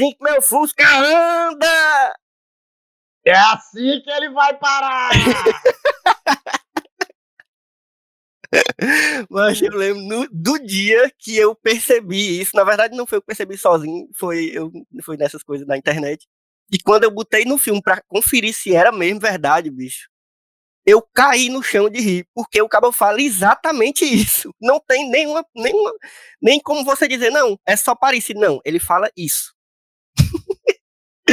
assim 0.00 0.12
que 0.12 0.24
meu 0.24 0.42
Fusca 0.42 0.84
anda! 0.88 2.14
É 3.26 3.32
assim 3.32 4.00
que 4.02 4.10
ele 4.10 4.30
vai 4.30 4.56
parar! 4.58 5.10
Mas 9.30 9.60
eu 9.62 9.70
lembro 9.76 10.02
no- 10.02 10.28
do 10.32 10.58
dia 10.58 11.10
que 11.18 11.36
eu 11.36 11.54
percebi 11.54 12.40
isso. 12.40 12.52
Na 12.54 12.64
verdade, 12.64 12.96
não 12.96 13.06
foi 13.06 13.18
eu 13.18 13.22
que 13.22 13.26
percebi 13.28 13.56
sozinho, 13.56 14.08
foi, 14.16 14.50
eu, 14.52 14.70
foi 15.04 15.16
nessas 15.16 15.42
coisas 15.42 15.66
da 15.66 15.76
internet. 15.76 16.26
E 16.72 16.78
quando 16.78 17.04
eu 17.04 17.10
botei 17.10 17.44
no 17.44 17.58
filme 17.58 17.80
pra 17.82 18.00
conferir 18.08 18.54
se 18.54 18.74
era 18.74 18.92
mesmo 18.92 19.20
verdade, 19.20 19.70
bicho, 19.70 20.08
eu 20.86 21.02
caí 21.14 21.48
no 21.50 21.62
chão 21.62 21.88
de 21.90 22.00
rir, 22.00 22.26
porque 22.34 22.60
o 22.62 22.68
cabo 22.68 22.90
fala 22.92 23.20
exatamente 23.22 24.04
isso. 24.04 24.52
Não 24.60 24.80
tem 24.80 25.08
nenhuma, 25.10 25.44
nenhuma, 25.54 25.92
nem 26.42 26.60
como 26.60 26.84
você 26.84 27.06
dizer, 27.08 27.30
não, 27.30 27.58
é 27.66 27.76
só 27.76 27.94
parecido. 27.94 28.40
Não, 28.40 28.60
ele 28.64 28.78
fala 28.80 29.10
isso. 29.16 29.52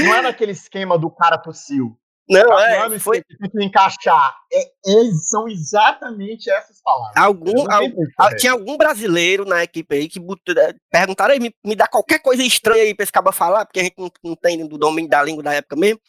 Não 0.04 0.16
é 0.16 0.22
naquele 0.22 0.52
esquema 0.52 0.98
do 0.98 1.10
cara 1.10 1.38
tossiu. 1.38 1.98
Não, 2.30 2.44
Não 2.44 2.60
é, 2.60 2.78
é 2.80 2.90
no 2.90 3.00
foi 3.00 3.24
encaixar. 3.62 4.36
É, 4.52 4.62
é- 4.66 5.12
são 5.24 5.48
exatamente 5.48 6.50
essas 6.52 6.82
palavras. 6.82 7.16
algum, 7.16 7.54
Não 7.54 7.66
tem 7.66 7.74
al- 7.88 7.92
como 7.92 8.08
correr. 8.18 8.36
tinha 8.36 8.52
algum 8.52 8.76
brasileiro 8.78 9.46
na 9.46 9.64
equipe 9.64 9.96
aí 9.96 10.10
que 10.10 10.20
botou- 10.20 10.54
eh, 10.58 10.74
perguntaram 10.92 11.34
aí, 11.34 11.40
me, 11.40 11.56
me 11.66 11.74
dá 11.74 11.88
qualquer 11.88 12.20
coisa 12.20 12.44
estranha 12.44 12.84
aí 12.84 12.94
pra 12.94 13.04
esse 13.04 13.14
caba 13.14 13.32
falar, 13.32 13.66
porque 13.66 13.80
a 13.80 13.84
gente 13.84 13.96
não, 13.98 14.10
não 14.22 14.36
tem 14.36 14.68
do 14.68 14.78
domínio 14.78 15.10
da 15.10 15.24
língua 15.24 15.42
da 15.42 15.54
época 15.54 15.78
mesmo. 15.78 16.02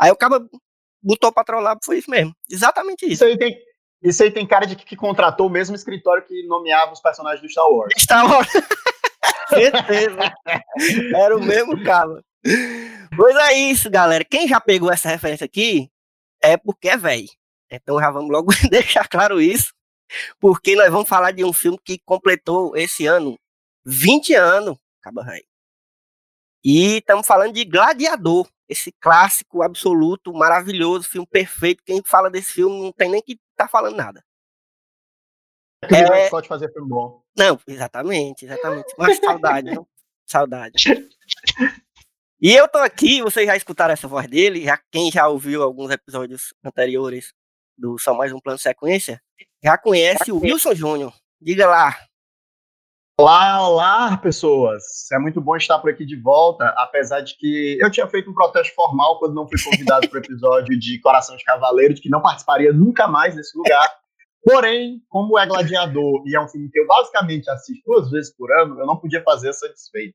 Aí 0.00 0.10
o 0.10 0.16
caba 0.16 0.40
botou 1.02 1.30
pra 1.30 1.44
trollar, 1.44 1.76
foi 1.84 1.98
isso 1.98 2.10
mesmo. 2.10 2.32
Exatamente 2.50 3.02
isso. 3.04 3.12
Isso 3.12 3.24
aí 3.24 3.36
tem, 3.36 3.58
isso 4.02 4.22
aí 4.22 4.30
tem 4.30 4.46
cara 4.46 4.66
de 4.66 4.74
que, 4.74 4.86
que 4.86 4.96
contratou 4.96 5.48
o 5.48 5.50
mesmo 5.50 5.76
escritório 5.76 6.24
que 6.24 6.46
nomeava 6.46 6.92
os 6.92 7.00
personagens 7.00 7.42
do 7.42 7.48
Star 7.50 7.68
Wars. 7.68 7.92
Star 7.98 8.24
Wars. 8.24 8.48
Certeza. 9.50 10.32
Era 11.14 11.36
o 11.36 11.42
mesmo 11.42 11.82
caba. 11.84 12.22
Pois 13.16 13.36
é 13.36 13.54
isso, 13.54 13.90
galera. 13.90 14.24
Quem 14.24 14.48
já 14.48 14.60
pegou 14.60 14.90
essa 14.92 15.08
referência 15.08 15.44
aqui 15.44 15.90
é 16.42 16.56
porque 16.56 16.88
é 16.88 16.96
velho. 16.96 17.28
Então 17.70 17.98
já 17.98 18.10
vamos 18.10 18.30
logo 18.30 18.50
deixar 18.70 19.06
claro 19.08 19.40
isso. 19.40 19.72
Porque 20.40 20.74
nós 20.74 20.90
vamos 20.90 21.08
falar 21.08 21.32
de 21.32 21.44
um 21.44 21.52
filme 21.52 21.78
que 21.84 21.98
completou 21.98 22.76
esse 22.76 23.06
ano 23.06 23.38
20 23.84 24.34
anos, 24.34 24.76
Caba 25.02 25.22
Rei. 25.22 25.44
E 26.64 26.98
estamos 26.98 27.26
falando 27.26 27.52
de 27.54 27.64
Gladiador, 27.64 28.48
esse 28.68 28.90
clássico 28.92 29.62
absoluto, 29.62 30.32
maravilhoso, 30.32 31.08
filme 31.08 31.26
perfeito. 31.26 31.82
Quem 31.84 32.02
fala 32.04 32.30
desse 32.30 32.52
filme 32.52 32.80
não 32.82 32.92
tem 32.92 33.10
nem 33.10 33.22
que 33.22 33.38
tá 33.56 33.68
falando 33.68 33.96
nada. 33.96 34.24
Que 35.86 35.94
o 35.94 35.96
Ridley 35.96 36.20
É. 36.20 36.26
Scott 36.26 36.48
fazia 36.48 36.68
filme 36.70 36.88
bom. 36.88 37.22
Não, 37.36 37.60
exatamente, 37.66 38.44
exatamente. 38.44 38.92
Mas 38.98 39.18
saudade, 39.18 39.74
não? 39.74 39.86
Saudade. 40.26 40.74
E 42.40 42.52
eu 42.54 42.68
tô 42.68 42.78
aqui, 42.78 43.20
vocês 43.20 43.46
já 43.46 43.56
escutaram 43.56 43.92
essa 43.92 44.06
voz 44.06 44.28
dele, 44.28 44.62
já 44.64 44.78
quem 44.92 45.10
já 45.10 45.26
ouviu 45.26 45.62
alguns 45.62 45.90
episódios 45.90 46.54
anteriores 46.64 47.32
do 47.76 47.98
Só 47.98 48.14
Mais 48.14 48.32
Um 48.32 48.38
Plano 48.38 48.58
Sequência, 48.58 49.20
já 49.62 49.76
conhece 49.76 50.30
o 50.30 50.38
Wilson 50.40 50.74
Júnior. 50.74 51.12
Diga 51.40 51.66
lá. 51.66 51.96
Olá, 53.20 53.68
olá, 53.68 54.16
pessoas! 54.18 55.10
É 55.12 55.18
muito 55.18 55.40
bom 55.40 55.56
estar 55.56 55.80
por 55.80 55.90
aqui 55.90 56.06
de 56.06 56.14
volta, 56.14 56.68
apesar 56.76 57.22
de 57.22 57.36
que 57.36 57.76
eu 57.80 57.90
tinha 57.90 58.06
feito 58.06 58.30
um 58.30 58.34
protesto 58.34 58.72
formal 58.76 59.18
quando 59.18 59.34
não 59.34 59.48
fui 59.48 59.58
convidado 59.60 60.08
para 60.08 60.20
o 60.20 60.22
episódio 60.22 60.78
de 60.78 61.00
Coração 61.00 61.36
de 61.36 61.42
Cavaleiro, 61.44 61.94
de 61.94 62.00
que 62.00 62.08
não 62.08 62.22
participaria 62.22 62.72
nunca 62.72 63.08
mais 63.08 63.34
nesse 63.34 63.58
lugar. 63.58 63.98
Porém, 64.44 65.02
como 65.08 65.36
é 65.36 65.44
Gladiador 65.44 66.22
e 66.24 66.36
é 66.36 66.40
um 66.40 66.48
filme 66.48 66.70
que 66.70 66.78
eu 66.78 66.86
basicamente 66.86 67.50
assisto 67.50 67.82
duas 67.84 68.08
vezes 68.08 68.32
por 68.32 68.52
ano, 68.60 68.78
eu 68.78 68.86
não 68.86 68.96
podia 68.96 69.20
fazer 69.24 69.48
essa 69.48 69.68
desfeita. 69.68 70.14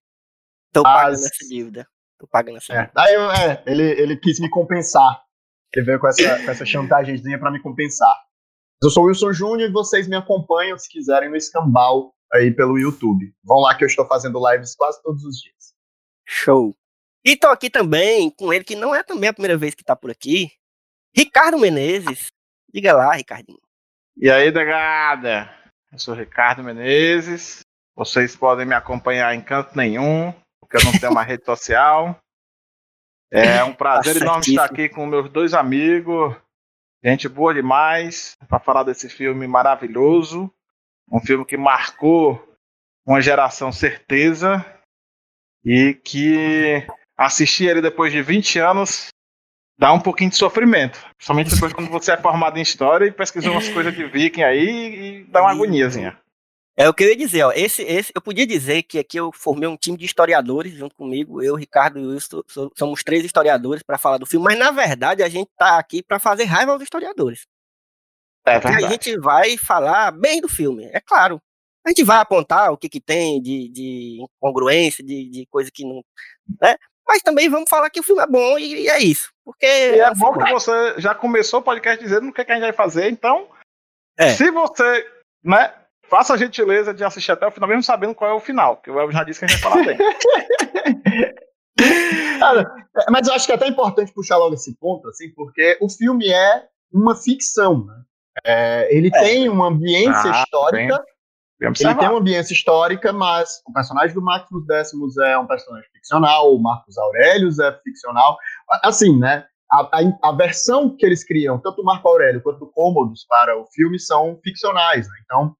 Tô 0.72 0.84
pagando 0.84 1.16
As- 1.16 1.25
essa 1.25 1.45
dívida. 1.50 1.85
Tô 2.23 2.28
pagando 2.28 2.56
essa 2.57 2.73
É, 2.73 2.89
daí 2.95 3.13
eu- 3.16 3.29
é, 3.31 3.61
ele, 3.67 3.84
ele 3.84 4.16
quis 4.16 4.39
me 4.39 4.50
compensar. 4.50 5.22
Ele 5.75 5.85
veio 5.85 6.00
com 6.00 6.07
essa, 6.07 6.41
com 6.45 6.51
essa 6.51 6.66
chantagemzinha 6.66 7.38
para 7.38 7.51
me 7.51 7.61
compensar. 7.61 8.13
Eu 8.81 8.89
sou 8.89 9.03
o 9.03 9.07
Wilson 9.07 9.34
Júnior 9.34 9.69
e 9.69 9.73
vocês 9.73 10.07
me 10.07 10.16
acompanham, 10.16 10.78
se 10.78 10.88
quiserem, 10.89 11.29
no 11.29 11.35
Escambau 11.35 12.13
aí 12.31 12.50
pelo 12.50 12.79
YouTube. 12.79 13.34
Vão 13.44 13.59
lá 13.59 13.75
que 13.75 13.84
eu 13.84 13.88
estou 13.88 14.06
fazendo 14.07 14.39
lives 14.50 14.73
quase 14.73 15.01
todos 15.03 15.22
os 15.25 15.35
dias. 15.41 15.73
Show. 16.25 16.73
E 17.25 17.35
tô 17.35 17.47
aqui 17.47 17.69
também 17.69 18.29
com 18.29 18.53
ele, 18.53 18.63
que 18.63 18.75
não 18.75 18.95
é 18.95 19.03
também 19.03 19.29
a 19.29 19.34
primeira 19.34 19.57
vez 19.57 19.75
que 19.75 19.84
tá 19.84 19.94
por 19.95 20.09
aqui, 20.09 20.50
Ricardo 21.16 21.57
Menezes. 21.57 22.28
Diga 22.73 22.94
lá, 22.94 23.13
Ricardinho. 23.16 23.59
E 24.16 24.29
aí, 24.31 24.50
negada? 24.50 25.50
Eu 25.91 26.00
sou 26.00 26.13
Ricardo 26.13 26.63
Menezes. 26.63 27.59
Vocês 27.95 28.34
podem 28.35 28.66
me 28.66 28.73
acompanhar 28.75 29.35
em 29.35 29.41
canto 29.41 29.75
nenhum, 29.78 30.34
porque 30.63 30.78
eu 30.78 30.84
não 30.84 31.00
tenho 31.00 31.12
uma 31.12 31.24
rede 31.24 31.46
social. 31.46 32.18
É 33.35 33.63
um 33.63 33.74
prazer 33.74 34.13
Tá 34.13 34.19
enorme 34.19 34.46
estar 34.47 34.66
aqui 34.66 34.88
com 34.88 35.07
meus 35.07 35.28
dois 35.28 35.56
amigos. 35.56 36.35
Gente 37.03 37.28
boa 37.28 37.51
demais 37.51 38.38
para 38.47 38.59
falar 38.59 38.84
desse 38.84 39.09
filme 39.09 39.47
maravilhoso. 39.47 40.53
Um 41.12 41.19
filme 41.19 41.44
que 41.44 41.57
marcou 41.57 42.40
uma 43.03 43.19
geração 43.22 43.72
certeza 43.72 44.63
e 45.66 45.96
que 45.96 46.85
assistir 47.18 47.66
ele 47.66 47.81
depois 47.81 48.13
de 48.13 48.22
20 48.22 48.59
anos 48.59 49.07
dá 49.79 49.91
um 49.91 50.00
pouquinho 50.00 50.29
de 50.29 50.35
sofrimento. 50.35 51.00
Principalmente 51.18 51.56
depois 51.56 51.73
quando 51.73 51.90
você 51.90 52.12
é 52.12 52.18
formado 52.18 52.59
em 52.59 52.62
história 52.62 53.06
e 53.06 53.12
pesquisou 53.12 53.53
umas 53.53 53.68
coisas 53.69 53.96
de 53.96 54.06
viking 54.06 54.44
aí 54.44 54.96
e 54.96 55.23
dá 55.23 55.41
uma 55.41 55.52
agoniazinha. 55.52 56.18
É 56.75 56.89
o 56.89 56.94
que 56.94 57.03
eu 57.03 57.09
ia 57.09 57.16
dizer, 57.16 57.44
ó. 57.44 57.51
Esse, 57.51 57.84
esse, 57.84 58.11
eu 58.16 58.22
podia 58.22 58.47
dizer 58.47 58.84
que 58.84 58.97
aqui 58.97 59.17
eu 59.17 59.31
formei 59.31 59.69
um 59.69 59.78
time 59.78 59.97
de 59.97 60.06
historiadores 60.06 60.73
junto 60.73 60.95
comigo. 60.95 61.41
Eu, 61.41 61.56
Ricardo 61.56 62.00
e 62.00 62.06
Wilson 62.06 62.41
so- 62.47 62.72
somos 62.75 63.03
três 63.03 63.23
historiadores 63.23 63.84
para 63.84 64.00
falar 64.00 64.17
do 64.17 64.25
filme, 64.25 64.45
mas 64.45 64.57
na 64.57 64.72
verdade 64.72 65.22
a 65.22 65.29
gente 65.29 65.50
tá 65.56 65.78
aqui 65.78 66.01
para 66.01 66.19
fazer 66.19 66.45
raiva 66.45 66.72
aos 66.72 66.81
historiadores. 66.81 67.45
É 68.45 68.57
E 68.57 68.85
a 68.85 68.89
gente 68.89 69.17
vai 69.19 69.57
falar 69.57 70.11
bem 70.11 70.41
do 70.41 70.50
filme, 70.50 70.85
é 70.91 71.00
claro. 71.00 71.39
A 71.85 71.89
gente 71.89 72.03
vai 72.03 72.17
apontar 72.17 72.72
o 72.72 72.78
que, 72.78 72.90
que 72.90 72.99
tem 72.99 73.41
de, 73.41 73.70
de 73.70 74.20
incongruência, 74.22 75.03
de, 75.03 75.29
de 75.29 75.46
coisa 75.47 75.70
que 75.72 75.84
não. 75.84 76.03
Né? 76.61 76.75
Mas 77.05 77.22
também 77.22 77.49
vamos 77.49 77.70
falar 77.70 77.90
que 77.90 77.99
o 77.99 78.03
filme 78.03 78.22
é 78.22 78.28
bom 78.28 78.58
e, 78.58 78.84
e 78.84 78.90
é 78.90 78.99
isso. 78.99 79.31
Porque. 79.46 79.66
E 79.66 79.99
é 79.99 80.09
um 80.09 80.16
bom 80.16 80.34
filme 80.34 80.47
que 80.47 80.53
você 80.53 80.99
já 80.99 81.14
começou 81.14 81.59
o 81.59 81.64
podcast 81.64 82.02
dizendo 82.02 82.29
o 82.29 82.34
que, 82.34 82.43
que 82.43 82.52
a 82.52 82.55
gente 82.55 82.64
vai 82.64 82.73
fazer, 82.73 83.09
então. 83.09 83.49
É. 84.17 84.34
Se 84.34 84.49
você, 84.52 85.05
né, 85.43 85.73
faça 86.15 86.33
a 86.35 86.37
gentileza 86.37 86.93
de 86.93 87.03
assistir 87.03 87.31
até 87.31 87.47
o 87.47 87.51
final, 87.51 87.67
mesmo 87.67 87.81
sabendo 87.81 88.13
qual 88.13 88.29
é 88.29 88.33
o 88.35 88.39
final, 88.39 88.77
que 88.77 88.91
o 88.91 88.99
Elvio 88.99 89.11
já 89.17 89.23
disse 89.23 89.39
que 89.39 89.45
a 89.45 89.47
gente 89.47 89.61
vai 89.61 89.71
falar 89.71 89.83
bem. 89.85 89.97
Cara, 92.39 92.71
é, 92.97 93.09
mas 93.11 93.27
eu 93.27 93.33
acho 93.33 93.45
que 93.45 93.51
é 93.51 93.55
até 93.55 93.67
importante 93.67 94.13
puxar 94.13 94.37
logo 94.37 94.53
esse 94.53 94.77
ponto, 94.77 95.07
assim, 95.09 95.31
porque 95.33 95.77
o 95.81 95.89
filme 95.89 96.29
é 96.29 96.65
uma 96.91 97.15
ficção, 97.15 97.85
né? 97.85 97.95
É, 98.45 98.95
ele 98.95 99.07
É. 99.13 99.19
tem 99.21 99.49
uma 99.49 99.67
ambiência 99.67 100.31
Ah, 100.31 100.43
histórica, 100.43 100.97
Bem 100.97 100.99
ele 101.61 101.69
observado. 101.69 101.99
tem 101.99 102.09
uma 102.09 102.19
ambiência 102.19 102.53
histórica, 102.53 103.11
mas 103.13 103.61
o 103.67 103.73
personagem 103.73 104.13
do 104.13 104.21
Maximus 104.21 104.65
Décimos 104.67 105.17
é 105.17 105.37
um 105.37 105.47
personagem 105.47 105.89
ficcional, 105.93 106.53
o 106.53 106.61
Marcos 106.61 106.97
Aurelius 106.97 107.57
é 107.59 107.71
ficcional. 107.83 108.37
Assim, 108.83 109.17
né? 109.17 109.45
A, 109.71 109.81
a- 109.99 110.29
a 110.29 110.31
versão 110.33 110.95
que 110.95 111.05
eles 111.05 111.23
criam, 111.23 111.57
tanto 111.59 111.81
o 111.81 111.85
Marco 111.85 112.07
Aurélio 112.07 112.41
quanto 112.43 112.65
o 112.65 112.71
Cômodos 112.71 113.25
para 113.27 113.57
o 113.57 113.65
filme, 113.71 113.99
são 113.99 114.39
ficcionais, 114.43 115.07
né? 115.07 115.13
Então, 115.25 115.55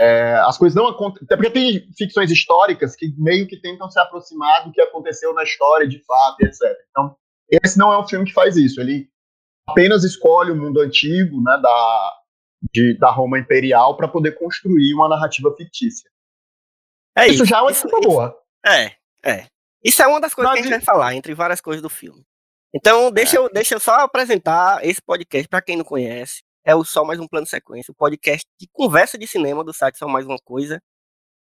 é, 0.00 0.32
as 0.46 0.56
coisas 0.56 0.74
não 0.74 0.88
acontecem. 0.88 1.26
Até 1.26 1.36
porque 1.36 1.50
tem 1.50 1.92
ficções 1.96 2.30
históricas 2.30 2.96
que 2.96 3.12
meio 3.18 3.46
que 3.46 3.60
tentam 3.60 3.90
se 3.90 4.00
aproximar 4.00 4.64
do 4.64 4.72
que 4.72 4.80
aconteceu 4.80 5.34
na 5.34 5.42
história 5.42 5.86
de 5.86 6.02
fato, 6.04 6.40
etc. 6.40 6.60
Então, 6.90 7.14
esse 7.50 7.78
não 7.78 7.92
é 7.92 7.98
um 7.98 8.08
filme 8.08 8.24
que 8.24 8.32
faz 8.32 8.56
isso. 8.56 8.80
Ele 8.80 9.10
apenas 9.68 10.02
escolhe 10.02 10.52
o 10.52 10.56
mundo 10.56 10.80
antigo, 10.80 11.42
né, 11.42 11.58
da, 11.62 12.12
de, 12.72 12.96
da 12.98 13.10
Roma 13.10 13.38
Imperial, 13.38 13.94
para 13.96 14.08
poder 14.08 14.38
construir 14.38 14.94
uma 14.94 15.06
narrativa 15.08 15.54
fictícia. 15.54 16.10
É 17.14 17.26
isso, 17.26 17.42
isso. 17.42 17.44
já 17.44 17.58
é 17.58 17.60
uma 17.60 17.70
isso, 17.70 17.86
boa. 17.88 18.34
É, 18.64 18.92
é. 19.22 19.46
Isso 19.84 20.02
é 20.02 20.06
uma 20.06 20.20
das 20.20 20.32
coisas 20.32 20.48
Não, 20.48 20.54
que 20.54 20.60
a 20.60 20.62
gente 20.62 20.72
vai 20.72 20.80
falar, 20.84 21.14
entre 21.14 21.34
várias 21.34 21.60
coisas 21.60 21.82
do 21.82 21.90
filme. 21.90 22.24
Então, 22.74 23.10
deixa, 23.10 23.36
É. 23.36 23.40
eu, 23.40 23.50
deixa 23.50 23.74
eu 23.74 23.80
só 23.80 23.96
apresentar 23.96 24.82
esse 24.82 25.02
podcast 25.02 25.46
para 25.48 25.60
quem 25.60 25.76
não 25.76 25.84
conhece. 25.84 26.42
É 26.64 26.74
o 26.74 26.84
Só 26.84 27.04
Mais 27.04 27.18
Um 27.18 27.26
Plano 27.26 27.46
Sequência, 27.46 27.90
o 27.92 27.94
podcast 27.94 28.46
de 28.60 28.68
conversa 28.72 29.16
de 29.18 29.26
cinema 29.26 29.64
do 29.64 29.72
site 29.72 29.98
Só 29.98 30.06
Mais 30.08 30.26
Uma 30.26 30.38
Coisa. 30.44 30.80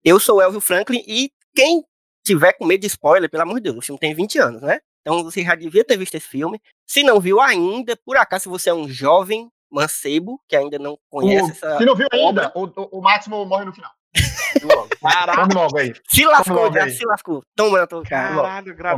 Eu 0.04 0.20
sou 0.20 0.38
o 0.38 0.42
Elvio 0.42 0.62
Franklin 0.62 1.04
e 1.08 1.32
quem 1.56 1.84
tiver 2.24 2.54
com 2.54 2.66
medo 2.66 2.82
de 2.82 2.88
spoiler, 2.88 3.30
pelo 3.30 3.44
amor 3.44 3.56
de 3.56 3.62
Deus, 3.62 3.78
o 3.78 3.82
filme 3.82 4.00
tem 4.00 4.14
20 4.14 4.38
anos, 4.40 4.62
né? 4.62 4.80
Então 5.02 5.24
você 5.24 5.44
já 5.44 5.56
devia 5.56 5.84
ter 5.84 5.98
visto 5.98 6.14
esse 6.16 6.28
filme. 6.28 6.62
Se 6.88 7.02
não 7.04 7.20
viu 7.20 7.42
ainda, 7.42 7.98
por 8.06 8.16
acaso, 8.18 8.44
se 8.44 8.50
você 8.50 8.70
é 8.70 8.74
um 8.74 8.88
jovem 8.88 9.50
mancebo 9.72 10.40
que 10.48 10.56
ainda 10.56 10.78
não 10.78 10.98
conhece 11.10 11.50
O- 11.50 11.52
essa. 11.52 11.78
Se 11.80 11.86
não 11.86 11.96
viu 11.96 12.08
ainda, 12.12 12.52
o, 12.56 12.66
o, 12.66 13.00
o 13.00 13.02
Máximo 13.02 13.44
morre 13.46 13.66
no 13.66 13.74
final. 13.74 13.92
Logo. 14.64 14.90
Vamos 15.36 15.56
logo 15.56 15.78
aí. 15.78 15.94
Se 16.10 16.26
lascou, 16.26 16.72
já 16.74 16.84
aí. 16.84 16.92
se 16.92 17.06
lascou. 17.06 17.42
Toma 17.56 17.80
na 17.80 17.88
tua 17.88 18.04
cara. 18.04 18.36
Caralho, 18.36 18.76
cara. 18.78 18.98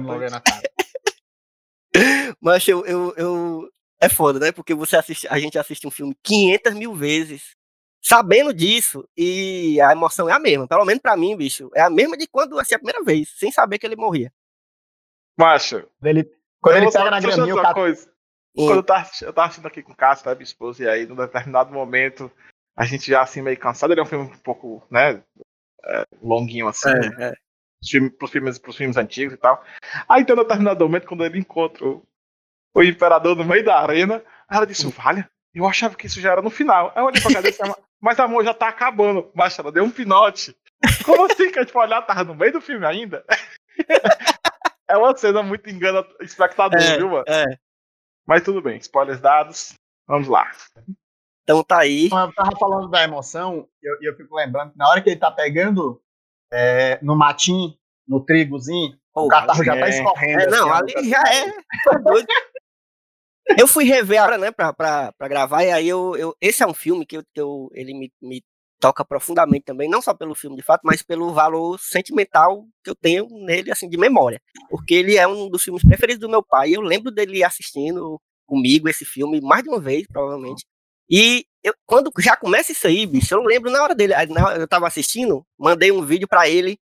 Mas 2.42 2.68
eu, 2.68 2.86
eu, 2.86 3.14
eu- 3.16 3.70
É 4.04 4.10
foda, 4.10 4.38
né? 4.38 4.52
Porque 4.52 4.74
você 4.74 4.98
assiste, 4.98 5.26
a 5.30 5.40
gente 5.40 5.58
assiste 5.58 5.88
um 5.88 5.92
filme 5.92 6.14
500 6.22 6.74
mil 6.74 6.94
vezes, 6.94 7.56
sabendo 8.02 8.54
disso, 8.54 9.08
e 9.16 9.80
a 9.80 9.94
emoção 9.94 10.28
é 10.28 10.34
a 10.34 10.40
mesma. 10.40 10.68
Pelo 10.68 10.84
menos 10.84 11.02
pra 11.02 11.16
mim, 11.16 11.38
bicho. 11.38 11.72
É 11.74 11.82
a 11.82 11.90
mesma 11.90 12.18
de 12.18 12.28
quando 12.28 12.60
assim 12.60 12.76
a 12.76 12.80
primeira 12.80 13.02
vez, 13.02 13.30
sem 13.30 13.50
saber 13.50 13.80
que 13.80 13.86
ele 13.86 13.96
morria. 13.96 14.30
Macho, 15.40 15.88
Quando 16.02 16.08
ele, 16.08 16.32
quando 16.62 16.76
ele 16.76 16.92
pega 16.92 17.12
na 17.12 17.20
graminha, 17.22 17.56
o 17.56 17.74
coisa. 17.74 18.12
Hum. 18.56 18.68
Quando 18.68 18.78
eu 18.78 18.84
tava, 18.84 19.10
eu 19.22 19.34
tava 19.34 19.48
assistindo 19.48 19.68
aqui 19.68 19.82
com 19.82 19.94
o 19.94 19.96
Cássio, 19.96 20.28
né, 20.28 20.36
minha 20.36 20.44
esposa, 20.44 20.84
e 20.84 20.88
aí, 20.90 21.06
num 21.08 21.16
determinado 21.16 21.74
momento, 21.74 22.30
a 22.76 22.86
gente 22.86 23.10
já 23.10 23.22
assim 23.22 23.42
meio 23.42 23.58
cansado. 23.58 23.94
Ele 23.94 24.02
é 24.02 24.04
um 24.04 24.08
filme 24.08 24.26
um 24.26 24.38
pouco, 24.40 24.86
né, 24.92 25.24
é, 25.86 26.06
longuinho 26.22 26.68
assim, 26.68 26.90
É, 26.90 27.30
é. 27.30 27.34
pros 27.80 27.90
filmes, 27.90 28.12
pros, 28.18 28.32
filmes, 28.32 28.60
pros 28.60 28.76
filmes 28.76 28.98
antigos 28.98 29.34
e 29.34 29.38
tal. 29.38 29.64
Aí, 30.10 30.26
tem 30.26 30.36
um 30.36 30.40
determinado 30.40 30.84
momento, 30.84 31.08
quando 31.08 31.26
ele 31.26 31.40
encontra 31.40 31.88
o, 31.88 32.06
o 32.74 32.84
imperador 32.84 33.36
no 33.36 33.46
meio 33.46 33.64
da 33.64 33.80
arena, 33.80 34.24
aí 34.48 34.58
ela 34.58 34.68
disse, 34.68 34.90
valha, 34.90 35.30
eu 35.54 35.68
achava 35.68 35.96
que 35.96 36.08
isso 36.08 36.20
já 36.20 36.32
era 36.32 36.42
no 36.42 36.50
final. 36.50 36.92
Aí 36.96 37.02
eu 37.02 37.06
olhei 37.06 37.22
pra 37.22 37.34
cabeça, 37.34 37.64
ela, 37.64 37.78
mas 38.02 38.20
amor, 38.20 38.44
já 38.44 38.54
tá 38.54 38.68
acabando. 38.68 39.32
Mas 39.36 39.58
ela 39.58 39.72
deu 39.72 39.84
um 39.84 39.92
pinote. 39.92 40.56
Como 41.06 41.26
assim 41.26 41.52
que 41.52 41.60
a 41.60 41.62
gente 41.62 41.72
foi 41.72 41.84
olhar, 41.84 42.02
tava 42.02 42.24
no 42.24 42.36
meio 42.36 42.54
do 42.54 42.62
filme 42.62 42.86
ainda? 42.86 43.24
é 44.90 44.98
uma 44.98 45.16
cena 45.16 45.44
muito 45.44 45.70
engana 45.70 46.06
espectador, 46.20 46.80
viu, 46.98 47.10
mano? 47.10 47.26
É. 47.28 47.46
Mas 48.26 48.44
tudo 48.44 48.62
bem, 48.62 48.78
spoilers 48.78 49.22
dados. 49.22 49.74
Vamos 50.08 50.28
lá. 50.28 50.52
Então 51.44 51.64
tá 51.64 51.80
aí. 51.80 52.06
Eu 52.06 52.34
tava 52.34 52.58
falando 52.58 52.90
da 52.90 53.04
emoção, 53.04 53.68
e 53.82 53.88
eu, 53.88 53.98
eu 54.02 54.18
fico 54.18 54.36
lembrando 54.36 54.72
que 54.72 54.78
na 54.78 54.90
hora 54.90 55.02
que 55.02 55.10
ele 55.10 55.20
tá 55.20 55.32
pegando 55.32 56.02
é, 56.52 57.00
no 57.02 57.16
matinho, 57.16 57.74
no 58.08 58.20
trigozinho, 58.20 58.98
o 59.14 59.24
Pô, 59.24 59.28
catarro 59.28 59.64
já 59.64 59.74
tá 59.74 59.88
é. 59.88 59.90
escorrendo. 59.90 60.42
É, 60.42 60.48
não, 60.48 60.74
assim, 60.74 60.98
ali 60.98 61.10
já 61.10 61.22
é. 61.22 61.54
Eu 63.58 63.68
fui 63.68 63.84
rever 63.86 64.22
agora, 64.22 64.38
né, 64.38 64.52
pra, 64.52 64.74
pra, 64.74 65.12
pra 65.14 65.28
gravar, 65.28 65.64
e 65.64 65.72
aí 65.72 65.88
eu, 65.88 66.16
eu. 66.16 66.36
Esse 66.42 66.64
é 66.64 66.68
um 66.68 66.74
filme 66.74 67.06
que, 67.06 67.18
eu, 67.18 67.24
eu, 67.36 67.70
ele 67.74 67.94
me, 67.94 68.12
me 68.22 68.42
toca 68.80 69.04
profundamente 69.06 69.66
também, 69.66 69.90
não 69.90 70.02
só 70.02 70.14
pelo 70.14 70.34
filme 70.36 70.56
de 70.56 70.62
fato, 70.64 70.82
mas 70.84 71.02
pelo 71.04 71.34
valor 71.34 71.78
sentimental 71.80 72.66
que 72.84 72.90
eu 72.90 72.96
tenho 72.96 73.28
nele, 73.46 73.72
assim, 73.72 73.90
de 73.90 73.98
memória. 73.98 74.42
Porque 74.70 74.94
ele 74.94 75.18
é 75.18 75.28
um 75.28 75.50
dos 75.50 75.62
filmes 75.64 75.84
preferidos 75.84 76.22
do 76.22 76.30
meu 76.30 76.44
pai, 76.44 76.70
e 76.70 76.74
eu 76.74 76.82
lembro 76.82 77.12
dele 77.12 77.44
assistindo 77.44 78.20
comigo 78.46 78.88
esse 78.90 79.06
filme 79.06 79.42
mais 79.42 79.64
de 79.64 79.70
uma 79.70 79.80
vez, 79.80 80.06
provavelmente. 80.08 80.66
E 81.10 81.46
eu, 81.64 81.74
quando 81.86 82.12
já 82.20 82.36
começa 82.38 82.72
isso 82.72 82.88
aí, 82.88 83.06
bicho, 83.06 83.34
eu 83.36 83.42
lembro 83.44 83.70
na 83.72 83.84
hora 83.84 83.94
dele, 83.96 84.14
eu 84.58 84.68
tava 84.68 84.88
assistindo, 84.88 85.46
mandei 85.60 85.92
um 85.92 86.06
vídeo 86.06 86.28
pra 86.28 86.48
ele 86.50 86.78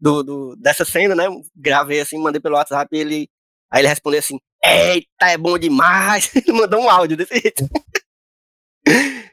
do, 0.00 0.22
do- 0.22 0.56
dessa 0.56 0.84
cena, 0.84 1.14
né? 1.14 1.24
Gravei 1.56 2.00
assim, 2.00 2.18
mandei 2.18 2.40
pelo 2.40 2.56
WhatsApp 2.56 2.88
ele. 2.96 3.28
Aí 3.70 3.80
ele 3.82 3.88
respondeu 3.88 4.18
assim: 4.20 4.38
Eita, 4.64 5.26
é 5.30 5.36
bom 5.38 5.58
demais! 5.58 6.30
Ele 6.34 6.52
mandou 6.52 6.80
um 6.80 6.88
áudio 6.90 7.16
desse 7.16 7.38
jeito. 7.40 7.68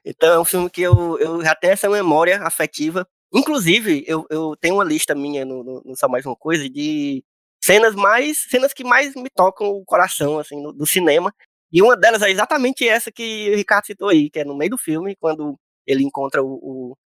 então 0.06 0.30
é 0.34 0.40
um 0.40 0.46
filme 0.46 0.70
que 0.70 0.82
eu, 0.82 1.18
eu 1.20 1.44
já 1.44 1.56
tenho 1.56 1.74
essa 1.74 1.90
memória 1.90 2.42
afetiva. 2.44 3.08
Inclusive, 3.34 4.04
eu, 4.08 4.26
eu 4.30 4.56
tenho 4.60 4.76
uma 4.76 4.84
lista 4.84 5.14
minha 5.16 5.46
no, 5.46 5.64
no, 5.64 5.82
no 5.86 5.96
Só 5.98 6.08
Mais 6.08 6.26
Uma 6.26 6.36
Coisa 6.36 6.70
de 6.70 7.24
cenas 7.64 7.94
mais. 7.96 8.40
cenas 8.50 8.74
que 8.74 8.84
mais 8.84 9.16
me 9.16 9.30
tocam 9.30 9.68
o 9.70 9.84
coração, 9.86 10.40
assim, 10.40 10.62
no- 10.62 10.74
do 10.74 10.86
cinema. 10.86 11.34
E 11.72 11.82
uma 11.82 11.96
delas 11.96 12.22
é 12.24 12.30
exatamente 12.32 12.88
essa 12.88 13.12
que 13.12 13.52
o 13.52 13.56
Ricardo 13.56 13.86
citou 13.86 14.10
aí, 14.10 14.30
que 14.30 14.40
é 14.40 14.44
no 14.46 14.58
meio 14.58 14.72
do 14.72 14.78
filme, 14.78 15.16
quando 15.20 15.56
ele 15.86 16.04
encontra 16.04 16.42
o, 16.44 16.54
o, 16.94 16.98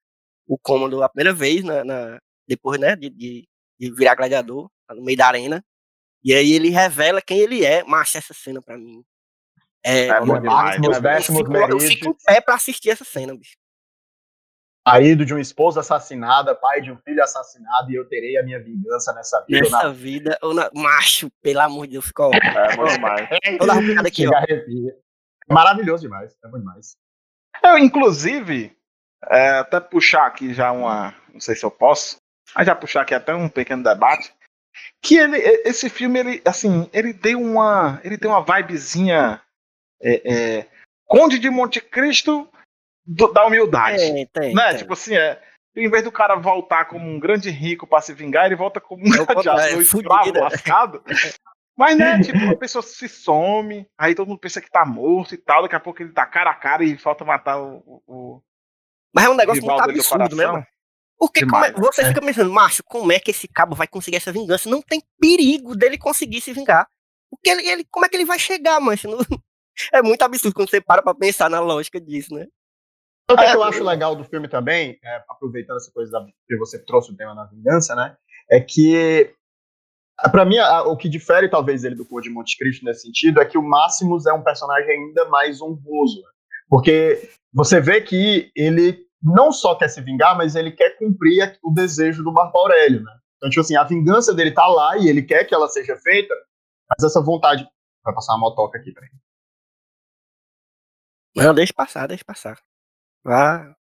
o 0.48 0.58
cômodo 0.60 1.04
a 1.04 1.10
primeira 1.10 1.34
vez, 1.34 1.64
na, 1.64 1.84
na- 1.86 2.20
depois, 2.48 2.80
né, 2.80 2.96
de, 2.96 3.10
de, 3.10 3.46
de 3.80 3.92
virar 3.96 4.16
gladiador, 4.16 4.70
tá 4.88 4.96
no 4.96 5.04
meio 5.04 5.18
da 5.18 5.28
arena. 5.28 5.64
E 6.24 6.34
aí 6.34 6.54
ele 6.54 6.70
revela 6.70 7.22
quem 7.22 7.40
ele 7.40 7.66
é. 7.66 7.84
Mas 7.84 8.16
essa 8.16 8.34
cena 8.34 8.62
pra 8.62 8.78
mim. 8.78 9.04
É, 9.86 10.08
É 10.08 10.20
bom 10.22 10.36
eu- 10.38 10.42
demais, 10.42 10.82
eu, 10.82 11.02
décimos, 11.02 11.42
fico, 11.42 11.58
eu 11.58 11.80
fico 11.80 12.08
em 12.10 12.16
pé 12.26 12.40
pra 12.40 12.56
assistir 12.56 12.90
essa 12.90 13.04
cena, 13.04 13.36
bicho. 13.36 13.58
marido 14.88 15.26
de 15.26 15.34
uma 15.34 15.42
esposa 15.42 15.80
assassinada, 15.82 16.54
pai 16.56 16.82
de 16.82 16.92
um 16.92 16.98
filho 16.98 17.22
assassinado, 17.24 17.90
e 17.92 17.96
eu 17.96 18.08
terei 18.08 18.38
a 18.38 18.44
minha 18.44 18.62
vingança 18.62 19.14
nessa 19.14 19.42
vida. 19.46 19.62
Nessa 19.62 19.84
Na... 19.84 19.90
vida, 19.90 20.38
eu 20.42 20.54
na... 20.54 20.70
macho, 20.74 21.30
pelo 21.42 21.62
amor 21.62 21.86
de 21.88 21.94
Deus, 21.94 22.06
ficou. 22.06 22.32
É 22.34 22.76
bom 22.76 22.86
demais. 22.86 23.28
Vou 23.58 23.68
dar 23.68 23.74
uma 23.74 23.82
picada 23.82 24.08
aqui, 24.08 24.28
ó. 24.28 24.34
É 25.50 25.54
maravilhoso 25.54 26.04
demais, 26.04 26.34
é 26.44 26.48
bom 26.48 26.58
demais. 26.60 26.96
Eu, 27.64 27.78
inclusive, 27.78 28.76
é, 29.30 29.50
até 29.60 29.80
puxar 29.80 30.28
aqui 30.28 30.54
já 30.54 30.72
uma. 30.72 31.14
Não 31.34 31.40
sei 31.40 31.56
se 31.56 31.66
eu 31.66 31.72
posso, 31.72 32.18
mas 32.56 32.66
já 32.66 32.76
puxar 32.76 33.02
aqui 33.02 33.14
até 33.14 33.34
um 33.34 33.50
pequeno 33.50 33.84
debate. 33.84 34.34
Que 35.02 35.18
ele, 35.18 35.38
esse 35.38 35.90
filme, 35.90 36.20
ele, 36.20 36.42
assim, 36.46 36.90
ele 36.94 37.14
deu 37.14 37.42
uma. 37.42 38.00
Ele 38.04 38.18
tem 38.18 38.30
uma 38.30 38.44
vibezinha. 38.44 39.42
É, 40.02 40.34
é, 40.60 40.68
Conde 41.06 41.38
de 41.40 41.50
Monte 41.50 41.80
Cristo 41.80 42.50
do- 43.06 43.32
da 43.32 43.46
humildade. 43.46 43.98
Tem, 43.98 44.26
tem. 44.28 44.54
né? 44.54 44.70
tem. 44.70 44.78
Tipo 44.80 44.94
assim, 44.94 45.16
é. 45.16 45.42
Em 45.76 45.90
vez 45.90 46.04
do 46.04 46.12
cara 46.12 46.36
voltar 46.36 46.86
como 46.86 47.10
um 47.10 47.20
grande 47.20 47.50
rico 47.50 47.88
pra 47.88 48.00
se 48.00 48.14
vingar, 48.14 48.46
ele 48.46 48.56
volta 48.56 48.80
como 48.80 49.04
um 49.04 49.10
gladiador 49.10 49.60
é 49.60 49.74
escravo 49.74 50.40
lascado. 50.40 51.04
Mas, 51.76 51.98
né, 51.98 52.22
tipo, 52.22 52.38
a 52.52 52.56
pessoa 52.56 52.84
se 52.84 53.10
some, 53.10 53.88
aí 53.98 54.14
todo 54.14 54.28
mundo 54.28 54.38
pensa 54.38 54.62
que 54.62 54.70
tá 54.70 54.86
morto 54.86 55.34
e 55.34 55.38
tal, 55.38 55.64
daqui 55.64 55.76
a 55.76 55.80
pouco 55.80 56.04
ele 56.04 56.12
tá 56.12 56.26
cara 56.26 56.52
a 56.52 56.56
cara 56.56 56.84
e 56.84 56.96
falta 56.96 57.26
matar 57.26 57.60
o, 57.60 58.04
o, 58.06 58.42
Mas 59.12 59.26
é 59.26 59.30
um 59.30 59.36
negócio 59.36 59.64
muito 59.66 59.82
absurdo, 59.82 60.36
né, 60.36 60.46
mano? 60.46 60.68
Porque 61.18 61.46
como 61.46 61.64
é- 61.66 61.72
você 61.72 62.06
fica 62.06 62.22
pensando, 62.22 62.52
macho, 62.52 62.84
como 62.84 63.12
é 63.12 63.20
que 63.20 63.32
esse 63.32 63.48
cabo 63.48 63.76
vai 63.76 63.88
conseguir 63.88 64.18
essa 64.18 64.32
vingança? 64.32 64.70
Não 64.70 64.82
tem 64.82 65.02
perigo 65.20 65.76
dele 65.76 65.98
conseguir 65.98 66.42
se 66.42 66.52
vingar. 66.54 66.88
Porque 67.30 67.50
ele, 67.50 67.68
ele- 67.68 67.88
como 67.90 68.06
é 68.06 68.10
que 68.10 68.16
ele 68.16 68.26
vai 68.26 68.38
chegar, 68.40 68.80
mancha? 68.80 69.08
Não- 69.08 69.18
É 69.92 70.04
muito 70.04 70.22
absurdo 70.22 70.54
quando 70.54 70.70
você 70.70 70.80
para 70.80 71.02
pra 71.02 71.16
pensar 71.16 71.50
na 71.50 71.60
lógica 71.60 72.00
disso, 72.00 72.32
né? 72.36 72.46
O 73.32 73.36
que, 73.36 73.44
É, 73.44 73.56
eu 73.56 73.64
acho 73.64 73.84
legal 73.84 74.16
do 74.16 74.24
filme 74.24 74.48
também, 74.48 75.00
é, 75.04 75.24
aproveitando 75.28 75.78
essa 75.78 75.92
coisa 75.92 76.12
da, 76.12 76.24
que 76.48 76.56
você 76.58 76.78
trouxe 76.78 77.12
o 77.12 77.16
tema 77.18 77.34
da 77.34 77.46
vingança, 77.46 77.96
né? 77.96 78.16
É 78.52 78.60
que, 78.60 79.34
pra 80.32 80.46
mim, 80.46 80.58
a- 80.60 80.84
o 80.84 80.96
que 80.96 81.10
difere 81.10 81.50
talvez 81.50 81.84
ele 81.84 81.96
do 81.96 82.06
Conde 82.06 82.28
de 82.28 82.34
Monte 82.36 82.56
Cristo 82.58 82.86
nesse 82.86 83.02
sentido 83.02 83.42
é 83.42 83.46
que 83.46 83.58
o 83.58 83.64
Máximos 83.64 84.28
é 84.28 84.34
um 84.34 84.44
personagem 84.44 84.92
ainda 84.92 85.26
mais 85.30 85.60
honroso. 85.62 86.22
né? 86.22 86.28
Porque 86.70 87.30
você 87.52 87.80
vê 87.82 88.00
que 88.02 88.52
ele 88.56 89.03
não 89.24 89.52
só 89.52 89.76
quer 89.76 89.88
se 89.88 90.02
vingar, 90.02 90.36
mas 90.38 90.56
ele 90.56 90.72
quer 90.72 90.98
cumprir 90.98 91.58
o 91.64 91.72
desejo 91.72 92.24
do 92.24 92.32
Marco 92.34 92.58
Aurélio, 92.58 93.02
né? 93.02 93.20
Então, 93.38 93.50
tipo 93.50 93.62
assim, 93.62 93.76
a 93.76 93.84
vingança 93.84 94.34
dele 94.34 94.52
tá 94.52 94.68
lá 94.68 94.98
e 94.98 95.08
ele 95.08 95.22
quer 95.24 95.46
que 95.46 95.56
ela 95.56 95.68
seja 95.70 95.98
feita, 95.98 96.34
mas 96.90 97.04
essa 97.04 97.22
vontade. 97.22 97.68
Vai 98.04 98.14
passar 98.14 98.34
uma 98.34 98.42
motoca 98.42 98.78
aqui, 98.78 98.92
peraí. 98.92 99.10
Não, 101.36 101.54
deixa 101.54 101.74
passar, 101.74 102.08
deixa 102.08 102.24
passar. 102.26 102.60
Vá. 103.24 103.74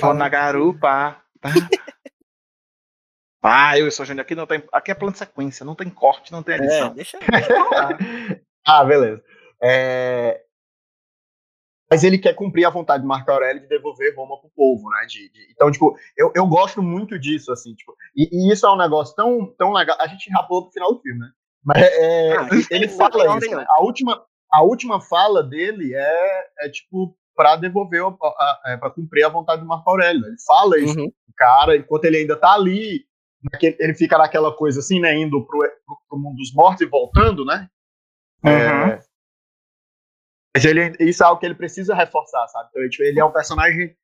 falando. 0.00 0.18
na 0.18 0.28
garupa. 0.28 1.20
Tá? 1.40 1.50
Ah, 3.46 3.78
eu 3.78 3.90
sou 3.90 4.06
gênio. 4.06 4.22
Aqui 4.22 4.34
não 4.34 4.46
tem. 4.46 4.64
Aqui 4.72 4.90
é 4.90 4.94
plano 4.94 5.12
de 5.12 5.18
sequência, 5.18 5.66
não 5.66 5.74
tem 5.74 5.90
corte, 5.90 6.32
não 6.32 6.42
tem 6.42 6.54
É, 6.54 6.58
edição. 6.58 6.94
deixa, 6.94 7.18
deixa 7.18 7.62
rolar. 7.62 7.98
Ah, 8.66 8.82
beleza. 8.82 9.22
É, 9.62 10.43
Mas 11.94 12.02
ele 12.02 12.18
quer 12.18 12.34
cumprir 12.34 12.64
a 12.64 12.70
vontade 12.70 13.02
de 13.02 13.06
Marco 13.08 13.30
Aurélio 13.30 13.62
de 13.62 13.68
devolver 13.68 14.12
Roma 14.16 14.36
pro 14.40 14.50
povo, 14.50 14.90
né? 14.90 15.06
De, 15.06 15.30
de- 15.30 15.46
Então, 15.52 15.70
tipo, 15.70 15.96
eu, 16.16 16.32
eu 16.34 16.44
gosto 16.44 16.82
muito 16.82 17.16
disso, 17.20 17.52
assim, 17.52 17.72
tipo, 17.74 17.94
e, 18.16 18.28
e 18.32 18.52
isso 18.52 18.66
é 18.66 18.72
um 18.72 18.76
negócio 18.76 19.14
tão, 19.14 19.46
tão 19.56 19.70
legal. 19.72 19.96
A 20.00 20.08
gente 20.08 20.28
pulou 20.48 20.64
pro 20.64 20.72
final 20.72 20.92
do 20.92 21.00
filme, 21.00 21.20
né? 21.20 21.28
Mas 21.64 21.78
é, 21.82 22.36
Ah, 22.36 22.48
ele 22.68 22.88
fala 22.88 23.38
isso, 23.38 23.56
né? 23.56 23.64
A 23.68 23.80
última, 23.80 24.24
a 24.52 24.62
última 24.62 25.00
fala 25.00 25.40
dele 25.40 25.94
é, 25.94 26.44
é 26.62 26.68
tipo, 26.68 27.16
para 27.36 27.54
devolver, 27.54 28.02
é, 28.66 28.76
para 28.76 28.90
cumprir 28.90 29.22
a 29.22 29.28
vontade 29.28 29.62
do 29.62 29.68
Marco 29.68 29.88
Aurélio. 29.88 30.26
Ele 30.26 30.36
fala 30.44 30.76
isso, 30.80 30.98
Uhum. 30.98 31.06
o 31.06 31.32
cara, 31.36 31.76
enquanto 31.76 32.06
ele 32.06 32.16
ainda 32.16 32.36
tá 32.36 32.54
ali, 32.54 33.04
naquele- 33.40 33.76
ele 33.78 33.94
fica 33.94 34.18
naquela 34.18 34.52
coisa 34.52 34.80
assim, 34.80 34.98
né, 34.98 35.14
indo 35.16 35.46
pro, 35.46 35.58
pro, 35.60 35.98
pro 36.08 36.18
mundo 36.18 36.36
dos 36.38 36.52
mortos 36.52 36.80
e 36.82 36.86
voltando, 36.86 37.44
né? 37.44 37.68
Uhum. 38.44 38.50
É, 38.50 39.00
mas 40.54 40.64
ele, 40.64 40.94
isso 41.00 41.22
é 41.22 41.26
algo 41.26 41.40
que 41.40 41.46
ele 41.46 41.54
precisa 41.54 41.94
reforçar, 41.94 42.46
sabe? 42.48 42.68
Então, 42.70 42.88
tipo, 42.88 43.02
ele 43.02 43.18
é 43.18 43.24
um 43.24 43.32
personagem. 43.32 43.94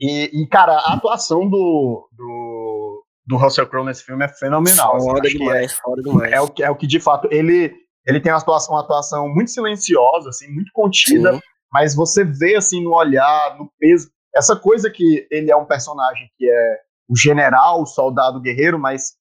E, 0.00 0.42
e, 0.42 0.46
cara, 0.48 0.72
a 0.72 0.94
atuação 0.94 1.48
do, 1.48 2.08
do, 2.12 3.04
do 3.26 3.36
Russell 3.36 3.66
Crowe 3.68 3.86
nesse 3.86 4.04
filme 4.04 4.24
é 4.24 4.28
fenomenal. 4.28 4.96
assim, 4.96 5.06
Foda 5.06 5.28
é- 5.28 5.30
demais, 5.30 5.72
foda 5.74 6.02
demais. 6.02 6.32
é 6.32 6.40
o 6.40 6.48
que, 6.48 6.62
é 6.62 6.70
o 6.70 6.76
que 6.76 6.86
de 6.86 7.00
fato 7.00 7.28
ele 7.30 7.72
ele 8.04 8.18
tem 8.20 8.32
uma 8.32 8.38
atuação, 8.38 8.74
uma 8.74 8.80
atuação 8.80 9.28
muito 9.28 9.52
silenciosa, 9.52 10.30
assim, 10.30 10.48
muito 10.52 10.72
contida, 10.72 11.34
Sim. 11.34 11.40
mas 11.72 11.94
você 11.94 12.24
vê 12.24 12.56
assim 12.56 12.82
no 12.82 12.96
olhar, 12.96 13.56
no 13.56 13.70
peso, 13.78 14.10
essa 14.34 14.56
coisa 14.56 14.90
que 14.90 15.24
ele 15.30 15.52
é 15.52 15.56
um 15.56 15.66
personagem 15.66 16.28
que 16.36 16.50
é 16.50 16.78
o 17.08 17.16
general, 17.16 17.80
o 17.80 17.86
soldado 17.86 18.40
guerreiro, 18.40 18.76
mas 18.76 19.12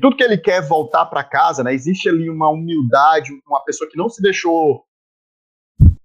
tudo 0.00 0.16
que 0.16 0.22
ele 0.22 0.38
quer 0.38 0.58
é 0.58 0.60
voltar 0.62 1.06
para 1.06 1.24
casa, 1.24 1.64
né? 1.64 1.74
Existe 1.74 2.08
ali 2.08 2.30
uma 2.30 2.48
humildade, 2.48 3.32
uma 3.46 3.64
pessoa 3.64 3.90
que 3.90 3.96
não 3.96 4.08
se 4.08 4.22
deixou 4.22 4.84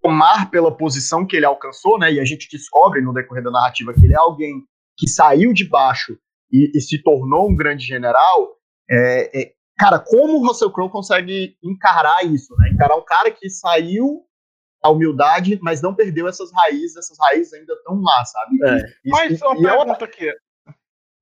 tomar 0.07 0.49
pela 0.49 0.71
posição 0.75 1.25
que 1.25 1.35
ele 1.35 1.45
alcançou, 1.45 1.99
né? 1.99 2.11
E 2.13 2.19
a 2.19 2.25
gente 2.25 2.47
descobre 2.49 3.01
no 3.01 3.13
decorrer 3.13 3.43
da 3.43 3.51
narrativa 3.51 3.93
que 3.93 4.05
ele 4.05 4.13
é 4.13 4.17
alguém 4.17 4.63
que 4.97 5.07
saiu 5.07 5.51
de 5.53 5.67
baixo 5.67 6.17
e, 6.51 6.71
e 6.73 6.81
se 6.81 7.01
tornou 7.03 7.49
um 7.49 7.55
grande 7.55 7.85
general. 7.85 8.55
É, 8.89 9.41
é, 9.41 9.51
cara, 9.77 9.99
como 9.99 10.37
o 10.39 10.47
Russell 10.47 10.71
Crowe 10.71 10.89
consegue 10.89 11.57
encarar 11.61 12.23
isso, 12.25 12.55
né? 12.57 12.69
Encarar 12.69 12.95
um 12.95 13.03
cara 13.03 13.29
que 13.31 13.49
saiu 13.49 14.23
a 14.81 14.89
humildade, 14.89 15.59
mas 15.61 15.81
não 15.81 15.93
perdeu 15.93 16.27
essas 16.27 16.49
raízes, 16.53 16.95
essas 16.95 17.17
raízes 17.19 17.53
ainda 17.53 17.73
estão 17.73 17.99
lá, 18.01 18.23
sabe? 18.25 18.57
É. 18.63 18.77
E- 19.05 19.09
Mas 19.09 19.39
e- 19.39 19.43
uma 19.43 19.55
e 19.55 19.65
é 19.65 19.75
pergunta 19.77 20.05
aqui. 20.05 20.33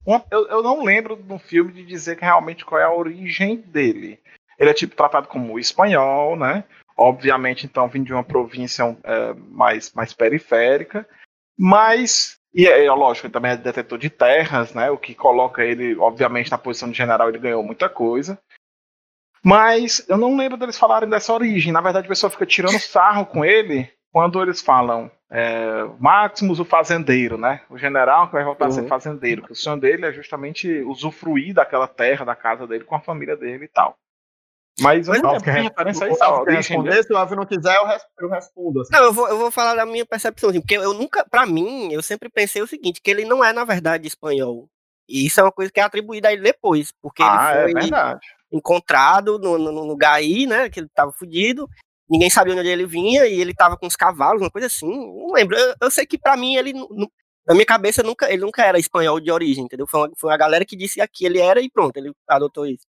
Uma- 0.06 0.24
eu, 0.30 0.48
eu 0.48 0.62
não 0.62 0.84
lembro 0.84 1.16
no 1.18 1.40
filme 1.40 1.72
de 1.74 1.84
dizer 1.84 2.18
que 2.18 2.24
realmente 2.24 2.64
qual 2.64 2.80
é 2.80 2.84
a 2.84 2.94
origem 2.94 3.58
dele. 3.62 4.20
Ele 4.60 4.70
é 4.70 4.74
tipo 4.74 4.96
tratado 4.96 5.28
como 5.28 5.58
espanhol, 5.58 6.36
né? 6.38 6.64
Obviamente, 6.98 7.66
então, 7.66 7.88
vindo 7.88 8.06
de 8.06 8.14
uma 8.14 8.24
província 8.24 8.98
é, 9.04 9.34
mais, 9.34 9.92
mais 9.94 10.14
periférica. 10.14 11.08
Mas, 11.58 12.38
e 12.54 12.68
é, 12.68 12.86
é 12.86 12.92
lógico, 12.92 13.28
ele 13.28 13.34
também 13.34 13.52
é 13.52 13.58
detetor 13.58 13.98
de 13.98 14.10
terras, 14.10 14.74
né? 14.74 14.90
O 14.90 14.98
que 14.98 15.14
coloca 15.14 15.64
ele, 15.64 15.96
obviamente, 15.98 16.52
na 16.52 16.58
posição 16.58 16.90
de 16.90 16.98
general, 16.98 17.28
ele 17.30 17.40
ganhou 17.40 17.64
muita 17.64 17.90
coisa. 17.90 18.40
Mas 19.44 20.04
eu 20.10 20.18
não 20.18 20.36
lembro 20.36 20.58
deles 20.58 20.78
falarem 20.78 21.10
dessa 21.10 21.34
origem. 21.34 21.72
Na 21.72 21.82
verdade, 21.82 22.06
a 22.06 22.10
pessoa 22.10 22.30
fica 22.32 22.46
tirando 22.46 22.80
sarro 22.80 23.26
com 23.26 23.46
ele 23.46 23.90
quando 24.12 24.42
eles 24.42 24.62
falam 24.62 25.12
é, 25.30 25.84
Maximus, 26.00 26.60
o 26.60 26.66
fazendeiro, 26.66 27.38
né? 27.38 27.62
O 27.70 27.78
general 27.78 28.28
que 28.28 28.34
vai 28.34 28.44
voltar 28.44 28.68
a 28.68 28.72
ser 28.72 28.82
Uhum. 28.82 28.88
fazendeiro. 28.88 29.44
Que 29.44 29.52
o 29.52 29.56
sonho 29.56 29.80
dele 29.80 30.06
é 30.06 30.14
justamente 30.14 30.82
usufruir 30.82 31.54
daquela 31.54 31.88
terra, 31.88 32.26
da 32.26 32.36
casa 32.36 32.66
dele, 32.66 32.86
com 32.86 32.96
a 32.96 33.02
família 33.02 33.36
dele 33.36 33.66
e 33.66 33.68
tal. 33.68 33.96
Mas 34.80 35.08
eu 35.08 35.14
Mas 35.14 35.22
não 35.22 35.30
Alvo 35.30 35.46
lembro 35.46 35.46
quer 35.46 35.62
que 35.62 35.68
referência 35.70 36.06
a 36.06 36.10
o 36.10 36.14
isso, 36.14 36.24
a 36.24 36.28
Alvo 36.28 36.46
quer 36.46 36.52
origem 36.54 36.84
dele. 36.84 36.96
responder, 36.96 37.28
se 37.28 37.34
o 37.34 37.36
não 37.38 37.46
quiser, 37.46 37.76
eu, 37.78 37.86
res- 37.86 38.06
eu 38.20 38.30
respondo. 38.30 38.82
assim. 38.82 38.90
Não, 38.94 39.04
eu 39.06 39.14
vou, 39.14 39.28
eu 39.30 39.38
vou 39.38 39.52
falar 39.52 39.76
da 39.76 39.86
minha 39.86 40.06
percepção, 40.06 40.50
assim, 40.50 40.60
porque 40.60 40.76
eu 40.76 40.94
nunca, 40.94 41.26
pra 41.30 41.46
mim, 41.46 41.92
eu 41.94 42.04
sempre 42.04 42.30
pensei 42.30 42.62
o 42.62 42.68
seguinte, 42.68 43.00
que 43.02 43.10
ele 43.10 43.24
não 43.26 43.44
é, 43.44 43.54
na 43.54 43.64
verdade, 43.64 44.08
espanhol. 44.08 44.68
E 45.08 45.26
isso 45.28 45.40
é 45.40 45.44
uma 45.44 45.52
coisa 45.52 45.72
que 45.72 45.80
é 45.80 45.84
atribuída 45.84 46.28
a 46.28 46.34
ele 46.34 46.42
depois, 46.42 46.92
porque 47.02 47.24
Ah, 47.24 47.52
é 47.54 47.64
ele 47.64 47.72
foi 47.72 47.82
verdade. 47.82 48.28
encontrado 48.52 49.38
no, 49.40 49.58
no, 49.58 49.72
no 49.72 49.84
lugar 49.86 50.14
aí, 50.16 50.46
né, 50.46 50.70
que 50.70 50.80
ele 50.80 50.90
tava 50.94 51.12
fudido, 51.12 51.70
ninguém 52.10 52.30
sabia 52.30 52.56
onde 52.56 52.68
ele 52.68 52.86
vinha, 52.86 53.26
e 53.28 53.40
ele 53.40 53.54
tava 53.54 53.78
com 53.78 53.88
os 53.88 53.96
cavalos, 53.96 54.42
uma 54.42 54.52
coisa 54.52 54.68
assim, 54.68 54.88
não 54.88 55.32
lembro. 55.34 55.56
Eu, 55.58 55.76
eu 55.84 55.92
sei 55.92 56.06
que 56.06 56.18
pra 56.18 56.36
mim, 56.36 56.56
ele, 56.56 56.74
na 57.48 57.54
minha 57.54 57.66
cabeça, 57.66 58.04
nunca, 58.04 58.30
ele 58.32 58.42
nunca 58.42 58.64
era 58.66 58.80
espanhol 58.80 59.20
de 59.20 59.32
origem, 59.32 59.64
entendeu? 59.66 59.88
Foi 59.88 60.02
uma, 60.02 60.12
foi 60.18 60.30
uma 60.32 60.38
galera 60.38 60.66
que 60.66 60.76
disse 60.76 61.00
que 61.14 61.26
ele 61.26 61.40
era 61.40 61.62
e 61.62 61.70
pronto, 61.70 61.96
ele 61.98 62.12
adotou 62.28 62.66
isso. 62.66 62.86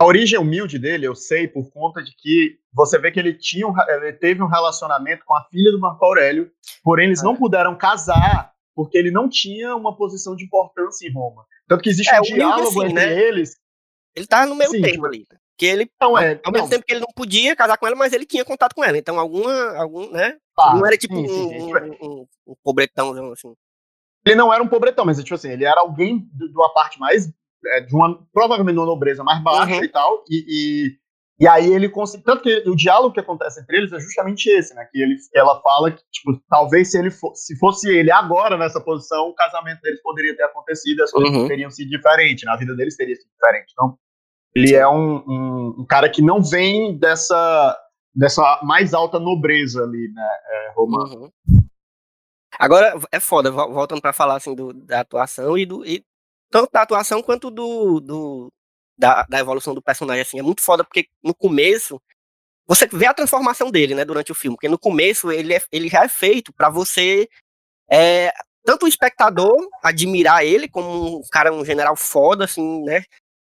A 0.00 0.06
origem 0.06 0.38
humilde 0.38 0.78
dele, 0.78 1.06
eu 1.06 1.14
sei 1.16 1.48
por 1.48 1.68
conta 1.72 2.00
de 2.02 2.14
que 2.14 2.56
você 2.72 2.98
vê 2.98 3.10
que 3.10 3.18
ele 3.18 3.34
tinha 3.34 3.66
um, 3.66 3.74
ele 3.88 4.12
teve 4.12 4.40
um 4.42 4.46
relacionamento 4.46 5.24
com 5.24 5.34
a 5.34 5.42
filha 5.50 5.72
do 5.72 5.80
Marco 5.80 6.04
Aurélio, 6.04 6.50
porém 6.84 7.06
eles 7.06 7.20
não 7.22 7.34
puderam 7.34 7.76
casar 7.76 8.52
porque 8.76 8.96
ele 8.96 9.10
não 9.10 9.28
tinha 9.28 9.74
uma 9.74 9.96
posição 9.96 10.36
de 10.36 10.44
importância 10.44 11.04
em 11.04 11.12
Roma. 11.12 11.44
Tanto 11.66 11.82
que 11.82 11.88
existe 11.90 12.14
É, 12.14 12.20
um 12.20 12.22
diálogo 12.22 12.68
assim, 12.80 12.90
entre 12.92 12.94
né? 12.94 13.20
eles. 13.20 13.56
Ele 14.14 14.26
tava 14.26 14.46
no 14.46 14.54
meio 14.54 14.70
Sim, 14.70 14.82
termo 14.82 15.04
ali. 15.06 15.26
né? 15.30 15.38
Que 15.56 15.66
ele, 15.66 15.90
Não 16.00 16.16
é, 16.16 16.40
ao 16.44 16.52
mesmo 16.52 16.66
não, 16.66 16.70
tempo 16.70 16.84
que 16.86 16.92
ele 16.92 17.00
não 17.00 17.12
podia 17.12 17.56
casar 17.56 17.76
com 17.76 17.84
ela, 17.88 17.96
mas 17.96 18.12
ele 18.12 18.24
tinha 18.24 18.44
contato 18.44 18.74
com 18.74 18.84
ela. 18.84 18.96
Então, 18.96 19.18
alguma, 19.18 19.76
algum, 19.76 20.08
né? 20.12 20.36
tá, 20.54 20.76
não 20.76 20.86
era 20.86 20.96
tipo 20.96 21.16
sim, 21.16 21.26
sim, 21.26 21.34
um, 21.34 21.48
sim. 21.50 21.74
um, 22.00 22.06
um, 22.06 22.26
um 22.46 22.54
pobretãozão, 22.62 23.32
assim. 23.32 23.52
Ele 24.24 24.36
não 24.36 24.54
era 24.54 24.62
um 24.62 24.68
pobretão, 24.68 25.04
mas 25.04 25.18
tipo 25.18 25.34
assim, 25.34 25.50
ele 25.50 25.64
era 25.64 25.80
alguém 25.80 26.20
de 26.32 26.48
de 26.48 26.54
uma 26.56 26.72
parte 26.72 27.00
mais 27.00 27.28
é, 27.66 27.80
de 27.80 27.94
uma 27.94 28.18
provavelmente 28.32 28.76
uma 28.78 28.86
nobreza 28.86 29.22
mais 29.24 29.42
baixa 29.42 29.76
Uhum. 29.76 29.84
e 29.84 29.88
tal, 29.88 30.24
e, 30.28 30.44
e, 30.48 30.98
e 31.44 31.48
aí 31.48 31.72
ele 31.72 31.88
conseguiu. 31.88 32.24
Tanto 32.24 32.42
que 32.42 32.68
o 32.68 32.74
diálogo 32.74 33.12
que 33.14 33.20
acontece 33.20 33.60
entre 33.60 33.76
eles 33.76 33.92
é 33.92 33.98
justamente 34.00 34.46
esse, 34.48 34.74
né? 34.74 34.86
Que 34.90 35.00
ele, 35.00 35.16
ela 35.34 35.60
fala 35.62 35.90
que, 35.92 36.02
tipo, 36.10 36.40
talvez 36.48 36.90
se 36.90 36.98
ele 36.98 37.10
fo- 37.10 37.34
se 37.34 37.56
fosse 37.58 37.88
ele 37.90 38.10
agora 38.10 38.56
nessa 38.56 38.80
posição, 38.80 39.28
o 39.28 39.34
casamento 39.34 39.80
deles 39.80 40.02
poderia 40.02 40.36
ter 40.36 40.42
acontecido, 40.44 41.02
as 41.02 41.10
coisas 41.10 41.34
Uhum. 41.34 41.46
teriam 41.48 41.70
sido 41.70 41.88
diferentes, 41.90 42.44
na 42.44 42.56
vida 42.56 42.74
deles 42.74 42.96
teria 42.96 43.14
sido 43.16 43.30
diferente. 43.30 43.72
Então, 43.72 43.96
ele 44.54 44.74
é 44.74 44.88
um, 44.88 45.16
um, 45.28 45.74
um 45.80 45.86
cara 45.86 46.08
que 46.08 46.20
não 46.22 46.42
vem 46.42 46.98
dessa, 46.98 47.78
dessa 48.14 48.60
mais 48.64 48.92
alta 48.92 49.20
nobreza 49.20 49.82
ali, 49.84 50.08
né? 50.12 50.28
É, 50.50 50.72
romana. 50.74 51.14
Uhum. 51.14 51.30
Agora, 52.58 52.98
é 53.12 53.20
foda, 53.20 53.50
vol- 53.50 53.72
voltando 53.72 54.00
pra 54.00 54.12
falar 54.12 54.36
assim 54.36 54.54
do, 54.54 54.72
da 54.72 55.00
atuação 55.00 55.56
e 55.56 55.64
do. 55.64 55.84
E, 55.86 56.04
tanto 56.50 56.70
da 56.72 56.82
atuação 56.82 57.22
quanto 57.22 57.50
do. 57.50 58.00
do 58.00 58.52
da, 58.96 59.22
da 59.24 59.38
evolução 59.38 59.74
do 59.74 59.82
personagem, 59.82 60.22
assim. 60.22 60.38
É 60.38 60.42
muito 60.42 60.62
foda, 60.62 60.84
porque 60.84 61.08
no 61.22 61.34
começo. 61.34 62.00
Você 62.66 62.86
vê 62.86 63.06
a 63.06 63.14
transformação 63.14 63.70
dele, 63.70 63.94
né, 63.94 64.04
durante 64.04 64.30
o 64.30 64.34
filme. 64.34 64.56
Porque 64.56 64.68
no 64.68 64.78
começo 64.78 65.30
ele, 65.32 65.54
é, 65.54 65.62
ele 65.72 65.88
já 65.88 66.04
é 66.04 66.08
feito 66.08 66.52
pra 66.52 66.68
você. 66.68 67.28
É, 67.90 68.32
tanto 68.64 68.84
o 68.84 68.88
espectador 68.88 69.56
admirar 69.82 70.44
ele 70.44 70.68
como 70.68 71.20
um 71.20 71.22
cara, 71.30 71.52
um 71.52 71.64
general 71.64 71.96
foda, 71.96 72.44
assim, 72.44 72.82
né? 72.84 73.02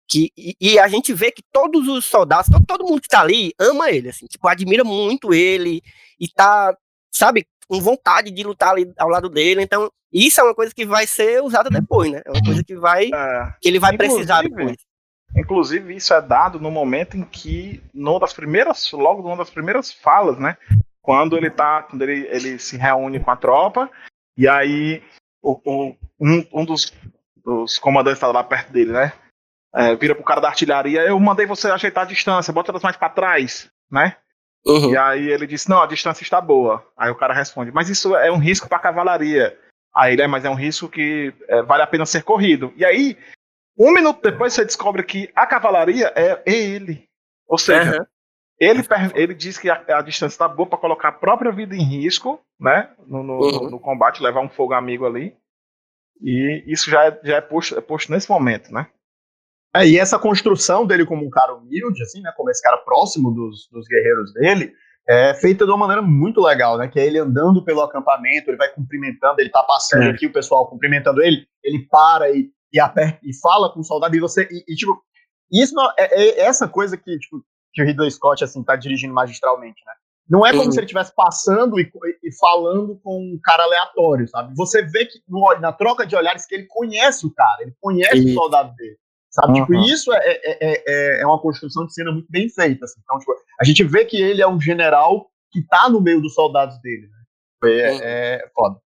Que, 0.09 0.31
e, 0.35 0.55
e 0.59 0.79
a 0.79 0.87
gente 0.87 1.13
vê 1.13 1.31
que 1.31 1.43
todos 1.51 1.87
os 1.87 2.05
soldados, 2.05 2.49
todo, 2.49 2.65
todo 2.65 2.83
mundo 2.85 3.01
que 3.01 3.07
tá 3.07 3.21
ali 3.21 3.53
ama 3.59 3.91
ele, 3.91 4.09
assim, 4.09 4.25
tipo, 4.25 4.47
admira 4.47 4.83
muito 4.83 5.33
ele 5.33 5.81
e 6.19 6.27
tá, 6.27 6.75
sabe, 7.13 7.47
com 7.71 7.79
vontade 7.79 8.31
de 8.31 8.43
lutar 8.43 8.71
ali 8.71 8.91
ao 8.99 9.07
lado 9.07 9.29
dele. 9.29 9.61
Então, 9.63 9.89
isso 10.11 10.41
é 10.41 10.43
uma 10.43 10.53
coisa 10.53 10.73
que 10.75 10.85
vai 10.85 11.07
ser 11.07 11.41
usada 11.41 11.69
depois, 11.69 12.11
né? 12.11 12.21
É 12.25 12.29
uma 12.29 12.43
coisa 12.43 12.61
que 12.61 12.75
vai, 12.75 13.05
É. 13.05 13.53
que 13.61 13.69
ele 13.69 13.79
vai 13.79 13.95
precisar 13.95 14.41
depois. 14.41 14.75
Inclusive, 15.37 15.95
isso 15.95 16.13
é 16.13 16.21
dado 16.21 16.59
no 16.59 16.69
momento 16.69 17.15
em 17.15 17.23
que, 17.23 17.81
numa 17.93 18.19
das 18.19 18.33
primeiras, 18.33 18.91
logo 18.91 19.21
numa 19.23 19.37
das 19.37 19.49
primeiras 19.49 19.89
falas, 19.89 20.37
né? 20.37 20.57
Quando 21.01 21.37
ele 21.37 21.49
tá, 21.49 21.83
quando 21.83 22.01
ele, 22.01 22.27
ele 22.27 22.59
se 22.59 22.75
reúne 22.75 23.21
com 23.21 23.31
a 23.31 23.37
tropa, 23.37 23.89
e 24.37 24.49
aí 24.49 25.01
o, 25.41 25.53
o- 25.65 25.95
um, 26.19 26.45
um 26.51 26.65
dos, 26.65 26.91
dos 27.41 27.79
comandantes 27.79 28.19
tá 28.19 28.27
lá 28.27 28.43
perto 28.43 28.73
dele, 28.73 28.91
né? 28.91 29.13
É, 29.73 29.95
vira 29.95 30.13
pro 30.13 30.25
cara 30.25 30.41
da 30.41 30.49
artilharia, 30.49 30.99
eu 31.03 31.17
mandei 31.17 31.45
você 31.45 31.71
ajeitar 31.71 32.03
a 32.03 32.07
distância, 32.07 32.51
bota 32.51 32.69
elas 32.73 32.83
mais 32.83 32.97
pra 32.97 33.07
trás, 33.07 33.71
né? 33.89 34.17
Uhum. 34.65 34.91
E 34.91 34.97
aí 34.97 35.29
ele 35.29 35.47
disse, 35.47 35.69
não, 35.69 35.81
a 35.81 35.87
distância 35.87 36.23
está 36.23 36.39
boa. 36.39 36.85
Aí 36.95 37.09
o 37.09 37.15
cara 37.15 37.33
responde, 37.33 37.71
mas 37.71 37.89
isso 37.89 38.15
é 38.15 38.31
um 38.31 38.37
risco 38.37 38.69
pra 38.69 38.79
cavalaria. 38.79 39.57
Aí 39.93 40.13
ele 40.13 40.21
é, 40.21 40.27
mas 40.27 40.45
é 40.45 40.49
um 40.49 40.55
risco 40.55 40.87
que 40.87 41.33
é, 41.47 41.61
vale 41.63 41.83
a 41.83 41.87
pena 41.87 42.05
ser 42.05 42.23
corrido. 42.23 42.71
E 42.77 42.85
aí, 42.85 43.17
um 43.77 43.91
minuto 43.91 44.21
depois 44.21 44.53
você 44.53 44.63
descobre 44.63 45.03
que 45.03 45.31
a 45.35 45.45
cavalaria 45.47 46.13
é 46.15 46.41
ele. 46.45 47.03
Ou 47.47 47.57
seja, 47.57 47.91
Aham. 47.97 48.07
ele, 48.59 48.81
ele 49.15 49.33
diz 49.33 49.57
que 49.57 49.69
a, 49.69 49.83
a 49.97 50.01
distância 50.01 50.35
está 50.35 50.47
boa 50.47 50.69
para 50.69 50.77
colocar 50.77 51.09
a 51.09 51.13
própria 51.13 51.51
vida 51.51 51.75
em 51.75 51.83
risco, 51.83 52.39
né? 52.59 52.89
No, 53.07 53.23
no- 53.23 53.39
Uhum. 53.39 53.69
no 53.71 53.79
combate, 53.79 54.21
levar 54.23 54.41
um 54.41 54.49
fogo 54.49 54.73
amigo 54.73 55.05
ali. 55.05 55.35
E 56.21 56.63
isso 56.67 56.89
já 56.89 57.05
é, 57.07 57.19
já 57.23 57.37
é, 57.37 57.41
posto, 57.41 57.77
é 57.77 57.81
posto 57.81 58.11
nesse 58.11 58.29
momento, 58.29 58.71
né? 58.71 58.87
É, 59.73 59.87
e 59.87 59.97
essa 59.97 60.19
construção 60.19 60.85
dele 60.85 61.05
como 61.05 61.25
um 61.25 61.29
cara 61.29 61.55
humilde, 61.55 62.01
assim, 62.03 62.21
né, 62.21 62.31
como 62.35 62.49
esse 62.49 62.61
cara 62.61 62.77
próximo 62.77 63.31
dos, 63.31 63.67
dos 63.71 63.87
guerreiros 63.87 64.33
dele, 64.33 64.73
é 65.07 65.33
feita 65.33 65.65
de 65.65 65.71
uma 65.71 65.77
maneira 65.77 66.01
muito 66.01 66.41
legal, 66.41 66.77
né, 66.77 66.87
que 66.87 66.99
é 66.99 67.05
ele 67.05 67.17
andando 67.19 67.63
pelo 67.63 67.81
acampamento, 67.81 68.49
ele 68.49 68.57
vai 68.57 68.69
cumprimentando, 68.69 69.39
ele 69.39 69.49
tá 69.49 69.63
passando 69.63 70.03
É. 70.03 70.09
aqui, 70.09 70.27
o 70.27 70.33
pessoal 70.33 70.67
cumprimentando 70.69 71.21
ele, 71.23 71.45
ele 71.63 71.87
para 71.89 72.29
e, 72.31 72.49
e 72.73 72.79
aperta 72.79 73.19
e 73.23 73.33
fala 73.39 73.71
com 73.73 73.79
o 73.79 73.83
soldado, 73.83 74.15
e 74.15 74.19
você, 74.19 74.47
e, 74.51 74.73
e, 74.73 74.75
tipo, 74.75 75.01
isso 75.51 75.73
não- 75.73 75.89
é, 75.97 76.19
é 76.19 76.39
essa 76.41 76.67
coisa 76.67 76.97
que, 76.97 77.17
tipo, 77.17 77.41
que 77.73 77.81
o 77.81 77.85
Ridley 77.85 78.11
Scott, 78.11 78.43
assim, 78.43 78.61
tá 78.63 78.75
dirigindo 78.75 79.13
magistralmente, 79.13 79.81
né, 79.85 79.93
não 80.29 80.45
é 80.45 80.51
como 80.51 80.71
se 80.71 80.79
ele 80.79 80.85
estivesse 80.85 81.13
passando 81.15 81.79
e, 81.79 81.89
e 82.23 82.37
falando 82.39 82.99
com 83.03 83.17
um 83.19 83.39
cara 83.43 83.63
aleatório, 83.63 84.27
sabe? 84.29 84.53
Você 84.55 84.81
vê 84.83 85.05
que 85.05 85.19
no- 85.27 85.59
na 85.59 85.73
troca 85.73 86.05
de 86.05 86.15
olhares 86.15 86.45
que 86.45 86.55
ele 86.55 86.67
conhece 86.67 87.25
o 87.25 87.33
cara, 87.33 87.63
ele 87.63 87.73
conhece 87.81 88.31
o 88.31 88.33
soldado 88.33 88.73
dele. 88.75 88.97
Sabe? 89.31 89.53
Tipo, 89.61 89.73
Uhum. 89.73 89.85
isso 89.85 90.11
é, 90.13 90.17
é, 90.19 90.41
é, 90.43 90.83
é- 90.87 91.21
é 91.21 91.25
uma 91.25 91.39
construção 91.41 91.85
de 91.85 91.93
cena 91.93 92.11
muito 92.11 92.27
bem 92.29 92.49
feita. 92.49 92.83
assim. 92.85 92.99
Então, 93.03 93.17
tipo, 93.17 93.33
a 93.59 93.63
gente 93.63 93.83
vê 93.83 94.03
que 94.05 94.21
ele 94.21 94.41
é 94.41 94.47
um 94.47 94.59
general 94.59 95.31
que 95.51 95.61
tá 95.65 95.89
no 95.89 96.01
meio 96.01 96.21
dos 96.21 96.33
soldados 96.33 96.79
dele. 96.81 97.07
Né? 97.07 97.71
É, 97.71 97.91
Uhum. 97.91 97.99
é 98.03 98.49
foda. 98.53 98.79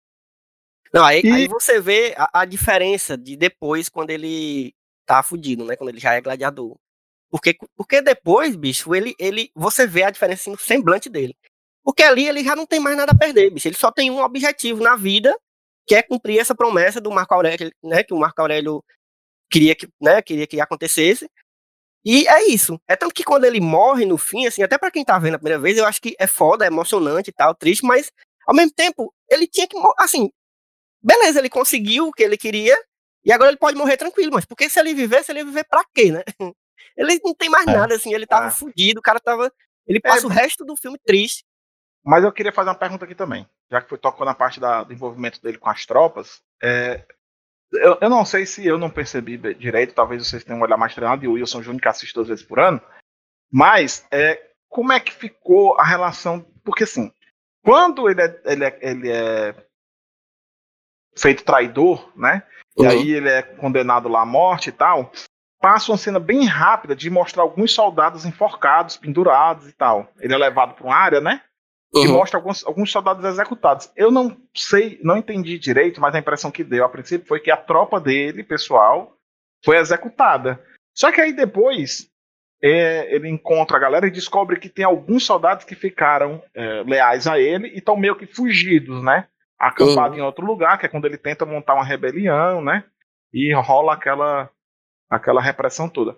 Não, 0.94 1.04
aí, 1.04 1.22
E- 1.24 1.32
aí 1.32 1.48
você 1.48 1.80
vê 1.80 2.14
a, 2.18 2.42
a 2.42 2.46
diferença 2.46 3.18
de 3.18 3.36
depois 3.36 3.90
quando 3.90 4.10
ele 4.12 4.74
tá 5.06 5.24
fudido, 5.24 5.66
né? 5.66 5.76
Quando 5.76 5.90
ele 5.90 6.00
já 6.00 6.14
é 6.14 6.22
gladiador. 6.22 6.78
Porque, 7.32 7.56
porque 7.76 8.02
depois, 8.02 8.56
bicho, 8.56 8.94
ele, 8.94 9.16
ele, 9.18 9.50
você 9.56 9.88
vê 9.88 10.04
a 10.04 10.12
diferença 10.12 10.42
assim, 10.44 10.52
no 10.52 10.58
semblante 10.60 11.10
dele. 11.10 11.36
Porque 11.84 12.04
ali 12.04 12.28
ele 12.28 12.44
já 12.44 12.56
não 12.56 12.66
tem 12.68 12.80
mais 12.80 12.96
nada 12.96 13.12
a 13.12 13.18
perder, 13.18 13.50
bicho. 13.50 13.68
Ele 13.68 13.76
só 13.76 13.92
tem 13.92 14.12
um 14.12 14.22
objetivo 14.22 14.84
na 14.84 14.96
vida, 14.96 15.36
que 15.88 15.96
é 15.96 16.04
cumprir 16.04 16.38
essa 16.40 16.54
promessa 16.54 17.02
do 17.02 17.10
Marco 17.12 17.34
Aurélio, 17.34 17.72
né? 17.84 18.04
Que 18.04 18.14
o 18.14 18.18
Marco 18.20 18.40
Aurélio 18.40 18.84
queria 19.54 19.76
que, 19.76 19.88
né, 20.02 20.22
queria 20.22 20.48
que 20.48 20.60
acontecesse. 20.60 21.30
E 22.06 22.28
é 22.28 22.48
isso. 22.50 22.80
É 22.88 22.96
tanto 22.96 23.14
que 23.14 23.24
quando 23.24 23.46
ele 23.46 23.62
morre 23.62 24.06
no 24.06 24.18
fim, 24.18 24.46
assim, 24.46 24.62
até 24.64 24.78
pra 24.78 24.92
quem 24.92 25.06
tá 25.06 25.18
vendo 25.20 25.36
a 25.36 25.40
primeira 25.40 25.60
vez, 25.60 25.78
eu 25.78 25.86
acho 25.86 26.02
que 26.02 26.16
é 26.20 26.28
foda, 26.28 26.66
é 26.66 26.68
emocionante 26.68 27.30
e 27.30 27.34
tal, 27.34 27.56
triste, 27.56 27.86
mas 27.86 28.12
ao 28.46 28.54
mesmo 28.54 28.74
tempo, 28.74 29.14
ele 29.30 29.48
tinha 29.48 29.68
que, 29.68 29.78
assim, 29.98 30.30
beleza, 31.02 31.40
ele 31.40 31.50
conseguiu 31.50 32.08
o 32.08 32.12
que 32.12 32.24
ele 32.24 32.36
queria, 32.38 32.76
e 33.24 33.32
agora 33.32 33.52
ele 33.52 33.58
pode 33.58 33.78
morrer 33.78 33.96
tranquilo, 33.96 34.32
mas 34.34 34.44
porque 34.46 34.70
se 34.70 34.80
ele 34.80 34.94
vivesse, 34.94 35.32
ele 35.32 35.40
ia 35.40 35.46
viver 35.46 35.64
pra 35.66 35.86
quê, 35.94 36.12
né? 36.12 36.24
Ele 36.98 37.20
não 37.24 37.34
tem 37.34 37.50
mais 37.50 37.66
É. 37.66 37.72
nada, 37.74 37.96
assim, 37.96 38.14
ele 38.14 38.28
tava 38.28 38.48
É. 38.48 38.52
fudido, 38.52 39.00
o 39.00 39.02
cara 39.02 39.20
tava. 39.20 39.52
Ele 39.88 40.00
passa 40.00 40.28
o 40.28 40.30
resto 40.30 40.64
do 40.64 40.76
filme 40.76 41.00
triste. 41.04 41.44
Mas 42.06 42.24
eu 42.24 42.32
queria 42.32 42.52
fazer 42.52 42.70
uma 42.70 42.76
pergunta 42.78 43.06
aqui 43.06 43.16
também. 43.16 43.48
Já 43.72 43.82
que 43.82 43.90
foi 43.90 43.98
tocou 43.98 44.24
na 44.26 44.36
parte 44.36 44.60
da- 44.60 44.84
do 44.84 44.94
envolvimento 44.94 45.42
dele 45.42 45.58
com 45.58 45.70
as 45.70 45.86
tropas. 45.88 46.42
é, 46.62 47.04
eu, 47.74 47.98
eu 48.01 48.10
não 48.10 48.25
sei 48.25 48.46
se 48.46 48.65
eu 48.65 48.77
não 48.77 48.89
percebi 48.89 49.38
direito, 49.56 49.94
talvez 49.94 50.25
vocês 50.27 50.44
tenham 50.44 50.60
um 50.60 50.63
olhar 50.63 50.77
mais 50.77 50.94
treinado, 50.94 51.24
e 51.24 51.27
o 51.27 51.34
Wilson 51.34 51.62
Júnior 51.62 51.82
que 51.82 51.88
assiste 51.88 52.13
duas 52.13 52.27
vezes 52.27 52.44
por 52.46 52.60
ano. 52.60 52.82
Mas 53.51 54.06
é, 54.12 54.42
como 54.70 54.92
é 54.92 55.00
que 55.00 55.13
ficou 55.13 55.80
a 55.80 55.84
relação. 55.84 56.46
Porque 56.63 56.84
assim, 56.84 57.12
quando 57.63 58.10
ele 58.10 58.22
é, 58.22 58.42
ele 58.46 58.65
é, 58.65 58.80
ele 58.82 59.12
é 59.12 59.56
feito 61.15 61.44
traidor, 61.44 62.12
né? 62.18 62.44
E 62.77 62.82
Uhum. 62.82 62.89
aí 62.89 63.12
ele 63.12 63.30
é 63.30 63.42
condenado 63.44 64.10
lá 64.10 64.22
à 64.22 64.25
morte 64.25 64.70
e 64.70 64.72
tal. 64.72 65.12
Passa 65.62 65.92
uma 65.92 65.98
cena 65.98 66.20
bem 66.20 66.46
rápida 66.46 66.96
de 66.96 67.10
mostrar 67.10 67.44
alguns 67.44 67.72
soldados 67.72 68.25
enforcados, 68.25 68.98
pendurados 68.98 69.68
e 69.68 69.74
tal. 69.74 70.12
Ele 70.20 70.34
é 70.34 70.38
levado 70.38 70.74
para 70.74 70.86
uma 70.86 70.96
área, 70.96 71.22
né? 71.22 71.42
E 71.94 72.00
Uhum. 72.00 72.14
mostra 72.14 72.40
alguns, 72.40 72.66
alguns 72.66 72.92
soldados 72.92 73.24
executados. 73.24 73.92
Eu 73.96 74.10
não 74.10 74.36
sei, 74.56 75.00
não 75.04 75.18
entendi 75.18 75.60
direito, 75.60 76.02
mas 76.02 76.16
a 76.16 76.20
impressão 76.20 76.50
que 76.50 76.64
deu 76.64 76.84
a 76.84 76.90
princípio 76.90 77.28
foi 77.28 77.40
que 77.40 77.52
a 77.52 77.58
tropa 77.58 78.00
dele, 78.00 78.44
pessoal, 78.44 79.16
foi 79.64 79.78
executada. 79.78 80.60
Só 80.96 81.12
que 81.12 81.22
aí 81.22 81.34
depois 81.34 82.10
é, 82.64 83.14
ele 83.14 83.30
encontra 83.30 83.78
a 83.78 83.80
galera 83.80 84.08
e 84.08 84.12
descobre 84.12 84.60
que 84.60 84.70
tem 84.70 84.86
alguns 84.86 85.26
soldados 85.26 85.66
que 85.66 85.76
ficaram 85.76 86.42
é, 86.56 86.84
leais 86.84 87.28
a 87.28 87.40
ele 87.40 87.68
e 87.68 87.78
estão 87.78 87.96
meio 87.96 88.16
que 88.16 88.26
fugidos, 88.26 89.04
né? 89.04 89.28
Acampados 89.60 90.18
em 90.18 90.22
outro 90.22 90.46
lugar, 90.46 90.78
que 90.80 90.86
é 90.86 90.90
quando 90.90 91.06
ele 91.06 91.18
tenta 91.18 91.46
montar 91.46 91.76
uma 91.76 91.86
rebelião, 91.86 92.62
né? 92.62 92.84
E 93.32 93.54
rola 93.54 93.94
aquela, 93.94 94.50
aquela 95.10 95.42
repressão 95.42 95.88
toda. 95.88 96.18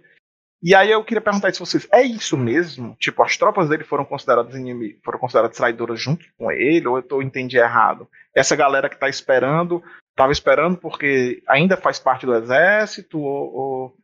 E 0.67 0.73
aí 0.73 0.89
eu 0.89 1.03
queria 1.05 1.21
perguntar 1.21 1.49
isso 1.49 1.61
a 1.61 1.65
vocês, 1.67 1.87
é 1.91 2.01
isso 2.01 2.35
mesmo? 2.35 2.95
Tipo, 2.99 3.21
as 3.21 3.37
tropas 3.37 3.69
dele 3.69 3.83
foram 3.83 4.03
consideradas 4.03 4.55
inimigos, 4.55 4.99
foram 5.05 5.19
consideradas 5.19 5.55
traidoras 5.55 6.01
junto 6.01 6.25
com 6.37 6.51
ele, 6.51 6.87
ou 6.87 6.97
eu 6.97 7.03
tô, 7.03 7.21
entendi 7.21 7.57
errado? 7.57 8.09
Essa 8.33 8.55
galera 8.55 8.89
que 8.89 8.97
tá 8.99 9.07
esperando, 9.07 9.83
tava 10.15 10.31
esperando 10.31 10.75
porque 10.75 11.43
ainda 11.47 11.77
faz 11.77 11.99
parte 11.99 12.25
do 12.25 12.33
exército, 12.33 13.19
ou, 13.19 13.53
ou- 13.53 13.97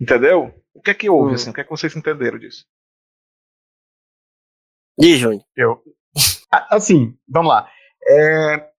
entendeu? 0.00 0.54
O 0.72 0.80
que 0.80 0.90
é 0.90 0.94
que 0.94 1.10
houve, 1.10 1.32
Hum. 1.32 1.34
assim? 1.34 1.50
O 1.50 1.52
que 1.52 1.60
é 1.60 1.64
que 1.64 1.70
vocês 1.70 1.94
entenderam 1.94 2.38
disso? 2.38 2.64
Diz, 4.98 5.18
Júnior. 5.18 5.44
Eu. 5.54 5.82
Ah, 6.50 6.76
Assim, 6.76 7.14
vamos 7.28 7.50
lá. 7.50 7.70
É, 8.08 8.70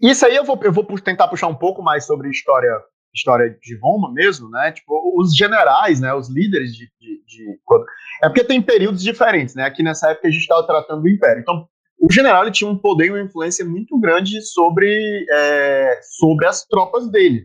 Isso 0.00 0.24
aí 0.24 0.34
eu 0.34 0.44
vou, 0.44 0.58
eu 0.62 0.72
vou 0.72 0.84
tentar 1.00 1.28
puxar 1.28 1.46
um 1.48 1.54
pouco 1.54 1.82
mais 1.82 2.06
sobre 2.06 2.30
história, 2.30 2.70
história 3.14 3.56
de 3.60 3.78
Roma 3.78 4.12
mesmo, 4.12 4.48
né? 4.50 4.72
Tipo, 4.72 5.14
os 5.20 5.34
generais, 5.36 6.00
né? 6.00 6.12
Os 6.14 6.28
líderes 6.28 6.72
de. 6.74 6.86
de- 7.00 7.22
de- 7.26 7.60
quando- 7.64 7.84
É 8.22 8.28
porque 8.28 8.44
tem 8.44 8.60
períodos 8.62 9.02
diferentes, 9.02 9.54
né? 9.54 9.64
Aqui 9.64 9.82
nessa 9.82 10.10
época 10.10 10.28
a 10.28 10.30
gente 10.30 10.40
estava 10.42 10.66
tratando 10.66 11.02
do 11.02 11.08
Império. 11.08 11.40
Então, 11.40 11.68
o 12.00 12.12
general 12.12 12.42
ele 12.42 12.52
tinha 12.52 12.70
um 12.70 12.78
poder 12.78 13.06
e 13.06 13.10
uma 13.10 13.20
influência 13.22 13.64
muito 13.64 13.98
grande 13.98 14.40
sobre, 14.42 15.26
é, 15.32 16.00
sobre 16.18 16.46
as 16.46 16.64
tropas 16.66 17.10
dele. 17.10 17.44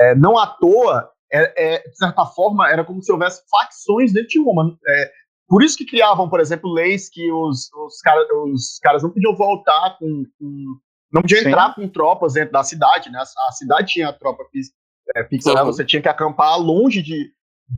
É, 0.00 0.14
não 0.14 0.38
à 0.38 0.46
toa, 0.46 1.10
é, 1.32 1.74
é, 1.74 1.88
de 1.88 1.96
certa 1.96 2.24
forma, 2.26 2.70
era 2.70 2.84
como 2.84 3.02
se 3.02 3.10
houvesse 3.12 3.42
facções 3.50 4.12
dentro 4.12 4.28
de 4.28 4.40
Roma. 4.42 4.78
É, 4.88 5.10
por 5.48 5.62
isso 5.62 5.76
que 5.76 5.84
criavam, 5.86 6.28
por 6.28 6.40
exemplo, 6.40 6.70
leis 6.72 7.08
que 7.10 7.30
os, 7.32 7.70
os, 7.72 8.00
cara, 8.02 8.20
os 8.44 8.78
caras 8.82 9.02
não 9.02 9.10
podiam 9.10 9.34
voltar 9.34 9.96
com. 9.98 10.24
com- 10.38 10.78
não 11.12 11.22
podiam 11.22 11.40
Sim. 11.42 11.48
entrar 11.48 11.74
com 11.74 11.88
tropas 11.88 12.34
dentro 12.34 12.52
da 12.52 12.62
cidade, 12.62 13.10
né? 13.10 13.18
A, 13.48 13.52
cidade 13.52 13.92
tinha 13.92 14.08
a 14.10 14.12
tropa 14.12 14.44
fis- 14.52 14.70
é, 15.16 15.22
né? 15.22 15.28
Uhum. 15.62 15.66
Você 15.66 15.84
tinha 15.84 16.02
que 16.02 16.08
acampar 16.08 16.58
longe 16.58 17.02
de, 17.02 17.32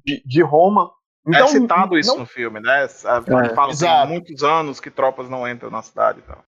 de, 0.05 0.23
de 0.25 0.43
Roma. 0.43 0.91
Então, 1.27 1.45
é 1.45 1.49
citado 1.49 1.99
isso 1.99 2.13
não- 2.13 2.21
no 2.21 2.27
filme, 2.27 2.61
né? 2.61 2.85
É, 2.85 2.89
Falam 2.89 3.23
que 3.23 3.61
há 3.61 3.69
exato. 3.71 4.09
muitos 4.09 4.43
anos 4.43 4.81
que 4.81 4.91
tropas 4.91 5.29
não 5.29 5.47
entram 5.49 5.71
na 5.71 5.83
cidade 5.83 6.21
e 6.21 6.23
tal. 6.23 6.43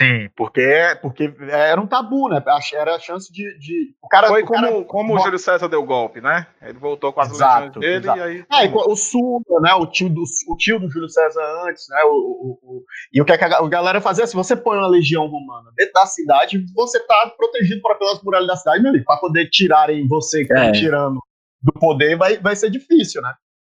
Sim, 0.00 0.28
porque, 0.36 0.98
porque 1.00 1.32
era 1.50 1.80
um 1.80 1.86
tabu, 1.86 2.28
né? 2.28 2.42
Era 2.72 2.96
a 2.96 2.98
chance 2.98 3.32
de. 3.32 3.56
de 3.60 3.94
o 4.02 4.08
cara, 4.08 4.26
Foi 4.26 4.42
o 4.42 4.46
cara- 4.46 4.66
como, 4.72 4.84
como 4.84 5.14
o 5.14 5.18
Júlio 5.20 5.38
César 5.38 5.68
deu 5.68 5.84
golpe, 5.84 6.20
né? 6.20 6.48
Ele 6.60 6.76
voltou 6.78 7.12
com 7.12 7.20
as 7.20 7.30
Exato, 7.30 7.78
legiões 7.78 8.02
dele 8.02 8.04
exato. 8.04 8.18
e 8.18 8.22
aí. 8.22 8.44
É, 8.52 8.66
e 8.66 8.72
o 8.74 8.96
Suda, 8.96 9.60
né? 9.60 9.72
O 9.74 9.86
tio, 9.86 10.08
do, 10.08 10.24
o 10.48 10.56
tio 10.56 10.80
do 10.80 10.90
Júlio 10.90 11.08
César 11.08 11.40
antes, 11.68 11.86
né? 11.88 12.02
O, 12.06 12.08
o- 12.10 12.58
o- 12.62 12.84
e 13.12 13.22
o 13.22 13.24
que 13.24 13.30
a 13.30 13.36
ga- 13.36 13.58
a 13.58 13.68
galera 13.68 14.00
fazia, 14.00 14.26
se 14.26 14.34
você 14.34 14.56
põe 14.56 14.76
uma 14.78 14.88
legião 14.88 15.28
romana 15.28 15.70
dentro 15.76 15.92
da 15.92 16.06
cidade, 16.06 16.64
você 16.74 16.98
tá 17.06 17.32
protegido 17.36 17.80
por 17.80 17.96
pelas 17.96 18.20
muralhas 18.20 18.48
da 18.48 18.56
cidade, 18.56 18.82
meu 18.82 18.90
amigo. 18.90 19.04
Pra 19.04 19.16
poder 19.18 19.48
tirarem 19.48 20.08
você 20.08 20.42
que 20.42 20.52
tá 20.52 20.64
É. 20.64 20.72
tirando 20.72 21.20
do 21.62 21.72
poder, 21.72 22.16
vai, 22.16 22.36
vai 22.38 22.56
ser 22.56 22.68
difícil, 22.68 23.22
né? 23.22 23.32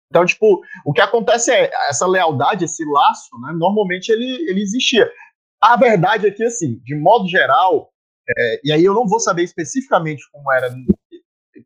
Então, 0.10 0.26
tipo, 0.26 0.62
o 0.86 0.94
que 0.94 1.02
acontece 1.02 1.52
é, 1.52 1.70
essa 1.90 2.08
lealdade, 2.08 2.64
esse 2.66 2.84
laço, 2.90 3.30
né? 3.42 3.54
Normalmente 3.56 4.10
ele, 4.10 4.50
ele 4.50 4.62
existia. 4.62 5.12
A 5.62 5.76
verdade 5.76 6.28
é 6.28 6.32
que, 6.32 6.44
assim, 6.44 6.80
de 6.84 6.96
modo 6.96 7.28
geral, 7.28 7.90
é, 8.38 8.62
e 8.64 8.72
aí 8.72 8.84
eu 8.84 8.94
não 8.94 9.08
vou 9.08 9.20
saber 9.20 9.44
especificamente 9.44 10.24
como 10.32 10.52
era, 10.52 10.70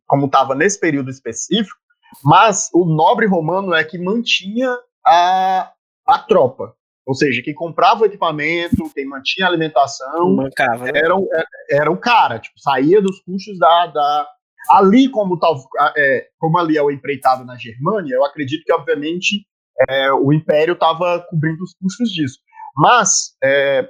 como 0.07 0.25
estava 0.27 0.55
nesse 0.55 0.79
período 0.79 1.09
específico, 1.09 1.77
mas 2.23 2.69
o 2.73 2.85
nobre 2.85 3.25
romano 3.25 3.73
é 3.73 3.83
que 3.83 3.97
mantinha 3.97 4.75
a, 5.05 5.71
a 6.07 6.19
tropa. 6.19 6.73
Ou 7.05 7.15
seja, 7.15 7.41
quem 7.43 7.53
comprava 7.53 8.03
o 8.03 8.05
equipamento, 8.05 8.89
quem 8.93 9.05
mantinha 9.05 9.47
a 9.47 9.49
alimentação, 9.49 10.35
Mancava, 10.35 10.85
né? 10.85 10.91
era, 10.95 11.15
o- 11.15 11.27
era, 11.33 11.47
era 11.69 11.91
o 11.91 11.97
cara, 11.97 12.39
tipo, 12.39 12.59
saía 12.59 13.01
dos 13.01 13.19
custos 13.21 13.57
da. 13.57 13.87
da 13.87 14.27
ali, 14.69 15.09
como, 15.09 15.39
tal, 15.39 15.55
é, 15.97 16.27
como 16.37 16.59
ali 16.59 16.77
é 16.77 16.83
o 16.83 16.91
empreitado 16.91 17.43
na 17.43 17.57
Germânia, 17.57 18.13
eu 18.13 18.23
acredito 18.23 18.63
que, 18.63 18.71
obviamente, 18.71 19.43
é, 19.89 20.13
o 20.13 20.31
Império 20.31 20.73
estava 20.75 21.19
cobrindo 21.29 21.63
os 21.63 21.73
custos 21.73 22.11
disso. 22.11 22.37
Mas, 22.75 23.35
é, 23.43 23.87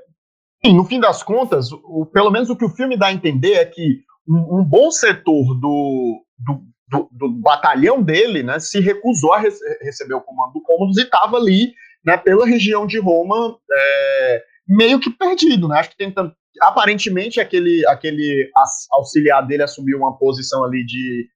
no 0.66 0.84
fim 0.86 1.00
das 1.00 1.24
contas, 1.24 1.72
o, 1.72 2.06
pelo 2.06 2.32
menos 2.32 2.50
o 2.50 2.56
que 2.56 2.66
o 2.66 2.70
filme 2.70 2.98
dá 2.98 3.08
a 3.08 3.14
entender 3.14 3.54
é 3.54 3.66
que 3.66 4.02
um, 4.28 4.60
um 4.60 4.64
bom 4.64 4.92
setor 4.92 5.56
do, 5.60 6.24
do, 6.38 6.62
do- 6.88 7.10
do 7.12 7.30
batalhão 7.42 8.02
dele 8.02 8.44
né, 8.44 8.60
se 8.60 8.80
recusou 8.80 9.34
a 9.34 9.40
rece- 9.40 9.80
receber 9.82 10.14
o 10.14 10.22
comando 10.22 10.54
do 10.54 10.62
Cômodos 10.62 10.98
e 10.98 11.04
estava 11.04 11.38
ali 11.38 11.74
né, 12.06 12.18
pela 12.18 12.46
região 12.46 12.86
de 12.86 13.00
Roma 13.00 13.58
é, 13.72 14.44
meio 14.68 15.00
que 15.00 15.10
perdido, 15.10 15.68
né? 15.68 15.80
Acho 15.80 15.90
que 15.92 15.98
tentando. 15.98 16.34
Aparentemente, 16.62 17.40
aquele, 17.40 17.86
aquele 17.88 18.50
auxiliar 18.92 19.46
dele 19.48 19.64
assumiu 19.64 19.98
uma 20.00 20.18
posição 20.18 20.64
ali 20.64 20.86
de, 20.86 21.28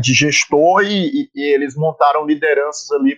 de 0.00 0.14
gestor 0.14 0.82
e, 0.82 1.06
e- 1.24 1.30
e 1.34 1.54
eles 1.54 1.76
montaram 1.76 2.24
lideranças 2.26 2.90
ali 2.92 3.14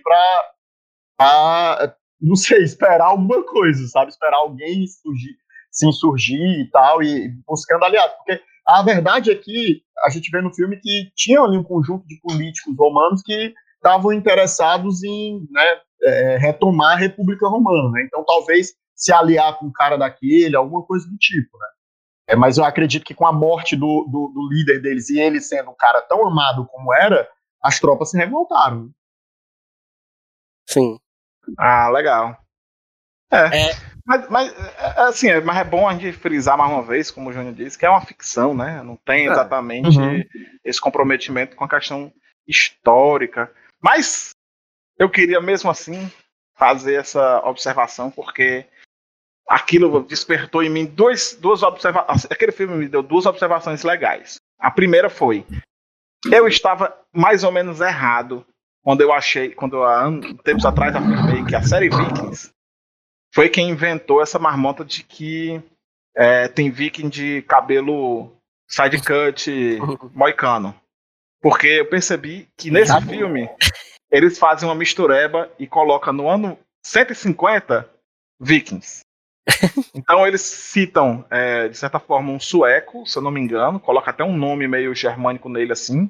para, 1.17 1.93
não 2.21 2.35
sei, 2.35 2.63
esperar 2.63 3.05
alguma 3.05 3.43
coisa, 3.45 3.87
sabe? 3.87 4.11
Esperar 4.11 4.37
alguém 4.37 4.85
surgir, 4.87 5.35
se 5.71 5.87
insurgir 5.87 6.59
e 6.59 6.69
tal, 6.69 7.01
e 7.01 7.29
buscando 7.47 7.85
aliados. 7.85 8.15
Porque 8.17 8.41
a 8.67 8.81
verdade 8.83 9.31
é 9.31 9.35
que 9.35 9.81
a 10.05 10.09
gente 10.09 10.29
vê 10.29 10.41
no 10.41 10.53
filme 10.53 10.77
que 10.77 11.11
tinha 11.15 11.41
ali 11.41 11.57
um 11.57 11.63
conjunto 11.63 12.05
de 12.07 12.19
políticos 12.21 12.75
romanos 12.77 13.21
que 13.21 13.53
estavam 13.75 14.11
interessados 14.11 15.03
em 15.03 15.47
né, 15.49 15.81
é, 16.03 16.37
retomar 16.37 16.93
a 16.93 16.99
República 16.99 17.47
Romana. 17.47 17.89
Né? 17.91 18.03
Então, 18.03 18.23
talvez 18.25 18.73
se 18.95 19.13
aliar 19.13 19.57
com 19.57 19.67
um 19.67 19.71
cara 19.71 19.97
daquele, 19.97 20.55
alguma 20.55 20.83
coisa 20.83 21.07
do 21.07 21.17
tipo. 21.17 21.57
Né? 21.57 21.67
É, 22.29 22.35
mas 22.35 22.57
eu 22.57 22.65
acredito 22.65 23.05
que 23.05 23.15
com 23.15 23.25
a 23.25 23.33
morte 23.33 23.75
do, 23.75 24.05
do, 24.11 24.27
do 24.33 24.49
líder 24.49 24.81
deles 24.81 25.09
e 25.09 25.19
ele 25.19 25.39
sendo 25.39 25.71
um 25.71 25.75
cara 25.75 26.01
tão 26.01 26.27
amado 26.27 26.67
como 26.67 26.93
era, 26.93 27.27
as 27.63 27.79
tropas 27.79 28.11
se 28.11 28.17
revoltaram. 28.17 28.91
Sim. 30.67 30.99
Ah, 31.57 31.89
legal. 31.89 32.37
É. 33.31 33.69
É. 33.69 33.89
Mas, 34.05 34.27
mas, 34.29 34.51
é, 34.57 35.01
assim, 35.01 35.29
é, 35.29 35.39
mas 35.39 35.57
é 35.57 35.63
bom 35.63 35.87
a 35.87 35.93
gente 35.93 36.11
frisar 36.13 36.57
mais 36.57 36.71
uma 36.71 36.81
vez, 36.81 37.11
como 37.11 37.29
o 37.29 37.33
Júnior 37.33 37.53
disse, 37.53 37.77
que 37.77 37.85
é 37.85 37.89
uma 37.89 38.01
ficção, 38.03 38.55
né? 38.55 38.81
Não 38.81 38.95
tem 38.95 39.27
É. 39.27 39.31
exatamente 39.31 39.99
Uhum. 39.99 40.23
esse 40.63 40.81
comprometimento 40.81 41.55
com 41.55 41.63
a 41.63 41.69
questão 41.69 42.11
histórica. 42.47 43.53
Mas 43.79 44.31
eu 44.97 45.09
queria 45.09 45.39
mesmo 45.39 45.69
assim 45.69 46.11
fazer 46.57 46.95
essa 46.95 47.39
observação, 47.45 48.09
porque 48.09 48.65
aquilo 49.47 50.03
despertou 50.03 50.63
em 50.63 50.69
mim 50.69 50.85
dois, 50.85 51.37
duas 51.39 51.61
observações. 51.63 52.25
Aquele 52.31 52.51
filme 52.51 52.75
me 52.75 52.87
deu 52.87 53.03
duas 53.03 53.25
observações 53.25 53.83
legais. 53.83 54.37
A 54.59 54.71
primeira 54.71 55.09
foi: 55.09 55.45
eu 56.31 56.47
estava 56.47 56.97
mais 57.13 57.43
ou 57.43 57.51
menos 57.51 57.79
errado 57.79 58.45
quando 58.89 59.01
eu 59.01 59.13
achei, 59.13 59.51
quando 59.51 59.75
eu, 59.75 59.83
há 59.83 60.09
tempos 60.43 60.65
atrás 60.65 60.95
afirmei 60.95 61.45
que 61.45 61.55
a 61.55 61.61
série 61.61 61.89
Vikings 61.89 62.49
foi 63.31 63.47
quem 63.47 63.69
inventou 63.69 64.19
essa 64.19 64.39
marmota 64.39 64.83
de 64.83 65.03
que 65.03 65.61
é, 66.17 66.47
tem 66.47 66.71
Viking 66.71 67.07
de 67.07 67.43
cabelo 67.43 68.31
side 68.67 68.97
cut 68.97 69.77
moicano. 70.11 70.73
Porque 71.39 71.67
eu 71.67 71.85
percebi 71.85 72.49
que 72.57 72.71
nesse 72.71 72.99
filme 73.01 73.47
eles 74.11 74.39
fazem 74.39 74.67
uma 74.67 74.73
mistureba 74.73 75.51
e 75.59 75.67
colocam 75.67 76.11
no 76.11 76.27
ano 76.27 76.57
150 76.83 77.87
Vikings. 78.41 79.01
Então 79.93 80.25
eles 80.25 80.41
citam, 80.41 81.23
é, 81.29 81.67
de 81.67 81.77
certa 81.77 81.99
forma, 81.99 82.31
um 82.31 82.39
sueco, 82.39 83.05
se 83.05 83.19
eu 83.19 83.21
não 83.21 83.29
me 83.29 83.39
engano, 83.39 83.79
coloca 83.79 84.09
até 84.09 84.23
um 84.23 84.35
nome 84.35 84.67
meio 84.67 84.95
germânico 84.95 85.47
nele 85.47 85.73
assim. 85.73 86.09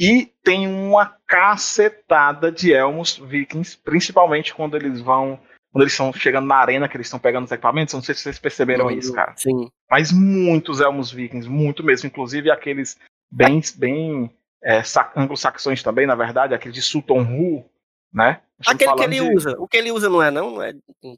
E 0.00 0.32
tem 0.44 0.66
uma 0.68 1.16
cacetada 1.26 2.50
de 2.52 2.72
elmos 2.72 3.18
vikings, 3.18 3.76
principalmente 3.76 4.54
quando 4.54 4.76
eles 4.76 5.00
vão. 5.00 5.38
Quando 5.70 5.82
eles 5.82 5.92
estão 5.92 6.12
chegando 6.12 6.46
na 6.46 6.56
arena, 6.56 6.88
que 6.88 6.96
eles 6.96 7.06
estão 7.08 7.18
pegando 7.18 7.44
os 7.44 7.52
equipamentos. 7.52 7.92
Não 7.92 8.00
sei 8.02 8.14
se 8.14 8.22
vocês 8.22 8.38
perceberam 8.38 8.90
isso, 8.90 9.12
cara. 9.12 9.34
Sim. 9.36 9.68
Mas 9.90 10.10
muitos 10.10 10.80
elmos 10.80 11.10
vikings, 11.12 11.48
muito 11.48 11.84
mesmo. 11.84 12.06
Inclusive 12.06 12.50
aqueles 12.50 12.96
bem, 13.30 13.60
bem 13.76 14.30
é, 14.62 14.82
sa- 14.82 15.12
anglo-saxões 15.14 15.82
também, 15.82 16.06
na 16.06 16.14
verdade, 16.14 16.54
aquele 16.54 16.72
de 16.72 16.80
Sutton 16.80 17.20
Hoo, 17.22 17.68
né? 18.12 18.40
Aquele 18.66 18.94
que 18.94 19.02
ele 19.04 19.14
de- 19.20 19.34
usa. 19.36 19.56
O 19.58 19.68
que 19.68 19.76
ele 19.76 19.92
usa 19.92 20.08
não 20.08 20.22
é, 20.22 20.30
não? 20.30 20.52
Não, 20.52 20.62
é... 20.62 20.72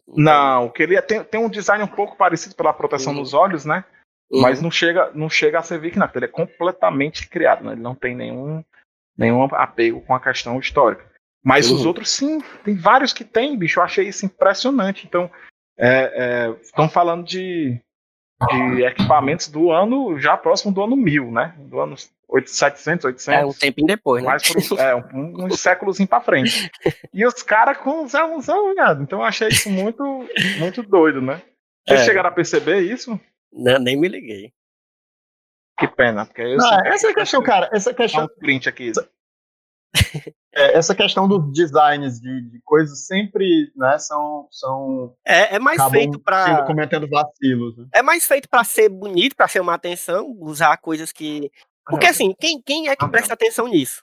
Não, 0.09 0.67
o 0.67 0.71
que 0.71 0.83
ele 0.83 0.97
é- 0.97 1.01
tem, 1.03 1.23
tem 1.23 1.41
um 1.41 1.49
design 1.49 1.83
um 1.85 1.87
pouco 1.89 2.17
parecido 2.17 2.55
pela 2.57 2.73
proteção 2.73 3.13
Uhum. 3.13 3.21
nos 3.21 3.33
olhos, 3.33 3.65
né? 3.65 3.85
Uhum. 4.33 4.43
Mas 4.43 4.61
não 4.61 4.71
chega, 4.71 5.11
não 5.15 5.31
chega 5.31 5.61
a 5.61 5.63
ser 5.63 5.79
viking, 5.79 5.99
não. 6.01 6.11
Ele 6.13 6.25
é 6.25 6.29
completamente 6.29 7.29
criado, 7.29 7.65
né? 7.65 7.73
Ele 7.73 7.81
não 7.81 7.95
tem 7.95 8.15
nenhum, 8.17 8.65
nenhum 9.21 9.45
apego 9.45 10.01
com 10.01 10.15
a 10.15 10.21
questão 10.21 10.59
histórica. 10.59 11.05
Mas 11.45 11.71
os 11.71 11.83
Uhum. 11.83 11.89
outros, 11.89 12.11
sim, 12.11 12.41
tem 12.65 12.75
vários 12.75 13.13
que 13.13 13.25
tem, 13.25 13.57
bicho. 13.57 13.79
Eu 13.79 13.85
achei 13.85 14.09
isso 14.09 14.27
impressionante. 14.27 15.07
Então, 15.07 15.31
estão 16.63 16.89
falando 16.89 17.25
de, 17.25 17.81
de 18.51 18.83
equipamentos 18.85 19.49
do 19.49 19.71
ano, 19.71 20.19
já 20.19 20.37
próximo 20.37 20.73
do 20.73 20.83
ano 20.83 20.97
1000, 20.97 21.31
né? 21.31 21.55
Do 21.59 21.81
ano 21.81 21.95
8, 22.29 22.51
700, 22.51 23.05
800. 23.07 23.29
É 23.43 23.47
um 23.47 23.53
tempinho 23.53 23.87
depois, 23.87 24.23
né? 24.23 24.29
Mais 24.29 24.43
pro, 24.47 24.79
é, 24.79 24.95
um, 24.95 25.45
uns 25.47 25.61
séculos 25.61 25.99
pra 26.07 26.21
frente. 26.21 26.71
E 27.13 27.27
os 27.27 27.43
caras 27.43 27.77
com 27.79 28.05
os 28.05 28.15
elmosão, 28.15 28.73
viado. 28.75 29.03
Então 29.03 29.19
eu 29.21 29.25
achei 29.25 29.49
isso 29.49 29.69
muito, 29.69 30.03
muito 30.59 30.83
doido, 30.83 31.21
né? 31.21 31.43
Vocês 31.87 32.03
É. 32.03 32.05
chegaram 32.05 32.29
a 32.29 32.33
perceber 32.33 32.81
isso? 32.81 33.19
Não, 33.53 33.79
nem 33.81 33.97
me 33.99 34.07
liguei. 34.09 34.53
Que 35.81 35.89
pena, 35.89 36.27
porque 36.27 36.43
eu 36.43 36.57
Não, 36.57 36.81
essa 36.87 37.09
é 37.09 37.11
a 37.11 37.15
questão, 37.15 37.43
cara. 37.43 37.69
Essa 37.73 37.91
Dá 37.91 37.97
questão, 37.97 38.25
um 38.25 38.29
print 38.39 38.69
aqui. 38.69 38.93
é, 40.55 40.77
essa 40.79 40.95
questão 40.95 41.27
dos 41.27 41.53
designs 41.53 42.21
de, 42.21 42.43
de 42.51 42.61
coisas 42.65 43.07
sempre, 43.07 43.73
né, 43.75 43.99
são, 43.99 44.47
são 44.51 45.15
É, 45.27 45.57
é 45.57 45.59
mais 45.59 45.83
feito 45.91 46.19
pra. 46.21 46.65
cometendo 46.65 47.09
vacilos. 47.09 47.77
Né? 47.77 47.87
É 47.95 48.03
mais 48.03 48.27
feito 48.27 48.49
pra 48.49 48.63
ser 48.63 48.89
bonito, 48.89 49.35
pra 49.35 49.49
chamar 49.49 49.75
atenção, 49.75 50.27
usar 50.39 50.77
coisas 50.77 51.11
que. 51.13 51.51
Porque 51.89 52.07
assim, 52.07 52.33
quem, 52.39 52.61
quem 52.63 52.89
é 52.89 52.95
que 52.95 53.03
Ah, 53.03 53.07
não. 53.07 53.11
presta 53.11 53.35
atenção 53.35 53.67
nisso? 53.67 54.03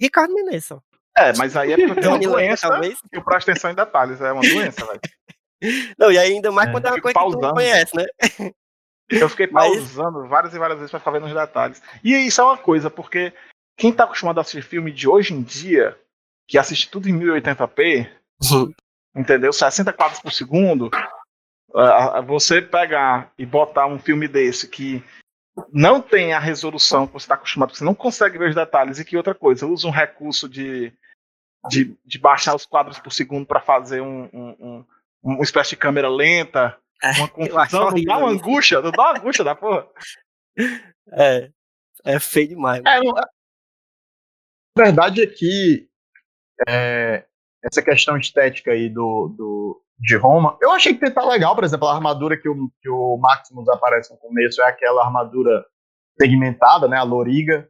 Ricardo 0.00 0.34
Menezes. 0.34 0.70
É, 1.16 1.36
mas 1.36 1.54
aí 1.56 1.72
é 1.72 1.86
porque 1.86 2.04
é 2.04 2.08
uma 2.08 2.18
doença 2.18 2.68
talvez. 2.68 2.98
que 3.00 3.16
eu 3.18 3.22
presto 3.24 3.50
atenção 3.50 3.70
em 3.70 3.74
detalhes. 3.74 4.20
É 4.20 4.32
uma 4.32 4.40
doença, 4.42 4.84
velho. 4.86 5.00
Não, 5.98 6.10
e 6.10 6.18
ainda 6.18 6.50
mais 6.50 6.70
É, 6.70 6.72
quando 6.72 6.86
é 6.86 6.90
uma 6.90 7.00
coisa 7.02 7.12
que 7.18 7.20
tu 7.24 7.24
não 7.32 7.32
pausando. 7.40 7.54
conhece, 7.54 7.94
né? 7.94 8.06
Eu 9.10 9.28
fiquei 9.28 9.48
Mas- 9.50 9.76
pausando 9.76 10.26
várias 10.28 10.54
e 10.54 10.58
várias 10.58 10.78
vezes 10.78 10.90
pra 10.90 11.00
ficar 11.00 11.10
vendo 11.10 11.26
os 11.26 11.34
detalhes. 11.34 11.82
E 12.04 12.14
isso 12.14 12.40
é 12.40 12.44
uma 12.44 12.56
coisa, 12.58 12.88
porque 12.90 13.32
quem 13.76 13.92
tá 13.92 14.04
acostumado 14.04 14.38
a 14.38 14.40
assistir 14.42 14.62
filme 14.62 14.92
de 14.92 15.08
hoje 15.08 15.34
em 15.34 15.42
dia, 15.42 15.98
que 16.48 16.56
assiste 16.58 16.90
tudo 16.90 17.08
em 17.08 17.18
1080p, 17.18 18.08
entendeu? 19.16 19.52
60 19.52 19.92
quadros 19.92 20.20
por 20.20 20.32
segundo, 20.32 20.90
você 22.26 22.60
pegar 22.60 23.32
e 23.38 23.44
botar 23.46 23.86
um 23.86 23.98
filme 23.98 24.26
desse 24.28 24.68
que 24.68 25.02
não 25.72 26.00
tem 26.00 26.32
a 26.32 26.38
resolução 26.38 27.06
que 27.06 27.12
você 27.12 27.24
está 27.24 27.34
acostumado, 27.34 27.74
você 27.74 27.84
não 27.84 27.94
consegue 27.94 28.38
ver 28.38 28.48
os 28.50 28.54
detalhes, 28.54 28.98
e 28.98 29.04
que 29.04 29.16
outra 29.16 29.34
coisa, 29.34 29.66
usa 29.66 29.86
um 29.86 29.90
recurso 29.92 30.48
de, 30.48 30.92
de, 31.68 31.94
de 32.04 32.18
baixar 32.18 32.54
os 32.54 32.64
quadros 32.64 32.98
por 32.98 33.12
segundo 33.12 33.46
para 33.46 33.60
fazer 33.60 34.00
um, 34.00 34.28
um, 34.32 34.56
um- 34.60 34.84
uma 35.22 35.42
espécie 35.42 35.70
de 35.70 35.76
câmera 35.76 36.08
lenta, 36.08 36.76
uma 37.02 37.30
eu 37.46 37.58
acho 37.58 37.76
confusão, 37.78 37.90
não 37.90 38.04
dá 38.04 38.18
uma 38.18 38.32
isso. 38.32 38.44
angústia, 38.44 38.80
não 38.80 38.90
dá 38.90 39.02
uma 39.10 39.18
angústia 39.18 39.44
da 39.44 39.54
porra. 39.54 39.86
É. 41.12 41.50
É 42.04 42.18
feio 42.18 42.48
demais. 42.48 42.82
É, 42.86 43.00
não- 43.00 43.16
a 43.16 43.28
verdade 44.76 45.22
é 45.22 45.26
que 45.26 45.88
é, 46.68 47.26
essa 47.62 47.82
questão 47.82 48.16
estética 48.16 48.72
aí 48.72 48.88
do, 48.88 49.34
do, 49.36 49.82
de 49.98 50.16
Roma, 50.16 50.56
eu 50.62 50.70
achei 50.72 50.94
que 50.94 51.10
tá 51.10 51.26
legal, 51.26 51.54
por 51.54 51.64
exemplo, 51.64 51.88
a 51.88 51.94
armadura 51.94 52.36
que 52.36 52.48
o, 52.48 52.70
que 52.80 52.88
o 52.88 53.16
Maximus 53.18 53.68
aparece 53.68 54.12
no 54.12 54.18
começo 54.18 54.62
é 54.62 54.66
aquela 54.66 55.04
armadura 55.04 55.64
segmentada, 56.18 56.88
né, 56.88 56.96
a 56.96 57.02
loriga, 57.02 57.68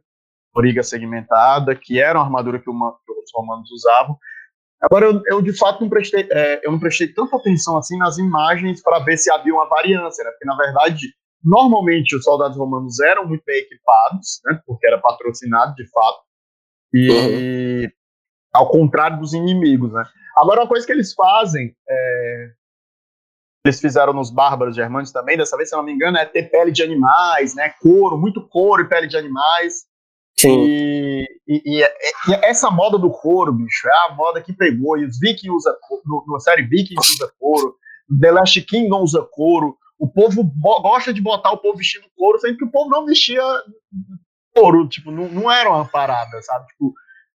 loriga 0.55 0.83
segmentada, 0.83 1.75
que 1.75 1.99
era 1.99 2.17
uma 2.19 2.25
armadura 2.25 2.59
que, 2.59 2.69
uma, 2.69 2.93
que 3.05 3.11
os 3.11 3.31
romanos 3.33 3.69
usavam. 3.71 4.17
Agora, 4.81 5.05
eu, 5.05 5.21
eu, 5.27 5.41
de 5.41 5.55
fato 5.57 5.81
não 5.81 5.89
prestei, 5.89 6.27
é, 6.31 6.61
eu 6.63 6.71
não 6.71 6.79
prestei 6.79 7.07
tanta 7.07 7.35
atenção 7.35 7.77
assim 7.77 7.97
nas 7.97 8.17
imagens 8.17 8.81
para 8.81 8.99
ver 8.99 9.17
se 9.17 9.31
havia 9.31 9.53
uma 9.53 9.69
variância, 9.69 10.23
né, 10.23 10.31
porque 10.31 10.45
na 10.45 10.55
verdade 10.55 11.13
Normalmente 11.43 12.15
os 12.15 12.23
soldados 12.23 12.57
romanos 12.57 12.99
eram 12.99 13.27
muito 13.27 13.43
bem 13.45 13.59
equipados, 13.59 14.41
né, 14.45 14.61
porque 14.65 14.85
era 14.85 14.99
patrocinado 14.99 15.73
de 15.75 15.89
fato, 15.89 16.21
e 16.93 17.91
ao 18.53 18.69
contrário 18.69 19.19
dos 19.19 19.33
inimigos. 19.33 19.91
Né. 19.91 20.03
Agora, 20.37 20.61
uma 20.61 20.67
coisa 20.67 20.85
que 20.85 20.91
eles 20.91 21.13
fazem, 21.13 21.75
é, 21.89 22.51
eles 23.65 23.79
fizeram 23.79 24.13
nos 24.13 24.29
bárbaros 24.29 24.75
germânicos 24.75 25.11
também, 25.11 25.35
dessa 25.35 25.57
vez, 25.57 25.69
se 25.69 25.75
eu 25.75 25.79
não 25.79 25.85
me 25.85 25.93
engano, 25.93 26.17
é 26.17 26.25
ter 26.25 26.43
pele 26.51 26.71
de 26.71 26.83
animais, 26.83 27.55
né, 27.55 27.73
couro, 27.81 28.17
muito 28.17 28.47
couro 28.47 28.83
e 28.83 28.87
pele 28.87 29.07
de 29.07 29.17
animais. 29.17 29.85
Sim. 30.41 30.63
E, 30.65 31.27
e- 31.47 31.81
e- 31.83 31.85
e 32.29 32.33
essa 32.43 32.69
moda 32.71 32.97
do 32.97 33.09
couro, 33.09 33.51
bicho, 33.53 33.87
é 33.87 34.07
a 34.09 34.15
moda 34.15 34.41
que 34.41 34.53
pegou. 34.53 34.97
E 34.97 35.05
os 35.05 35.19
Vikings 35.19 35.49
usam 35.51 35.73
couro, 35.81 36.01
no, 36.05 36.23
no 36.27 36.39
série 36.39 36.63
Vikings 36.63 37.11
usa 37.15 37.31
couro, 37.39 37.75
The 38.19 38.31
Last 38.31 38.61
Kingdom 38.63 39.01
usa 39.01 39.21
couro. 39.31 39.77
O 39.99 40.07
povo 40.07 40.43
gosta 40.81 41.13
de 41.13 41.21
botar 41.21 41.51
o 41.51 41.57
povo 41.59 41.77
vestindo 41.77 42.05
couro, 42.17 42.39
sendo 42.39 42.57
que 42.57 42.65
o 42.65 42.71
povo 42.71 42.89
não 42.89 43.05
vestia 43.05 43.43
couro, 44.55 44.87
tipo, 44.87 45.11
não, 45.11 45.27
não 45.29 45.51
era 45.51 45.69
uma 45.69 45.85
parada, 45.87 46.41
sabe? 46.41 46.65
Tipo, 46.67 46.93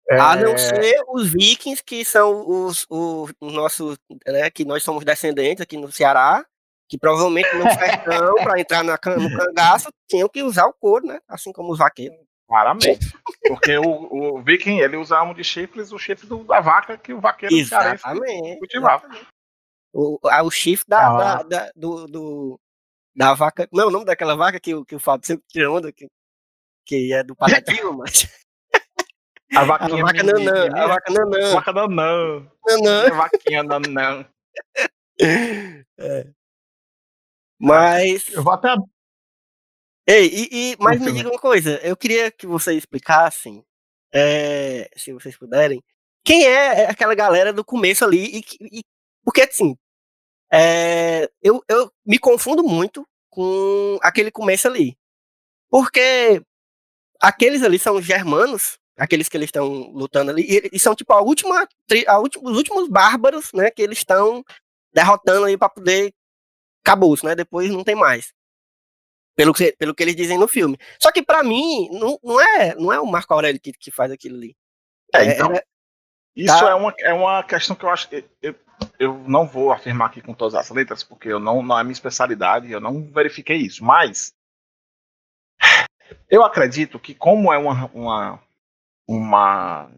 é, 0.10 0.20
A 0.20 0.36
não 0.36 0.58
ser 0.58 0.96
os 1.08 1.30
vikings, 1.32 1.84
que 1.84 2.04
são 2.04 2.48
os, 2.48 2.86
os, 2.90 3.34
os 3.42 3.54
nossos, 3.54 3.98
né, 4.28 4.50
que 4.50 4.66
nós 4.66 4.84
somos 4.84 5.04
descendentes 5.06 5.62
aqui 5.62 5.78
no 5.78 5.92
Ceará, 5.92 6.46
que 6.90 6.98
provavelmente 6.98 7.50
no 7.56 7.64
sertão, 7.72 8.36
para 8.36 8.60
entrar 8.60 8.84
na, 8.84 8.94
no 8.94 9.38
cangaço, 9.38 9.90
tinham 10.10 10.30
que 10.30 10.44
usar 10.44 10.66
o 10.68 10.74
couro, 10.74 11.06
né? 11.08 11.20
Assim 11.28 11.52
como 11.52 11.72
os 11.72 11.80
vaqueiros. 11.80 12.18
Claramente. 12.48 13.12
Porque 13.48 13.78
o, 13.78 14.36
o 14.36 14.42
viking, 14.44 14.80
ele 14.80 14.98
usa 14.98 15.18
arma 15.18 15.34
de 15.34 15.44
chifres, 15.44 15.92
o 15.92 15.98
chifre 15.98 16.28
do- 16.28 16.44
da 16.44 16.60
vaca 16.62 16.98
que 16.98 17.12
o 17.14 17.20
vaqueiro 17.20 17.56
cearense 17.66 18.04
Exatamente. 18.06 18.60
cultivava. 18.60 19.10
O, 19.94 20.20
a- 20.26 20.44
o 20.44 20.52
chifre 20.52 20.86
da, 20.88 21.08
Ah. 21.08 21.18
da, 21.18 21.44
da- 21.44 21.72
do, 21.76 22.06
do- 22.08 22.60
da 23.16 23.34
vaca. 23.34 23.68
Não, 23.74 23.88
o 23.88 23.92
nome 23.92 24.06
daquela 24.06 24.36
vaca 24.36 24.60
que, 24.60 24.76
o- 24.76 24.86
que 24.86 24.96
o 24.96 25.00
Fábio 25.00 25.26
sempre 25.26 25.44
tira 25.50 25.72
onda, 25.72 25.92
que, 25.92 26.08
que 26.86 27.12
é 27.14 27.24
do 27.24 27.36
Patativa, 27.36 27.92
mas. 27.98 28.28
A 29.56 29.62
A 29.62 29.64
vaquinha 29.64 30.04
vaca 30.04 30.24
mini- 30.24 30.46
nanã, 30.46 30.64
mini- 30.66 30.80
a 30.80 30.88
vaca 30.88 31.14
nanã. 31.14 31.54
vaca 31.54 31.74
nanã. 31.74 32.52
nanã. 32.68 33.08
A 33.08 33.14
vaquinha 33.16 33.64
nanã. 33.64 34.26
É. 35.98 36.28
Mas. 37.60 38.30
eu 38.34 38.44
vou 38.44 38.54
até 38.54 38.76
Ei, 40.08 40.28
e, 40.28 40.72
e- 40.74 40.78
mas 40.80 41.00
me 41.00 41.06
filme. 41.06 41.18
diga 41.20 41.30
uma 41.32 41.40
coisa, 41.40 41.80
eu 41.84 41.98
queria 41.98 42.32
que 42.32 42.46
vocês 42.46 42.78
explicassem, 42.78 43.64
é, 44.14 44.90
se 44.96 45.12
vocês 45.14 45.36
puderem, 45.38 45.82
quem 46.24 46.46
é 46.46 46.86
aquela 46.90 47.16
galera 47.16 47.52
do 47.52 47.66
começo 47.66 48.06
ali, 48.06 48.24
e, 48.38 48.44
que- 48.44 48.58
e- 48.62 48.84
porque 49.24 49.42
assim, 49.42 49.76
é, 50.54 51.30
eu, 51.42 51.64
eu 51.70 51.92
me 52.06 52.20
confundo 52.20 52.64
muito 52.64 53.08
com 53.32 53.98
aquele 54.02 54.32
começo 54.32 54.68
ali, 54.68 54.96
porque 55.70 56.42
aqueles 57.22 57.64
ali 57.64 57.80
são 57.80 57.96
os 57.98 58.06
germanos, 58.06 58.78
aqueles 58.98 59.30
que 59.30 59.38
eles 59.38 59.48
estão 59.48 59.68
lutando 59.92 60.32
ali, 60.32 60.44
e, 60.44 60.70
e 60.74 60.80
são 60.80 60.96
tipo 60.96 61.14
a 61.14 61.22
última, 61.22 61.68
a 62.08 62.20
última, 62.20 62.50
os 62.52 62.58
últimos 62.58 62.88
bárbaros, 62.90 63.52
né, 63.54 63.72
que 63.72 63.82
eles 63.82 64.00
estão 64.00 64.44
derrotando 64.94 65.46
aí 65.46 65.58
para 65.58 65.70
poder 65.70 66.14
acabou 66.86 67.16
né, 67.24 67.36
depois 67.36 67.70
não 67.72 67.84
tem 67.84 67.96
mais 67.96 68.32
pelo 69.36 69.54
que, 69.54 69.74
pelo 69.78 69.94
que 69.94 70.04
eles 70.04 70.16
dizem 70.16 70.38
no 70.38 70.48
filme. 70.48 70.78
Só 71.00 71.12
que 71.12 71.22
pra 71.22 71.44
mim, 71.44 71.90
não, 71.92 72.18
não, 72.24 72.40
é, 72.42 72.76
não 72.76 72.94
é 72.94 73.00
o 73.00 73.06
Marco 73.06 73.34
Aurélio 73.34 73.60
que, 73.60 73.74
que 73.74 73.92
faz 73.92 74.12
aquilo 74.12 74.38
ali. 74.38 74.56
É, 75.14 75.26
então, 75.26 75.52
era- 75.52 75.64
Isso 76.36 76.60
Tá. 76.60 76.70
é, 76.72 76.76
uma, 76.76 76.94
é 77.00 77.14
uma 77.14 77.44
questão 77.44 77.76
que 77.76 77.84
eu 77.86 77.90
acho. 77.90 78.08
eu- 78.12 78.24
eu- 78.42 78.56
eu 79.00 79.14
não 79.26 79.48
vou 79.48 79.72
afirmar 79.72 80.08
aqui 80.08 80.22
com 80.22 80.34
todas 80.34 80.54
as 80.54 80.70
letras, 80.70 81.02
porque 81.02 81.30
eu 81.30 81.40
não, 81.40 81.64
não 81.64 81.80
é 81.80 81.84
minha 81.84 81.94
especialidade, 81.94 82.70
eu 82.72 82.82
não 82.82 83.04
verifiquei 83.10 83.56
isso, 83.58 83.84
mas 83.86 84.34
eu 86.30 86.44
acredito 86.44 87.00
que 87.00 87.16
como 87.16 87.54
é 87.54 87.58
uma, 87.58 87.90
uma, 87.94 88.40
uma 89.08 89.90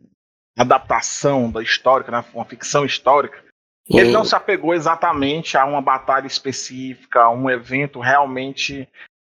adaptação 0.58 1.50
da 1.52 1.62
histórica, 1.62 2.12
né, 2.12 2.24
uma 2.34 2.46
ficção 2.46 2.86
histórica, 2.86 3.44
ele 3.90 4.12
não 4.12 4.24
se 4.26 4.36
apegou 4.36 4.74
exatamente 4.74 5.58
a 5.58 5.66
uma 5.66 5.82
batalha 5.82 6.28
específica, 6.28 7.22
a 7.22 7.30
um 7.32 7.50
evento 7.50 8.00
realmente 8.00 8.88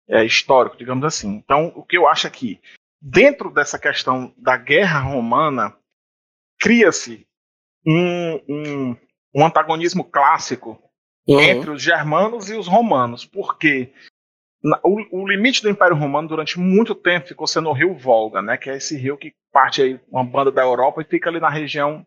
é, 0.07 0.23
histórico, 0.23 0.77
digamos 0.77 1.05
assim. 1.05 1.35
Então, 1.35 1.71
o 1.75 1.83
que 1.83 1.97
eu 1.97 2.07
acho 2.07 2.27
aqui, 2.27 2.59
dentro 3.01 3.49
dessa 3.49 3.77
questão 3.77 4.33
da 4.37 4.55
guerra 4.57 4.99
romana, 4.99 5.75
cria-se 6.59 7.27
um, 7.85 8.35
um, 8.47 8.97
um, 9.35 9.45
antagonismo 9.45 10.03
clássico 10.03 10.81
uhum. 11.27 11.39
entre 11.39 11.69
os 11.69 11.81
germanos 11.81 12.49
e 12.49 12.55
os 12.55 12.67
romanos, 12.67 13.25
porque 13.25 13.93
o, 14.83 15.21
o, 15.21 15.27
limite 15.27 15.61
do 15.61 15.69
Império 15.69 15.95
Romano 15.95 16.27
durante 16.27 16.59
muito 16.59 16.95
tempo 16.95 17.27
ficou 17.27 17.47
sendo 17.47 17.69
o 17.69 17.73
rio 17.73 17.93
Volga, 17.93 18.41
né, 18.41 18.57
que 18.57 18.69
é 18.69 18.77
esse 18.77 18.97
rio 18.97 19.17
que 19.17 19.33
parte 19.51 19.81
aí 19.81 19.99
uma 20.09 20.23
banda 20.23 20.51
da 20.51 20.63
Europa 20.63 21.01
e 21.01 21.05
fica 21.05 21.29
ali 21.29 21.39
na 21.39 21.49
região 21.49 22.05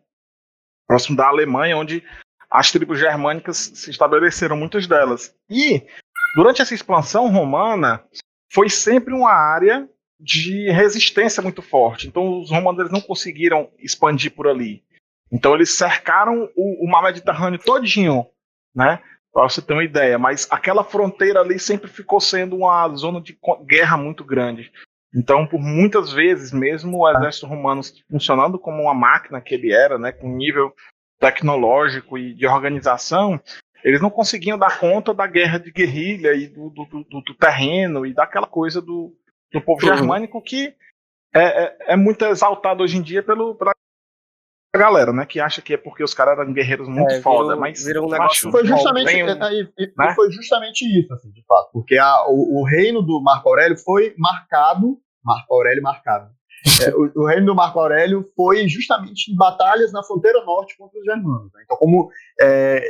próximo 0.87 1.15
da 1.15 1.27
Alemanha, 1.27 1.77
onde 1.77 2.03
as 2.49 2.69
tribos 2.69 2.99
germânicas 2.99 3.57
se 3.57 3.89
estabeleceram, 3.89 4.57
muitas 4.57 4.85
delas. 4.85 5.33
E 5.49 5.87
durante 6.35 6.61
essa 6.61 6.73
expansão 6.73 7.29
romana 7.29 8.03
foi 8.51 8.69
sempre 8.69 9.13
uma 9.13 9.31
área 9.31 9.87
de 10.19 10.69
resistência 10.69 11.41
muito 11.41 11.61
forte. 11.61 12.07
Então 12.07 12.39
os 12.39 12.49
romanos 12.49 12.79
eles 12.79 12.91
não 12.91 13.01
conseguiram 13.01 13.69
expandir 13.79 14.31
por 14.33 14.47
ali. 14.47 14.83
Então 15.31 15.55
eles 15.55 15.75
cercaram 15.75 16.49
o, 16.55 16.85
o 16.85 16.89
mar 16.89 17.03
Mediterrâneo 17.03 17.59
todinho, 17.59 18.25
né? 18.75 19.01
Para 19.33 19.43
você 19.43 19.61
ter 19.61 19.71
uma 19.71 19.83
ideia, 19.83 20.19
mas 20.19 20.45
aquela 20.51 20.83
fronteira 20.83 21.39
ali 21.39 21.57
sempre 21.57 21.89
ficou 21.89 22.19
sendo 22.19 22.57
uma 22.57 22.89
zona 22.95 23.21
de 23.21 23.37
guerra 23.65 23.95
muito 23.95 24.25
grande. 24.25 24.71
Então, 25.15 25.45
por 25.47 25.59
muitas 25.59 26.11
vezes, 26.11 26.51
mesmo 26.51 26.99
o 26.99 27.09
exército 27.09 27.45
romano 27.45 27.81
funcionando 28.09 28.59
como 28.59 28.83
uma 28.83 28.93
máquina 28.93 29.41
que 29.41 29.53
ele 29.53 29.71
era, 29.71 29.97
né, 29.97 30.11
com 30.11 30.35
nível 30.35 30.73
tecnológico 31.19 32.17
e 32.17 32.33
de 32.33 32.47
organização, 32.47 33.39
eles 33.83 34.01
não 34.01 34.09
conseguiam 34.09 34.57
dar 34.57 34.79
conta 34.79 35.13
da 35.13 35.27
guerra 35.27 35.57
de 35.57 35.71
guerrilha 35.71 36.33
e 36.33 36.47
do, 36.47 36.69
do, 36.69 36.85
do, 36.85 37.21
do 37.21 37.35
terreno 37.35 38.05
e 38.05 38.13
daquela 38.13 38.47
coisa 38.47 38.81
do, 38.81 39.15
do 39.51 39.61
povo 39.61 39.85
uhum. 39.85 39.95
germânico 39.95 40.41
que 40.41 40.75
é, 41.33 41.63
é, 41.63 41.77
é, 41.93 41.95
muito 41.95 42.25
exaltado 42.25 42.83
hoje 42.83 42.97
em 42.97 43.01
dia 43.01 43.23
pelo, 43.23 43.55
pela 43.55 43.71
galera, 44.75 45.13
né? 45.13 45.25
Que 45.25 45.39
acha 45.39 45.61
que 45.61 45.73
é 45.73 45.77
porque 45.77 46.03
os 46.03 46.13
caras 46.13 46.37
eram 46.37 46.53
guerreiros 46.53 46.87
muito 46.87 47.13
é, 47.13 47.21
foda, 47.21 47.55
mas 47.55 47.83
virou 47.83 48.07
um 48.07 48.11
negócio 48.11 48.51
foi 48.51 48.65
justamente, 48.65 49.05
bem, 49.05 49.21
é, 49.21 49.35
né? 49.35 50.13
foi 50.15 50.31
justamente 50.31 50.81
isso, 50.81 51.13
assim, 51.13 51.31
de 51.31 51.43
fato, 51.45 51.69
porque 51.71 51.97
a, 51.97 52.25
o, 52.27 52.59
o, 52.59 52.65
reino 52.65 53.01
do 53.01 53.21
Marco 53.21 53.49
Aurélio 53.49 53.77
foi 53.77 54.13
marcado, 54.17 54.97
Marco 55.23 55.53
Aurélio 55.53 55.83
marcado. 55.83 56.29
É, 56.85 56.93
o, 56.93 57.11
o, 57.15 57.25
reino 57.25 57.47
do 57.47 57.55
Marco 57.55 57.79
Aurélio 57.79 58.29
foi 58.35 58.67
justamente 58.67 59.31
em 59.31 59.35
batalhas 59.35 59.91
na 59.91 60.03
fronteira 60.03 60.43
norte 60.45 60.77
contra 60.77 60.99
os 60.99 61.05
germanos. 61.05 61.51
Né? 61.53 61.61
Então, 61.63 61.77
como 61.77 62.09
é, 62.39 62.83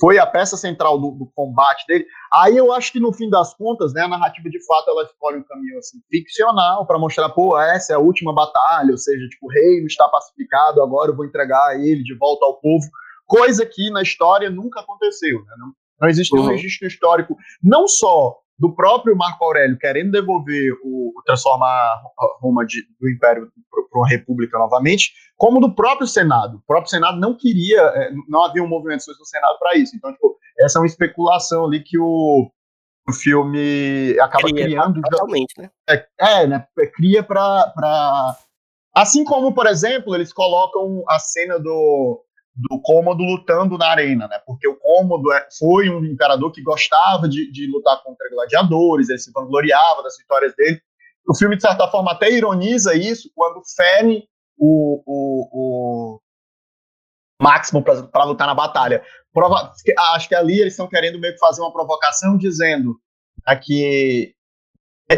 foi 0.00 0.18
a 0.18 0.26
peça 0.26 0.56
central 0.56 0.98
do, 0.98 1.10
do, 1.10 1.26
combate 1.34 1.84
dele. 1.86 2.06
Aí 2.32 2.56
eu 2.56 2.72
acho 2.72 2.92
que 2.92 3.00
no 3.00 3.12
fim 3.12 3.28
das 3.28 3.54
contas, 3.54 3.92
né, 3.92 4.02
a 4.02 4.08
narrativa 4.08 4.48
de 4.48 4.64
fato 4.64 4.88
ela 4.90 5.02
escolhe 5.02 5.38
um 5.38 5.42
caminho 5.42 5.78
assim, 5.78 5.98
ficcional 6.08 6.86
para 6.86 6.98
mostrar, 6.98 7.28
pô, 7.30 7.58
essa 7.58 7.92
é 7.92 7.96
a 7.96 8.00
última 8.00 8.32
batalha, 8.32 8.92
ou 8.92 8.98
seja, 8.98 9.26
tipo, 9.28 9.46
o 9.46 9.50
reino 9.50 9.86
está 9.86 10.08
pacificado, 10.08 10.82
agora 10.82 11.10
eu 11.10 11.16
vou 11.16 11.24
entregar 11.24 11.78
ele 11.80 12.02
de 12.02 12.16
volta 12.16 12.46
ao 12.46 12.60
povo, 12.60 12.86
coisa 13.26 13.66
que 13.66 13.90
na 13.90 14.02
história 14.02 14.48
nunca 14.50 14.80
aconteceu, 14.80 15.38
né? 15.44 15.54
Não, 15.58 15.72
não 16.00 16.08
existe 16.08 16.34
uhum. 16.36 16.44
um 16.44 16.48
registro 16.48 16.86
histórico, 16.86 17.36
não 17.62 17.88
só 17.88 18.36
do 18.58 18.74
próprio 18.74 19.16
Marco 19.16 19.44
Aurélio 19.44 19.78
querendo 19.78 20.10
devolver 20.10 20.72
o, 20.82 21.12
transformar 21.24 22.02
Roma 22.40 22.66
de, 22.66 22.82
do 23.00 23.08
Império 23.08 23.48
para 23.70 24.00
uma 24.00 24.08
república 24.08 24.58
novamente, 24.58 25.12
como 25.36 25.60
do 25.60 25.74
próprio 25.74 26.06
Senado. 26.06 26.56
O 26.56 26.62
próprio 26.66 26.90
Senado 26.90 27.20
não 27.20 27.36
queria, 27.36 27.80
é, 27.80 28.10
não 28.28 28.44
havia 28.44 28.62
um 28.62 28.68
movimento 28.68 29.04
no 29.06 29.24
Senado 29.24 29.58
para 29.58 29.78
isso. 29.78 29.94
Então, 29.96 30.12
tipo, 30.12 30.36
essa 30.58 30.78
é 30.78 30.80
uma 30.80 30.86
especulação 30.86 31.66
ali 31.66 31.82
que 31.84 31.98
o, 31.98 32.50
o 33.08 33.12
filme 33.12 34.18
acaba 34.20 34.48
cria, 34.48 34.64
criando. 34.64 35.00
Totalmente, 35.02 35.54
né? 35.56 35.70
É, 35.88 36.06
é 36.18 36.46
né? 36.46 36.66
É, 36.78 36.86
cria 36.86 37.22
para. 37.22 38.36
Assim 38.94 39.24
como, 39.24 39.54
por 39.54 39.66
exemplo, 39.66 40.14
eles 40.14 40.32
colocam 40.32 41.04
a 41.08 41.20
cena 41.20 41.60
do 41.60 42.24
do 42.58 42.80
Cômodo 42.80 43.22
lutando 43.22 43.78
na 43.78 43.86
arena, 43.86 44.26
né? 44.26 44.40
Porque 44.44 44.66
o 44.66 44.74
Cômodo 44.74 45.32
é, 45.32 45.46
foi 45.56 45.88
um 45.88 46.04
imperador 46.04 46.50
que 46.50 46.60
gostava 46.60 47.28
de, 47.28 47.50
de 47.52 47.68
lutar 47.68 48.02
contra 48.02 48.28
gladiadores, 48.28 49.08
ele 49.08 49.18
se 49.18 49.30
vangloriava 49.32 50.02
das 50.02 50.18
vitórias 50.18 50.54
dele. 50.56 50.80
O 51.28 51.36
filme, 51.36 51.56
de 51.56 51.62
certa 51.62 51.88
forma, 51.88 52.10
até 52.10 52.30
ironiza 52.30 52.94
isso 52.96 53.30
quando 53.34 53.62
fere 53.76 54.24
o, 54.56 55.02
o, 55.06 55.48
o 55.52 56.20
Máximo 57.40 57.80
para 57.82 58.24
lutar 58.24 58.48
na 58.48 58.54
batalha. 58.54 59.04
Prova 59.32 59.72
acho 60.14 60.28
que 60.28 60.34
ali 60.34 60.58
eles 60.58 60.72
estão 60.72 60.88
querendo 60.88 61.20
meio 61.20 61.34
que 61.34 61.38
fazer 61.38 61.60
uma 61.60 61.72
provocação 61.72 62.36
dizendo 62.36 62.98
né, 63.46 63.54
que 63.54 64.34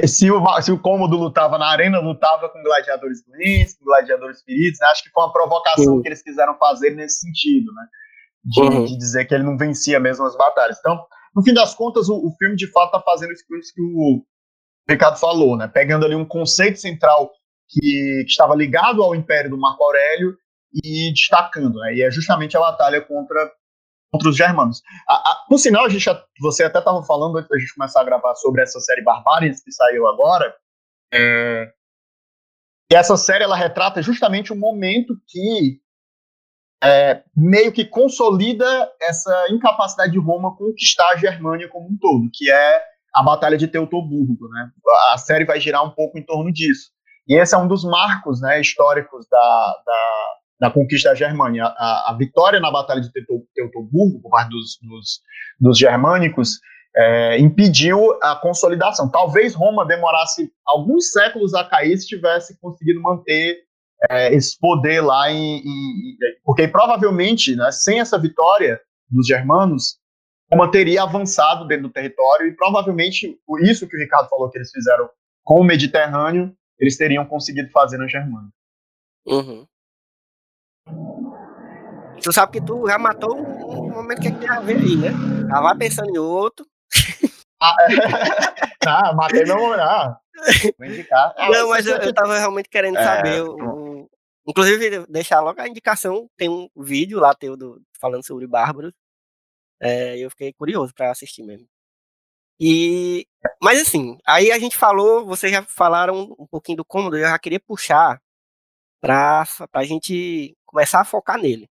se 0.07 0.31
o, 0.31 0.63
se 0.63 0.71
o 0.71 0.79
Cômodo 0.79 1.17
lutava 1.17 1.59
na 1.59 1.67
arena, 1.67 1.99
lutava 1.99 2.49
com 2.49 2.63
gladiadores 2.63 3.25
doentes, 3.25 3.77
com 3.77 3.85
gladiadores 3.85 4.43
feridos, 4.43 4.79
né? 4.81 4.87
acho 4.89 5.03
que 5.03 5.11
foi 5.11 5.25
uma 5.25 5.33
provocação 5.33 5.95
uhum. 5.95 6.03
que 6.03 6.09
eles 6.09 6.23
quiseram 6.23 6.57
fazer 6.59 6.91
nesse 6.91 7.21
sentido, 7.21 7.73
né? 7.73 7.87
De, 8.45 8.61
uhum. 8.61 8.85
de, 8.85 8.97
dizer 8.97 9.27
que 9.27 9.35
ele 9.35 9.45
não 9.45 9.59
vencia 9.59 9.99
mesmo 9.99 10.25
as 10.25 10.37
batalhas. 10.37 10.79
Então, 10.79 11.05
no 11.35 11.43
fim 11.43 11.53
das 11.53 11.75
contas, 11.75 12.09
o, 12.09 12.15
o 12.15 12.35
filme 12.39 12.57
de 12.57 12.71
fato 12.71 12.97
está 12.97 13.01
fazendo 13.01 13.33
isso 13.33 13.45
que 13.47 13.83
o 13.83 14.25
Ricardo 14.89 15.19
falou, 15.19 15.57
né? 15.57 15.67
Pegando 15.67 16.07
ali 16.07 16.15
um 16.15 16.25
conceito 16.25 16.79
central 16.79 17.31
que, 17.69 17.81
que 18.25 18.31
estava 18.31 18.55
ligado 18.55 19.03
ao 19.03 19.15
Império 19.15 19.51
do 19.51 19.59
Marco 19.59 19.83
Aurélio 19.83 20.37
e 20.85 21.13
destacando, 21.13 21.79
né? 21.81 21.95
E 21.95 22.03
é 22.03 22.11
justamente 22.11 22.57
a 22.57 22.61
batalha 22.61 23.01
contra 23.01 23.51
contra 24.11 24.29
os 24.29 24.37
germanos. 24.37 24.83
A, 25.09 25.15
a, 25.15 25.45
por 25.49 25.59
sinal, 25.59 25.85
a 25.85 25.89
gente, 25.89 26.05
você 26.41 26.65
até 26.65 26.79
estava 26.79 27.03
falando 27.05 27.39
antes 27.39 27.49
da 27.49 27.59
gente 27.59 27.75
começar 27.75 28.01
a 28.01 28.05
gravar 28.05 28.35
sobre 28.35 28.63
essa 28.63 28.81
série 28.81 29.03
Barbarians 29.03 29.63
que 29.63 29.73
saiu 29.73 30.07
agora. 30.09 30.55
É, 31.13 31.73
e 32.93 32.97
essa 32.97 33.17
série 33.17 33.45
ela 33.45 33.57
retrata 33.57 34.03
justamente 34.03 34.53
o 34.53 34.57
um 34.57 34.59
momento 34.59 35.15
que 35.29 35.81
é, 36.83 37.23
meio 37.37 37.73
que 37.73 37.85
consolida 37.85 38.91
essa 39.01 39.47
incapacidade 39.51 40.13
de 40.13 40.19
Roma 40.19 40.57
conquistar 40.57 41.09
a 41.11 41.17
Germânia 41.17 41.69
como 41.69 41.89
um 41.89 41.97
todo, 41.97 42.31
que 42.33 42.51
é 42.51 42.83
a 43.15 43.23
Batalha 43.23 43.57
de 43.57 43.69
Teutoburgo. 43.69 44.49
Né? 44.49 44.71
A 45.13 45.19
série 45.19 45.45
vai 45.45 45.61
girar 45.61 45.85
um 45.85 45.91
pouco 45.91 46.19
em 46.19 46.25
torno 46.25 46.53
disso. 46.53 46.91
E 47.29 47.37
esse 47.37 47.55
é 47.55 47.59
um 47.59 47.69
dos 47.69 47.85
marcos 47.85 48.41
né, 48.41 48.61
históricos 48.61 49.27
da, 49.31 49.83
da 49.87 50.37
da 50.61 50.71
conquista 50.71 51.09
da 51.09 51.15
Germânia. 51.15 51.65
A, 51.65 52.11
a, 52.11 52.17
vitória 52.17 52.61
na 52.61 52.71
Batalha 52.71 53.01
de 53.01 53.11
Teutoburgo, 53.55 54.21
por 54.21 54.31
parte 54.31 54.51
dos, 54.51 54.79
dos, 54.83 55.21
dos 55.59 55.79
germânicos, 55.79 56.61
é, 56.95 57.39
impediu 57.39 58.19
a 58.23 58.37
consolidação. 58.37 59.11
Talvez 59.11 59.55
Roma 59.55 59.87
demorasse 59.87 60.53
alguns 60.67 61.11
séculos 61.13 61.55
a 61.55 61.65
cair 61.65 61.97
se 61.97 62.07
tivesse 62.07 62.59
conseguido 62.61 63.01
manter 63.01 63.59
é, 64.11 64.35
esse 64.35 64.59
poder 64.59 65.01
lá, 65.01 65.31
em, 65.31 65.59
em, 65.59 66.17
porque 66.45 66.69
provavelmente, 66.69 67.57
né, 67.57 67.71
sem 67.71 68.01
essa 68.01 68.19
vitória 68.19 68.81
dos 69.09 69.27
germanos, 69.27 69.99
Roma 70.53 70.71
teria 70.71 71.05
avançado 71.05 71.67
dentro 71.67 71.89
do 71.89 71.93
território 71.93 72.49
e 72.49 72.57
provavelmente 72.57 73.39
isso 73.63 73.89
que 73.89 73.97
o 73.97 74.01
Ricardo 74.01 74.29
falou 74.29 74.51
que 74.51 74.59
eles 74.59 74.71
fizeram 74.71 75.09
com 75.45 75.61
o 75.61 75.65
Mediterrâneo, 75.65 76.55
eles 76.79 76.97
teriam 76.97 77.25
conseguido 77.25 77.71
fazer 77.71 77.99
na 77.99 78.09
Germânia. 78.09 78.51
Uhum. 79.27 79.67
Tu 82.23 82.33
sabe 82.33 82.53
que 82.53 82.67
tu 82.67 82.87
já 82.87 82.99
matou 82.99 83.37
um, 83.37 83.87
um 83.87 83.91
momento 83.91 84.21
que, 84.21 84.29
é 84.29 84.31
que 84.31 84.39
tem 84.39 84.49
a 84.49 84.61
ver 84.61 84.77
aí, 84.77 84.97
né? 84.97 85.11
Já 85.49 85.61
vai 85.61 85.77
pensando 85.77 86.11
em 86.11 86.19
outro. 86.19 86.67
Ah, 87.61 87.77
ah 88.87 89.13
matei 89.15 89.45
meu 89.45 89.57
morar. 89.57 90.19
Vou 90.79 90.87
indicar. 90.87 91.35
Ah, 91.37 91.51
não, 91.51 91.71
mas 91.71 91.87
eu, 91.87 91.97
eu 91.97 92.13
tava 92.13 92.39
realmente 92.39 92.69
querendo 92.69 92.99
é, 92.99 93.05
saber. 93.05 93.43
O, 93.43 93.55
o, 93.55 94.11
inclusive, 94.47 95.07
deixar 95.09 95.41
logo 95.41 95.61
a 95.61 95.69
indicação. 95.69 96.29
Tem 96.37 96.49
um 96.49 96.69
vídeo 96.77 97.19
lá 97.21 97.35
teu 97.35 97.57
do, 97.57 97.83
falando 97.99 98.25
sobre 98.25 98.47
Bárbaros. 98.47 98.93
É, 99.81 100.19
eu 100.19 100.31
fiquei 100.31 100.53
curioso 100.53 100.93
para 100.95 101.11
assistir 101.11 101.43
mesmo. 101.43 101.67
E, 102.63 103.27
mas 103.63 103.81
assim, 103.81 104.19
aí 104.27 104.53
a 104.53 104.59
gente 104.59 104.77
falou, 104.77 105.25
vocês 105.25 105.51
já 105.51 105.63
falaram 105.63 106.37
um 106.39 106.47
pouquinho 106.47 106.77
do 106.77 106.85
cômodo, 106.85 107.17
eu 107.17 107.23
já 107.23 107.39
queria 107.39 107.59
puxar 107.59 108.21
para 109.01 109.47
a 109.73 109.85
gente 109.85 110.55
começar 110.67 111.01
a 111.01 111.05
focar 111.05 111.39
nele. 111.39 111.70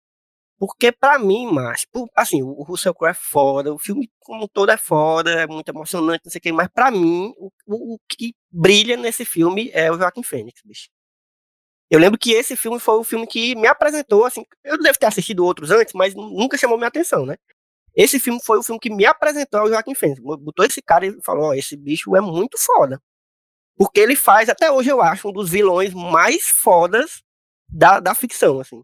Porque 0.61 0.91
para 0.91 1.17
mim, 1.17 1.47
mas 1.51 1.87
assim, 2.15 2.43
o 2.43 2.61
Russell 2.61 2.93
Crowe 2.93 3.09
é 3.09 3.15
foda, 3.15 3.73
o 3.73 3.79
filme 3.79 4.11
como 4.19 4.47
todo 4.47 4.69
é 4.69 4.77
foda, 4.77 5.31
é 5.31 5.47
muito 5.47 5.67
emocionante, 5.69 6.21
não 6.23 6.31
sei 6.31 6.37
o 6.37 6.41
que, 6.43 6.51
mas 6.51 6.67
para 6.67 6.91
mim, 6.91 7.33
o, 7.35 7.49
o, 7.65 7.99
que 8.07 8.35
brilha 8.51 8.95
nesse 8.95 9.25
filme 9.25 9.71
é 9.73 9.91
o 9.91 9.97
Joaquim 9.97 10.21
Fênix, 10.21 10.61
bicho. 10.63 10.87
Eu 11.89 11.99
lembro 11.99 12.19
que 12.19 12.33
esse 12.33 12.55
filme 12.55 12.79
foi 12.79 12.93
o 12.99 13.03
filme 13.03 13.25
que 13.25 13.55
me 13.55 13.67
apresentou, 13.67 14.23
assim, 14.23 14.45
eu 14.63 14.77
devo 14.77 14.99
ter 14.99 15.07
assistido 15.07 15.43
outros 15.43 15.71
antes, 15.71 15.95
mas 15.95 16.13
nunca 16.13 16.55
chamou 16.59 16.77
minha 16.77 16.89
atenção, 16.89 17.25
né? 17.25 17.37
Esse 17.95 18.19
filme 18.19 18.39
foi 18.43 18.59
o 18.59 18.63
filme 18.63 18.79
que 18.79 18.91
me 18.91 19.05
apresentou 19.07 19.61
ao 19.61 19.67
Joaquim 19.69 19.95
Fênix. 19.95 20.21
Botou 20.21 20.63
esse 20.63 20.81
cara 20.83 21.07
e 21.07 21.17
falou, 21.23 21.45
ó, 21.45 21.53
esse 21.55 21.75
bicho 21.75 22.15
é 22.15 22.21
muito 22.21 22.59
foda. 22.59 23.01
Porque 23.75 23.99
ele 23.99 24.15
faz, 24.15 24.47
até 24.47 24.71
hoje 24.71 24.91
eu 24.91 25.01
acho, 25.01 25.27
um 25.29 25.33
dos 25.33 25.49
vilões 25.49 25.91
mais 25.91 26.47
fodas 26.49 27.23
da, 27.67 27.99
da 27.99 28.13
ficção, 28.13 28.59
assim. 28.59 28.83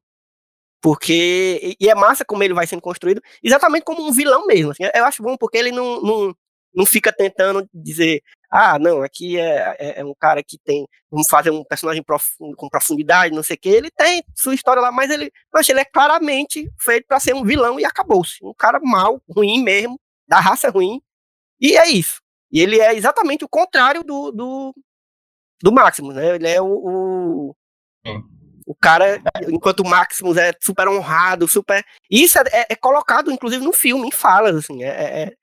Porque. 0.81 1.75
E 1.79 1.89
é 1.89 1.95
massa 1.95 2.23
como 2.25 2.43
ele 2.43 2.53
vai 2.53 2.67
sendo 2.67 2.81
construído, 2.81 3.21
exatamente 3.43 3.83
como 3.83 4.07
um 4.07 4.11
vilão 4.11 4.45
mesmo. 4.45 4.71
Assim, 4.71 4.83
eu 4.93 5.05
acho 5.05 5.23
bom 5.23 5.35
porque 5.37 5.57
ele 5.57 5.71
não, 5.71 6.01
não, 6.01 6.35
não 6.73 6.85
fica 6.85 7.11
tentando 7.11 7.67
dizer, 7.73 8.21
ah, 8.49 8.79
não, 8.79 9.01
aqui 9.01 9.37
é, 9.39 9.75
é, 9.79 9.99
é 10.01 10.05
um 10.05 10.13
cara 10.13 10.43
que 10.43 10.57
tem. 10.57 10.87
Vamos 11.11 11.27
fazer 11.29 11.49
um 11.49 11.63
personagem 11.63 12.03
profundo, 12.03 12.55
com 12.55 12.69
profundidade, 12.69 13.35
não 13.35 13.43
sei 13.43 13.55
o 13.55 13.59
quê. 13.59 13.69
Ele 13.69 13.91
tem 13.91 14.23
sua 14.35 14.55
história 14.55 14.81
lá, 14.81 14.91
mas 14.91 15.09
ele. 15.09 15.31
Mas 15.53 15.67
ele 15.67 15.79
é 15.79 15.85
claramente 15.85 16.71
feito 16.79 17.05
para 17.07 17.19
ser 17.19 17.35
um 17.35 17.43
vilão 17.43 17.79
e 17.79 17.85
acabou-se. 17.85 18.37
Um 18.43 18.53
cara 18.53 18.79
mau, 18.81 19.21
ruim 19.29 19.63
mesmo, 19.63 19.99
da 20.27 20.39
raça 20.39 20.69
ruim. 20.69 21.01
E 21.59 21.75
é 21.75 21.87
isso. 21.89 22.21
E 22.51 22.61
ele 22.61 22.79
é 22.79 22.95
exatamente 22.95 23.43
o 23.43 23.49
contrário 23.49 24.03
do, 24.03 24.31
do, 24.31 24.75
do 25.61 25.71
Maximus, 25.71 26.15
né? 26.15 26.35
Ele 26.35 26.47
é 26.47 26.61
o, 26.61 26.67
o, 26.67 27.55
o 28.67 28.75
cara, 28.75 29.21
enquanto 29.47 29.79
o 29.79 29.87
Maximus 29.87 30.35
é 30.35 30.51
super 30.61 30.89
honrado, 30.89 31.47
super. 31.47 31.85
Isso 32.11 32.37
é, 32.37 32.43
é, 32.51 32.65
é 32.71 32.75
colocado, 32.75 33.31
inclusive, 33.31 33.63
no 33.63 33.71
filme, 33.71 34.09
em 34.09 34.11
falas, 34.11 34.57
assim. 34.57 34.83
É, 34.83 34.87
é, 34.87 35.23
é 35.23 35.33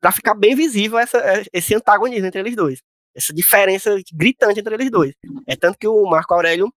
para 0.00 0.10
ficar 0.10 0.34
bem 0.34 0.54
visível 0.54 0.98
essa, 0.98 1.18
é, 1.18 1.44
esse 1.52 1.74
antagonismo 1.74 2.26
entre 2.26 2.40
eles 2.40 2.56
dois. 2.56 2.80
Essa 3.14 3.34
diferença 3.34 3.94
gritante 4.14 4.60
entre 4.60 4.74
eles 4.74 4.90
dois. 4.90 5.12
É 5.46 5.54
tanto 5.56 5.78
que 5.78 5.86
o 5.86 6.06
Marco 6.06 6.32
Aurélio 6.32 6.72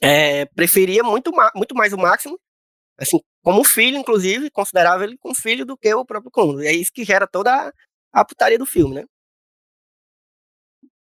é, 0.00 0.46
preferia 0.46 1.02
muito, 1.02 1.30
muito 1.54 1.74
mais 1.74 1.92
o 1.92 1.98
Máximo, 1.98 2.38
assim, 2.98 3.20
como 3.42 3.64
filho, 3.64 3.98
inclusive, 3.98 4.50
considerava 4.50 5.04
ele 5.04 5.18
como 5.18 5.34
filho 5.34 5.66
do 5.66 5.76
que 5.76 5.92
o 5.92 6.06
próprio 6.06 6.30
Cômodo. 6.30 6.62
E 6.62 6.68
é 6.68 6.72
isso 6.72 6.90
que 6.90 7.04
gera 7.04 7.26
toda 7.26 7.52
a, 7.54 7.72
a 8.20 8.24
putaria 8.24 8.58
do 8.58 8.64
filme, 8.64 8.94
né? 8.94 9.04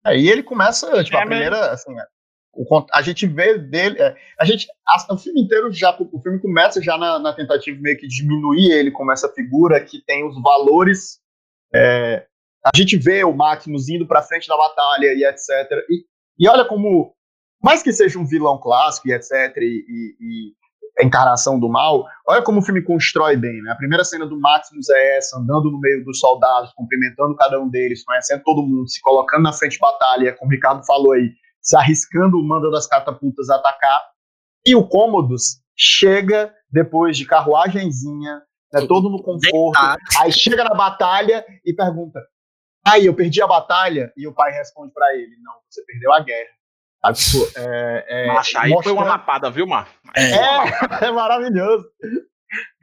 Aí 0.02 0.28
ele 0.30 0.42
começa, 0.42 1.04
tipo, 1.04 1.18
é 1.18 1.22
a 1.22 1.26
primeira, 1.26 1.72
assim, 1.72 1.94
o, 2.58 2.86
a 2.92 3.02
gente 3.02 3.24
vê 3.24 3.56
dele, 3.56 4.00
é, 4.00 4.16
a 4.38 4.44
gente, 4.44 4.66
a, 4.86 5.14
o 5.14 5.16
filme 5.16 5.42
inteiro 5.42 5.72
já, 5.72 5.96
o 5.98 6.20
filme 6.20 6.40
começa 6.40 6.82
já 6.82 6.98
na, 6.98 7.18
na, 7.20 7.32
tentativa 7.32 7.80
meio 7.80 7.96
que 7.96 8.08
diminuir 8.08 8.72
ele 8.72 8.90
como 8.90 9.12
essa 9.12 9.28
figura 9.28 9.80
que 9.84 10.02
tem 10.04 10.26
os 10.26 10.40
valores, 10.42 11.20
é, 11.72 12.26
a 12.64 12.76
gente 12.76 12.96
vê 12.96 13.22
o 13.22 13.32
Maximus 13.32 13.88
indo 13.88 14.06
para 14.06 14.22
frente 14.22 14.48
da 14.48 14.56
batalha 14.56 15.14
e 15.14 15.24
etc. 15.24 15.48
E, 15.88 16.04
e 16.38 16.48
olha 16.48 16.64
como, 16.64 17.14
mais 17.62 17.80
que 17.80 17.92
seja 17.92 18.18
um 18.18 18.26
vilão 18.26 18.58
clássico 18.58 19.08
e 19.08 19.12
etc. 19.12 19.56
E, 19.58 19.84
e, 19.88 20.16
e 20.20 20.52
a 21.00 21.04
encarnação 21.04 21.60
do 21.60 21.68
mal, 21.68 22.06
olha 22.26 22.42
como 22.42 22.58
o 22.58 22.62
filme 22.62 22.82
constrói 22.82 23.36
bem, 23.36 23.62
né? 23.62 23.70
A 23.70 23.76
primeira 23.76 24.04
cena 24.04 24.26
do 24.26 24.38
Maximus 24.38 24.88
é 24.90 25.16
essa, 25.16 25.38
andando 25.38 25.70
no 25.70 25.78
meio 25.78 26.04
dos 26.04 26.18
soldados, 26.18 26.72
cumprimentando 26.74 27.36
cada 27.36 27.60
um 27.60 27.68
deles, 27.68 28.04
conhecendo 28.04 28.42
todo 28.44 28.66
mundo, 28.66 28.88
se 28.88 29.00
colocando 29.00 29.44
na 29.44 29.52
frente 29.52 29.74
de 29.74 29.78
batalha, 29.78 30.34
como 30.34 30.50
o 30.50 30.54
Ricardo 30.54 30.84
falou 30.84 31.12
aí, 31.12 31.30
se 31.68 31.76
arriscando, 31.76 32.42
mandando 32.42 32.76
as 32.76 32.86
catapultas 32.86 33.50
atacar. 33.50 34.00
E 34.66 34.74
o 34.74 34.88
Cômodos 34.88 35.60
chega 35.76 36.54
depois 36.70 37.16
de 37.16 37.26
carruagenzinha, 37.26 38.42
né, 38.72 38.86
todo 38.86 39.10
no 39.10 39.22
conforto, 39.22 39.78
aí 40.18 40.32
chega 40.32 40.64
na 40.64 40.74
batalha 40.74 41.44
e 41.64 41.74
pergunta: 41.74 42.20
aí, 42.86 43.04
eu 43.04 43.14
perdi 43.14 43.42
a 43.42 43.46
batalha? 43.46 44.10
E 44.16 44.26
o 44.26 44.32
pai 44.32 44.50
responde 44.52 44.94
para 44.94 45.14
ele: 45.14 45.36
não, 45.42 45.54
você 45.68 45.84
perdeu 45.84 46.12
a 46.12 46.20
guerra. 46.20 46.48
tipo, 47.12 47.58
é, 47.58 48.06
é, 48.08 48.26
Macha, 48.28 48.60
aí 48.62 48.70
mostra... 48.70 48.90
foi 48.90 48.92
uma 48.92 49.04
lapada, 49.06 49.50
viu, 49.50 49.66
Mar? 49.66 49.88
É, 50.16 50.22
é, 50.22 51.04
é 51.08 51.10
maravilhoso. 51.10 51.86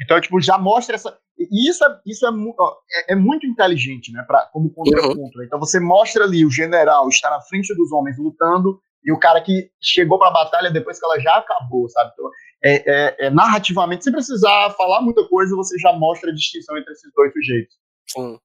Então, 0.02 0.20
tipo, 0.20 0.40
já 0.40 0.58
mostra 0.58 0.96
essa. 0.96 1.18
E 1.38 1.70
isso 1.70 1.84
é, 1.84 2.00
isso 2.06 2.26
é, 2.26 2.30
é, 2.30 3.14
é 3.14 3.16
muito 3.16 3.46
inteligente, 3.46 4.12
né? 4.12 4.24
Pra, 4.28 4.46
como 4.54 4.74
contraponto. 4.74 5.38
Uhum. 5.38 5.44
Então 5.44 5.60
você 5.60 5.80
mostra 5.80 6.24
ali 6.24 6.46
o 6.46 6.52
general 6.52 7.10
estar 7.10 7.30
na 7.30 7.42
frente 7.42 7.74
dos 7.76 7.92
homens 7.92 8.18
lutando 8.18 8.80
e 9.04 9.12
o 9.12 9.20
cara 9.20 9.42
que 9.42 9.70
chegou 9.82 10.18
para 10.18 10.30
a 10.30 10.34
batalha 10.34 10.72
depois 10.72 11.00
que 11.00 11.06
ela 11.06 11.20
já 11.20 11.38
acabou, 11.38 11.88
sabe? 11.90 12.12
Então, 12.14 12.30
é, 12.64 12.74
é, 12.76 13.28
é, 13.28 13.30
narrativamente, 13.30 14.04
sem 14.04 14.14
precisar 14.14 14.72
falar 14.72 15.02
muita 15.02 15.28
coisa, 15.28 15.56
você 15.56 15.78
já 15.78 15.94
mostra 15.94 16.32
a 16.32 16.34
distinção 16.34 16.78
entre 16.78 16.92
esses 16.94 17.12
dois 17.14 17.32
sujeitos. 17.34 17.76
Sim. 18.08 18.40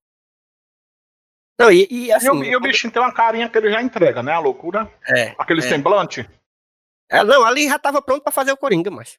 Não, 1.58 1.70
e, 1.70 1.86
e 1.90 2.12
assim. 2.12 2.26
E 2.26 2.30
o, 2.30 2.44
e 2.44 2.56
o 2.56 2.60
bichinho 2.60 2.92
tem 2.92 3.02
uma 3.02 3.12
carinha 3.12 3.48
que 3.48 3.56
ele 3.56 3.70
já 3.70 3.82
entrega, 3.82 4.22
né? 4.22 4.32
A 4.32 4.38
loucura. 4.38 4.90
É. 5.06 5.34
Aquele 5.38 5.60
é. 5.60 5.68
semblante. 5.68 6.28
É, 7.10 7.24
não, 7.24 7.44
ali 7.44 7.68
já 7.68 7.78
tava 7.78 8.00
pronto 8.00 8.22
para 8.22 8.32
fazer 8.32 8.52
o 8.52 8.56
Coringa, 8.56 8.90
mas. 8.90 9.18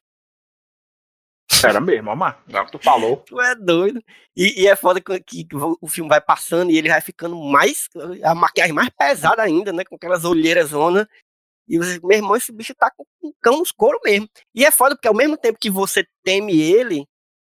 Era 1.64 1.80
mesmo, 1.80 2.10
amar. 2.10 2.42
Já 2.48 2.64
que 2.64 2.72
tu 2.72 2.78
falou. 2.78 3.18
Tu 3.18 3.40
é 3.40 3.54
doido. 3.54 4.02
E, 4.36 4.62
e, 4.62 4.66
é 4.66 4.74
foda 4.74 5.00
que, 5.00 5.20
que, 5.20 5.46
o 5.80 5.86
filme 5.88 6.08
vai 6.08 6.20
passando 6.20 6.70
e 6.70 6.78
ele 6.78 6.88
vai 6.88 7.00
ficando 7.00 7.36
mais. 7.36 7.88
A 8.24 8.34
maquiagem 8.34 8.72
mais 8.72 8.88
pesada 8.90 9.42
ainda, 9.42 9.72
né? 9.72 9.84
Com 9.84 9.96
aquelas 9.96 10.24
olheiras 10.24 10.70
zona. 10.70 11.08
E 11.68 11.78
você, 11.78 12.00
meu 12.02 12.16
irmão, 12.16 12.36
esse 12.36 12.52
bicho 12.52 12.74
tá 12.74 12.90
com 12.90 13.04
um 13.22 13.32
cão 13.40 13.58
nos 13.58 13.72
couro 13.72 13.98
mesmo. 14.04 14.28
E 14.54 14.64
é 14.64 14.70
foda 14.70 14.94
porque 14.94 15.08
ao 15.08 15.14
mesmo 15.14 15.36
tempo 15.36 15.58
que 15.60 15.70
você 15.70 16.06
teme 16.24 16.60
ele, 16.60 17.06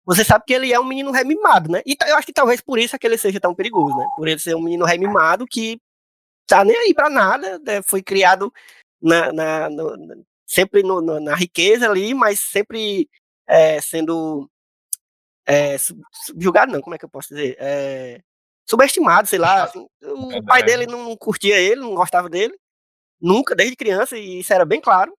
você 0.05 0.23
sabe 0.23 0.43
que 0.45 0.53
ele 0.53 0.73
é 0.73 0.79
um 0.79 0.85
menino 0.85 1.11
remimado, 1.11 1.71
né? 1.71 1.81
E 1.85 1.95
eu 2.07 2.15
acho 2.17 2.25
que 2.25 2.33
talvez 2.33 2.61
por 2.61 2.79
isso 2.79 2.95
é 2.95 2.99
que 2.99 3.05
ele 3.05 3.17
seja 3.17 3.39
tão 3.39 3.53
perigoso, 3.53 3.95
né? 3.95 4.05
Por 4.15 4.27
ele 4.27 4.39
ser 4.39 4.55
um 4.55 4.61
menino 4.61 4.85
remimado 4.85 5.45
que 5.45 5.79
tá 6.47 6.65
nem 6.65 6.75
aí 6.75 6.93
pra 6.93 7.09
nada, 7.09 7.59
né? 7.59 7.81
foi 7.83 8.01
criado 8.01 8.51
na, 9.01 9.31
na 9.31 9.69
no, 9.69 10.25
sempre 10.45 10.81
no, 10.81 10.99
no, 10.99 11.19
na 11.19 11.35
riqueza 11.35 11.89
ali, 11.89 12.13
mas 12.13 12.39
sempre 12.39 13.07
é, 13.49 13.81
sendo 13.81 14.49
é, 15.45 15.75
subjugado, 16.25 16.71
não, 16.71 16.79
como 16.79 16.93
é 16.93 16.97
que 16.99 17.05
eu 17.05 17.09
posso 17.09 17.29
dizer? 17.29 17.57
É, 17.59 18.21
subestimado, 18.69 19.27
sei 19.27 19.39
lá. 19.39 19.63
Assim, 19.63 19.87
o 20.03 20.45
pai 20.45 20.61
dele 20.61 20.85
não 20.85 21.17
curtia 21.17 21.59
ele, 21.59 21.81
não 21.81 21.95
gostava 21.95 22.29
dele, 22.29 22.55
nunca, 23.19 23.55
desde 23.55 23.75
criança, 23.75 24.15
e 24.15 24.41
isso 24.41 24.53
era 24.53 24.63
bem 24.63 24.79
claro. 24.79 25.17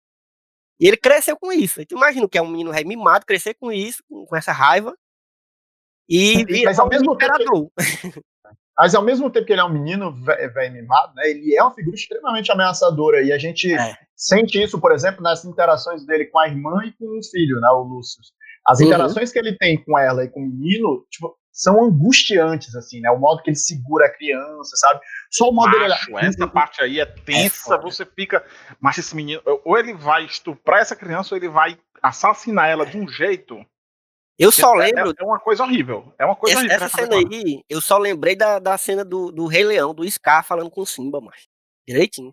E 0.78 0.86
ele 0.86 0.96
cresceu 0.96 1.36
com 1.36 1.52
isso. 1.52 1.84
Tu 1.84 1.96
imagina 1.96 2.28
que 2.28 2.38
é 2.38 2.42
um 2.42 2.48
menino 2.48 2.70
rei 2.70 2.84
mimado, 2.84 3.26
crescer 3.26 3.54
com 3.54 3.72
isso, 3.72 4.02
com 4.08 4.36
essa 4.36 4.52
raiva, 4.52 4.96
e 6.08 6.44
virar 6.44 6.78
ao 6.80 6.88
mesmo 6.88 7.12
imperador. 7.12 7.70
Tempo, 8.02 8.24
mas 8.80 8.94
ao 8.94 9.04
mesmo 9.04 9.30
tempo 9.30 9.44
que 9.44 9.52
ele 9.52 9.60
é 9.60 9.64
um 9.64 9.68
menino 9.68 10.10
velho 10.24 10.72
mimado, 10.72 11.12
né, 11.14 11.28
ele 11.28 11.54
é 11.54 11.62
uma 11.62 11.74
figura 11.74 11.94
extremamente 11.94 12.50
ameaçadora. 12.50 13.22
E 13.22 13.30
a 13.30 13.36
gente 13.36 13.70
é. 13.74 13.94
sente 14.16 14.58
isso, 14.58 14.80
por 14.80 14.90
exemplo, 14.90 15.22
nas 15.22 15.44
interações 15.44 16.06
dele 16.06 16.24
com 16.24 16.38
a 16.38 16.48
irmã 16.48 16.82
e 16.86 16.92
com 16.92 17.18
o 17.18 17.22
filho, 17.22 17.60
né, 17.60 17.68
o 17.68 17.82
Lúcio. 17.82 18.22
As 18.66 18.80
uhum. 18.80 18.86
interações 18.86 19.28
uhum. 19.28 19.32
que 19.34 19.38
ele 19.38 19.58
tem 19.58 19.84
com 19.84 19.98
ela 19.98 20.24
e 20.24 20.28
com 20.30 20.40
o 20.40 20.46
menino, 20.46 21.04
tipo, 21.10 21.36
são 21.52 21.84
angustiantes, 21.84 22.74
assim, 22.74 23.00
né? 23.00 23.10
O 23.10 23.18
modo 23.18 23.42
que 23.42 23.50
ele 23.50 23.56
segura 23.56 24.06
a 24.06 24.16
criança, 24.16 24.74
sabe? 24.76 25.00
Só 25.30 25.50
o 25.50 25.52
modo 25.52 25.78
Macho, 25.78 26.06
dele... 26.06 26.26
Essa 26.26 26.48
parte 26.48 26.82
aí 26.82 27.00
é 27.00 27.04
tensa, 27.04 27.74
é 27.74 27.78
você 27.78 28.06
fica. 28.06 28.42
Mas 28.80 28.96
esse 28.96 29.14
menino, 29.14 29.42
ou 29.62 29.76
ele 29.76 29.92
vai 29.92 30.24
estuprar 30.24 30.80
essa 30.80 30.96
criança, 30.96 31.34
ou 31.34 31.38
ele 31.38 31.50
vai 31.50 31.76
assassinar 32.02 32.66
ela 32.70 32.86
de 32.86 32.96
um 32.96 33.06
jeito 33.06 33.62
eu 34.40 34.50
só 34.50 34.74
é, 34.74 34.86
lembro. 34.86 35.10
É, 35.10 35.22
é, 35.22 35.24
uma 35.24 35.38
coisa 35.38 35.62
horrível. 35.62 36.12
É 36.18 36.24
uma 36.24 36.34
coisa 36.34 36.56
essa, 36.56 36.66
horrível. 36.66 36.86
Essa 36.86 36.96
cena 36.96 37.16
aí, 37.16 37.62
eu 37.68 37.80
só 37.80 37.98
lembrei 37.98 38.34
da, 38.34 38.58
da 38.58 38.76
cena 38.78 39.04
do, 39.04 39.30
do 39.30 39.46
Rei 39.46 39.64
Leão, 39.64 39.94
do 39.94 40.08
Scar 40.10 40.44
falando 40.44 40.70
com 40.70 40.80
o 40.80 40.86
Simba, 40.86 41.20
mas. 41.20 41.48
Direitinho. 41.86 42.30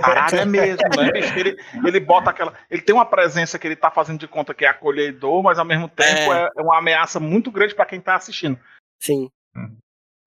Caralho, 0.00 0.38
é 0.38 0.44
mesmo, 0.44 0.82
né? 0.96 1.10
Ele, 1.36 1.56
ele 1.86 2.00
bota 2.00 2.30
aquela. 2.30 2.54
Ele 2.70 2.80
tem 2.80 2.94
uma 2.94 3.04
presença 3.04 3.58
que 3.58 3.66
ele 3.66 3.76
tá 3.76 3.90
fazendo 3.90 4.18
de 4.18 4.28
conta 4.28 4.54
que 4.54 4.64
é 4.64 4.68
acolhedor, 4.68 5.42
mas 5.42 5.58
ao 5.58 5.64
mesmo 5.64 5.88
tempo 5.88 6.32
é, 6.32 6.48
é 6.56 6.62
uma 6.62 6.78
ameaça 6.78 7.20
muito 7.20 7.50
grande 7.50 7.74
para 7.74 7.84
quem 7.84 8.00
tá 8.00 8.14
assistindo. 8.14 8.58
Sim. 9.00 9.28
Hum. 9.56 9.76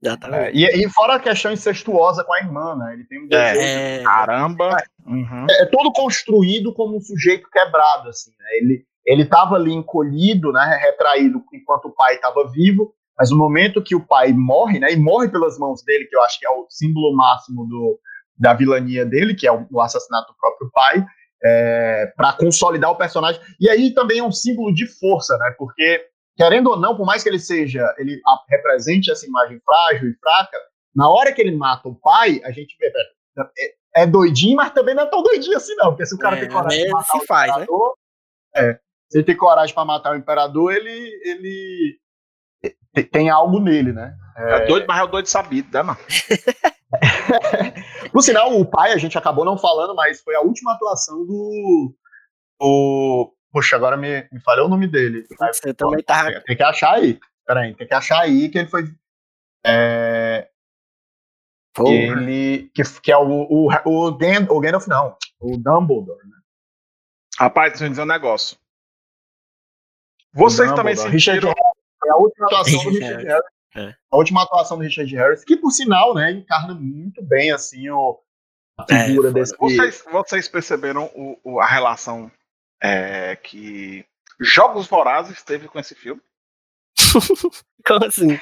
É, 0.03 0.51
e, 0.53 0.63
e, 0.63 0.89
fora 0.91 1.15
a 1.15 1.19
questão 1.19 1.51
incestuosa 1.51 2.23
com 2.23 2.31
a 2.31 2.39
irmã, 2.39 2.75
né? 2.75 2.93
Ele 2.93 3.03
tem 3.05 3.19
um 3.19 3.27
desejo. 3.27 3.59
É, 3.59 4.03
caramba! 4.03 4.77
Uhum. 5.03 5.47
É, 5.49 5.63
é, 5.63 5.65
todo 5.65 5.91
construído 5.91 6.71
como 6.71 6.97
um 6.97 7.01
sujeito 7.01 7.49
quebrado, 7.49 8.09
assim, 8.09 8.29
né? 8.39 8.45
Ele, 8.57 8.85
ele 9.07 9.23
estava 9.23 9.55
ali 9.55 9.73
encolhido, 9.73 10.51
né, 10.51 10.77
retraído 10.81 11.41
enquanto 11.53 11.85
o 11.85 11.95
pai 11.95 12.15
estava 12.15 12.45
vivo, 12.51 12.93
mas 13.17 13.31
no 13.31 13.37
momento 13.37 13.81
que 13.81 13.95
o 13.95 14.05
pai 14.05 14.33
morre, 14.33 14.79
né, 14.79 14.91
e 14.91 14.97
morre 14.97 15.29
pelas 15.29 15.57
mãos 15.57 15.81
dele, 15.83 16.05
que 16.05 16.15
eu 16.15 16.21
acho 16.23 16.37
que 16.37 16.45
é 16.45 16.49
o 16.49 16.67
símbolo 16.69 17.15
máximo 17.15 17.65
do, 17.65 17.97
da 18.37 18.53
vilania 18.53 19.05
dele, 19.05 19.33
que 19.33 19.47
é 19.47 19.51
o, 19.51 19.65
o 19.71 19.79
assassinato 19.79 20.33
do 20.33 20.37
próprio 20.37 20.69
pai, 20.73 21.05
é, 21.41 22.13
para 22.17 22.33
consolidar 22.33 22.91
o 22.91 22.97
personagem. 22.97 23.41
E 23.59 23.69
aí 23.69 23.93
também 23.93 24.19
é 24.19 24.23
um 24.23 24.31
símbolo 24.31 24.73
de 24.73 24.85
força, 24.85 25.37
né, 25.37 25.55
porque 25.57 26.05
querendo 26.35 26.69
ou 26.69 26.77
não, 26.77 26.95
por 26.95 27.05
mais 27.05 27.23
que 27.23 27.29
ele 27.29 27.39
seja, 27.39 27.95
ele 27.97 28.21
represente 28.49 29.09
essa 29.09 29.25
imagem 29.25 29.59
frágil 29.65 30.09
e 30.09 30.17
fraca, 30.19 30.57
na 30.93 31.09
hora 31.09 31.31
que 31.31 31.41
ele 31.41 31.55
mata 31.55 31.87
o 31.87 31.95
pai, 31.95 32.41
a 32.43 32.51
gente 32.51 32.75
vê, 32.77 32.91
é, 33.57 34.03
é 34.03 34.05
doidinho, 34.05 34.57
mas 34.57 34.71
também 34.71 34.93
não 34.93 35.03
é 35.03 35.09
tão 35.09 35.23
doidinho 35.23 35.55
assim 35.55 35.75
não, 35.75 35.91
porque 35.91 36.05
se 36.05 36.13
o 36.13 36.19
cara 36.19 36.35
é, 36.35 36.41
tem 36.41 36.49
coragem 36.49 36.83
de 36.83 36.91
matar 36.91 37.05
se 37.05 37.17
o 37.17 37.25
faz, 37.25 37.57
né? 37.57 37.65
é, 38.55 38.79
ele 39.13 39.23
tem 39.23 39.35
coragem 39.35 39.73
para 39.73 39.85
matar 39.85 40.13
o 40.13 40.15
imperador, 40.15 40.73
ele, 40.73 41.21
ele 41.23 41.99
tem 43.11 43.29
algo 43.29 43.59
nele, 43.59 43.93
né? 43.93 44.15
É, 44.35 44.55
é 44.55 44.65
doido, 44.65 44.85
mas 44.87 44.99
é 44.99 45.03
o 45.03 45.07
doido 45.07 45.27
sabido, 45.27 45.69
né, 45.71 45.81
mano? 45.81 45.99
Por 48.11 48.21
sinal, 48.21 48.57
o 48.57 48.65
pai, 48.65 48.93
a 48.93 48.97
gente 48.97 49.17
acabou 49.17 49.43
não 49.43 49.57
falando, 49.57 49.95
mas 49.95 50.21
foi 50.21 50.35
a 50.35 50.41
última 50.41 50.73
atuação 50.73 51.25
do, 51.25 51.93
O. 52.59 53.33
Poxa, 53.51 53.75
agora 53.75 53.97
me, 53.97 54.27
me 54.31 54.39
falhou 54.41 54.67
o 54.67 54.69
nome 54.69 54.87
dele. 54.87 55.25
Você 55.29 55.73
também 55.73 56.03
tava. 56.03 56.31
Tem, 56.31 56.41
tem 56.41 56.57
que 56.57 56.63
achar 56.63 56.95
aí. 56.95 57.19
Peraí, 57.45 57.75
tem 57.75 57.87
que 57.87 57.93
achar 57.93 58.21
aí 58.21 58.49
que 58.49 58.57
ele 58.57 58.67
foi. 58.67 58.83
É, 59.65 60.47
Pô, 61.77 61.89
ele. 61.89 62.71
Que, 62.73 62.81
que 63.01 63.11
é 63.11 63.17
o, 63.17 63.27
o, 63.27 63.69
o, 63.85 64.17
Gan, 64.17 64.47
o 64.49 64.59
Gandalf, 64.59 64.87
não. 64.87 65.15
O 65.39 65.57
Dumbledore, 65.57 66.27
né? 66.27 66.37
Rapaz, 67.37 67.73
deixa 67.73 67.85
eu 67.85 67.89
dizer 67.89 68.01
um 68.01 68.05
negócio. 68.05 68.57
Vocês 70.37 70.71
também 70.73 70.95
sentiram. 70.95 71.49
Harris, 71.49 71.75
é 72.05 72.09
a 72.11 72.15
última 72.17 72.45
atuação 72.45 72.83
do 72.83 72.89
Richard 72.89 72.99
Richard 73.15 73.25
Harris. 73.27 73.45
É. 73.75 73.95
A 74.11 74.17
última 74.17 74.43
atuação 74.43 74.77
do 74.77 74.83
Richard 74.83 75.15
Harris, 75.15 75.43
que 75.43 75.57
por 75.57 75.71
sinal, 75.71 76.13
né, 76.13 76.31
encarna 76.31 76.73
muito 76.73 77.21
bem 77.23 77.51
assim 77.51 77.89
o, 77.89 78.19
a 78.79 78.85
É, 78.89 79.05
figura 79.07 79.29
foda. 79.29 79.39
desse. 79.39 79.57
Vocês, 79.57 80.03
vocês 80.11 80.47
perceberam 80.47 81.05
o- 81.15 81.39
o- 81.43 81.59
a 81.59 81.65
relação 81.65 82.31
é, 82.81 83.35
que 83.35 84.05
Jogos 84.39 84.87
Vorazes 84.87 85.41
teve 85.43 85.67
com 85.67 85.79
esse 85.79 85.95
filme? 85.95 86.21
como 87.85 88.05
assim? 88.05 88.39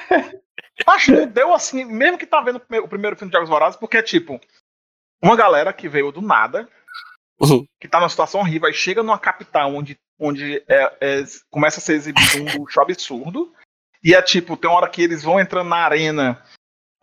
Acho 0.88 1.14
que 1.14 1.26
deu 1.26 1.54
assim, 1.54 1.86
mesmo 1.86 2.18
que 2.18 2.26
tá 2.26 2.42
vendo 2.42 2.58
o 2.58 2.60
primeiro- 2.60 2.86
o 2.86 2.90
primeiro 2.90 3.16
filme 3.16 3.30
de 3.32 3.36
Jogos 3.38 3.50
Vorazes, 3.50 3.80
porque 3.80 3.98
é 3.98 4.04
tipo, 4.04 4.40
uma 5.24 5.36
galera 5.36 5.72
que 5.74 5.88
veio 5.90 6.12
do 6.12 6.22
nada, 6.22 6.68
Uhum. 7.40 7.66
que 7.80 7.88
tá 7.88 8.00
numa 8.00 8.10
situação 8.10 8.42
horrível, 8.42 8.68
aí 8.68 8.74
chega 8.74 9.02
numa 9.04 9.20
capital 9.20 9.74
onde, 9.74 9.98
onde 10.20 10.64
é- 10.68 10.98
é- 11.02 11.24
começa 11.50 11.80
a 11.80 11.82
ser 11.82 11.94
exibido 11.94 12.44
um 12.44 12.58
luxo 12.60 12.80
absurdo, 12.80 13.54
e 14.04 14.14
é 14.14 14.22
tipo, 14.22 14.56
tem 14.56 14.70
uma 14.70 14.78
hora 14.78 14.90
que 14.90 15.02
eles 15.02 15.24
vão 15.24 15.40
entrando 15.40 15.70
na 15.70 15.78
arena, 15.78 16.42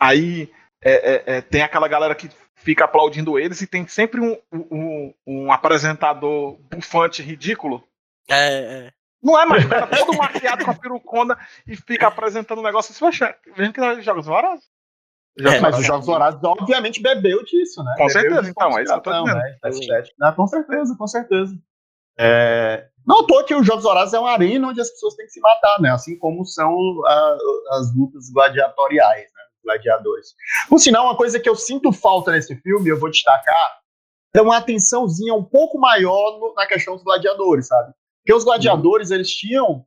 aí 0.00 0.50
é, 0.82 0.92
é, 0.92 1.36
é, 1.36 1.40
tem 1.40 1.62
aquela 1.62 1.86
galera 1.88 2.14
que 2.14 2.30
fica 2.56 2.84
aplaudindo 2.84 3.38
eles, 3.38 3.60
e 3.60 3.66
tem 3.66 3.86
sempre 3.86 4.20
um, 4.20 4.36
um, 4.52 5.14
um 5.26 5.52
apresentador 5.52 6.58
bufante 6.70 7.22
ridículo. 7.22 7.82
É, 8.28 8.86
é. 8.86 8.92
Não 9.22 9.40
é, 9.40 9.44
mas 9.46 9.64
o 9.64 9.68
cara 9.68 9.86
todo 9.86 10.16
maquiado 10.16 10.64
com 10.64 10.70
a 10.72 10.74
perucona 10.74 11.38
e 11.66 11.76
fica 11.76 12.08
apresentando 12.08 12.58
um 12.58 12.64
negócio 12.64 12.90
assim, 12.90 12.98
poxa, 13.00 13.36
vendo 13.56 13.72
que 13.72 13.80
tá 13.80 13.94
em 13.94 14.02
Jogos 14.02 14.26
Vorazes. 14.26 14.68
É, 15.38 15.60
Mas 15.60 15.78
os 15.78 15.86
Jogos 15.86 16.04
Vorazes, 16.06 16.40
obviamente, 16.44 17.00
bebeu 17.00 17.42
disso, 17.44 17.82
né? 17.82 17.94
Com 17.96 18.06
Bebeu 18.06 18.20
certeza, 18.22 18.50
então, 18.50 18.78
é 18.78 18.82
isso 18.82 18.92
que 18.92 18.98
eu 18.98 19.02
tô 19.02 19.10
dizendo. 19.24 19.38
né? 19.38 20.32
Com 20.34 20.46
certeza, 20.46 20.96
com 20.96 21.06
certeza. 21.06 21.58
É... 22.18 22.86
Não 23.06 23.20
à 23.20 23.26
toa 23.26 23.44
que 23.44 23.54
os 23.54 23.66
Jogos 23.66 23.82
Vorazes 23.82 24.14
é 24.14 24.18
uma 24.20 24.30
arena 24.30 24.68
onde 24.68 24.80
as 24.80 24.90
pessoas 24.90 25.14
têm 25.16 25.26
que 25.26 25.32
se 25.32 25.40
matar, 25.40 25.80
né? 25.80 25.90
Assim 25.90 26.16
como 26.18 26.44
são 26.44 26.76
a- 27.06 27.38
as 27.72 27.94
lutas 27.96 28.30
gladiatoriais, 28.32 29.24
né? 29.24 29.42
Gladiadores. 29.64 30.28
Por 30.68 30.78
sinal, 30.78 31.04
uma 31.06 31.16
coisa 31.16 31.38
que 31.40 31.48
eu 31.48 31.56
sinto 31.56 31.92
falta 31.92 32.30
nesse 32.32 32.54
filme, 32.62 32.88
eu 32.90 32.98
vou 32.98 33.10
destacar, 33.10 33.78
é 34.34 34.40
uma 34.40 34.56
atençãozinha 34.58 35.34
um 35.34 35.42
pouco 35.44 35.78
maior 35.78 36.38
no- 36.38 36.54
na 36.54 36.66
questão 36.66 36.94
dos 36.94 37.02
gladiadores, 37.04 37.66
sabe? 37.66 37.92
Porque 38.24 38.34
os 38.34 38.44
gladiadores, 38.44 39.10
eles 39.10 39.28
tinham. 39.30 39.84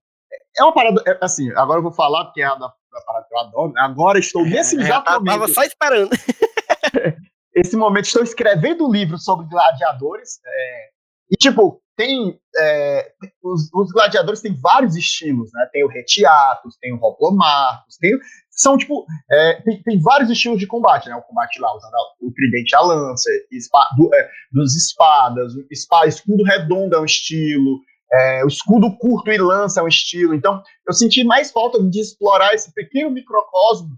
É 0.57 0.63
uma 0.63 0.73
parada. 0.73 1.01
é, 1.07 1.17
assim, 1.21 1.49
agora 1.55 1.79
eu 1.79 1.83
vou 1.83 1.93
falar, 1.93 2.25
porque 2.25 2.41
é 2.41 2.45
a 2.45 2.55
da, 2.55 2.67
da 2.67 3.01
parada 3.05 3.25
que 3.29 3.33
eu 3.35 3.39
adoro. 3.39 3.71
né? 3.73 3.81
Agora 3.81 4.19
estou 4.19 4.43
nesse 4.43 4.77
É, 4.77 4.81
exato 4.81 5.09
momento 5.13 5.25
tava 5.25 5.47
só 5.47 5.63
esperando. 5.63 6.09
esse 7.55 7.77
momento 7.77 8.05
estou 8.05 8.23
escrevendo 8.23 8.85
um 8.87 8.91
livro 8.91 9.17
sobre 9.17 9.45
gladiadores. 9.47 10.39
é, 10.45 10.89
e, 11.31 11.35
tipo, 11.37 11.81
tem. 11.97 12.39
é, 12.57 13.11
os, 13.43 13.69
os 13.73 13.91
gladiadores 13.91 14.41
têm 14.41 14.53
vários 14.61 14.95
estilos, 14.95 15.49
né? 15.53 15.67
Tem 15.71 15.83
o 15.83 15.87
Retiatus, 15.87 16.77
tem 16.81 16.93
o 16.93 16.97
Ropomarcus, 16.97 17.97
tem. 17.99 18.11
São, 18.51 18.77
tipo. 18.77 19.05
é, 19.31 19.61
tem, 19.61 19.81
tem 19.83 19.99
vários 20.01 20.29
estilos 20.29 20.59
de 20.59 20.67
combate, 20.67 21.09
né? 21.09 21.15
O 21.15 21.21
combate 21.23 21.59
lá, 21.59 21.73
usando 21.75 21.93
o 22.21 22.31
tridente 22.33 22.75
a 22.75 22.81
lança, 22.81 23.29
espa, 23.51 23.87
do, 23.97 24.13
é, 24.13 24.29
dos 24.51 24.75
espadas, 24.75 25.53
o 25.55 25.65
escudo 26.07 26.43
redondo 26.43 26.95
é 26.95 26.99
um 26.99 27.05
estilo. 27.05 27.79
é, 28.13 28.43
o 28.43 28.47
escudo 28.47 28.95
curto 28.97 29.31
e 29.31 29.37
lança 29.37 29.79
é 29.79 29.83
um 29.83 29.87
estilo. 29.87 30.33
Então, 30.35 30.61
eu 30.87 30.93
senti 30.93 31.23
mais 31.23 31.51
falta 31.51 31.81
de 31.81 31.99
explorar 31.99 32.53
esse 32.53 32.73
pequeno 32.73 33.09
microcosmo 33.09 33.89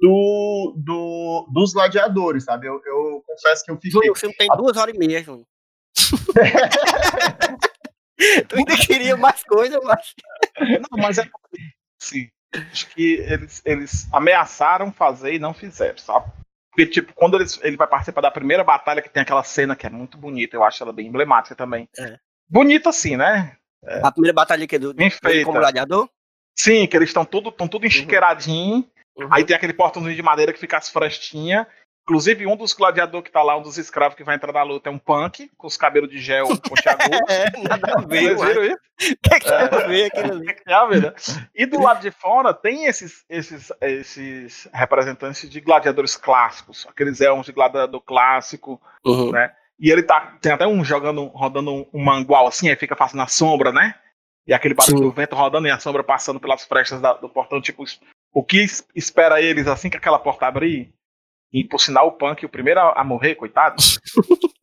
do, 0.00 0.74
do- 0.78 1.46
dos 1.52 1.72
gladiadores, 1.72 2.44
sabe? 2.44 2.66
Eu, 2.66 2.80
eu 2.86 3.22
confesso 3.26 3.64
que 3.64 3.70
eu 3.70 3.74
fiquei. 3.76 3.90
Júnior, 3.90 4.12
o 4.12 4.18
filme 4.18 4.34
tem 4.36 4.48
duas 4.56 4.76
horas 4.76 4.94
e 4.94 4.98
meia, 4.98 5.22
Júnior. 5.22 5.46
tu 8.48 8.56
ainda 8.56 8.76
queria 8.76 9.16
mais 9.16 9.42
coisa, 9.42 9.80
mas. 9.82 10.14
Não, 10.58 10.98
mas 10.98 11.18
é 11.18 11.28
sim. 11.98 12.28
Acho 12.52 12.88
que 12.88 13.14
eles, 13.14 13.62
eles 13.64 14.08
ameaçaram 14.12 14.92
fazer 14.92 15.34
e 15.34 15.38
não 15.38 15.54
fizeram, 15.54 15.98
sabe? 15.98 16.30
Porque, 16.70 16.86
tipo, 16.86 17.12
quando 17.14 17.36
eles, 17.36 17.60
ele 17.62 17.76
vai 17.76 17.86
participar 17.86 18.20
da 18.20 18.30
primeira 18.30 18.64
batalha, 18.64 19.02
que 19.02 19.10
tem 19.10 19.22
aquela 19.22 19.44
cena 19.44 19.76
que 19.76 19.86
é 19.86 19.90
muito 19.90 20.18
bonita, 20.18 20.56
eu 20.56 20.64
acho 20.64 20.82
ela 20.82 20.92
bem 20.92 21.06
emblemática 21.06 21.54
também. 21.54 21.88
É. 21.98 22.18
Bonita 22.48 22.90
assim, 22.90 23.16
né? 23.16 23.56
A 24.02 24.12
primeira 24.12 24.34
batalha 24.34 24.66
que 24.66 24.76
é 24.76 24.78
do, 24.78 24.92
Bem 24.92 25.10
como 25.44 25.58
gladiador. 25.58 26.08
Sim, 26.56 26.86
que 26.86 26.96
eles 26.96 27.08
estão 27.08 27.24
tudo, 27.24 27.50
tão 27.50 27.66
tudo 27.66 27.86
enchiqueiradinho. 27.86 28.86
Uhum. 29.16 29.28
Aí 29.30 29.44
tem 29.44 29.56
aquele 29.56 29.72
portãozinho 29.72 30.14
de 30.14 30.22
madeira 30.22 30.52
que 30.52 30.58
fica 30.58 30.76
as 30.76 30.88
frestinhas. 30.88 31.66
Inclusive, 32.10 32.44
um 32.44 32.56
dos 32.56 32.72
gladiadores 32.72 33.24
que 33.24 33.30
tá 33.30 33.40
lá, 33.40 33.56
um 33.56 33.62
dos 33.62 33.78
escravos 33.78 34.16
que 34.16 34.24
vai 34.24 34.34
entrar 34.34 34.52
na 34.52 34.64
luta, 34.64 34.88
é 34.88 34.92
um 34.92 34.98
punk, 34.98 35.48
com 35.56 35.68
os 35.68 35.76
cabelos 35.76 36.10
de 36.10 36.18
gel 36.18 36.44
pontiagudos. 36.58 37.20
É, 37.28 37.44
nada 37.68 37.94
a 37.98 38.00
ver, 38.00 38.34
Vocês 38.36 38.48
viram 38.48 38.64
isso? 38.64 38.78
Que 39.22 39.34
é 39.34 39.38
que 39.40 39.46
tem 39.46 39.56
a 39.56 39.86
ver 39.86 40.04
aquilo 40.06 40.32
ali? 40.32 40.46
É, 40.66 40.88
vida. 40.88 41.14
E 41.54 41.66
do 41.66 41.80
lado 41.80 42.00
de 42.00 42.10
fora 42.10 42.52
tem 42.52 42.86
esses, 42.86 43.24
esses, 43.30 43.72
esses 43.80 44.68
representantes 44.74 45.48
de 45.48 45.60
gladiadores 45.60 46.16
clássicos, 46.16 46.84
aqueles 46.90 47.20
elmos 47.20 47.46
de 47.46 47.52
gladiador 47.52 48.00
clássico, 48.00 48.80
Uhum. 49.06 49.30
né? 49.30 49.52
E 49.78 49.88
ele 49.90 50.02
tá. 50.02 50.36
Tem 50.42 50.50
até 50.52 50.66
um 50.66 50.84
jogando, 50.84 51.26
rodando 51.28 51.70
um, 51.72 51.86
um 51.94 52.04
mangual 52.04 52.46
assim, 52.48 52.68
aí 52.68 52.74
fica 52.76 52.96
fazendo 52.96 53.22
a 53.22 53.28
sombra, 53.28 53.70
né? 53.72 53.94
E 54.48 54.52
aquele 54.52 54.74
barulho 54.74 54.98
Sim. 54.98 55.02
do 55.04 55.12
vento 55.12 55.36
rodando 55.36 55.68
e 55.68 55.70
a 55.70 55.78
sombra 55.78 56.02
passando 56.02 56.40
pelas 56.40 56.64
frestas 56.64 57.00
da- 57.00 57.14
do 57.14 57.28
portão, 57.28 57.60
tipo, 57.62 57.84
o 58.34 58.44
que 58.44 58.62
es- 58.64 58.84
espera 58.96 59.40
eles 59.40 59.66
assim 59.68 59.88
que 59.88 59.96
aquela 59.96 60.18
porta 60.18 60.46
abrir? 60.46 60.92
E 61.52 61.64
por 61.64 61.80
sinal, 61.80 62.06
o 62.08 62.12
punk, 62.12 62.44
o 62.44 62.48
primeiro 62.48 62.80
a, 62.80 63.00
a 63.00 63.04
morrer, 63.04 63.34
coitado. 63.34 63.76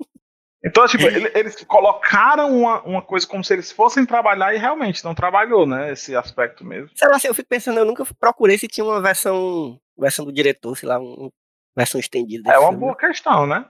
Então, 0.65 0.85
tipo, 0.87 1.03
ele- 1.05 1.31
eles 1.35 1.63
colocaram 1.63 2.49
uma, 2.51 2.81
uma 2.81 3.01
coisa 3.01 3.25
como 3.27 3.43
se 3.43 3.53
eles 3.53 3.71
fossem 3.71 4.05
trabalhar 4.05 4.53
e 4.53 4.57
realmente 4.57 5.03
não 5.05 5.13
trabalhou, 5.15 5.65
né? 5.65 5.91
Esse 5.93 6.15
aspecto 6.15 6.65
mesmo. 6.65 6.89
Sei 6.95 7.07
lá, 7.07 7.15
assim, 7.15 7.27
eu 7.27 7.33
fico 7.35 7.47
pensando, 7.47 7.79
eu 7.79 7.85
nunca 7.85 8.03
procurei 8.19 8.57
se 8.57 8.67
tinha 8.67 8.83
uma 8.83 8.99
versão, 8.99 9.79
versão 9.97 10.25
do 10.25 10.33
diretor, 10.33 10.75
sei 10.75 10.89
lá, 10.89 10.99
uma 10.99 11.29
versão 11.75 11.99
estendida. 11.99 12.43
desse 12.43 12.55
É 12.55 12.59
uma 12.59 12.69
filme. 12.69 12.81
boa 12.83 12.97
questão, 12.97 13.45
né? 13.47 13.65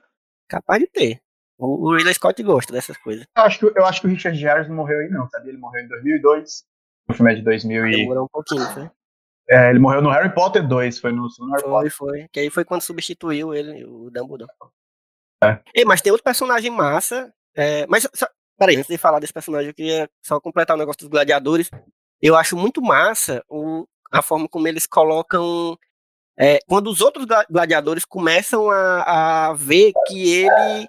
Capaz 0.50 0.80
de 0.80 0.88
ter. 0.88 1.20
O, 1.60 1.90
o 1.90 1.96
Ridley 1.96 2.14
Scott 2.16 2.42
gosta 2.42 2.72
dessas 2.74 2.98
coisas. 2.98 3.28
Eu 3.38 3.44
acho, 3.44 3.60
que, 3.60 3.66
eu 3.80 3.86
acho 3.86 4.02
que 4.02 4.08
o 4.08 4.10
Richard 4.10 4.40
Harris 4.44 4.68
não 4.70 4.76
morreu 4.78 5.00
aí, 5.00 5.10
não, 5.10 5.28
sabia? 5.30 5.52
Ele 5.52 5.60
morreu 5.60 5.84
em 5.84 5.88
2002. 5.90 6.64
O 7.10 7.14
filme 7.14 7.32
é 7.32 7.36
de 7.36 7.42
2000 7.44 7.88
e... 7.88 7.92
Demorou 7.98 8.24
um 8.24 8.30
pouquinho, 8.32 8.66
foi? 8.74 8.90
É, 9.50 9.70
ele 9.70 9.80
morreu 9.80 10.02
no 10.02 10.10
Harry 10.10 10.34
Potter 10.34 10.66
2, 10.68 11.00
foi 11.00 11.12
no 11.12 11.30
segundo 11.30 11.52
Harry 11.52 11.62
Foi, 11.64 11.72
Potter. 11.72 11.92
foi. 11.92 12.28
Que 12.32 12.40
aí 12.42 12.50
foi 12.50 12.66
quando 12.66 12.82
substituiu 12.82 13.54
ele, 13.54 13.86
o 13.86 14.10
Dumbledore. 14.12 14.50
É. 15.44 15.60
Ei, 15.74 15.86
mas 15.86 16.02
tem 16.02 16.12
outro 16.12 16.24
personagem 16.24 16.70
massa. 16.72 17.34
é, 17.56 17.86
mas, 17.88 18.08
só, 18.14 18.28
peraí, 18.58 18.76
antes 18.76 18.88
de 18.90 18.98
falar 18.98 19.20
desse 19.20 19.32
personagem, 19.34 19.70
eu 19.70 19.74
queria 19.74 20.10
só 20.26 20.40
completar 20.40 20.76
o 20.76 20.80
negócio 20.80 21.00
dos 21.00 21.10
gladiadores. 21.10 21.70
Eu 22.22 22.36
acho 22.36 22.58
muito 22.58 22.82
massa 22.82 23.44
o, 23.48 23.86
a 24.12 24.22
forma 24.22 24.50
como 24.50 24.68
eles 24.68 24.86
colocam. 24.88 25.78
é, 26.38 26.60
quando 26.68 26.88
os 26.88 27.00
outros 27.02 27.26
gla- 27.26 27.46
gladiadores 27.50 28.04
começam 28.04 28.70
a, 28.70 29.48
a 29.50 29.54
ver 29.54 29.94
que 30.08 30.34
ele. 30.44 30.88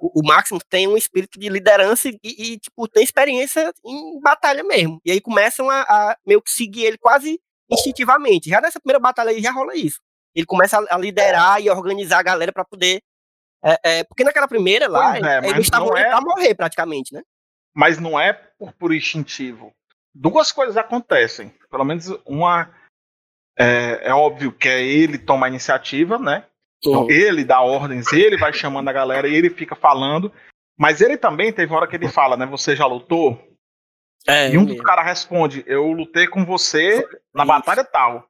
O, 0.00 0.20
o 0.20 0.26
Maximus 0.26 0.62
tem 0.70 0.88
um 0.88 0.96
espírito 0.96 1.38
de 1.38 1.48
liderança 1.50 2.08
e, 2.08 2.18
e, 2.24 2.58
tipo, 2.58 2.88
tem 2.88 3.02
experiência 3.04 3.70
em 3.84 4.18
batalha 4.20 4.64
mesmo. 4.64 4.98
E 5.04 5.10
aí 5.12 5.20
começam 5.20 5.68
a, 5.68 5.82
a 5.82 6.16
meio 6.26 6.40
que 6.40 6.50
seguir 6.50 6.84
ele 6.86 6.96
quase 6.96 7.38
instintivamente. 7.70 8.48
Já 8.50 8.60
nessa 8.60 8.80
primeira 8.80 8.98
batalha 9.00 9.30
aí 9.30 9.40
já 9.42 9.50
rola 9.50 9.74
isso. 9.76 10.00
Ele 10.34 10.46
começa 10.46 10.78
a, 10.90 10.98
liderar 10.98 11.60
e 11.60 11.68
organizar 11.70 12.18
a 12.18 12.22
galera 12.22 12.52
pra 12.52 12.64
poder. 12.64 13.00
é, 13.64 13.78
é, 13.98 14.04
porque 14.04 14.24
naquela 14.24 14.48
primeira 14.48 14.88
lá, 14.88 15.12
Pois 15.12 15.22
é, 15.24 15.40
não 15.40 15.92
ali 15.92 16.00
é- 16.02 16.08
pra 16.08 16.20
morrer 16.20 16.54
praticamente, 16.54 17.12
né? 17.12 17.22
Mas 17.74 17.98
não 17.98 18.18
é 18.18 18.32
por, 18.32 18.72
por 18.72 18.94
instintivo. 18.94 19.72
Duas 20.14 20.50
coisas 20.50 20.76
acontecem. 20.76 21.52
Pelo 21.70 21.84
menos 21.84 22.08
uma. 22.26 22.70
É, 23.58 24.08
é 24.08 24.14
óbvio 24.14 24.50
que 24.52 24.68
é 24.68 24.82
ele 24.82 25.18
toma 25.18 25.46
a 25.46 25.48
iniciativa, 25.48 26.18
né? 26.18 26.44
Então, 26.82 27.02
Uhum. 27.02 27.10
ele 27.10 27.44
dá 27.44 27.60
ordens, 27.60 28.10
ele 28.12 28.38
vai 28.38 28.52
chamando 28.52 28.88
a 28.88 28.92
galera 28.92 29.28
e 29.28 29.34
ele 29.34 29.50
fica 29.50 29.76
falando. 29.76 30.32
Mas 30.78 31.00
ele 31.02 31.18
também 31.18 31.52
teve 31.52 31.72
hora 31.74 31.86
que 31.86 31.94
ele 31.94 32.08
fala, 32.08 32.36
né? 32.38 32.46
Você 32.46 32.74
já 32.74 32.86
lutou? 32.86 33.38
É, 34.26 34.50
E 34.50 34.58
um 34.58 34.64
dos 34.64 34.80
caras 34.80 35.04
responde: 35.04 35.64
Eu 35.66 35.90
lutei 35.92 36.26
com 36.26 36.44
você 36.44 37.06
na 37.34 37.42
Isso. 37.44 37.48
batalha 37.52 37.84
tal. 37.84 38.28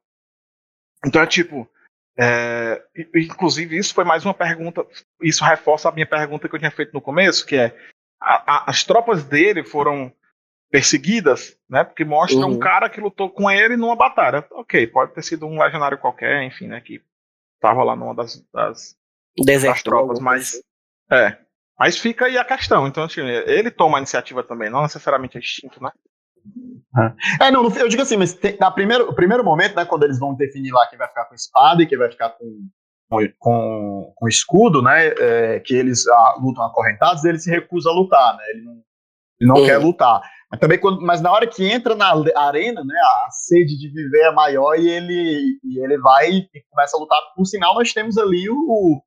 Então 1.05 1.21
é 1.21 1.27
tipo. 1.27 1.69
é, 2.17 2.83
inclusive, 3.15 3.77
isso 3.77 3.93
foi 3.93 4.03
mais 4.03 4.23
uma 4.25 4.33
pergunta. 4.33 4.85
Isso 5.21 5.43
reforça 5.43 5.89
a 5.89 5.91
minha 5.91 6.05
pergunta 6.07 6.47
que 6.47 6.55
eu 6.55 6.59
tinha 6.59 6.71
feito 6.71 6.93
no 6.93 7.01
começo, 7.01 7.45
que 7.45 7.55
é: 7.55 7.75
a- 8.21 8.43
a- 8.57 8.69
as 8.69 8.83
tropas 8.83 9.23
dele 9.23 9.63
foram 9.63 10.13
perseguidas, 10.71 11.57
né? 11.69 11.83
Porque 11.83 12.05
mostra 12.05 12.39
Uhum. 12.45 12.53
um 12.53 12.59
cara 12.59 12.89
que 12.89 13.01
lutou 13.01 13.29
com 13.29 13.49
ele 13.51 13.75
numa 13.75 13.95
batalha. 13.95 14.45
Ok, 14.51 14.87
pode 14.87 15.13
ter 15.13 15.21
sido 15.23 15.45
um 15.45 15.61
legionário 15.61 15.97
qualquer, 15.97 16.43
enfim, 16.43 16.67
né? 16.67 16.79
Que 16.79 17.03
tava 17.59 17.83
lá 17.83 17.95
numa 17.95 18.15
das, 18.15 18.39
das, 18.53 18.95
das 19.37 19.83
tropas, 19.83 20.19
mas. 20.19 20.51
coisa. 20.51 20.63
É. 21.11 21.37
Mas 21.81 21.97
fica 21.97 22.27
aí 22.27 22.37
a 22.37 22.45
questão. 22.45 22.85
Então, 22.85 23.03
assim, 23.05 23.21
ele 23.21 23.71
toma 23.71 23.97
a 23.97 23.99
iniciativa 23.99 24.43
também, 24.43 24.69
não 24.69 24.83
necessariamente 24.83 25.35
é 25.35 25.39
instinto, 25.39 25.81
né? 25.81 25.89
É, 27.41 27.49
não, 27.49 27.67
eu 27.75 27.89
digo 27.89 28.03
assim, 28.03 28.17
mas 28.17 28.35
tem, 28.35 28.55
na 28.59 28.69
primeiro, 28.69 29.09
o 29.09 29.15
primeiro 29.15 29.43
momento, 29.43 29.75
né, 29.75 29.83
quando 29.83 30.03
eles 30.03 30.19
vão 30.19 30.35
definir 30.35 30.71
lá 30.71 30.85
quem 30.85 30.99
vai 30.99 31.07
ficar 31.07 31.25
com 31.25 31.33
espada 31.33 31.81
e 31.81 31.87
quem 31.87 31.97
vai 31.97 32.11
ficar 32.11 32.29
com, 32.29 32.69
com, 33.39 34.13
com, 34.15 34.27
escudo, 34.27 34.83
né, 34.83 35.07
é, 35.07 35.59
que 35.59 35.73
eles 35.73 36.07
ah, 36.07 36.37
lutam 36.39 36.63
acorrentados, 36.63 37.25
ele 37.25 37.39
se 37.39 37.49
recusa 37.49 37.89
a 37.89 37.93
lutar, 37.93 38.37
né, 38.37 38.43
ele 38.51 38.61
não, 38.61 38.73
ele 39.39 39.49
não 39.49 39.55
Uhum. 39.55 39.65
quer 39.65 39.77
lutar. 39.79 40.21
Mas, 40.51 40.59
também 40.59 40.79
quando, 40.79 41.01
mas 41.01 41.19
na 41.19 41.31
hora 41.31 41.47
que 41.47 41.65
entra 41.65 41.95
na 41.95 42.13
arena, 42.35 42.83
né, 42.83 42.95
a 43.25 43.31
sede 43.31 43.75
de 43.75 43.89
viver 43.89 44.27
é 44.27 44.31
maior 44.31 44.75
e 44.77 44.87
ele, 44.87 45.57
e 45.63 45.83
ele 45.83 45.97
vai 45.97 46.29
e 46.29 46.63
começa 46.69 46.95
a 46.95 46.99
lutar. 46.99 47.17
Por 47.35 47.45
sinal, 47.45 47.73
nós 47.73 47.91
temos 47.91 48.19
ali 48.19 48.47
o, 48.51 49.01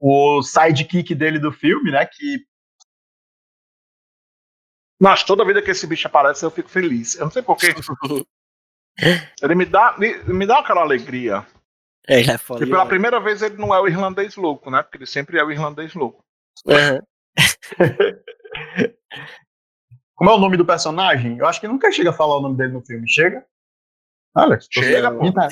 o 0.00 0.42
sidekick 0.42 1.14
dele 1.14 1.38
do 1.38 1.52
filme, 1.52 1.90
né, 1.90 2.06
que 2.06 2.44
Mas 5.00 5.22
toda 5.22 5.44
vida 5.44 5.62
que 5.62 5.70
esse 5.70 5.86
bicho 5.86 6.06
aparece, 6.06 6.44
eu 6.44 6.50
fico 6.50 6.68
feliz. 6.68 7.14
Eu 7.14 7.24
não 7.24 7.30
sei 7.30 7.42
porquê. 7.42 7.68
Ele 9.40 9.54
me 9.54 9.64
dá, 9.64 9.96
me, 9.96 10.14
me 10.24 10.46
dá 10.46 10.58
aquela 10.58 10.82
alegria. 10.82 11.46
É, 12.06 12.20
é 12.20 12.36
foda. 12.36 12.64
E 12.64 12.68
pela 12.68 12.84
primeira 12.84 13.18
vez 13.18 13.40
ele 13.40 13.56
não 13.56 13.74
é 13.74 13.80
o 13.80 13.88
irlandês 13.88 14.36
louco, 14.36 14.70
né? 14.70 14.82
Porque 14.82 14.98
ele 14.98 15.06
sempre 15.06 15.38
é 15.38 15.44
o 15.44 15.50
irlandês 15.50 15.94
louco. 15.94 16.22
Aham. 16.66 17.00
Como 20.14 20.30
é 20.30 20.34
o 20.34 20.38
nome 20.38 20.58
do 20.58 20.66
personagem? 20.66 21.38
Eu 21.38 21.46
acho 21.46 21.60
que 21.60 21.68
nunca 21.68 21.90
chega 21.90 22.10
a 22.10 22.12
falar 22.12 22.36
o 22.36 22.42
nome 22.42 22.58
dele 22.58 22.72
no 22.72 22.84
filme. 22.84 23.08
Chega? 23.08 23.46
Olha, 24.34 24.58
Chega, 24.60 25.10
pô. 25.10 25.32
Tá. 25.32 25.48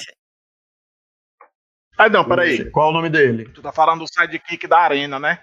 Ah, 1.98 2.08
não, 2.08 2.24
peraí. 2.26 2.70
Qual 2.70 2.86
é 2.86 2.90
o 2.90 2.94
nome 2.94 3.10
dele? 3.10 3.48
Tu 3.48 3.60
tá 3.60 3.72
falando 3.72 4.00
do 4.00 4.06
sidekick 4.08 4.66
da 4.68 4.78
arena, 4.78 5.18
né? 5.18 5.42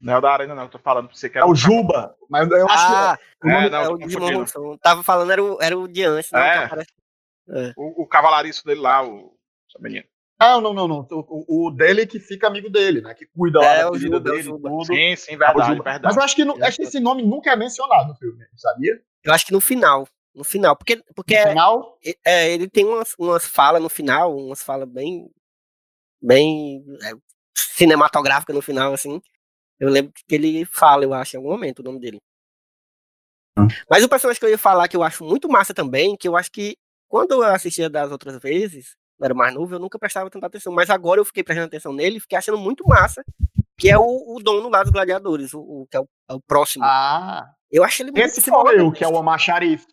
Não 0.00 0.14
é 0.14 0.18
o 0.18 0.20
da 0.20 0.30
arena, 0.32 0.54
não. 0.54 0.62
Eu 0.62 0.68
tô 0.68 0.78
falando 0.78 1.08
pra 1.08 1.16
você 1.16 1.28
que 1.28 1.36
É 1.38 1.44
o 1.44 1.54
Juba. 1.54 2.14
Mas 2.30 2.48
eu 2.50 2.68
acho 2.68 2.92
Ah, 2.92 3.18
que. 3.42 3.48
É, 3.48 3.68
não, 3.70 3.78
é 3.82 3.88
o. 3.90 4.78
Tava 4.78 5.02
falando, 5.02 5.32
era 5.32 5.42
o, 5.42 5.58
era 5.60 5.76
o 5.76 5.88
de 5.88 6.04
antes. 6.04 6.30
Não, 6.30 6.38
É. 6.40 6.52
que 6.52 6.64
aparece- 6.64 6.92
O, 7.76 8.02
o 8.02 8.06
cavalariço 8.06 8.64
dele 8.64 8.80
lá, 8.80 9.04
o. 9.04 9.34
essa 9.68 9.82
menina. 9.82 10.04
Não, 10.40 10.60
não, 10.60 10.72
não, 10.72 10.86
não. 10.86 11.06
O, 11.10 11.66
o 11.66 11.70
dele 11.72 12.06
que 12.06 12.20
fica 12.20 12.46
amigo 12.46 12.70
dele, 12.70 13.00
né? 13.00 13.12
Que 13.12 13.26
cuida 13.26 13.58
lá 13.58 13.66
É, 13.74 13.82
da 13.82 13.90
o 13.90 13.94
vida 13.94 14.16
Juba, 14.16 14.18
é 14.18 14.20
dele 14.32 14.38
e 14.38 14.42
Juba. 14.44 14.68
tudo. 14.68 14.84
Sim, 14.84 15.16
sim, 15.16 15.34
É 15.34 15.36
verdade, 15.36 15.70
Juba. 15.72 15.82
verdade. 15.82 16.04
Mas 16.04 16.16
eu 16.16 16.22
acho 16.22 16.36
que, 16.36 16.44
não- 16.44 16.62
acho 16.64 16.76
que 16.76 16.84
esse 16.84 17.00
nome 17.00 17.24
nunca 17.24 17.50
é 17.50 17.56
mencionado 17.56 18.06
no 18.08 18.14
filme, 18.14 18.44
sabia? 18.54 19.00
Eu 19.24 19.32
acho 19.32 19.44
que 19.44 19.52
no 19.52 19.60
final. 19.60 20.06
No 20.32 20.44
final. 20.44 20.76
Porque, 20.76 21.02
porque 21.16 21.42
No 21.42 21.48
final, 21.48 21.98
é, 22.24 22.52
ele 22.52 22.68
tem 22.70 22.84
umas, 22.84 23.16
umas 23.18 23.44
falas 23.44 23.82
no 23.82 23.88
final, 23.88 24.36
umas 24.36 24.62
falas 24.62 24.88
bem. 24.88 25.28
Bem. 26.20 26.84
é, 27.02 27.12
cinematográficas 27.56 28.54
no 28.54 28.62
final, 28.62 28.92
assim. 28.92 29.20
Eu 29.80 29.88
lembro 29.88 30.12
que 30.12 30.34
ele 30.34 30.64
fala, 30.64 31.04
eu 31.04 31.14
acho, 31.14 31.36
em 31.36 31.38
algum 31.38 31.50
momento 31.50 31.80
o 31.80 31.82
nome 31.82 32.00
dele. 32.00 32.18
Hum. 33.58 33.66
Mas 33.90 34.04
o 34.04 34.08
personagem 34.08 34.38
que 34.38 34.46
eu 34.46 34.50
ia 34.50 34.58
falar 34.58 34.88
que 34.88 34.96
eu 34.96 35.02
acho 35.02 35.24
muito 35.24 35.48
massa 35.48 35.72
também, 35.74 36.16
que 36.16 36.28
eu 36.28 36.36
acho 36.36 36.50
que 36.50 36.76
quando 37.08 37.32
eu 37.32 37.42
assistia 37.44 37.88
das 37.88 38.10
outras 38.10 38.38
vezes, 38.38 38.96
eu 39.18 39.24
era 39.24 39.34
mais 39.34 39.54
novo, 39.54 39.74
eu 39.74 39.78
nunca 39.78 39.98
prestava 39.98 40.30
tanta 40.30 40.46
atenção. 40.46 40.72
Mas 40.72 40.90
agora 40.90 41.20
eu 41.20 41.24
fiquei 41.24 41.42
prestando 41.42 41.66
atenção 41.66 41.92
nele 41.92 42.16
e 42.18 42.20
fiquei 42.20 42.38
achando 42.38 42.58
muito 42.58 42.84
massa. 42.86 43.24
Que 43.76 43.88
é 43.88 43.96
o, 43.98 44.02
o 44.36 44.40
dono 44.42 44.68
lá 44.68 44.82
dos 44.82 44.90
gladiadores, 44.90 45.54
o, 45.54 45.60
o- 45.60 45.86
que 45.88 45.96
é 45.96 46.00
o, 46.00 46.08
é 46.30 46.34
o 46.34 46.40
próximo. 46.40 46.84
ah, 46.84 47.48
eu 47.70 47.84
acho 47.84 48.02
ele 48.02 48.10
muito 48.10 48.24
esse 48.24 48.40
foi 48.40 48.80
eu, 48.80 48.90
que 48.90 49.04
é 49.04 49.08
o 49.08 49.14
Omar 49.14 49.38
Sharif. 49.38 49.86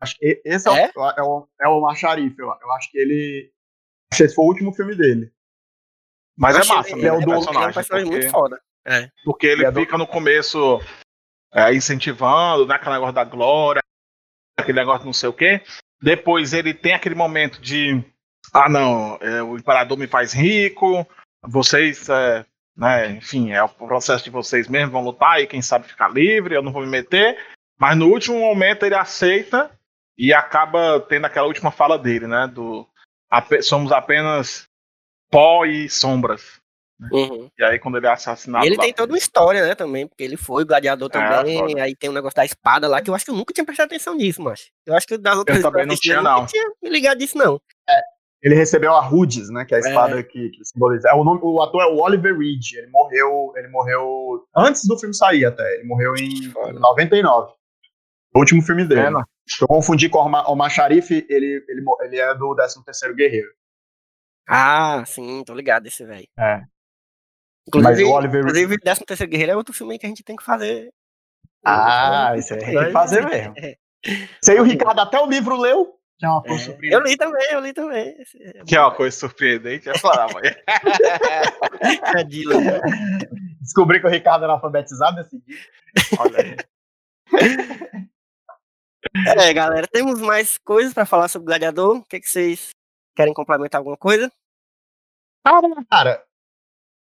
Acho 0.00 0.16
que 0.16 0.42
esse 0.44 0.68
é, 0.68 0.86
É? 0.86 0.90
O, 0.96 1.08
é, 1.10 1.22
o, 1.22 1.48
é 1.62 1.68
o 1.68 1.78
Omar 1.78 1.94
Sharif. 1.94 2.36
Eu, 2.38 2.48
eu 2.48 2.72
acho 2.72 2.90
que 2.90 2.98
ele. 2.98 3.52
Acho 4.12 4.18
que 4.18 4.24
esse 4.24 4.34
foi 4.34 4.44
o 4.44 4.48
último 4.48 4.72
filme 4.74 4.96
dele. 4.96 5.32
Mas 6.36 6.56
é 6.56 6.64
massa, 6.74 6.90
ele, 6.90 7.00
ele 7.00 7.08
é 7.08 7.12
o 7.12 7.20
do- 7.20 7.32
é 7.32 7.36
um 7.36 7.44
personagem. 7.44 7.74
personagem 7.74 8.06
porque, 8.10 8.20
muito 8.26 8.30
foda. 8.32 8.60
É. 8.86 9.10
porque 9.24 9.46
ele 9.46 9.62
Ele 9.62 9.66
é 9.66 9.70
do- 9.70 9.80
fica 9.80 9.98
no 9.98 10.06
começo 10.06 10.80
é, 11.52 11.74
incentivando, 11.74 12.66
né? 12.66 12.74
Aquele 12.76 12.92
negócio 12.94 13.14
da 13.14 13.24
glória, 13.24 13.82
aquele 14.58 14.78
negócio 14.78 15.04
não 15.04 15.12
sei 15.12 15.28
o 15.28 15.32
quê. 15.32 15.60
Depois 16.02 16.52
ele 16.54 16.72
tem 16.72 16.94
aquele 16.94 17.14
momento 17.14 17.60
de. 17.60 18.02
Ah, 18.54 18.68
não, 18.68 19.16
é, 19.20 19.42
o 19.42 19.56
imperador 19.56 19.98
me 19.98 20.06
faz 20.06 20.32
rico, 20.32 21.06
vocês. 21.46 22.08
é, 22.08 22.44
né, 22.76 23.10
enfim, 23.10 23.52
é 23.52 23.62
o 23.62 23.68
processo 23.68 24.24
de 24.24 24.30
vocês 24.30 24.66
mesmos, 24.66 24.92
vão 24.92 25.04
lutar 25.04 25.40
e 25.42 25.46
quem 25.46 25.60
sabe 25.60 25.86
ficar 25.86 26.08
livre, 26.08 26.54
eu 26.54 26.62
não 26.62 26.72
vou 26.72 26.80
me 26.82 26.88
meter. 26.88 27.36
Mas 27.78 27.96
no 27.98 28.06
último 28.06 28.38
momento 28.40 28.86
ele 28.86 28.94
aceita 28.94 29.70
e 30.16 30.32
acaba 30.32 30.98
tendo 31.00 31.26
aquela 31.26 31.46
última 31.46 31.70
fala 31.70 31.98
dele, 31.98 32.26
né? 32.26 32.46
Do 32.46 32.88
somos 33.62 33.92
apenas 33.92 34.64
pó 35.30 35.64
e 35.64 35.88
sombras. 35.88 36.60
Uhum. 37.12 37.48
E 37.58 37.64
aí 37.64 37.78
quando 37.78 37.96
ele 37.96 38.06
é 38.06 38.10
assassinado. 38.10 38.64
E 38.64 38.68
ele 38.68 38.76
lá- 38.76 38.82
tem 38.82 38.92
toda 38.92 39.12
uma 39.12 39.18
história, 39.18 39.66
né, 39.66 39.74
também, 39.74 40.06
porque 40.06 40.22
ele 40.22 40.36
foi 40.36 40.64
gladiador 40.66 41.08
também, 41.08 41.58
foda. 41.58 41.82
aí 41.82 41.96
tem 41.96 42.10
um 42.10 42.12
negócio 42.12 42.36
da 42.36 42.44
espada 42.44 42.86
lá, 42.86 43.00
que 43.00 43.08
eu 43.08 43.14
acho 43.14 43.24
que 43.24 43.30
eu 43.30 43.34
nunca 43.34 43.54
tinha 43.54 43.64
prestado 43.64 43.86
atenção 43.86 44.14
nisso, 44.14 44.42
mas 44.42 44.70
eu 44.84 44.94
acho 44.94 45.06
que 45.06 45.16
das 45.16 45.36
outras 45.38 45.56
vezes 45.56 45.66
que 45.66 45.72
também 45.72 45.86
não 45.86 45.96
tinha, 45.96 46.16
eu 46.16 46.22
nunca 46.22 46.36
não. 46.40 46.46
tinha 46.46 46.70
me 46.82 46.90
ligado 46.90 47.18
disso, 47.18 47.38
não. 47.38 47.58
Ele 48.42 48.54
recebeu 48.54 48.94
a 48.94 49.00
Rudis, 49.00 49.50
né? 49.50 49.66
Que 49.66 49.74
é 49.74 49.76
a 49.76 49.80
espada 49.80 50.22
que, 50.22 50.48
que 50.48 50.64
simboliza. 50.64 51.10
É, 51.10 51.14
o, 51.14 51.22
nome, 51.22 51.40
o 51.42 51.60
ator 51.60 51.82
é 51.82 51.86
o 51.86 51.98
Oliver 51.98 52.36
Reed. 52.38 52.72
Ele 52.72 52.86
morreu, 52.86 53.52
ele 53.54 53.68
morreu 53.68 54.46
antes 54.56 54.86
do 54.86 54.98
filme 54.98 55.14
sair 55.14 55.44
até. 55.44 55.74
Ele 55.74 55.84
morreu 55.84 56.14
em 56.16 56.50
Foda. 56.50 56.78
99. 56.78 57.52
O 58.34 58.38
último 58.38 58.62
filme 58.62 58.86
dele. 58.86 59.02
É, 59.02 59.10
não. 59.10 59.22
Eu 59.60 59.68
confundi 59.68 60.08
com 60.08 60.18
o 60.18 60.52
Omar, 60.52 60.70
Sharif, 60.70 61.10
ele, 61.28 61.62
ele, 61.68 61.84
ele 62.02 62.18
é 62.18 62.34
do 62.34 62.54
13º 62.56 63.14
Guerreiro. 63.14 63.48
Ah, 64.52 65.04
sim, 65.06 65.44
tô 65.44 65.54
ligado 65.54 65.86
esse 65.86 66.04
velho. 66.04 66.26
É. 66.38 66.62
Inclusive, 67.68 68.02
Mas 68.02 68.08
o 68.08 68.12
Oliver 68.12 68.40
inclusive 68.40 68.78
13 68.80 69.04
terceiro 69.04 69.30
Guerreiro 69.30 69.52
é 69.52 69.56
outro 69.56 69.72
filme 69.72 69.98
que 69.98 70.06
a 70.06 70.08
gente 70.08 70.24
tem 70.24 70.34
que 70.34 70.42
fazer. 70.42 70.90
Ah, 71.64 72.32
isso 72.36 72.54
aí 72.54 72.60
tem 72.60 72.84
que 72.86 72.90
fazer 72.90 73.24
mesmo. 73.26 73.54
Isso 74.42 74.50
aí 74.50 74.58
o 74.58 74.64
Ricardo 74.64 74.98
até 75.00 75.20
o 75.20 75.26
livro 75.26 75.56
leu. 75.56 75.94
Que 76.18 76.26
é 76.26 76.28
uma 76.28 76.42
coisa 76.42 76.62
É, 76.62 76.64
surpreendente. 76.66 76.94
eu 76.94 77.00
li 77.10 77.16
também, 77.16 77.52
eu 77.52 77.60
li 77.60 77.72
também. 77.72 78.20
Esse 78.20 78.42
é 78.42 78.64
Que 78.64 78.76
é 78.76 78.80
uma 78.80 78.94
coisa 78.94 79.16
surpreendente, 79.16 79.88
é 79.88 79.98
falar, 79.98 80.28
mas... 80.34 80.44
é 80.44 82.24
né? 82.24 82.80
Descobri 83.60 84.00
que 84.00 84.06
o 84.06 84.10
Ricardo 84.10 84.44
era 84.44 84.54
alfabetizado 84.54 85.16
nesse 85.16 85.38
dia. 85.46 85.58
Olha 86.18 86.38
aí. 86.38 86.56
É, 89.38 89.52
galera, 89.52 89.86
temos 89.86 90.20
mais 90.20 90.58
coisas 90.58 90.92
pra 90.92 91.06
falar 91.06 91.28
sobre 91.28 91.46
Gladiador. 91.46 91.98
O 91.98 92.04
que, 92.04 92.20
que 92.20 92.28
vocês 92.28 92.70
querem 93.16 93.32
complementar 93.32 93.78
alguma 93.78 93.96
coisa? 93.96 94.30
Cara, 95.90 96.22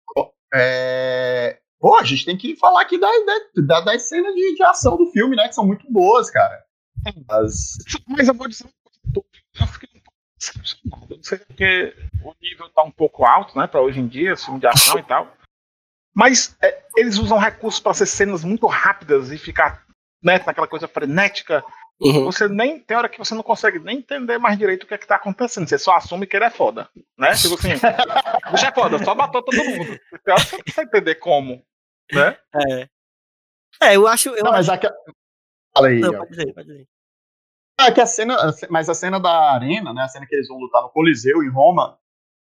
co- 0.05 0.33
é... 0.53 1.59
Pô, 1.79 1.95
a 1.95 2.03
gente 2.03 2.25
tem 2.25 2.37
que 2.37 2.55
falar 2.55 2.81
aqui 2.81 2.99
da, 2.99 3.07
da, 3.07 3.61
da- 3.65 3.81
das 3.81 4.03
cenas 4.03 4.33
de, 4.33 4.55
de 4.55 4.63
ação 4.63 4.97
do 4.97 5.11
filme, 5.11 5.35
né? 5.35 5.47
Que 5.47 5.53
são 5.55 5.65
muito 5.65 5.89
boas, 5.91 6.29
cara. 6.31 6.65
As... 7.29 7.77
Mas 8.07 8.27
eu 8.27 8.33
vou 8.33 8.47
dizer 8.47 8.63
uma 8.65 8.73
coisa, 8.83 9.27
eu 9.61 9.67
fiquei 9.67 9.89
um 9.95 10.01
pouco 10.01 10.17
decepcionado. 10.37 11.15
Não 11.15 11.23
sei 11.23 11.37
porque 11.39 11.95
o 12.23 12.33
nível 12.41 12.69
tá 12.69 12.83
um 12.83 12.91
pouco 12.91 13.25
alto, 13.25 13.57
né, 13.57 13.67
pra 13.67 13.81
hoje 13.81 13.99
em 13.99 14.07
dia, 14.07 14.35
filme 14.35 14.59
de 14.59 14.67
ação 14.67 14.97
e 14.97 15.03
tal. 15.03 15.31
Mas 16.15 16.57
é, 16.63 16.83
eles 16.95 17.17
usam 17.19 17.37
recursos 17.37 17.79
pra 17.79 17.93
ser 17.93 18.07
cenas 18.07 18.43
muito 18.43 18.65
rápidas 18.65 19.31
e 19.31 19.37
ficar 19.37 19.85
né, 20.23 20.39
naquela 20.43 20.67
coisa 20.67 20.87
frenética. 20.87 21.63
Uhum. 21.99 22.25
Você 22.25 22.47
nem 22.47 22.79
tem 22.79 22.95
hora 22.95 23.09
que 23.09 23.17
você 23.17 23.33
não 23.33 23.41
consegue 23.41 23.79
nem 23.79 23.97
entender 23.97 24.37
mais 24.37 24.57
direito 24.57 24.83
o 24.83 24.87
que 24.87 24.93
é 24.93 24.97
que 24.97 25.07
tá 25.07 25.15
acontecendo. 25.15 25.67
Você 25.67 25.79
só 25.79 25.95
assume 25.95 26.27
que 26.27 26.35
ele 26.35 26.45
é 26.45 26.49
foda, 26.51 26.87
né? 27.17 27.31
Tipo 27.33 27.55
assim, 27.55 27.69
o 27.73 28.51
bicho 28.51 28.65
é 28.65 28.71
foda, 28.73 29.03
só 29.03 29.15
matou 29.15 29.41
todo 29.41 29.55
mundo. 29.57 29.99
Tem 30.23 30.33
hora 30.33 30.43
que 30.43 30.49
você 30.49 30.55
não 30.57 30.63
precisa 30.63 30.83
entender 30.83 31.15
como, 31.15 31.63
né? 32.13 32.37
É. 32.55 32.89
É, 33.81 33.95
eu 33.95 34.07
acho. 34.07 34.29
Eu 34.29 34.43
Não, 34.43 34.51
mas 34.51 34.69
acho... 34.69 34.81
já 34.81 34.89
que... 34.89 34.95
Fala 35.75 35.87
aí, 35.87 35.99
Não, 35.99 36.09
ó. 36.13 36.17
pode 36.19 36.29
dizer, 36.31 36.53
pode 36.53 36.67
dizer. 36.67 36.87
É 37.79 37.91
que 37.91 38.01
a 38.01 38.05
cena, 38.05 38.35
a 38.35 38.51
ce- 38.51 38.67
mas 38.69 38.89
a 38.89 38.93
cena 38.95 39.19
da 39.19 39.51
arena, 39.53 39.93
né? 39.93 40.01
A 40.03 40.07
cena 40.07 40.25
que 40.27 40.35
eles 40.35 40.47
vão 40.47 40.57
lutar 40.57 40.81
no 40.81 40.89
Coliseu 40.89 41.43
em 41.43 41.49
Roma, 41.49 41.97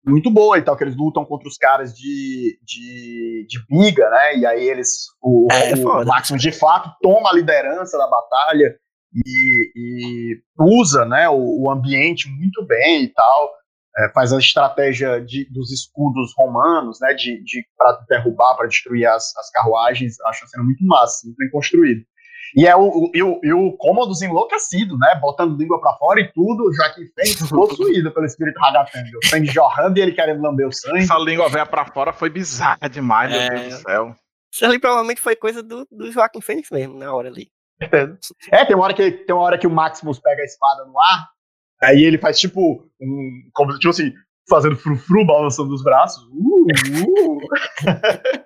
muito 0.06 0.30
boa 0.32 0.58
e 0.58 0.62
tal, 0.62 0.78
que 0.78 0.84
eles 0.84 0.96
lutam 0.96 1.26
contra 1.26 1.48
os 1.48 1.58
caras 1.58 1.94
de, 1.94 2.58
de, 2.64 3.46
de 3.50 3.66
biga, 3.68 4.10
né? 4.10 4.38
E 4.38 4.46
aí 4.46 4.68
eles. 4.68 5.08
O, 5.22 5.48
É, 5.52 5.72
é 5.72 5.76
o. 5.76 6.06
Maximus 6.06 6.42
de 6.42 6.52
fato 6.54 6.90
toma 7.02 7.30
a 7.30 7.34
liderança 7.34 7.98
da 7.98 8.08
batalha 8.08 8.78
e, 9.26 9.72
e 9.76 10.42
usa 10.60 11.06
né, 11.06 11.30
o, 11.30 11.64
o 11.64 11.70
ambiente 11.72 12.30
muito 12.30 12.66
bem 12.66 13.04
e 13.04 13.08
tal. 13.14 13.52
é, 13.98 14.10
faz 14.14 14.34
a 14.34 14.40
estratégia 14.40 15.22
de, 15.22 15.46
dos 15.52 15.72
escudos 15.72 16.34
romanos, 16.38 17.00
né? 17.02 17.14
De, 17.14 17.42
de 17.44 17.66
para 17.78 17.94
derrubar, 18.10 18.56
para 18.56 18.68
destruir 18.68 19.06
as, 19.08 19.36
as 19.38 19.50
carruagens. 19.52 20.20
Acho 20.26 20.44
a 20.44 20.48
cena 20.48 20.64
muito 20.64 20.84
massa, 20.86 21.26
muito 21.26 21.38
bem 21.38 21.50
construída. 21.50 22.02
E 22.58 22.66
é 22.68 22.76
o, 22.76 22.88
o, 22.88 23.12
e 23.14 23.22
o, 23.24 23.40
e 23.44 23.54
o 23.54 23.74
Cômodos 23.78 24.22
enlouquecido, 24.22 24.98
né? 24.98 25.18
Botando 25.22 25.58
língua 25.58 25.80
pra 25.82 25.94
fora 25.98 26.22
e 26.22 26.32
tudo, 26.32 26.72
já 26.74 26.90
que 26.94 27.06
Fênix 27.14 27.48
possuído 27.50 28.14
pelo 28.14 28.26
espírito 28.26 28.60
Ragatanga. 28.60 29.10
O 29.24 29.28
sangue 29.28 29.48
jorrando 29.48 29.98
e 29.98 30.02
ele 30.02 30.12
querendo 30.14 30.42
lamber 30.42 30.68
o 30.68 30.72
sangue. 30.72 31.00
Essa 31.00 31.18
língua 31.18 31.50
velha 31.50 31.66
pra 31.66 31.86
fora 31.86 32.14
foi 32.14 32.30
bizarra 32.30 32.88
demais, 32.90 33.34
É. 33.34 33.50
meu 33.50 33.60
Deus 33.60 33.76
do 33.76 33.82
céu. 33.82 34.16
Isso 34.54 34.66
ali 34.66 34.80
provavelmente 34.80 35.20
foi 35.20 35.36
coisa 35.36 35.62
do, 35.62 35.86
do 35.92 36.10
Joaquim 36.12 36.40
Fênix 36.40 36.70
mesmo, 36.72 36.98
na 36.98 37.14
hora 37.14 37.28
ali. 37.28 37.50
É, 38.52 38.66
tem 38.66 38.76
uma 38.76 38.86
hora 38.86 38.94
que, 38.94 39.12
tem 39.12 39.36
uma 39.36 39.44
hora 39.44 39.58
que 39.58 39.68
o 39.68 39.72
Maximus 39.72 40.20
pega 40.20 40.42
a 40.42 40.46
espada 40.46 40.86
no 40.86 41.00
ar, 41.00 41.30
aí 41.82 42.04
ele 42.04 42.18
faz 42.18 42.40
tipo 42.40 42.90
um. 43.02 43.50
Como, 43.54 43.78
tipo 43.78 43.90
assim, 43.90 44.14
fazendo 44.50 44.78
frufru, 44.78 45.26
balançando 45.26 45.74
os 45.74 45.84
braços. 45.84 46.24
Uh, 46.32 46.68
uh. 47.04 47.40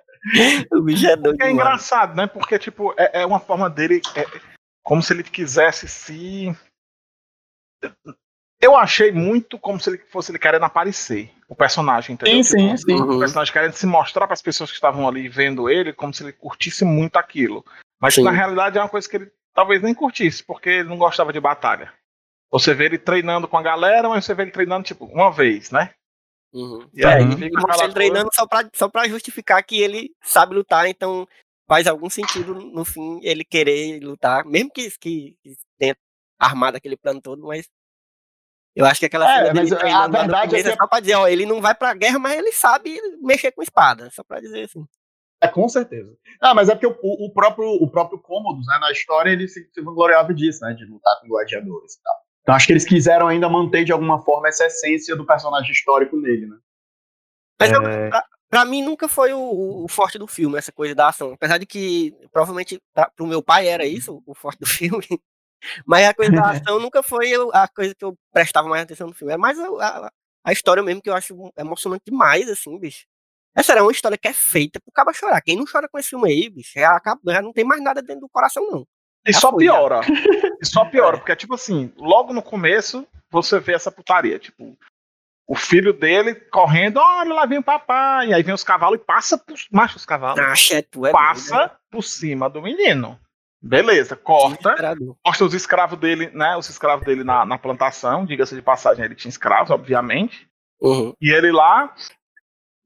O 0.72 0.82
bicho 0.82 1.06
é 1.06 1.16
doido. 1.16 1.42
É 1.42 1.50
engraçado, 1.50 2.14
né? 2.14 2.26
Porque, 2.26 2.58
tipo, 2.58 2.92
é, 2.98 3.22
é 3.22 3.26
uma 3.26 3.40
forma 3.40 3.70
dele. 3.70 4.02
é 4.14 4.26
como 4.82 5.02
se 5.02 5.12
ele 5.12 5.22
quisesse 5.22 5.88
se. 5.88 6.54
Eu 8.60 8.76
achei 8.76 9.10
muito 9.10 9.58
como 9.58 9.80
se 9.80 9.88
ele 9.88 9.98
fosse 10.10 10.30
ele 10.30 10.38
querendo 10.38 10.64
aparecer, 10.64 11.32
o 11.48 11.54
personagem, 11.54 12.14
entendeu? 12.14 12.44
Sim, 12.44 12.74
sim, 12.74 12.74
Tipo, 12.74 13.10
sim. 13.10 13.16
O 13.16 13.18
personagem 13.18 13.52
querendo 13.52 13.72
se 13.72 13.86
mostrar 13.86 14.26
para 14.26 14.34
as 14.34 14.42
pessoas 14.42 14.68
que 14.70 14.76
estavam 14.76 15.08
ali 15.08 15.28
vendo 15.28 15.70
ele, 15.70 15.94
como 15.94 16.12
se 16.12 16.22
ele 16.22 16.32
curtisse 16.32 16.84
muito 16.84 17.16
aquilo. 17.16 17.64
Mas 18.00 18.14
Sim. 18.14 18.22
na 18.24 18.30
realidade 18.30 18.78
é 18.78 18.80
uma 18.80 18.88
coisa 18.88 19.08
que 19.08 19.16
ele 19.16 19.30
talvez 19.54 19.82
nem 19.82 19.94
curtisse, 19.94 20.42
porque 20.44 20.68
ele 20.70 20.88
não 20.88 20.96
gostava 20.96 21.32
de 21.32 21.40
batalha. 21.40 21.92
Você 22.50 22.74
vê 22.74 22.86
ele 22.86 22.98
treinando 22.98 23.46
com 23.46 23.56
a 23.58 23.62
galera, 23.62 24.08
mas 24.08 24.24
você 24.24 24.34
vê 24.34 24.42
ele 24.42 24.50
treinando, 24.50 24.84
tipo, 24.84 25.04
uma 25.04 25.30
vez, 25.30 25.70
né? 25.70 25.92
Uhum. 26.52 26.88
E 26.92 27.04
aí 27.06 27.22
Uhum. 27.22 27.36
fica 27.36 27.84
ele 27.84 27.92
treinando 27.92 28.30
só 28.32 28.46
pra, 28.46 28.68
só 28.74 28.88
pra 28.88 29.06
justificar 29.08 29.62
que 29.62 29.80
ele 29.80 30.10
sabe 30.22 30.54
lutar, 30.54 30.88
então 30.88 31.28
faz 31.68 31.86
algum 31.86 32.10
sentido 32.10 32.54
no 32.54 32.84
fim 32.84 33.20
ele 33.22 33.44
querer 33.44 34.00
lutar, 34.02 34.44
mesmo 34.44 34.70
que, 34.72 34.90
que, 34.98 35.36
que 35.42 35.54
tenha 35.78 35.96
armado 36.38 36.76
aquele 36.76 36.96
plano 36.96 37.20
todo, 37.20 37.46
mas 37.46 37.68
eu 38.74 38.84
acho 38.84 38.98
que 38.98 39.06
aquela 39.06 39.30
É, 39.30 39.52
mas 39.54 39.70
a 39.72 40.08
verdade 40.08 40.56
é 40.56 40.62
que- 40.62 40.68
é 40.70 40.76
só 40.76 40.86
pra 40.88 40.98
dizer, 41.00 41.14
ó, 41.14 41.28
ele 41.28 41.46
não 41.46 41.60
vai 41.60 41.74
pra 41.74 41.94
guerra, 41.94 42.18
mas 42.18 42.36
ele 42.36 42.50
sabe 42.50 42.98
mexer 43.22 43.52
com 43.52 43.62
espada, 43.62 44.10
só 44.10 44.24
pra 44.24 44.40
dizer 44.40 44.64
assim. 44.64 44.84
É, 45.42 45.48
com 45.48 45.68
certeza. 45.68 46.14
Ah, 46.40 46.54
mas 46.54 46.68
é 46.68 46.74
porque 46.74 46.86
o, 46.86 46.96
o 47.02 47.32
próprio, 47.32 47.66
o 47.70 47.90
próprio 47.90 48.18
Cômodos, 48.18 48.66
né, 48.66 48.78
na 48.78 48.92
história, 48.92 49.30
ele 49.30 49.48
se, 49.48 49.68
se 49.72 49.80
vangloriava 49.80 50.34
disso, 50.34 50.64
né, 50.64 50.74
de 50.74 50.84
lutar 50.84 51.18
com 51.20 51.28
gladiadores 51.28 51.94
e 51.94 52.02
tal. 52.02 52.14
Então 52.42 52.54
acho 52.54 52.66
que 52.66 52.72
eles 52.72 52.84
quiseram 52.84 53.26
ainda 53.28 53.48
manter 53.48 53.84
de 53.84 53.92
alguma 53.92 54.22
forma 54.22 54.48
essa 54.48 54.66
essência 54.66 55.16
do 55.16 55.24
personagem 55.26 55.70
histórico 55.72 56.16
nele, 56.16 56.46
né. 56.46 56.56
Mas 57.58 57.72
eu- 57.72 57.86
É, 57.86 58.10
Pra 58.50 58.64
mim 58.64 58.82
nunca 58.82 59.06
foi 59.06 59.32
o, 59.32 59.84
o- 59.84 59.88
forte 59.88 60.18
do 60.18 60.26
filme, 60.26 60.58
essa 60.58 60.72
coisa 60.72 60.92
da 60.92 61.06
ação. 61.08 61.34
Apesar 61.34 61.56
de 61.56 61.64
que 61.64 62.12
provavelmente 62.32 62.80
pra, 62.92 63.08
pro 63.08 63.24
meu 63.24 63.40
pai 63.40 63.68
era 63.68 63.86
isso, 63.86 64.20
o 64.26 64.34
forte 64.34 64.58
do 64.58 64.66
filme. 65.06 65.06
Mas 65.86 66.04
a 66.08 66.12
coisa 66.14 66.32
da 66.32 66.42
ação 66.50 66.80
nunca 66.80 67.00
foi 67.00 67.28
eu- 67.28 67.50
a 67.54 67.68
coisa 67.68 67.94
que 67.94 68.04
eu 68.04 68.16
prestava 68.32 68.68
mais 68.68 68.82
atenção 68.82 69.06
no 69.06 69.14
filme. 69.14 69.32
É 69.32 69.36
mais 69.36 69.56
a, 69.56 69.66
a- 70.06 70.12
a 70.44 70.52
história 70.52 70.82
mesmo 70.82 71.00
que 71.00 71.08
eu 71.08 71.14
acho 71.14 71.52
emocionante 71.56 72.02
demais, 72.06 72.50
assim, 72.50 72.76
bicho. 72.76 73.06
Essa 73.56 73.72
era 73.72 73.82
uma 73.82 73.92
história 73.92 74.16
que 74.16 74.28
é 74.28 74.32
feita 74.32 74.80
pro 74.80 74.92
cara 74.92 75.12
chorar. 75.12 75.40
Quem 75.40 75.56
não 75.56 75.64
chora 75.70 75.88
com 75.88 75.98
esse 75.98 76.10
filme 76.10 76.30
aí, 76.30 76.48
bicho, 76.48 76.72
já, 76.74 76.96
acabou, 76.96 77.32
já 77.32 77.42
não 77.42 77.52
tem 77.52 77.64
mais 77.64 77.82
nada 77.82 78.00
dentro 78.00 78.22
do 78.22 78.28
coração, 78.28 78.68
não. 78.70 78.86
E 79.26 79.32
Já 79.32 79.40
só 79.40 79.50
foi, 79.50 79.64
já. 79.64 79.72
piora. 79.72 80.00
E 80.60 80.66
só 80.66 80.84
piora, 80.84 81.18
porque, 81.18 81.36
tipo 81.36 81.54
assim, 81.54 81.92
logo 81.96 82.32
no 82.32 82.42
começo, 82.42 83.06
você 83.30 83.58
vê 83.58 83.74
essa 83.74 83.90
putaria. 83.90 84.38
Tipo, 84.38 84.78
o 85.46 85.54
filho 85.54 85.92
dele 85.92 86.34
correndo, 86.34 86.98
olha, 86.98 87.34
lá 87.34 87.44
vem 87.44 87.58
o 87.58 87.62
papai. 87.62 88.32
Aí 88.32 88.42
vem 88.42 88.54
os 88.54 88.64
cavalos 88.64 88.98
e 89.00 89.04
passa 89.04 89.36
por. 89.36 89.56
Macho, 89.70 89.96
os 89.96 90.06
cavalos. 90.06 90.38
Acha, 90.38 90.82
tu 90.82 91.04
é 91.04 91.12
passa 91.12 91.56
doido, 91.56 91.70
né? 91.70 91.76
por 91.90 92.02
cima 92.02 92.48
do 92.48 92.62
menino. 92.62 93.18
Beleza, 93.62 94.16
corta. 94.16 94.70
Desesperador. 94.70 95.16
Mostra 95.26 95.46
os 95.46 95.52
escravos 95.52 95.98
dele, 95.98 96.30
né? 96.32 96.56
Os 96.56 96.70
escravos 96.70 97.04
dele 97.04 97.22
na, 97.24 97.44
na 97.44 97.58
plantação. 97.58 98.24
Diga-se 98.24 98.54
de 98.54 98.62
passagem, 98.62 99.04
ele 99.04 99.14
tinha 99.14 99.28
escravos, 99.28 99.70
obviamente. 99.70 100.48
Uhum. 100.80 101.12
E 101.20 101.30
ele 101.30 101.52
lá. 101.52 101.94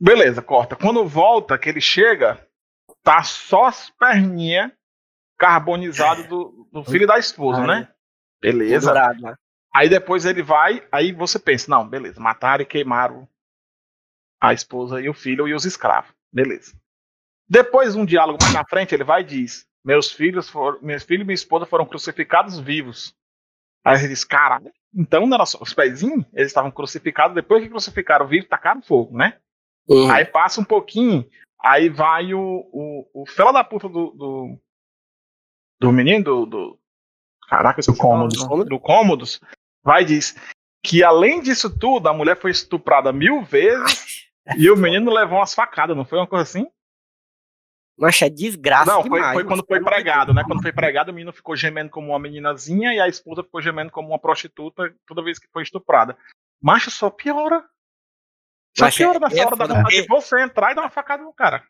Beleza, 0.01 0.43
corta. 0.43 0.77
Quando 0.77 1.07
volta, 1.07 1.59
que 1.59 1.69
ele 1.69 1.81
chega, 1.81 2.47
tá 3.03 3.23
só 3.23 3.65
as 3.65 3.91
perninhas 3.91 4.73
carbonizadas 5.39 6.27
do, 6.27 6.69
do 6.73 6.85
filho 6.85 7.07
da 7.07 7.19
esposa, 7.19 7.61
Ai. 7.61 7.67
né? 7.67 7.89
Beleza. 8.41 8.87
Dourado, 8.87 9.21
né? 9.21 9.35
Aí 9.75 9.89
depois 9.89 10.25
ele 10.25 10.43
vai, 10.43 10.87
aí 10.93 11.13
você 11.13 11.39
pensa, 11.39 11.71
não, 11.71 11.89
beleza, 11.89 12.21
mataram 12.21 12.63
e 12.63 12.67
queimaram 12.67 13.29
a 14.41 14.53
esposa 14.53 15.01
e 15.01 15.09
o 15.09 15.15
filho 15.15 15.49
e 15.49 15.55
os 15.55 15.65
escravos. 15.65 16.13
Beleza. 16.33 16.77
Depois, 17.49 17.95
um 17.95 18.05
diálogo 18.05 18.39
mais 18.41 18.55
na 18.55 18.65
frente, 18.65 18.95
ele 18.95 19.05
vai 19.05 19.23
e 19.23 19.25
diz: 19.25 19.67
Meus 19.85 20.11
filhos, 20.11 20.49
foram, 20.49 20.81
meus 20.81 21.03
filhos 21.03 21.23
e 21.23 21.27
minha 21.27 21.35
esposa 21.35 21.67
foram 21.67 21.85
crucificados 21.85 22.59
vivos. 22.59 23.15
Aí 23.85 23.99
ele 23.99 24.09
diz, 24.09 24.25
caralho, 24.25 24.73
então 24.95 25.27
não 25.27 25.35
era 25.35 25.45
só 25.45 25.59
os 25.61 25.75
pezinhos? 25.75 26.25
Eles 26.33 26.49
estavam 26.49 26.71
crucificados, 26.71 27.35
depois 27.35 27.63
que 27.63 27.69
crucificaram 27.69 28.27
vivos, 28.27 28.49
tacaram 28.49 28.81
fogo, 28.81 29.17
né? 29.17 29.39
Uhum. 29.89 30.11
Aí 30.11 30.25
passa 30.25 30.61
um 30.61 30.65
pouquinho, 30.65 31.29
aí 31.63 31.89
vai 31.89 32.33
o, 32.33 32.41
o, 32.73 33.23
o 33.23 33.27
fela 33.27 33.53
da 33.53 33.63
puta 33.63 33.89
do, 33.89 34.11
do, 34.11 34.59
do 35.81 35.93
menino, 35.93 36.25
do, 36.25 36.47
do. 36.47 36.79
Caraca, 37.49 37.79
eu 37.79 37.81
esqueci 37.81 37.99
o 37.99 38.01
Cômodos. 38.01 38.49
nome, 38.49 38.65
Do 38.65 38.81
Cômodos, 38.81 39.41
vai 39.83 40.03
e 40.03 40.07
diz 40.07 40.35
que 40.83 41.03
além 41.03 41.41
disso 41.41 41.77
tudo, 41.79 42.09
a 42.09 42.15
mulher 42.15 42.37
foi 42.37 42.51
estuprada 42.51 43.13
mil 43.13 43.43
vezes 43.43 44.31
e 44.57 44.71
o 44.71 44.77
menino 44.77 45.13
levou 45.13 45.39
umas 45.39 45.55
facadas, 45.55 45.97
não 45.97 46.05
foi 46.05 46.19
uma 46.19 46.27
coisa 46.27 46.43
assim? 46.43 46.67
Mas 47.97 48.21
é 48.23 48.29
desgraça 48.29 48.91
não, 48.91 49.03
foi, 49.03 49.19
demais. 49.21 49.35
foi 49.35 49.45
quando 49.45 49.65
foi 49.65 49.81
pregado, 49.83 50.35
né? 50.35 50.43
Quando 50.45 50.63
foi 50.63 50.73
pregado, 50.73 51.13
o 51.13 51.15
menino 51.15 51.33
ficou 51.33 51.55
gemendo 51.55 51.91
como 51.91 52.09
uma 52.09 52.19
meninazinha 52.19 52.93
e 52.93 53.01
a 53.01 53.09
esposa 53.09 53.45
ficou 53.45 53.63
gemendo 53.63 53.93
como 53.93 54.09
uma 54.09 54.19
prostituta 54.19 54.93
toda 55.07 55.23
vez 55.23 55.39
que 55.39 55.47
foi 55.53 55.63
estuprada. 55.63 56.17
Macho 56.61 56.91
só 56.91 57.09
piora. 57.09 57.65
Só 58.77 58.85
Mas 58.87 58.95
é- 58.95 58.99
piora 58.99 59.19
nessa 59.21 59.37
é 59.37 59.47
hora 59.47 59.57
da 59.57 59.67
vontade 59.67 59.89
de 59.89 60.03
porque- 60.07 60.09
você 60.09 60.43
entrar 60.43 60.73
e 60.73 60.75
dar 60.75 60.83
uma 60.83 60.91
facada 60.91 61.23
no 61.23 61.33
cara. 61.33 61.65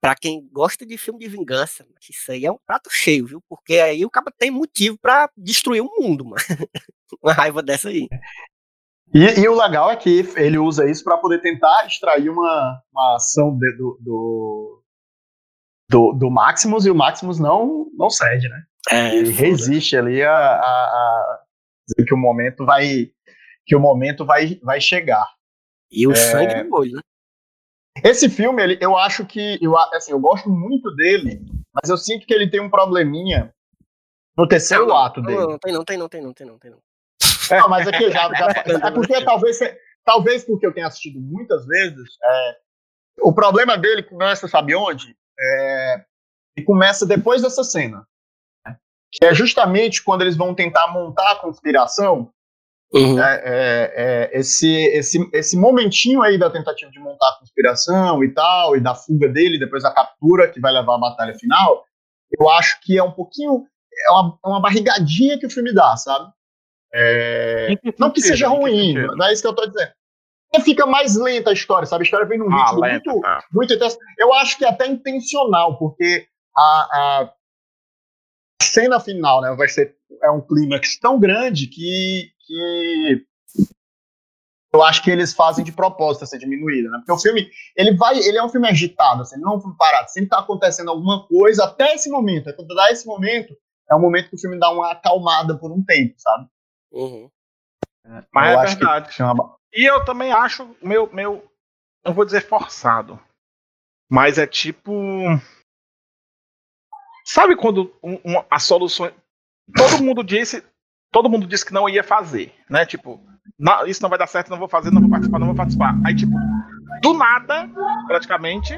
pra 0.00 0.14
quem 0.16 0.48
gosta 0.52 0.84
de 0.84 0.98
filme 0.98 1.20
de 1.20 1.28
vingança, 1.28 1.86
isso 2.10 2.32
aí 2.32 2.44
é 2.44 2.50
um 2.50 2.58
prato 2.66 2.90
cheio, 2.90 3.24
viu? 3.26 3.42
Porque 3.48 3.74
aí 3.74 4.04
o 4.04 4.10
cara 4.10 4.32
tem 4.36 4.50
motivo 4.50 4.98
pra 4.98 5.30
destruir 5.36 5.80
o 5.80 5.90
mundo, 5.96 6.24
mano. 6.24 6.36
Uma 7.22 7.32
raiva 7.32 7.62
dessa 7.62 7.88
aí. 7.88 8.08
E, 9.14 9.20
e 9.40 9.48
o 9.48 9.54
legal 9.54 9.90
é 9.90 9.96
que 9.96 10.26
ele 10.36 10.58
usa 10.58 10.90
isso 10.90 11.04
para 11.04 11.18
poder 11.18 11.40
tentar 11.40 11.86
extrair 11.86 12.28
uma, 12.30 12.82
uma 12.92 13.14
ação 13.16 13.56
de- 13.56 13.76
do, 13.76 13.98
do, 14.00 14.82
do, 15.88 16.12
do 16.14 16.30
Maximus 16.30 16.84
e 16.86 16.90
o 16.90 16.94
Maximus 16.94 17.38
não, 17.38 17.88
não 17.94 18.10
cede, 18.10 18.48
né? 18.48 18.64
É, 18.90 19.14
Ele 19.14 19.30
resiste 19.30 19.96
ali 19.96 20.20
a, 20.22 20.32
a, 20.34 20.64
a 20.64 21.42
dizer 21.86 22.04
que 22.08 22.14
o 22.14 22.18
momento 22.18 22.64
vai 22.66 23.12
que 23.64 23.76
o 23.76 23.80
momento 23.80 24.24
vai, 24.26 24.58
vai 24.64 24.80
chegar. 24.80 25.24
E 25.92 26.06
o 26.06 26.16
sangue 26.16 26.62
no 26.64 26.76
olho, 26.76 26.96
né? 26.96 27.02
Esse 28.02 28.28
filme, 28.30 28.62
ele, 28.62 28.78
eu 28.80 28.96
acho 28.96 29.26
que 29.26 29.58
eu, 29.60 29.76
assim, 29.76 30.12
eu 30.12 30.18
gosto 30.18 30.48
muito 30.48 30.90
dele, 30.96 31.42
mas 31.74 31.90
eu 31.90 31.98
sinto 31.98 32.26
que 32.26 32.32
ele 32.32 32.48
tem 32.48 32.60
um 32.60 32.70
probleminha 32.70 33.54
no 34.36 34.48
terceiro 34.48 34.86
Não, 34.86 34.96
ato 34.96 35.20
Não, 35.20 35.26
dele. 35.26 35.40
não, 35.40 35.58
tem 35.58 35.72
não, 35.72 35.84
tem 35.84 35.98
não, 35.98 36.08
tem 36.08 36.22
não, 36.22 36.32
tem 36.32 36.46
não, 36.46 36.58
tem 36.58 36.70
não. 36.70 36.78
Não, 37.50 37.68
mas 37.68 37.86
aqui 37.86 38.10
já, 38.10 38.32
já 38.32 38.48
é 38.88 38.90
porque 38.90 39.22
talvez 39.22 39.58
talvez 40.04 40.44
porque 40.44 40.66
eu 40.66 40.72
tenha 40.72 40.86
assistido 40.86 41.20
muitas 41.20 41.66
vezes, 41.66 42.16
é, 42.22 42.56
o 43.20 43.32
problema 43.32 43.76
dele 43.76 44.02
começa, 44.02 44.48
sabe 44.48 44.74
onde? 44.74 45.16
É, 45.38 46.04
e 46.56 46.62
começa 46.62 47.06
depois 47.06 47.42
dessa 47.42 47.62
cena, 47.62 48.06
né? 48.66 48.76
que 49.10 49.24
é 49.24 49.34
justamente 49.34 50.02
quando 50.02 50.22
eles 50.22 50.36
vão 50.36 50.54
tentar 50.54 50.88
montar 50.88 51.32
a 51.32 51.36
conspiração. 51.36 52.32
Uhum. 52.94 53.18
É, 53.18 53.42
é, 53.44 53.92
é, 54.34 54.38
esse, 54.38 54.68
esse, 54.68 55.30
esse 55.32 55.56
momentinho 55.56 56.20
aí 56.20 56.38
da 56.38 56.50
tentativa 56.50 56.90
de 56.90 56.98
montar 56.98 57.28
a 57.28 57.38
conspiração 57.38 58.22
e 58.22 58.32
tal, 58.32 58.76
e 58.76 58.80
da 58.80 58.94
fuga 58.94 59.28
dele, 59.28 59.58
depois 59.58 59.82
da 59.82 59.92
captura 59.92 60.50
que 60.50 60.60
vai 60.60 60.72
levar 60.72 60.96
à 60.96 60.98
batalha 60.98 61.34
final, 61.34 61.84
eu 62.38 62.50
acho 62.50 62.80
que 62.82 62.98
é 62.98 63.02
um 63.02 63.12
pouquinho. 63.12 63.66
É 64.08 64.12
uma, 64.12 64.38
é 64.44 64.48
uma 64.48 64.60
barrigadinha 64.60 65.38
que 65.38 65.46
o 65.46 65.50
filme 65.50 65.72
dá, 65.72 65.96
sabe? 65.96 66.30
É, 66.94 67.68
não 67.98 68.10
que 68.10 68.20
seja 68.20 68.48
ruim, 68.48 68.94
não 68.94 69.26
é 69.26 69.32
isso 69.32 69.40
que 69.40 69.48
eu 69.48 69.54
tô 69.54 69.66
dizendo. 69.66 69.90
Fica 70.62 70.84
mais 70.84 71.16
lenta 71.16 71.48
a 71.48 71.54
história, 71.54 71.86
sabe? 71.86 72.02
A 72.02 72.04
história 72.04 72.26
vem 72.26 72.38
num 72.38 72.52
Ah, 72.52 72.64
ritmo 72.66 72.80
lenta, 72.80 73.10
muito, 73.10 73.20
tá. 73.22 73.44
muito 73.50 73.72
intenso. 73.72 73.96
Eu 74.18 74.34
acho 74.34 74.58
que 74.58 74.66
é 74.66 74.68
até 74.68 74.86
intencional, 74.86 75.78
porque 75.78 76.26
a, 76.54 76.62
a 76.62 77.32
cena 78.62 79.00
final, 79.00 79.40
né, 79.40 79.54
vai 79.56 79.68
ser 79.68 79.96
é 80.22 80.30
um 80.30 80.40
clímax 80.40 80.98
tão 80.98 81.18
grande 81.18 81.66
que, 81.66 82.30
que 82.52 83.26
eu 84.74 84.82
acho 84.82 85.02
que 85.02 85.10
eles 85.10 85.34
fazem 85.34 85.64
de 85.64 85.70
propósito 85.72 86.24
essa 86.24 86.38
diminuída, 86.38 86.90
né? 86.90 86.98
Porque 86.98 87.12
o 87.12 87.18
filme, 87.18 87.50
ele 87.76 87.94
vai, 87.96 88.18
ele 88.18 88.38
é 88.38 88.42
um 88.44 88.48
filme 88.48 88.68
agitado, 88.68 89.22
assim, 89.22 89.34
ele 89.36 89.44
não 89.44 89.52
é 89.52 89.56
um 89.56 89.60
filme 89.60 89.76
parado, 89.76 90.10
sempre 90.10 90.30
tá 90.30 90.38
acontecendo 90.38 90.90
alguma 90.90 91.26
coisa 91.26 91.64
até 91.64 91.94
esse 91.94 92.08
momento. 92.10 92.48
Aí 92.48 92.54
Quando 92.54 92.74
dá 92.74 92.90
esse 92.90 93.06
momento, 93.06 93.54
é 93.90 93.94
o 93.94 94.00
momento 94.00 94.30
que 94.30 94.36
o 94.36 94.38
filme 94.38 94.58
dá 94.58 94.70
uma 94.70 94.92
acalmada 94.92 95.58
por 95.58 95.70
um 95.70 95.82
tempo, 95.84 96.14
sabe? 96.18 96.48
Uhum. 96.90 97.30
Mas 98.32 98.52
Eu 98.54 98.58
é 98.60 98.62
acho 98.64 98.76
que 98.78 98.84
verdade. 98.84 99.12
chama- 99.12 99.56
E 99.74 99.90
eu 99.90 100.04
também 100.04 100.32
acho 100.32 100.74
meu, 100.82 101.10
meu. 101.12 101.46
Não 102.04 102.12
vou 102.14 102.24
dizer 102.24 102.40
forçado. 102.48 103.20
Mas 104.10 104.38
é 104.38 104.46
tipo. 104.46 104.92
Sabe 107.24 107.56
quando 107.56 107.94
um, 108.02 108.14
um, 108.24 108.44
a 108.50 108.58
solução. 108.58 109.12
Todo 109.76 110.02
mundo 110.02 110.24
disse. 110.24 110.64
Todo 111.12 111.28
mundo 111.28 111.46
disse 111.46 111.64
que 111.64 111.72
não 111.74 111.88
ia 111.88 112.02
fazer. 112.02 112.54
Né? 112.68 112.84
Tipo, 112.86 113.20
"Não, 113.58 113.86
isso 113.86 114.02
não 114.02 114.08
vai 114.10 114.18
dar 114.18 114.26
certo, 114.26 114.48
não 114.50 114.58
vou 114.58 114.68
fazer, 114.68 114.90
não 114.90 115.00
vou 115.00 115.10
participar, 115.10 115.38
não 115.38 115.46
vou 115.48 115.56
participar. 115.56 115.94
Aí, 116.06 116.16
tipo, 116.16 116.32
do 117.02 117.12
nada, 117.14 117.68
praticamente, 118.06 118.76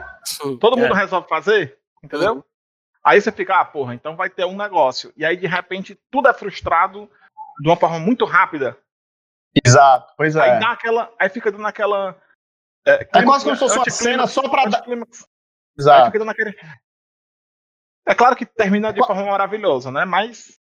todo 0.60 0.76
mundo 0.76 0.94
É. 0.94 0.98
resolve 0.98 1.28
fazer. 1.28 1.78
Entendeu? 2.02 2.44
Aí 3.04 3.20
você 3.20 3.30
fica, 3.30 3.60
ah, 3.60 3.64
porra, 3.64 3.94
então 3.94 4.16
vai 4.16 4.28
ter 4.30 4.44
um 4.46 4.56
negócio. 4.56 5.12
E 5.16 5.24
aí, 5.24 5.36
de 5.36 5.46
repente, 5.46 5.98
tudo 6.10 6.28
é 6.28 6.34
frustrado 6.34 7.08
de 7.60 7.68
uma 7.68 7.76
forma 7.76 7.98
muito 7.98 8.24
rápida. 8.24 8.76
Exato, 9.64 10.12
pois 10.16 10.36
Aí 10.36 10.50
é. 10.50 10.58
dá 10.58 10.72
aquela. 10.72 11.12
Aí 11.18 11.28
fica 11.28 11.52
dando 11.52 11.66
aquela. 11.66 12.18
É, 12.86 13.06
É 13.14 13.22
quase 13.22 13.44
como 13.44 13.54
se 13.56 13.60
fosse 13.62 13.78
uma 13.78 13.88
cena 13.90 14.26
só 14.26 14.48
pra 14.48 14.64
dar. 14.64 14.78
anticlímax. 14.78 15.20
Aí 15.22 15.26
Exato. 15.78 16.06
fica 16.06 16.18
dando 16.18 16.30
aquele... 16.30 16.56
É 18.06 18.14
claro 18.14 18.36
que 18.36 18.44
termina 18.44 18.92
de 18.92 19.04
forma 19.06 19.24
maravilhosa, 19.24 19.90
né? 19.90 20.04
Mas 20.04 20.58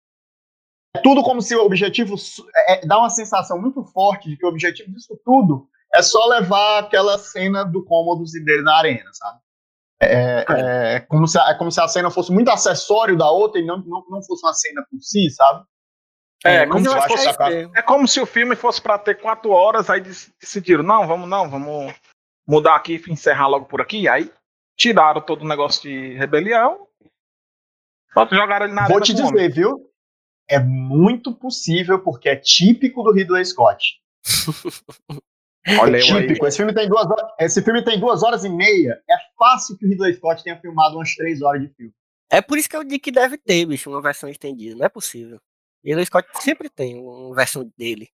É 0.97 1.01
tudo 1.01 1.23
como 1.23 1.43
se 1.43 1.55
o 1.55 1.65
objetivo 1.65 2.15
é, 2.55 2.75
é- 2.75 2.87
dá 2.87 2.99
uma 2.99 3.11
sensação 3.11 3.61
muito 3.61 3.85
forte 3.85 4.29
de 4.31 4.37
que 4.37 4.45
o 4.45 4.49
objetivo 4.49 4.91
disso 4.93 5.19
tudo 5.25 5.69
é 5.95 6.03
só 6.03 6.27
levar 6.27 6.81
aquela 6.81 7.19
cena 7.19 7.65
do 7.65 7.85
cômodos 7.85 8.35
e 8.35 8.43
dele 8.45 8.63
na 8.63 8.77
arena, 8.77 9.11
sabe? 9.13 9.39
É, 10.01 10.45
é 10.97 11.01
como 11.01 11.27
se, 11.27 11.39
a- 11.39 11.51
é 11.51 11.55
como 11.55 11.71
se 11.73 11.81
a 11.81 11.89
cena 11.89 12.11
fosse 12.11 12.33
muito 12.33 12.51
acessório 12.51 13.17
da 13.17 13.31
outra 13.31 13.61
e 13.61 13.67
não, 13.67 13.79
não, 13.79 14.05
não 14.09 14.23
fosse 14.23 14.45
uma 14.47 14.55
cena 14.55 14.85
por 14.91 14.99
si, 15.01 15.29
sabe? 15.31 15.65
É, 16.45 16.65
mas 16.65 16.87
como 16.87 17.01
se 17.03 17.09
fosse 17.09 17.29
é. 17.29 17.69
É 17.77 17.83
como 17.83 18.07
se 18.07 18.21
o 18.21 18.27
filme 18.27 18.55
fosse 18.55 18.81
pra 18.81 18.97
ter 18.97 19.17
quatro 19.21 19.51
horas, 19.51 19.91
aí 19.91 20.01
dec- 20.01 20.33
decidiram, 20.41 20.85
não, 20.85 21.07
vamos 21.07 21.29
não, 21.29 21.51
vamos 21.51 21.93
mudar 22.47 22.77
aqui 22.77 23.03
e 23.07 23.13
encerrar 23.13 23.49
logo 23.49 23.67
por 23.67 23.81
aqui. 23.81 24.07
Aí 24.09 24.31
tiraram 24.77 25.21
todo 25.21 25.43
o 25.43 25.49
negócio 25.49 25.83
de 25.83 26.15
rebelião, 26.15 26.87
só 28.15 28.27
jogaram 28.29 28.67
ele 28.67 28.75
na 28.75 28.87
Vou 28.87 28.99
arena 28.99 29.05
te 29.05 29.13
o 29.13 29.27
homem. 29.27 29.33
dizer, 29.49 29.53
viu? 29.53 29.88
É 30.49 30.59
muito 30.59 31.35
possível, 31.35 31.99
porque 31.99 32.29
é 32.29 32.37
típico 32.37 33.03
do 33.03 33.13
Ridley 33.13 33.45
Scott. 33.45 34.01
Olha 35.81 35.99
aí. 35.99 36.03
típico. 36.03 36.47
Esse 36.47 36.57
filme, 36.57 36.73
tem 36.73 36.89
duas 36.89 37.07
horas, 37.07 37.31
esse 37.39 37.63
filme 37.63 37.85
tem 37.85 38.01
duas 38.01 38.23
horas 38.23 38.45
e 38.45 38.49
meia. 38.49 39.01
É 39.09 39.17
fácil 39.39 39.77
que 39.77 39.85
o 39.85 39.89
Ridley 39.89 40.15
Scott 40.15 40.43
tenha 40.43 40.59
filmado 40.59 40.97
umas 40.97 41.15
três 41.15 41.43
horas 41.43 41.61
de 41.61 41.69
filme. 41.75 41.93
É 42.31 42.41
por 42.41 42.59
isso 42.59 42.69
que 42.69 42.77
eu 42.77 42.85
digo 42.85 43.03
que 43.03 43.11
deve 43.11 43.39
ter, 43.39 43.67
bicho, 43.67 43.91
uma 43.91 44.03
versão 44.03 44.29
estendida. 44.29 44.77
Não 44.77 44.87
é 44.87 44.89
possível. 44.89 45.41
O 45.85 46.05
Scott 46.05 46.29
sempre 46.43 46.69
tem 46.69 46.99
uma 46.99 47.35
versão 47.35 47.71
dele. 47.77 48.09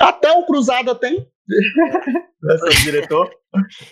Até 0.00 0.32
o 0.32 0.44
Cruzada 0.46 0.94
tem. 0.94 1.26
Versão 2.42 2.68
do 2.68 2.74
diretor. 2.76 3.30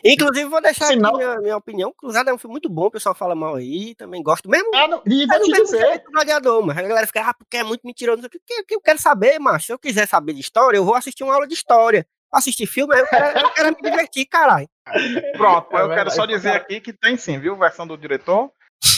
Inclusive, 0.05 0.49
vou 0.49 0.61
deixar 0.61 0.87
Sinal- 0.87 1.17
aqui 1.17 1.25
minha, 1.25 1.41
minha 1.41 1.57
opinião. 1.57 1.93
Cruzada 1.97 2.31
é 2.31 2.35
um 2.35 2.39
filme 2.39 2.53
muito 2.53 2.69
bom, 2.69 2.85
o 2.87 2.91
pessoal 2.91 3.15
fala 3.15 3.35
mal 3.35 3.55
aí, 3.55 3.95
também 3.95 4.23
gosto. 4.23 4.49
Mesmo 4.49 4.71
Ah, 4.75 4.87
não, 4.87 5.03
e 5.07 5.23
é 5.23 5.27
vou 5.27 5.41
te 5.43 5.53
dizer, 5.63 6.03
Gladiador, 6.13 6.65
mas 6.65 6.77
a 6.77 6.83
galera 6.83 7.07
fica, 7.07 7.23
ah, 7.29 7.35
porque 7.35 7.57
é 7.57 7.63
muito 7.65 7.81
mentiroso. 7.85 8.27
o 8.27 8.31
quê. 8.31 8.39
O 8.61 8.65
que 8.67 8.75
eu 8.75 8.81
quero 8.81 8.99
saber, 8.99 9.39
macho? 9.39 9.67
Se 9.67 9.73
eu 9.73 9.79
quiser 9.79 10.07
saber 10.07 10.35
de 10.35 10.41
história, 10.41 10.77
eu 10.77 10.85
vou 10.85 10.95
assistir 10.95 11.25
uma 11.25 11.33
aula 11.35 11.47
de 11.47 11.55
história. 11.55 12.07
Assistir 12.33 12.67
filme, 12.67 12.95
eu 12.99 13.07
quero, 13.07 13.39
eu 13.39 13.51
quero 13.51 13.69
me 13.77 13.83
divertir, 13.91 14.27
caralho. 14.27 14.69
Pronto, 15.37 15.75
É 15.77 15.81
eu 15.83 15.89
quero 15.89 16.11
só 16.11 16.27
dizer 16.27 16.51
aqui 16.51 16.81
que 16.81 16.93
tem 16.93 17.17
sim, 17.17 17.39
viu? 17.39 17.57
Versão 17.57 17.87
do 17.87 17.97
diretor. 17.97 18.51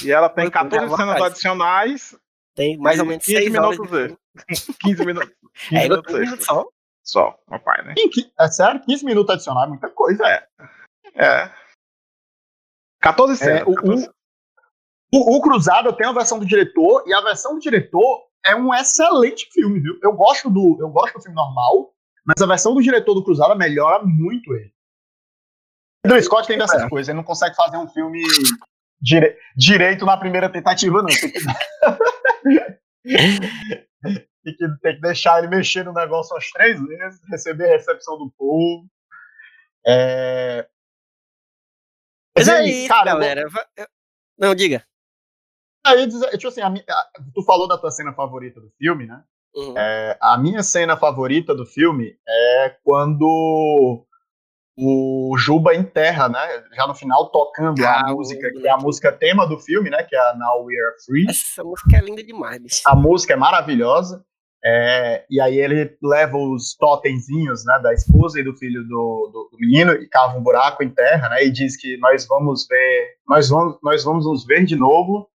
E 0.04 0.10
ela 0.10 0.28
tem 0.28 0.46
Foi 0.46 0.50
14 0.52 0.88
com 0.88 0.96
cenas 0.96 1.22
adicionais, 1.22 2.16
Tem 2.56 2.76
mais 2.76 2.98
ou 2.98 3.06
menos 3.06 3.24
15 3.24 3.38
seis 3.38 3.54
horas. 3.54 3.76
de 3.76 3.82
minutos 3.82 4.00
filme. 4.00 4.76
15 4.82 5.06
minutos. 5.06 5.30
15 5.68 5.76
É, 5.76 5.82
minutos 5.88 6.06
15 6.12 6.22
extra. 6.22 6.24
minutos 6.24 6.46
só. 6.46 6.66
Só, 7.08 7.38
meu 7.48 7.58
pai, 7.58 7.82
né? 7.86 7.94
Em 7.96 8.10
qui- 8.10 8.30
é 8.38 8.48
sério, 8.48 8.82
15 8.84 9.02
minutos 9.04 9.32
adicionais 9.34 9.64
é 9.66 9.70
muita 9.70 9.88
coisa. 9.88 10.22
É. 11.14 11.50
14 13.00 13.32
É, 13.32 13.36
cenas. 13.46 13.62
o- 13.66 13.74
14. 13.74 14.10
O, 15.14 15.36
o 15.36 15.40
Cruzada 15.40 15.90
tem 15.96 16.06
a 16.06 16.12
versão 16.12 16.38
do 16.38 16.44
diretor, 16.44 17.02
e 17.06 17.14
a 17.14 17.22
versão 17.22 17.54
do 17.54 17.60
diretor 17.60 18.28
é 18.44 18.54
um 18.54 18.74
excelente 18.74 19.48
filme, 19.50 19.80
viu? 19.80 19.98
Eu 20.02 20.12
gosto 20.12 20.50
do, 20.50 20.76
eu 20.80 20.90
gosto 20.90 21.14
do 21.14 21.22
filme 21.22 21.34
normal, 21.34 21.94
mas 22.26 22.42
a 22.42 22.46
versão 22.46 22.74
do 22.74 22.82
diretor 22.82 23.14
do 23.14 23.24
Cruzada 23.24 23.54
melhora 23.54 24.04
muito 24.04 24.52
ele. 24.52 24.70
O 26.06 26.22
Scott 26.22 26.46
tem 26.46 26.58
dessas 26.58 26.86
coisas, 26.90 27.08
ele 27.08 27.16
não 27.16 27.24
consegue 27.24 27.56
fazer 27.56 27.78
um 27.78 27.88
filme 27.88 28.22
dire- 29.00 29.34
direito 29.56 30.04
na 30.04 30.16
primeira 30.18 30.50
tentativa, 30.50 31.02
não. 31.02 31.08
Tem 33.16 33.40
que, 34.56 34.68
tem 34.82 34.94
que, 34.94 35.00
deixar 35.00 35.38
ele 35.38 35.48
mexer 35.48 35.84
no 35.84 35.92
negócio 35.92 36.34
umas 36.34 36.50
três 36.50 36.80
vezes, 36.80 37.20
receber 37.30 37.64
a 37.66 37.76
recepção 37.76 38.18
do 38.18 38.30
povo. 38.36 38.86
É... 39.86 40.68
Mas 42.36 42.48
é 42.48 42.56
aí, 42.56 42.88
cara, 42.88 43.04
galera. 43.04 43.48
Eu- 43.76 43.86
Não, 44.38 44.54
diga. 44.54 44.84
Aí, 45.84 46.06
tipo 46.08 46.48
assim, 46.48 46.60
a 46.60 46.68
a- 46.68 47.10
tu 47.34 47.42
falou 47.44 47.66
da 47.66 47.78
tua 47.78 47.90
cena 47.90 48.12
favorita 48.12 48.60
do 48.60 48.70
filme, 48.78 49.06
né? 49.06 49.22
Uhum. 49.54 49.76
É, 49.76 50.16
a 50.20 50.36
minha 50.38 50.62
cena 50.62 50.96
favorita 50.96 51.54
do 51.54 51.64
filme 51.66 52.16
é 52.28 52.76
quando 52.84 54.06
o 54.80 55.36
Juba 55.36 55.74
enterra, 55.74 56.28
né? 56.28 56.38
Já 56.74 56.86
no 56.86 56.94
final 56.94 57.30
tocando 57.30 57.84
Ah, 57.84 58.08
a 58.10 58.12
música, 58.14 58.50
que 58.50 58.66
é 58.66 58.70
a 58.70 58.76
música 58.76 59.10
tema 59.12 59.46
do 59.46 59.58
filme, 59.58 59.90
né? 59.90 60.02
Que 60.04 60.14
é 60.14 60.18
a 60.20 60.34
Now 60.36 60.64
We 60.64 60.74
Are 60.74 60.94
Free. 61.04 61.26
Essa 61.28 61.64
música 61.64 61.96
é 61.96 62.00
linda 62.00 62.22
demais, 62.22 62.62
bicho. 62.62 62.82
A 62.86 62.94
música 62.94 63.32
é 63.32 63.36
maravilhosa. 63.36 64.24
é, 64.64 65.24
e 65.30 65.40
aí 65.40 65.56
ele 65.58 65.96
leva 66.02 66.36
os 66.36 66.74
totemzinhos, 66.76 67.64
né? 67.64 67.78
Da 67.82 67.92
esposa 67.92 68.40
e 68.40 68.44
do 68.44 68.56
filho 68.56 68.82
do, 68.84 69.30
do, 69.32 69.48
do 69.52 69.58
menino 69.58 69.92
e 69.92 70.08
cava 70.08 70.36
um 70.38 70.42
buraco 70.42 70.82
em 70.82 70.90
terra, 70.90 71.28
né? 71.28 71.44
E 71.44 71.50
diz 71.50 71.76
que 71.76 71.96
nós 71.98 72.26
vamos 72.26 72.66
ver, 72.68 73.16
nós 73.28 73.48
vamos, 73.48 73.78
nós 73.82 74.04
vamos 74.04 74.26
nos 74.26 74.44
ver 74.46 74.64
de 74.64 74.76
novo, 74.76 75.28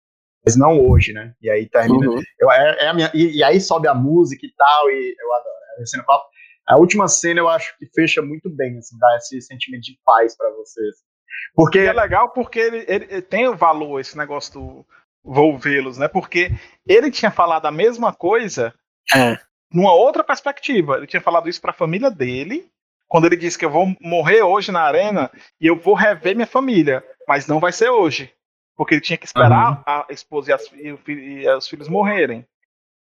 mas 0.44 0.56
não 0.56 0.80
hoje, 0.80 1.12
né? 1.12 1.32
E 1.42 1.50
aí 1.50 1.68
termina 1.68 2.06
Uhum. 2.06 2.18
eu, 2.40 2.50
é, 2.50 2.84
é 2.84 2.88
a 2.88 2.94
minha, 2.94 3.10
e, 3.14 3.36
e 3.38 3.44
aí 3.44 3.60
sobe 3.60 3.88
a 3.88 3.94
música 3.94 4.44
e 4.46 4.52
tal, 4.56 4.90
e 4.90 5.14
eu 5.18 5.34
adoro. 5.34 5.54
É 5.80 5.86
cena 5.86 6.02
fa- 6.04 6.22
a 6.70 6.76
última 6.78 7.08
cena 7.08 7.40
eu 7.40 7.48
acho 7.48 7.76
que 7.78 7.86
fecha 7.94 8.22
muito 8.22 8.48
bem, 8.48 8.78
assim, 8.78 8.96
dá 8.98 9.16
esse 9.16 9.40
sentimento 9.42 9.82
de 9.82 9.98
paz 10.04 10.36
pra 10.36 10.50
vocês. 10.50 10.96
E 10.96 11.54
Porque 11.54 11.78
é 11.78 11.92
legal 11.92 12.30
porque 12.30 12.58
ele, 12.58 12.84
ele- 12.88 13.06
ele 13.10 13.22
tem 13.22 13.48
o 13.48 13.56
valor, 13.56 14.00
esse 14.00 14.16
negócio 14.16 14.52
do 14.54 14.86
volvê-los, 15.24 15.98
né? 15.98 16.08
Porque 16.08 16.50
ele 16.86 17.10
tinha 17.10 17.30
falado 17.30 17.66
a 17.66 17.70
mesma 17.70 18.12
coisa 18.12 18.72
É. 19.14 19.36
numa 19.72 19.92
outra 19.92 20.24
perspectiva. 20.24 20.96
Ele 20.96 21.06
tinha 21.06 21.20
falado 21.20 21.48
isso 21.48 21.60
pra 21.60 21.72
família 21.72 22.10
dele, 22.10 22.68
quando 23.08 23.26
ele 23.26 23.36
disse 23.36 23.58
que 23.58 23.64
eu 23.64 23.70
vou 23.70 23.94
morrer 24.00 24.42
hoje 24.42 24.70
na 24.72 24.80
arena 24.82 25.30
e 25.60 25.66
eu 25.66 25.76
vou 25.76 25.94
rever 25.94 26.34
minha 26.34 26.46
família, 26.46 27.04
mas 27.28 27.46
não 27.46 27.58
vai 27.60 27.72
ser 27.72 27.90
hoje. 27.90 28.32
Porque 28.76 28.94
ele 28.94 29.02
tinha 29.02 29.18
que 29.18 29.26
esperar 29.26 29.82
a 29.86 30.06
esposa 30.10 30.50
e, 30.50 30.54
as- 30.54 30.72
e 30.72 30.96
e 31.12 31.48
os 31.54 31.68
filhos 31.68 31.88
morrerem. 31.88 32.46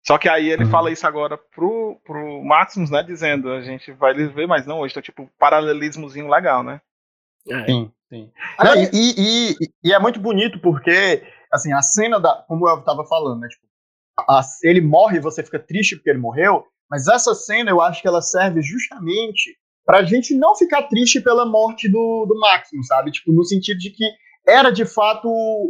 Só 0.08 0.16
que 0.16 0.26
aí 0.26 0.48
ele 0.48 0.64
Uhum. 0.64 0.70
fala 0.70 0.90
isso 0.90 1.06
agora 1.06 1.36
pro, 1.36 2.00
pro 2.02 2.42
Maximus, 2.42 2.88
né? 2.90 3.02
Dizendo, 3.02 3.52
a 3.52 3.60
gente 3.60 3.92
vai 3.92 4.14
ver, 4.14 4.46
mas 4.46 4.64
não 4.64 4.78
hoje. 4.80 4.92
Então, 4.92 5.02
tipo, 5.02 5.30
paralelismozinho 5.38 6.30
legal, 6.30 6.62
né? 6.62 6.80
É. 7.46 7.66
Sim, 7.66 7.92
sim. 8.08 8.30
Não, 8.58 8.74
e, 8.74 8.88
e- 8.90 9.50
e- 9.52 9.56
e 9.84 9.92
é 9.92 9.98
muito 9.98 10.18
bonito 10.18 10.58
porque, 10.60 11.22
assim, 11.52 11.74
a 11.74 11.82
cena 11.82 12.18
da. 12.18 12.42
Como 12.48 12.66
eu 12.66 12.80
tava 12.80 13.04
falando, 13.04 13.40
né? 13.40 13.48
Tipo, 13.48 13.66
a- 14.26 14.40
ele 14.62 14.80
morre 14.80 15.18
e 15.18 15.20
você 15.20 15.42
fica 15.42 15.58
triste 15.58 15.96
porque 15.96 16.08
ele 16.08 16.18
morreu, 16.18 16.64
mas 16.90 17.06
essa 17.06 17.34
cena 17.34 17.70
eu 17.70 17.82
acho 17.82 18.00
que 18.00 18.08
ela 18.08 18.22
serve 18.22 18.62
justamente 18.62 19.58
pra 19.84 20.02
gente 20.04 20.34
não 20.34 20.56
ficar 20.56 20.84
triste 20.84 21.20
pela 21.20 21.44
morte 21.44 21.86
do, 21.86 22.24
do 22.26 22.40
Máximo, 22.40 22.82
sabe? 22.82 23.10
Tipo, 23.10 23.30
no 23.30 23.44
sentido 23.44 23.76
de 23.78 23.90
que 23.90 24.04
era 24.48 24.70
de 24.72 24.84
fato, 24.84 25.28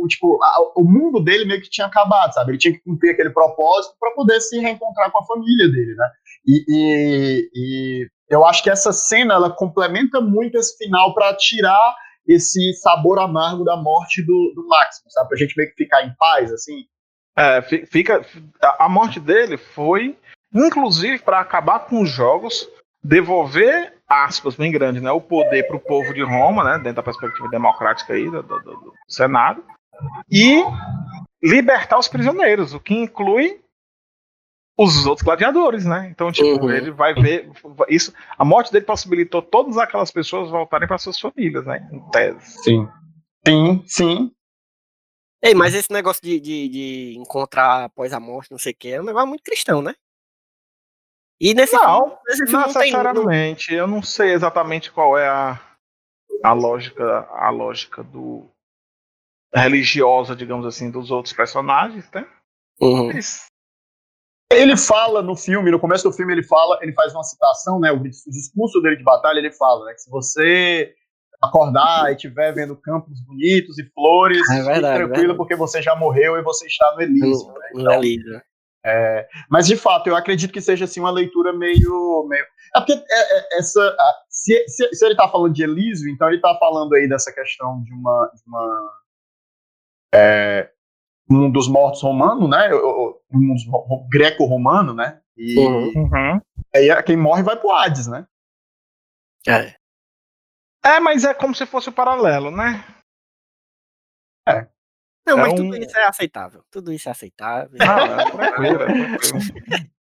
tipo, 0.09 0.39
a- 0.43 0.73
o 0.77 0.85
mundo 0.85 1.21
dele 1.23 1.45
meio 1.45 1.61
que 1.61 1.69
tinha 1.71 1.87
acabado, 1.87 2.33
sabe? 2.33 2.53
Ele 2.53 2.59
tinha 2.59 2.73
que 2.75 2.81
cumprir 2.81 3.11
aquele 3.11 3.31
propósito 3.31 3.95
pra 3.99 4.13
poder 4.13 4.41
se 4.41 4.59
reencontrar 4.59 5.11
com 5.11 5.19
a 5.19 5.27
família 5.27 5.69
dele, 5.69 5.95
né? 5.95 6.09
E, 6.47 6.65
e- 6.69 7.51
e 7.55 8.09
eu 8.31 8.45
acho 8.47 8.63
que 8.63 8.71
essa 8.71 8.93
cena 8.93 9.35
ela 9.35 9.51
complementa 9.51 10.21
muito 10.21 10.57
esse 10.57 10.77
final 10.79 11.15
pra 11.15 11.35
tirar 11.35 11.97
esse 12.27 12.73
sabor 12.75 13.19
amargo 13.19 13.65
da 13.65 13.77
morte 13.77 14.23
do, 14.23 14.53
do 14.55 14.67
Máximo, 14.69 15.11
sabe? 15.11 15.29
Pra 15.31 15.39
gente 15.39 15.57
meio 15.57 15.71
que 15.71 15.83
ficar 15.83 16.03
em 16.05 16.15
paz, 16.19 16.53
assim. 16.53 16.85
É, 17.37 17.63
fi- 17.63 17.87
fica. 17.87 18.25
A 18.79 18.89
morte 18.89 19.19
dele 19.19 19.57
foi, 19.57 20.17
inclusive, 20.55 21.21
para 21.21 21.41
acabar 21.41 21.81
com 21.87 22.03
os 22.03 22.11
jogos, 22.11 22.69
devolver, 23.03 23.95
aspas, 24.09 24.57
bem 24.57 24.71
grande, 24.73 25.01
né? 25.01 25.11
O 25.11 25.21
poder 25.21 25.67
para 25.67 25.77
o 25.77 25.81
povo 25.81 26.13
de 26.13 26.23
Roma, 26.23 26.65
né? 26.65 26.75
Dentro 26.79 26.95
da 26.97 27.03
perspectiva 27.03 27.49
democrática 27.49 28.13
aí 28.13 28.25
do, 28.31 28.43
do- 28.43 28.61
do- 28.61 28.77
do 28.81 28.93
Senado. 29.09 29.63
E 30.31 30.63
libertar 31.43 31.99
os 31.99 32.09
prisioneiros, 32.09 32.75
o 32.75 32.81
que 32.81 32.95
inclui 32.95 33.61
os 34.77 35.07
outros 35.07 35.25
gladiadores, 35.25 35.85
né? 35.85 36.09
Então, 36.11 36.31
tipo, 36.31 36.65
Uhum. 36.67 36.71
ele 36.71 36.91
vai 36.93 37.13
ver. 37.15 37.51
Isso, 37.89 38.13
a 38.37 38.45
morte 38.45 38.71
dele 38.73 38.85
possibilitou 38.85 39.43
todas 39.43 39.77
aquelas 39.77 40.11
pessoas 40.11 40.51
voltarem 40.51 40.87
para 40.87 40.99
suas 40.99 41.19
famílias, 41.19 41.65
né? 41.67 41.89
Em 41.93 42.01
tese. 42.11 42.63
Sim. 42.63 42.89
Sim, 43.47 43.83
sim. 43.87 44.33
Ei, 45.43 45.55
mas 45.55 45.73
esse 45.75 45.93
negócio 45.93 46.23
de, 46.23 46.39
de, 46.41 46.69
de 46.69 47.15
encontrar 47.17 47.85
após 47.85 48.13
a 48.13 48.21
morte, 48.21 48.51
não 48.51 48.59
sei 48.59 48.73
o 48.73 48.77
que, 48.77 48.89
é 48.93 49.01
um 49.01 49.05
negócio 49.05 49.29
muito 49.29 49.43
cristão, 49.43 49.81
né? 49.81 49.95
E 51.41 51.55
nesse 51.55 51.75
Não, 51.75 51.81
filme, 52.09 52.19
nesse 52.27 52.47
filme 52.47 52.53
não 52.53 52.67
necessariamente. 52.67 53.73
Eu 53.75 53.87
não 53.87 54.03
sei 54.03 54.33
exatamente 54.33 54.91
qual 54.91 55.17
é 55.17 55.29
a, 55.29 55.61
a 56.45 56.53
lógica, 56.53 57.29
a 57.31 57.49
lógica 57.51 58.03
do 58.03 58.49
religiosa, 59.55 60.35
digamos 60.37 60.67
assim, 60.67 60.91
dos 60.91 61.11
outros 61.11 61.33
personagens, 61.35 62.11
né? 62.13 62.27
Uhum. 62.81 63.11
Ele 64.53 64.77
fala 64.77 65.23
no 65.23 65.37
filme, 65.37 65.71
no 65.71 65.79
começo 65.81 66.09
do 66.09 66.15
filme 66.15 66.33
ele 66.33 66.43
fala, 66.43 66.79
ele 66.83 66.93
faz 66.93 67.13
uma 67.15 67.23
citação, 67.23 67.79
né? 67.79 67.93
O, 67.93 67.99
dis- 67.99 68.27
o 68.27 68.31
discurso 68.31 68.81
dele 68.81 68.97
de 68.97 69.05
batalha, 69.05 69.39
ele 69.39 69.53
fala, 69.53 69.85
né? 69.87 69.93
Que 69.95 70.01
se 70.01 70.11
você 70.11 70.95
acordar 71.41 72.11
e 72.11 72.15
estiver 72.15 72.53
vendo 72.53 72.77
campos 72.77 73.21
bonitos 73.25 73.79
e 73.79 73.85
flores, 73.93 74.41
É 74.51 74.55
fique 74.55 74.67
verdade, 74.67 74.97
tranquilo 74.97 75.19
verdade. 75.19 75.37
porque 75.37 75.55
você 75.55 75.81
já 75.81 75.95
morreu 75.95 76.37
e 76.37 76.43
você 76.43 76.67
está 76.67 76.95
no 76.95 77.03
Elísio. 77.03 77.47
né? 77.53 77.71
Não 77.75 77.93
é 77.93 78.01
lido. 78.01 78.43
É, 78.85 79.29
mas 79.51 79.67
de 79.67 79.77
fato, 79.77 80.09
eu 80.09 80.17
acredito 80.17 80.53
que 80.53 80.61
seja 80.61 80.85
assim 80.85 81.01
uma 81.01 81.11
leitura 81.11 81.53
meio. 81.53 82.27
meio... 82.29 82.45
É 82.77 82.81
porque 82.81 82.93
é, 82.93 83.39
é, 83.39 83.59
essa. 83.59 83.97
Se, 84.29 84.69
se, 84.69 84.95
se 84.95 85.05
ele 85.05 85.15
está 85.15 85.29
falando 85.29 85.53
de 85.53 85.63
Elísio, 85.63 86.09
então 86.09 86.29
ele 86.29 86.37
está 86.37 86.57
falando 86.59 86.95
aí 86.95 87.09
dessa 87.09 87.33
questão 87.33 87.83
de 87.83 87.93
uma. 87.93 88.31
De 88.35 88.43
uma 88.47 88.93
é, 90.15 90.71
um 91.31 91.51
dos 91.51 91.69
mortos 91.69 92.03
romano, 92.03 92.49
né? 92.49 92.71
Um 93.31 93.55
dos 93.55 93.65
greco-romano, 94.11 94.95
né? 94.95 95.21
E 95.37 95.59
uhum. 95.59 96.41
aí 96.75 97.03
quem 97.03 97.17
morre 97.17 97.43
vai 97.43 97.57
pro 97.57 97.71
Hades, 97.71 98.07
né? 98.07 98.27
É. 99.47 99.77
É, 100.85 101.01
mas 101.01 101.25
é 101.25 101.35
como 101.35 101.55
se 101.55 101.67
fosse 101.67 101.89
o 101.89 101.93
paralelo, 101.93 102.51
né? 102.51 102.85
É. 104.49 104.67
Não, 105.29 105.37
mas 105.37 105.53
é 105.53 105.57
tudo 105.57 105.77
isso 105.77 105.99
é 105.99 106.05
aceitável. 106.05 106.65
Tudo 106.71 106.93
isso 106.93 107.09
é 107.09 107.13
aceitável. 107.13 107.79
Ah, 107.81 108.23
é, 108.23 108.31
tranquilo, 108.31 108.83
é 108.83 108.87
tranquilo. 108.87 109.89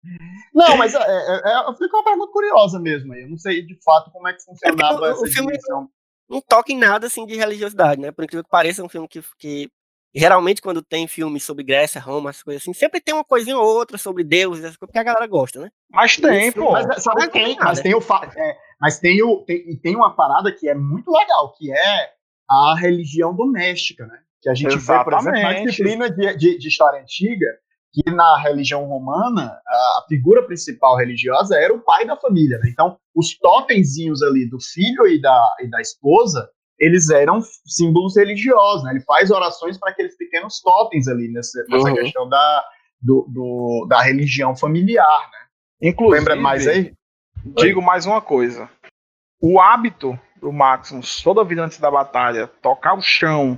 Não, 0.53 0.77
mas 0.77 0.93
é, 0.93 0.99
é, 0.99 1.35
é, 1.37 1.73
fica 1.75 1.97
uma 1.97 2.03
pergunta 2.03 2.31
curiosa 2.31 2.79
mesmo. 2.79 3.13
Eu 3.15 3.27
não 3.27 3.37
sei 3.37 3.65
de 3.65 3.75
fato 3.83 4.11
como 4.11 4.27
é 4.27 4.33
que 4.33 4.43
funcionava 4.43 5.07
é 5.07 5.11
essa 5.11 5.27
filme 5.27 5.51
dimensão. 5.51 5.89
Não 6.29 6.41
toca 6.41 6.71
em 6.71 6.77
nada 6.77 7.07
assim 7.07 7.25
de 7.25 7.35
religiosidade, 7.35 7.99
né? 7.99 8.11
Por 8.11 8.23
incrível 8.23 8.43
que 8.43 8.49
pareça, 8.49 8.81
é 8.81 8.85
um 8.85 8.89
filme 8.89 9.07
que, 9.07 9.21
que 9.37 9.69
geralmente 10.13 10.61
quando 10.61 10.81
tem 10.81 11.07
filmes 11.07 11.43
sobre 11.43 11.63
Grécia, 11.63 11.99
Roma, 11.99 12.29
essas 12.29 12.43
coisas 12.43 12.61
assim, 12.61 12.73
sempre 12.73 13.01
tem 13.01 13.13
uma 13.13 13.23
coisinha 13.23 13.57
ou 13.57 13.65
outra 13.65 13.97
sobre 13.97 14.23
Deus, 14.23 14.59
porque 14.77 14.97
a 14.97 15.03
galera 15.03 15.27
gosta, 15.27 15.59
né? 15.59 15.71
Mas 15.89 16.15
tem, 16.17 16.51
pô. 16.51 16.71
Mas, 16.71 17.03
sabe, 17.03 17.27
tem, 17.29 17.55
mas 17.57 17.81
tem 17.81 17.93
o 17.93 17.99
é, 17.99 18.57
mas 18.79 18.99
tem 18.99 19.23
o 19.23 19.43
tem, 19.43 19.75
tem 19.77 19.95
uma 19.95 20.15
parada 20.15 20.51
que 20.51 20.69
é 20.69 20.75
muito 20.75 21.11
legal, 21.11 21.51
que 21.53 21.71
é 21.71 22.13
a 22.49 22.75
religião 22.79 23.35
doméstica, 23.35 24.05
né? 24.05 24.19
Que 24.45 24.49
a 24.51 24.53
gente 24.53 24.75
Exatamente. 24.75 24.99
vê, 24.99 25.03
por 25.03 25.19
exemplo, 25.19 25.41
na 25.41 25.65
disciplina 25.65 26.07
de, 26.07 26.37
de, 26.37 26.59
de, 26.59 26.67
história 26.67 27.01
antiga, 27.01 27.47
que 27.91 28.11
na 28.11 28.37
religião 28.37 28.85
romana, 28.85 29.59
a 29.67 30.05
figura 30.07 30.45
principal 30.45 30.95
religiosa 30.95 31.57
era 31.57 31.73
o 31.73 31.79
pai 31.79 32.05
da 32.05 32.15
família. 32.15 32.59
Né? 32.59 32.69
Então, 32.69 32.95
os 33.15 33.35
totemzinhos 33.39 34.21
ali 34.21 34.47
do 34.47 34.59
filho 34.61 35.07
e 35.07 35.19
da, 35.19 35.55
e 35.61 35.67
da 35.67 35.81
esposa, 35.81 36.47
eles 36.79 37.09
eram 37.09 37.41
símbolos 37.65 38.15
religiosos. 38.15 38.83
Né? 38.83 38.91
Ele 38.91 39.01
faz 39.01 39.31
orações 39.31 39.79
para 39.79 39.89
aqueles 39.89 40.15
pequenos 40.15 40.61
totens 40.61 41.07
ali, 41.07 41.27
nessa, 41.29 41.65
nessa 41.67 41.89
uhum. 41.89 41.95
questão 41.95 42.29
da, 42.29 42.65
do, 43.01 43.25
do, 43.27 43.87
da 43.89 43.99
religião 44.03 44.55
familiar. 44.55 45.29
Né? 45.31 45.89
Inclusive, 45.89 46.19
Lembra 46.19 46.35
mais 46.35 46.67
aí? 46.67 46.93
Digo 47.43 47.81
mais 47.81 48.05
uma 48.05 48.21
coisa. 48.21 48.69
O 49.41 49.59
hábito 49.59 50.19
do 50.39 50.53
Maximus, 50.53 51.23
toda 51.23 51.41
a 51.41 51.43
vida 51.43 51.63
antes 51.63 51.79
da 51.79 51.89
batalha, 51.89 52.45
tocar 52.61 52.93
o 52.93 53.01
chão, 53.01 53.57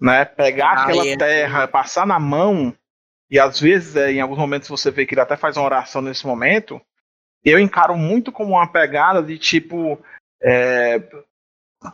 né? 0.00 0.24
Pegar 0.24 0.70
ah, 0.70 0.82
aquela 0.82 1.06
é. 1.06 1.16
terra, 1.16 1.68
passar 1.68 2.06
na 2.06 2.18
mão, 2.18 2.74
e 3.30 3.38
às 3.38 3.60
vezes, 3.60 3.96
é, 3.96 4.12
em 4.12 4.20
alguns 4.20 4.38
momentos, 4.38 4.68
você 4.68 4.90
vê 4.90 5.04
que 5.04 5.14
ele 5.14 5.20
até 5.20 5.36
faz 5.36 5.56
uma 5.56 5.66
oração 5.66 6.00
nesse 6.00 6.26
momento. 6.26 6.80
Eu 7.44 7.58
encaro 7.58 7.96
muito 7.96 8.30
como 8.30 8.52
uma 8.52 8.70
pegada 8.70 9.22
de 9.22 9.38
tipo 9.38 9.98
é, 10.42 11.00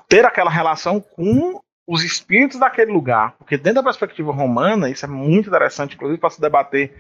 ter 0.09 0.25
aquela 0.25 0.51
relação 0.51 1.01
com 1.01 1.61
os 1.87 2.05
espíritos 2.05 2.59
daquele 2.59 2.93
lugar. 2.93 3.33
Porque 3.39 3.57
dentro 3.57 3.77
da 3.77 3.83
perspectiva 3.83 4.33
romana, 4.33 4.91
isso 4.91 5.05
é 5.05 5.09
muito 5.09 5.49
interessante, 5.49 5.95
inclusive 5.95 6.21
para 6.21 6.31
se 6.31 6.41
debater 6.41 6.93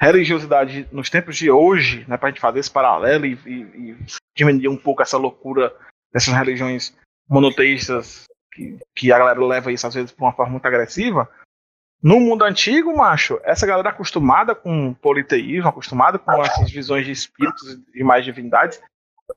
religiosidade 0.00 0.88
nos 0.90 1.10
tempos 1.10 1.36
de 1.36 1.50
hoje, 1.50 2.04
né, 2.08 2.16
para 2.16 2.28
a 2.28 2.30
gente 2.32 2.40
fazer 2.40 2.58
esse 2.58 2.70
paralelo 2.70 3.24
e, 3.24 3.38
e, 3.46 3.52
e, 3.52 3.96
diminuir 4.36 4.68
um 4.68 4.76
pouco 4.76 5.02
essa 5.02 5.16
loucura 5.16 5.72
dessas 6.12 6.34
religiões 6.34 6.96
monoteístas 7.28 8.24
que, 8.52 8.78
que 8.94 9.12
a 9.12 9.18
galera 9.18 9.44
leva 9.44 9.72
isso 9.72 9.86
às 9.86 9.94
vezes 9.94 10.12
por 10.12 10.24
uma 10.24 10.32
forma 10.32 10.52
muito 10.52 10.66
agressiva. 10.66 11.28
No 12.02 12.18
mundo 12.18 12.44
antigo, 12.44 12.96
macho, 12.96 13.40
essa 13.44 13.66
galera 13.66 13.90
acostumada 13.90 14.54
com 14.54 14.92
politeísmo, 14.94 15.68
acostumada 15.68 16.18
com 16.18 16.32
essas 16.42 16.70
visões 16.70 17.06
de 17.06 17.12
espíritos 17.12 17.78
e 17.94 18.02
mais 18.02 18.24
divindades, 18.24 18.82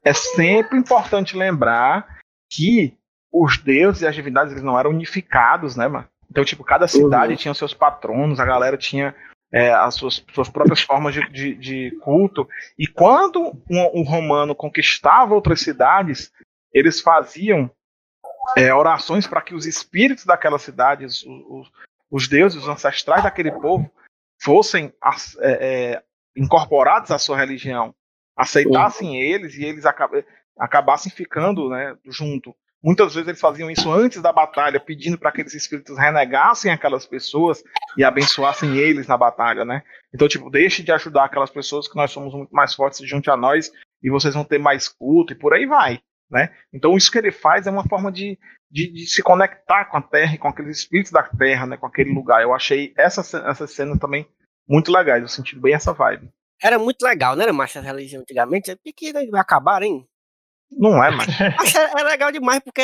é 0.04 0.14
sempre 0.14 0.78
importante 0.78 1.38
lembrar 1.38 2.20
que 2.52 2.98
os 3.32 3.58
deuses 3.58 4.02
e 4.02 4.08
as 4.08 4.16
divindades 4.16 4.52
eles 4.52 4.64
não 4.64 4.80
eram 4.80 4.90
unificados, 4.90 5.76
né, 5.76 5.88
mano? 5.88 6.08
Então, 6.30 6.44
tipo, 6.44 6.64
cada 6.64 6.88
cidade 6.88 7.34
uhum. 7.34 7.38
tinha 7.38 7.54
seus 7.54 7.74
patronos, 7.74 8.40
a 8.40 8.46
galera 8.46 8.78
tinha 8.78 9.16
é, 9.54 9.72
as 9.72 9.96
suas, 9.96 10.24
suas 10.34 10.50
próprias 10.50 10.82
formas 10.82 11.14
de, 11.14 11.30
de, 11.30 11.56
de 11.56 11.92
culto. 12.02 12.48
E 12.78 12.88
quando 12.88 13.54
um, 13.70 14.02
um, 14.02 14.04
romano 14.04 14.56
conquistava 14.56 15.36
outras 15.36 15.62
cidades, 15.62 16.32
eles 16.74 17.00
faziam 17.00 17.70
é, 18.56 18.74
orações 18.74 19.28
para 19.28 19.42
que 19.42 19.54
os 19.54 19.66
espíritos 19.66 20.26
daquelas 20.26 20.62
cidades, 20.62 21.24
os, 21.24 21.46
os, 21.48 21.72
os, 22.10 22.28
deuses, 22.28 22.64
os 22.64 22.68
ancestrais 22.68 23.24
daquele 23.24 23.52
povo, 23.52 23.92
fossem 24.42 24.94
é, 25.40 25.52
é, 25.52 26.04
incorporados 26.36 27.12
à 27.12 27.18
sua 27.18 27.38
religião, 27.38 27.94
aceitassem 28.36 29.22
eles 29.22 29.56
e 29.56 29.64
eles 29.64 29.86
acab 29.86 30.24
acabassem 30.58 31.12
ficando 31.12 31.70
né, 31.70 31.98
junto. 32.06 32.56
Muitas 32.82 33.14
vezes 33.14 33.28
eles 33.28 33.42
faziam 33.42 33.70
isso 33.70 33.92
antes 33.92 34.22
da 34.22 34.32
batalha, 34.32 34.80
pedindo 34.80 35.18
para 35.18 35.32
que 35.32 35.42
aqueles 35.42 35.54
espíritos 35.54 35.98
renegassem 35.98 36.72
aquelas 36.72 37.06
pessoas 37.06 37.62
e 37.98 38.04
abençoassem 38.04 38.78
eles 38.78 39.08
na 39.08 39.18
batalha, 39.18 39.66
né? 39.66 39.84
Então, 40.14 40.28
tipo, 40.28 40.50
deixe 40.50 40.82
de 40.82 40.92
ajudar 40.92 41.26
aquelas 41.26 41.50
pessoas 41.50 41.88
que 41.88 41.96
nós 41.96 42.12
somos 42.12 42.34
muito 42.34 42.56
mais 42.56 42.74
fortes 42.74 43.06
junto 43.06 43.30
a 43.32 43.36
nós 43.36 43.72
e 44.02 44.10
vocês 44.10 44.34
vão 44.34 44.46
ter 44.46 44.60
mais 44.60 44.88
culto 44.88 45.34
e 45.34 45.36
por 45.36 45.54
aí 45.54 45.66
vai. 45.66 46.00
Né? 46.30 46.54
Então 46.74 46.98
isso 46.98 47.12
que 47.12 47.18
ele 47.18 47.32
faz 47.32 47.68
é 47.68 47.72
uma 47.72 47.88
forma 47.88 48.12
de, 48.12 48.38
de, 48.70 48.92
de, 48.92 49.06
se 49.06 49.22
conectar 49.22 49.86
com 49.86 49.98
a 49.98 50.02
Terra 50.02 50.34
e 50.34 50.38
com 50.38 50.48
aqueles 50.48 50.80
espíritos 50.80 51.12
da 51.12 51.24
Terra, 51.24 51.68
né? 51.68 51.78
com 51.78 51.86
aquele 51.86 52.12
lugar. 52.12 52.42
Eu 52.42 52.54
achei 52.54 52.94
essa, 52.98 53.22
essa 53.48 53.68
cena 53.68 53.98
também 53.98 54.28
muito 54.68 54.92
legais, 54.92 55.22
eu 55.22 55.28
senti 55.28 55.58
bem 55.58 55.76
essa 55.76 55.94
vibe. 55.94 56.30
Era 56.62 56.80
muito 56.80 57.04
legal, 57.04 57.36
não 57.36 57.44
era 57.44 57.54
mais 57.54 57.70
essa 57.70 57.86
religião 57.86 58.22
antigamente? 58.22 58.76
Por 58.76 58.94
que 58.94 59.14
vai 59.14 59.28
acabar, 59.36 59.84
hein? 59.84 60.08
Não 60.72 61.04
é, 61.04 61.12
mas. 61.16 61.76
é, 61.76 62.04
legal 62.04 62.32
demais 62.32 62.60
porque 62.60 62.82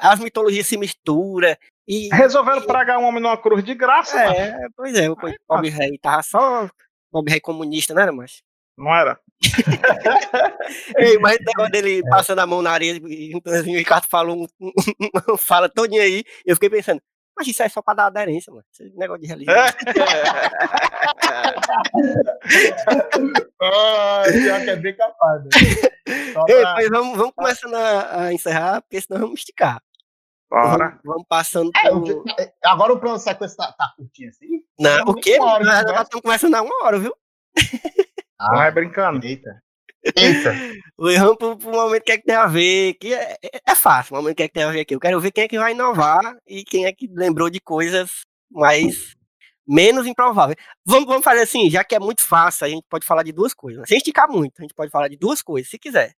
as 0.00 0.20
mitologias 0.20 0.66
se 0.66 0.76
misturam. 0.76 1.56
E, 1.86 2.08
Resolveram 2.14 2.62
e... 2.62 2.66
pragar 2.66 2.98
um 2.98 3.04
homem 3.04 3.22
numa 3.22 3.36
cruz 3.36 3.64
de 3.64 3.74
graça. 3.74 4.18
É, 4.20 4.66
pois 4.76 4.94
é, 4.94 5.08
o 5.10 5.16
pobre 5.46 5.70
rei 5.70 5.98
tava 5.98 6.22
só. 6.22 6.68
Pobre 7.10 7.32
rei 7.32 7.40
comunista, 7.40 7.94
não 7.94 8.02
era, 8.02 8.12
mas? 8.12 8.42
Não 8.76 8.94
era. 8.94 9.18
Ei, 10.98 11.18
mas 11.18 11.36
o 11.36 11.44
negócio 11.44 11.72
dele 11.72 12.00
é. 12.00 12.08
passando 12.08 12.38
a 12.40 12.46
mão 12.46 12.62
na 12.62 12.70
areia 12.70 13.00
e 13.04 13.34
o 13.34 13.40
Ricardo 13.76 14.06
falou 14.08 14.36
um, 14.36 14.48
um, 14.60 15.36
fala 15.36 15.68
todinho 15.68 16.02
aí, 16.02 16.24
eu 16.44 16.56
fiquei 16.56 16.70
pensando, 16.70 17.00
mas 17.36 17.48
isso 17.48 17.62
é 17.62 17.68
só 17.68 17.82
pra 17.82 17.94
dar 17.94 18.06
aderência, 18.06 18.52
mano. 18.52 18.64
Esse 18.72 18.96
negócio 18.96 19.22
de 19.22 19.28
religião. 19.28 19.56
É. 19.56 19.66
ah, 23.60 24.22
pior 24.30 24.62
que 24.62 24.70
é 24.70 24.76
bem 24.76 24.96
capaz, 24.96 25.42
né? 25.42 25.50
Ei, 26.48 26.60
pra... 26.60 26.74
mas 26.74 26.88
vamos, 26.88 27.16
vamos 27.16 27.32
começando 27.34 27.74
a, 27.74 28.22
a, 28.22 28.32
encerrar, 28.32 28.82
porque 28.82 29.00
senão 29.00 29.20
vamos 29.20 29.40
esticar. 29.40 29.82
Bora. 30.48 30.90
Vamos, 30.90 31.00
vamos 31.04 31.24
passando 31.28 31.70
é, 31.76 31.90
por... 31.90 32.24
É, 32.38 32.52
agora 32.64 32.92
o 32.92 33.00
plano 33.00 33.18
sequência 33.18 33.56
tá, 33.56 33.72
tá 33.72 33.92
curtinho 33.96 34.28
assim? 34.28 34.62
Não, 34.78 35.02
o 35.06 35.14
quê? 35.14 35.36
Nós 35.38 35.66
já 35.66 36.02
estamos 36.02 36.22
conversando 36.22 36.54
há 36.54 36.62
uma 36.62 36.84
hora, 36.84 37.00
viu? 37.00 37.16
Ah, 38.38 38.56
vai 38.56 38.70
brincando. 38.70 39.24
Eita. 39.24 39.62
Eita. 40.16 40.52
Vamos 40.98 41.36
pro, 41.36 41.56
pro 41.56 41.70
momento 41.70 42.02
que 42.02 42.12
é 42.12 42.18
que 42.18 42.24
tem 42.24 42.34
a 42.34 42.46
ver. 42.46 42.94
Que 42.94 43.14
é, 43.14 43.36
é, 43.42 43.60
é 43.66 43.74
fácil, 43.74 44.14
o 44.14 44.18
momento 44.18 44.36
que 44.36 44.42
é 44.42 44.48
que 44.48 44.54
tem 44.54 44.64
a 44.64 44.70
ver 44.70 44.80
aqui. 44.80 44.94
Eu 44.94 45.00
quero 45.00 45.20
ver 45.20 45.30
quem 45.30 45.44
é 45.44 45.48
que 45.48 45.58
vai 45.58 45.72
inovar 45.72 46.36
e 46.46 46.64
quem 46.64 46.86
é 46.86 46.92
que 46.92 47.08
lembrou 47.12 47.48
de 47.48 47.60
coisas 47.60 48.22
mais 48.50 49.14
menos 49.66 50.06
improváveis. 50.06 50.58
Vamos, 50.84 51.06
vamos 51.06 51.24
fazer 51.24 51.42
assim, 51.42 51.70
já 51.70 51.82
que 51.82 51.94
é 51.94 51.98
muito 51.98 52.22
fácil, 52.22 52.66
a 52.66 52.68
gente 52.68 52.84
pode 52.88 53.06
falar 53.06 53.22
de 53.22 53.32
duas 53.32 53.54
coisas. 53.54 53.88
Sem 53.88 53.98
esticar 53.98 54.28
muito, 54.28 54.54
a 54.58 54.62
gente 54.62 54.74
pode 54.74 54.90
falar 54.90 55.08
de 55.08 55.16
duas 55.16 55.42
coisas, 55.42 55.70
se 55.70 55.78
quiser. 55.78 56.14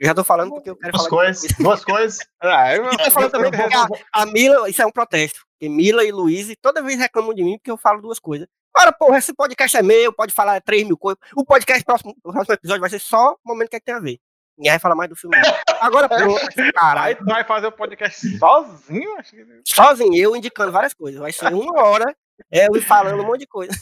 Eu 0.00 0.06
já 0.06 0.14
tô 0.14 0.24
falando 0.24 0.50
porque 0.50 0.70
eu 0.70 0.76
quero 0.76 0.92
duas 0.92 1.06
falar. 1.06 1.24
Coisas, 1.24 1.52
duas 1.58 1.84
coisas. 1.84 2.18
Ah, 2.42 2.74
eu, 2.74 3.10
falando 3.10 3.30
também 3.30 3.50
porque 3.50 3.74
a, 3.74 4.22
a 4.22 4.26
Mila, 4.26 4.68
isso 4.68 4.80
é 4.80 4.86
um 4.86 4.90
protesto. 4.90 5.40
Porque 5.52 5.68
Mila 5.68 6.02
e 6.02 6.10
Luiz 6.10 6.54
toda 6.62 6.82
vez 6.82 6.98
reclamam 6.98 7.34
de 7.34 7.44
mim 7.44 7.58
porque 7.58 7.70
eu 7.70 7.76
falo 7.76 8.00
duas 8.00 8.18
coisas. 8.18 8.48
Ora, 8.76 8.92
porra, 8.92 9.18
esse 9.18 9.34
podcast 9.34 9.76
é 9.76 9.82
meu, 9.82 10.12
pode 10.12 10.32
falar 10.32 10.60
3 10.60 10.84
mil 10.84 10.96
coisas. 10.96 11.18
O 11.34 11.44
podcast, 11.44 11.84
próximo, 11.84 12.14
o 12.24 12.32
próximo 12.32 12.54
episódio 12.54 12.80
vai 12.80 12.90
ser 12.90 13.00
só 13.00 13.34
o 13.34 13.38
momento 13.44 13.70
que, 13.70 13.76
é 13.76 13.80
que 13.80 13.86
tem 13.86 13.94
a 13.94 14.00
ver. 14.00 14.18
Ninguém 14.56 14.72
vai 14.72 14.78
falar 14.78 14.94
mais 14.94 15.08
do 15.08 15.16
filme. 15.16 15.36
Agora, 15.80 16.08
pronto, 16.08 16.38
caralho. 16.74 17.16
tu 17.16 17.24
vai 17.24 17.44
fazer 17.44 17.66
o 17.66 17.72
podcast 17.72 18.38
sozinho? 18.38 19.16
Sozinho, 19.64 20.14
eu 20.14 20.36
indicando 20.36 20.70
várias 20.70 20.92
coisas. 20.92 21.20
Vai 21.20 21.32
ser 21.32 21.52
uma 21.52 21.82
hora 21.82 22.14
eu 22.50 22.76
ir 22.76 22.82
falando 22.82 23.22
um 23.22 23.26
monte 23.26 23.40
de 23.40 23.46
coisa. 23.46 23.72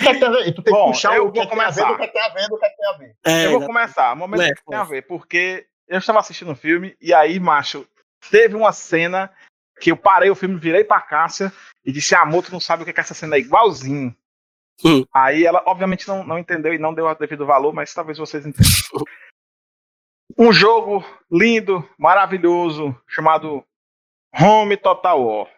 E 0.00 0.52
tu 0.52 0.62
tem 0.62 0.72
Bom, 0.72 0.86
que 0.86 0.92
puxar 0.92 1.16
eu 1.16 1.26
o 1.26 1.32
que 1.32 1.38
vou 1.38 1.48
começar. 1.48 1.92
o 1.92 1.98
que 1.98 2.08
tem 2.08 2.22
a 2.22 2.28
ver, 2.30 2.46
o 2.50 2.58
que 2.58 2.76
tem 2.76 2.86
a 2.86 2.92
ver. 2.98 3.16
É, 3.24 3.46
eu 3.46 3.52
vou 3.52 3.66
começar. 3.66 4.12
O 4.12 4.16
momento 4.16 4.42
é, 4.42 4.54
que 4.54 4.64
tem 4.64 4.78
a 4.78 4.84
ver, 4.84 5.02
porque 5.02 5.66
eu 5.86 5.98
estava 5.98 6.18
assistindo 6.18 6.48
o 6.48 6.52
um 6.52 6.56
filme 6.56 6.96
e 7.00 7.14
aí, 7.14 7.38
macho, 7.38 7.86
teve 8.30 8.56
uma 8.56 8.72
cena 8.72 9.30
que 9.82 9.90
eu 9.90 9.96
parei 9.96 10.30
o 10.30 10.34
filme, 10.36 10.56
virei 10.60 10.84
pra 10.84 11.00
Cássia 11.00 11.52
e 11.84 11.90
disse: 11.90 12.14
Amor, 12.14 12.44
tu 12.44 12.52
não 12.52 12.60
sabe 12.60 12.82
o 12.82 12.86
que 12.86 12.92
é 12.92 13.00
essa 13.00 13.14
cena 13.14 13.34
é 13.34 13.40
igualzinho. 13.40 14.14
Hum. 14.84 15.04
Aí 15.12 15.44
ela, 15.44 15.60
obviamente, 15.66 16.06
não, 16.06 16.22
não 16.24 16.38
entendeu 16.38 16.72
e 16.72 16.78
não 16.78 16.94
deu 16.94 17.06
o 17.06 17.14
devido 17.14 17.44
valor, 17.44 17.74
mas 17.74 17.92
talvez 17.92 18.16
vocês 18.16 18.46
entendam. 18.46 18.70
um 20.38 20.52
jogo 20.52 21.04
lindo, 21.30 21.86
maravilhoso, 21.98 22.96
chamado 23.08 23.64
Home 24.38 24.76
Total 24.76 25.20
War. 25.20 25.50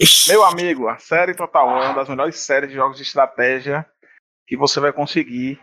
Ixi, 0.00 0.30
Meu 0.30 0.42
amigo, 0.42 0.88
a 0.88 0.98
série 0.98 1.34
Total 1.34 1.66
War 1.66 1.82
é 1.82 1.86
uma 1.88 1.94
das 1.94 2.08
melhores 2.08 2.38
séries 2.38 2.70
de 2.70 2.76
jogos 2.76 2.96
de 2.96 3.02
estratégia 3.02 3.86
que 4.46 4.56
você 4.56 4.80
vai 4.80 4.92
conseguir. 4.92 5.60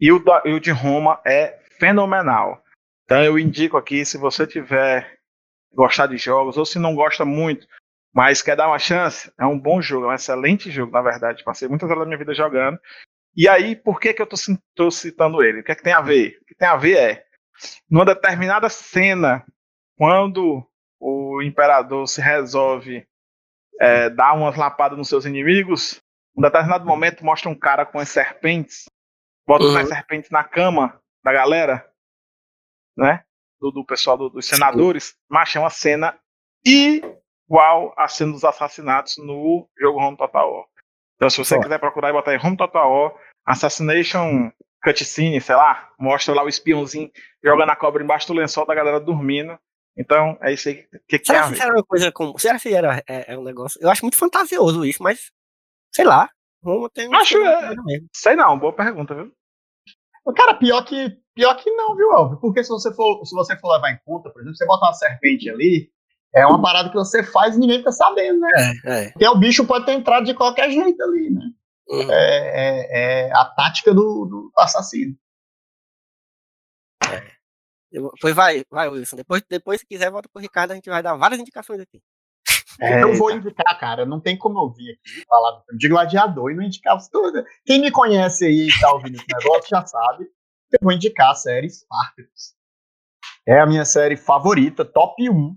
E 0.00 0.10
o, 0.10 0.18
da- 0.18 0.42
e 0.46 0.52
o 0.54 0.60
de 0.60 0.70
Roma 0.70 1.20
é 1.26 1.60
fenomenal. 1.78 2.62
Então 3.04 3.22
eu 3.22 3.38
indico 3.38 3.76
aqui, 3.76 4.02
se 4.06 4.16
você 4.16 4.46
tiver 4.46 5.18
gostar 5.74 6.06
de 6.06 6.16
jogos, 6.16 6.56
ou 6.56 6.64
se 6.64 6.78
não 6.78 6.94
gosta 6.94 7.24
muito, 7.24 7.66
mas 8.14 8.42
quer 8.42 8.56
dar 8.56 8.68
uma 8.68 8.78
chance, 8.78 9.32
é 9.38 9.44
um 9.44 9.58
bom 9.58 9.82
jogo, 9.82 10.06
é 10.06 10.08
um 10.10 10.14
excelente 10.14 10.70
jogo, 10.70 10.92
na 10.92 11.02
verdade. 11.02 11.42
Passei 11.44 11.68
muitas 11.68 11.88
horas 11.90 12.02
da 12.02 12.06
minha 12.06 12.18
vida 12.18 12.32
jogando. 12.32 12.78
E 13.36 13.48
aí, 13.48 13.74
por 13.74 13.98
que, 13.98 14.14
que 14.14 14.22
eu 14.22 14.28
tô 14.76 14.90
citando 14.90 15.42
ele? 15.42 15.60
O 15.60 15.64
que 15.64 15.72
é 15.72 15.74
que 15.74 15.82
tem 15.82 15.92
a 15.92 16.00
ver? 16.00 16.38
O 16.42 16.44
que 16.44 16.54
tem 16.54 16.68
a 16.68 16.76
ver 16.76 16.96
é, 16.96 17.24
numa 17.90 18.04
determinada 18.04 18.68
cena, 18.68 19.44
quando 19.96 20.64
o 21.00 21.42
imperador 21.42 22.06
se 22.06 22.20
resolve 22.20 23.06
é, 23.80 24.08
dar 24.08 24.34
umas 24.34 24.56
lapadas 24.56 24.96
nos 24.96 25.08
seus 25.08 25.24
inimigos, 25.24 26.00
em 26.36 26.40
um 26.40 26.42
determinado 26.42 26.86
momento 26.86 27.24
mostra 27.24 27.50
um 27.50 27.54
cara 27.58 27.84
com 27.84 27.98
as 27.98 28.08
serpentes, 28.08 28.84
bota 29.46 29.64
Uhum. 29.64 29.76
as 29.76 29.88
serpentes 29.88 30.30
na 30.30 30.44
cama 30.44 31.00
da 31.24 31.32
galera, 31.32 31.84
né? 32.96 33.24
Do, 33.64 33.70
do 33.70 33.84
pessoal 33.84 34.18
do- 34.18 34.28
dos 34.28 34.46
senadores, 34.46 35.14
mas 35.26 35.56
é 35.56 35.58
uma 35.58 35.70
cena 35.70 36.18
igual 36.66 37.94
a 37.96 38.06
cena 38.08 38.32
dos 38.32 38.44
assassinatos 38.44 39.16
no 39.16 39.66
jogo 39.78 39.98
Home 40.00 40.18
Total 40.18 40.52
War. 40.52 40.64
Então, 41.16 41.30
se 41.30 41.38
você 41.38 41.54
Só. 41.54 41.60
quiser 41.62 41.78
procurar 41.78 42.10
e 42.10 42.12
botar 42.12 42.32
aí 42.32 42.38
Home 42.38 42.56
Total 42.58 42.90
War, 42.90 43.14
Assassination 43.46 44.50
Cutscene, 44.82 45.40
sei 45.40 45.54
lá, 45.56 45.90
mostra 45.98 46.34
lá 46.34 46.42
o 46.42 46.48
espiãozinho 46.48 47.10
jogando 47.42 47.70
a 47.70 47.76
cobra 47.76 48.02
embaixo 48.02 48.26
do 48.26 48.34
lençol 48.34 48.66
da 48.66 48.74
galera 48.74 49.00
dormindo. 49.00 49.58
Então, 49.96 50.36
é 50.42 50.52
isso 50.52 50.68
aí 50.68 50.74
que, 50.74 50.98
que, 51.08 51.18
que 51.20 51.26
será 51.26 51.44
que 51.44 51.54
ver. 51.54 51.62
era 51.62 51.72
uma 51.72 51.84
coisa 51.84 52.12
como. 52.12 52.38
Será 52.38 52.58
que 52.58 52.74
era 52.74 53.02
é, 53.08 53.32
é 53.32 53.38
um 53.38 53.44
negócio? 53.44 53.80
Eu 53.80 53.88
acho 53.88 54.02
muito 54.04 54.16
fantasioso 54.18 54.84
isso, 54.84 55.02
mas. 55.02 55.30
Sei 55.94 56.04
lá. 56.04 56.28
Roma 56.62 56.90
tem 56.90 57.08
um. 57.08 57.14
Acho, 57.14 57.38
é. 57.38 57.76
mesmo. 57.76 58.08
Sei 58.12 58.34
não, 58.36 58.58
boa 58.58 58.72
pergunta, 58.72 59.14
viu? 59.14 59.32
Cara, 60.32 60.54
pior 60.54 60.82
que, 60.84 61.16
pior 61.34 61.54
que 61.56 61.70
não, 61.72 61.94
viu, 61.96 62.12
Alvin? 62.12 62.36
Porque 62.40 62.62
se 62.64 62.70
você, 62.70 62.92
for, 62.94 63.24
se 63.26 63.34
você 63.34 63.56
for 63.58 63.72
levar 63.72 63.90
em 63.90 63.98
conta, 64.04 64.30
por 64.30 64.40
exemplo, 64.40 64.56
você 64.56 64.66
bota 64.66 64.86
uma 64.86 64.94
serpente 64.94 65.50
ali, 65.50 65.90
é 66.34 66.46
uma 66.46 66.60
parada 66.62 66.88
que 66.88 66.94
você 66.94 67.22
faz 67.22 67.54
e 67.56 67.58
ninguém 67.58 67.78
fica 67.78 67.92
sabendo, 67.92 68.40
né? 68.40 68.50
É, 68.84 69.04
é. 69.04 69.10
Porque 69.10 69.28
o 69.28 69.36
bicho 69.36 69.66
pode 69.66 69.84
ter 69.86 69.92
entrado 69.92 70.24
de 70.24 70.34
qualquer 70.34 70.70
jeito 70.70 71.02
ali, 71.02 71.30
né? 71.30 71.42
Uhum. 71.88 72.10
É, 72.10 72.16
é- 72.16 73.26
é 73.28 73.32
a 73.34 73.44
tática 73.44 73.92
do, 73.92 74.24
do 74.24 74.52
assassino. 74.56 75.14
Eu- 77.92 78.10
Pois 78.20 78.34
vai, 78.34 78.64
vai, 78.70 78.88
Wilson. 78.88 79.16
Depois, 79.16 79.42
depois, 79.48 79.80
se 79.80 79.86
quiser, 79.86 80.10
volta 80.10 80.28
pro 80.32 80.42
Ricardo, 80.42 80.72
a 80.72 80.74
gente 80.74 80.90
vai 80.90 81.02
dar 81.02 81.14
várias 81.16 81.38
indicações 81.40 81.78
aqui. 81.80 82.02
Eu 82.80 83.14
vou 83.14 83.30
indicar, 83.30 83.78
cara, 83.78 84.04
não 84.04 84.20
tem 84.20 84.36
como 84.36 84.58
eu 84.58 84.70
vir 84.70 84.92
aqui 84.92 85.24
falar 85.28 85.52
do 85.52 85.64
filme 85.64 85.78
de 85.78 85.88
gladiador 85.88 86.50
e 86.50 86.54
não 86.54 86.62
indicar 86.62 86.96
os 86.96 87.08
tudo. 87.08 87.44
Quem 87.64 87.80
me 87.80 87.90
conhece 87.90 88.46
aí 88.46 88.68
e 88.68 88.80
tá 88.80 88.92
ouvindo 88.92 89.16
esse 89.16 89.26
negócio 89.28 89.68
já 89.70 89.84
sabe 89.86 90.26
eu 90.72 90.78
vou 90.82 90.92
indicar 90.92 91.30
a 91.30 91.34
série 91.34 91.70
Spartacus. 91.70 92.54
É 93.46 93.60
a 93.60 93.66
minha 93.66 93.84
série 93.84 94.16
favorita, 94.16 94.84
top 94.84 95.30
1. 95.30 95.56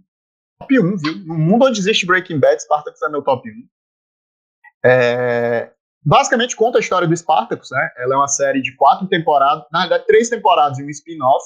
Top 0.60 0.80
1, 0.80 0.98
viu? 0.98 1.18
No 1.26 1.38
mundo 1.38 1.66
onde 1.66 1.80
existe 1.80 2.06
Breaking 2.06 2.40
Bad, 2.40 2.62
Spartacus 2.62 3.02
é 3.02 3.10
meu 3.10 3.24
top 3.24 3.50
1. 3.50 3.54
É, 4.86 5.74
Basicamente 6.08 6.56
conta 6.56 6.78
a 6.78 6.80
história 6.80 7.06
do 7.06 7.18
Spartacus, 7.18 7.70
né? 7.70 7.92
Ela 7.98 8.14
é 8.14 8.18
uma 8.18 8.30
série 8.30 8.62
de 8.62 8.74
quatro 8.78 9.06
temporadas, 9.08 9.66
na 9.70 9.82
verdade, 9.82 10.06
três 10.06 10.30
temporadas 10.30 10.80
e 10.80 10.84
um 10.84 10.90
spin-off. 10.90 11.46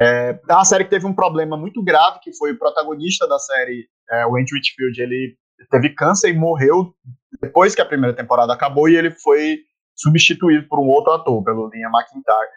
É, 0.00 0.36
é 0.48 0.52
uma 0.52 0.64
série 0.64 0.82
que 0.82 0.90
teve 0.90 1.06
um 1.06 1.14
problema 1.14 1.56
muito 1.56 1.80
grave, 1.80 2.18
que 2.18 2.32
foi 2.32 2.50
o 2.50 2.58
protagonista 2.58 3.28
da 3.28 3.38
série, 3.38 3.88
é, 4.10 4.26
o 4.26 4.36
Andrew 4.36 4.56
Whitfield, 4.56 5.00
ele 5.00 5.36
teve 5.70 5.90
câncer 5.90 6.30
e 6.30 6.38
morreu 6.38 6.94
depois 7.40 7.74
que 7.74 7.80
a 7.80 7.86
primeira 7.86 8.14
temporada 8.14 8.52
acabou 8.52 8.88
e 8.88 8.96
ele 8.96 9.10
foi 9.10 9.58
substituído 9.94 10.66
por 10.68 10.80
um 10.80 10.88
outro 10.88 11.12
ator, 11.12 11.42
pelo 11.44 11.70
Liam 11.72 11.90
McIntyre. 11.90 12.48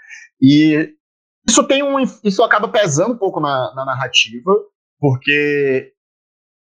E 0.41 0.93
isso 1.47 1.63
tem 1.67 1.83
um, 1.83 1.99
isso 2.23 2.43
acaba 2.43 2.67
pesando 2.67 3.13
um 3.13 3.17
pouco 3.17 3.39
na, 3.39 3.73
na 3.75 3.85
narrativa, 3.85 4.51
porque 4.99 5.93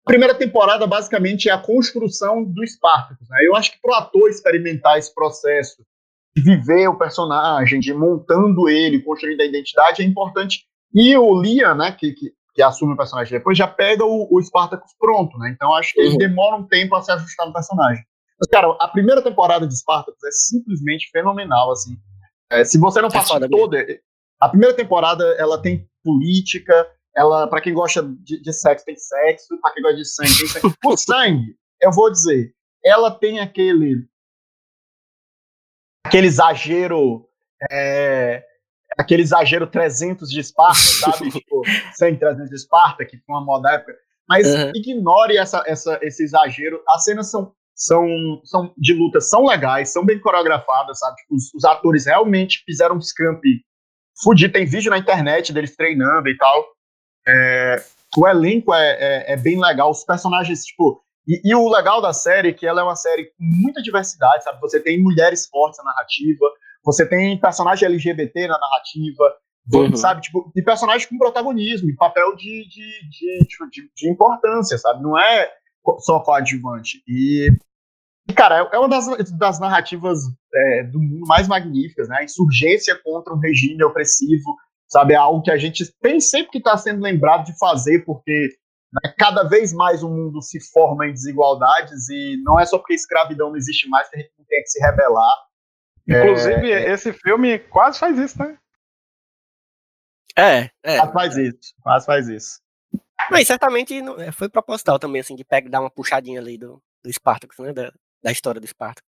a 0.06 0.10
primeira 0.10 0.36
temporada 0.36 0.86
basicamente 0.86 1.50
é 1.50 1.52
a 1.52 1.58
construção 1.58 2.44
do 2.44 2.66
Spartacus. 2.66 3.28
Né? 3.30 3.40
Eu 3.42 3.56
acho 3.56 3.72
que 3.72 3.80
para 3.82 3.92
o 3.92 3.96
ator 3.96 4.30
experimentar 4.30 4.98
esse 4.98 5.14
processo 5.14 5.84
de 6.36 6.44
viver 6.44 6.88
o 6.88 6.98
personagem, 6.98 7.80
de 7.80 7.94
montando 7.94 8.70
ele, 8.70 9.02
construindo 9.02 9.42
a 9.42 9.46
identidade, 9.46 10.04
é 10.04 10.06
importante. 10.06 10.66
E 10.94 11.18
o 11.18 11.42
Liam, 11.42 11.76
né, 11.76 11.92
que, 11.92 12.14
que, 12.14 12.32
que 12.58 12.64
assume 12.64 12.94
o 12.94 12.98
personagem 12.98 13.38
depois, 13.38 13.56
já 13.56 13.68
pega 13.68 14.04
o, 14.04 14.28
o 14.32 14.42
Spartacus 14.42 14.92
pronto, 15.00 15.38
né? 15.38 15.52
Então 15.54 15.76
acho 15.76 15.94
que 15.94 16.02
ele 16.02 16.14
Uhum. 16.14 16.18
demora 16.18 16.56
um 16.56 16.68
tempo 16.68 16.96
a 16.96 17.02
se 17.04 17.12
ajustar 17.12 17.46
no 17.46 17.54
personagem. 17.54 18.04
Mas, 18.40 18.50
cara, 18.50 18.76
a 18.82 18.88
primeira 18.88 19.22
temporada 19.22 19.68
de 19.68 19.78
Spartacus 19.78 20.24
é 20.24 20.32
simplesmente 20.32 21.08
fenomenal, 21.12 21.72
assim. 21.72 21.96
É, 22.52 22.64
se 22.66 22.80
você 22.80 23.00
não 23.00 23.10
É 23.10 23.12
passa 23.12 23.34
foda 23.36 23.48
toda... 23.48 23.78
A 24.42 24.50
primeira 24.50 24.76
temporada, 24.76 25.24
ela 25.38 25.62
tem 25.62 25.88
política, 26.04 26.74
ela, 27.16 27.48
para 27.48 27.62
quem 27.62 27.76
gosta 27.76 28.02
de, 28.24 28.42
de 28.42 28.52
sexo, 28.54 28.86
tem 28.86 28.98
sexo, 28.98 29.60
para 29.62 29.74
quem 29.76 29.84
gosta 29.84 29.98
de 29.98 30.06
sangue, 30.06 30.36
tem 30.38 30.48
sangue. 30.48 30.76
O 30.84 30.98
sangue, 30.98 31.56
eu 31.80 31.92
vou 31.92 32.10
dizer, 32.12 32.56
ela 32.84 33.12
tem 33.12 33.40
aquele 33.40 34.04
aquele 36.04 36.26
exagero 36.26 37.28
é, 37.72 38.44
aquele 38.98 39.22
exagero 39.22 39.68
300 39.68 40.30
de 40.30 40.40
Esparta, 40.40 40.80
sabe? 41.12 41.30
tipo, 41.30 41.62
100, 41.94 42.18
300 42.18 42.50
de 42.50 42.56
Esparta, 42.56 43.06
que 43.06 43.18
foi 43.18 43.36
uma 43.36 43.46
moda 43.46 43.72
época. 43.72 43.94
Mas 44.28 44.48
Uhum. 44.48 44.72
ignore 44.76 45.38
essa, 45.38 45.64
essa, 45.66 46.00
esse 46.02 46.24
exagero. 46.24 46.82
As 46.88 47.04
cenas 47.04 47.32
são, 47.32 47.54
são, 47.74 48.06
são 48.44 48.74
de 48.78 48.94
luta 48.94 49.22
são 49.22 49.46
legais, 49.46 49.94
são 49.94 50.06
bem 50.06 50.20
coreografadas, 50.20 51.00
sabe? 51.00 51.16
Tipo, 51.18 51.36
os, 51.36 51.54
os 51.54 51.64
atores 51.64 52.06
realmente 52.06 52.64
fizeram 52.66 52.98
um 52.98 53.02
scamp 53.02 53.42
fudido. 54.22 54.54
Tem 54.54 54.66
vídeo 54.66 54.90
na 54.90 54.98
internet 54.98 55.54
deles 55.54 55.76
treinando 55.76 56.28
e 56.28 56.36
tal. 56.36 56.66
É, 57.26 57.82
o 58.18 58.28
elenco 58.28 58.74
é, 58.74 58.98
é, 59.00 59.34
é 59.34 59.38
bem 59.38 59.62
legal. 59.62 59.92
Os 59.92 60.04
personagens, 60.04 60.66
tipo, 60.66 61.02
e, 61.28 61.42
e, 61.44 61.56
o 61.56 61.70
legal 61.70 62.02
da 62.02 62.14
série 62.14 62.50
é 62.50 62.54
que 62.54 62.66
ela 62.66 62.82
é 62.82 62.84
uma 62.84 62.96
série 62.96 63.26
com 63.26 63.44
muita 63.44 63.82
diversidade, 63.82 64.44
sabe? 64.44 64.60
Você 64.62 64.80
tem 64.80 65.02
mulheres 65.02 65.46
fortes 65.48 65.78
na 65.80 65.92
narrativa, 65.92 66.46
você 66.88 67.06
tem 67.06 67.38
personagem 67.40 67.86
LGBT 67.86 68.48
na 68.48 68.58
narrativa, 68.58 69.36
Uhum. 69.74 69.94
sabe? 69.98 70.22
Tipo, 70.22 70.50
e 70.56 70.62
personagens 70.62 71.06
com 71.06 71.18
protagonismo, 71.18 71.94
papel 71.98 72.34
de, 72.38 72.66
de, 72.70 73.10
de, 73.10 73.46
tipo, 73.48 73.70
de, 73.70 73.92
de 73.94 74.10
importância, 74.10 74.78
sabe? 74.78 75.04
Não 75.04 75.20
é 75.20 75.52
só 76.00 76.22
coadjuvante. 76.22 77.04
E, 77.06 77.50
cara, 78.34 78.70
é 78.72 78.80
uma 78.80 78.88
das, 78.88 79.08
das 79.38 79.60
narrativas 79.60 80.20
é, 80.56 80.84
do 80.84 81.02
mundo 81.02 81.28
mais 81.28 81.50
magníficas, 81.50 82.08
né? 82.08 82.20
A 82.20 82.24
insurgência 82.24 82.98
contra 83.04 83.34
um 83.34 83.40
regime 83.40 83.84
opressivo, 83.84 84.56
sabe? 84.88 85.16
É 85.16 85.18
algo 85.18 85.42
que 85.42 85.52
a 85.52 85.58
gente 85.58 85.84
tem 86.02 86.22
sempre 86.22 86.52
que 86.52 86.58
estar 86.60 86.78
sendo 86.78 87.02
lembrado 87.02 87.46
de 87.46 87.58
fazer, 87.60 88.06
porque 88.06 88.48
né, 88.94 89.14
cada 89.18 89.44
vez 89.44 89.74
mais 89.74 90.02
o 90.02 90.08
mundo 90.10 90.42
se 90.42 90.62
forma 90.72 91.08
em 91.08 91.14
desigualdades 91.14 92.08
e 92.08 92.42
não 92.42 92.58
é 92.58 92.66
só 92.66 92.78
porque 92.78 92.94
a 92.94 92.96
escravidão 92.96 93.50
não 93.50 93.58
existe 93.58 93.90
mais 93.90 94.10
que 94.10 94.16
a 94.16 94.20
gente 94.20 94.32
tem 94.48 94.62
que 94.64 94.70
se 94.70 94.80
rebelar. 94.80 95.34
Inclusive, 96.08 96.72
é, 96.72 96.92
esse 96.92 97.12
filme 97.12 97.60
quase 97.60 98.00
faz 98.00 98.18
isso, 98.18 98.40
né? 98.40 98.58
É, 100.38 100.70
é. 100.84 100.98
Quase 100.98 101.14
faz 101.14 101.38
isso, 101.38 101.74
quase 101.82 102.06
faz 102.06 102.28
isso. 102.28 102.62
Mas 103.32 103.48
certamente 103.48 104.00
é, 104.20 104.32
foi 104.32 104.48
proposital 104.48 105.00
também, 105.00 105.22
assim, 105.22 105.36
de 105.36 105.44
pegar, 105.44 105.70
dar 105.70 105.82
uma 105.82 105.90
puxadinha 105.90 106.40
ali 106.40 106.58
do, 106.58 106.82
do 107.04 107.12
Spartacus, 107.12 107.58
né? 107.60 107.74
Da, 107.74 107.92
da 108.24 108.32
história 108.32 108.62
do 108.62 108.68
Spartacus. 108.68 109.10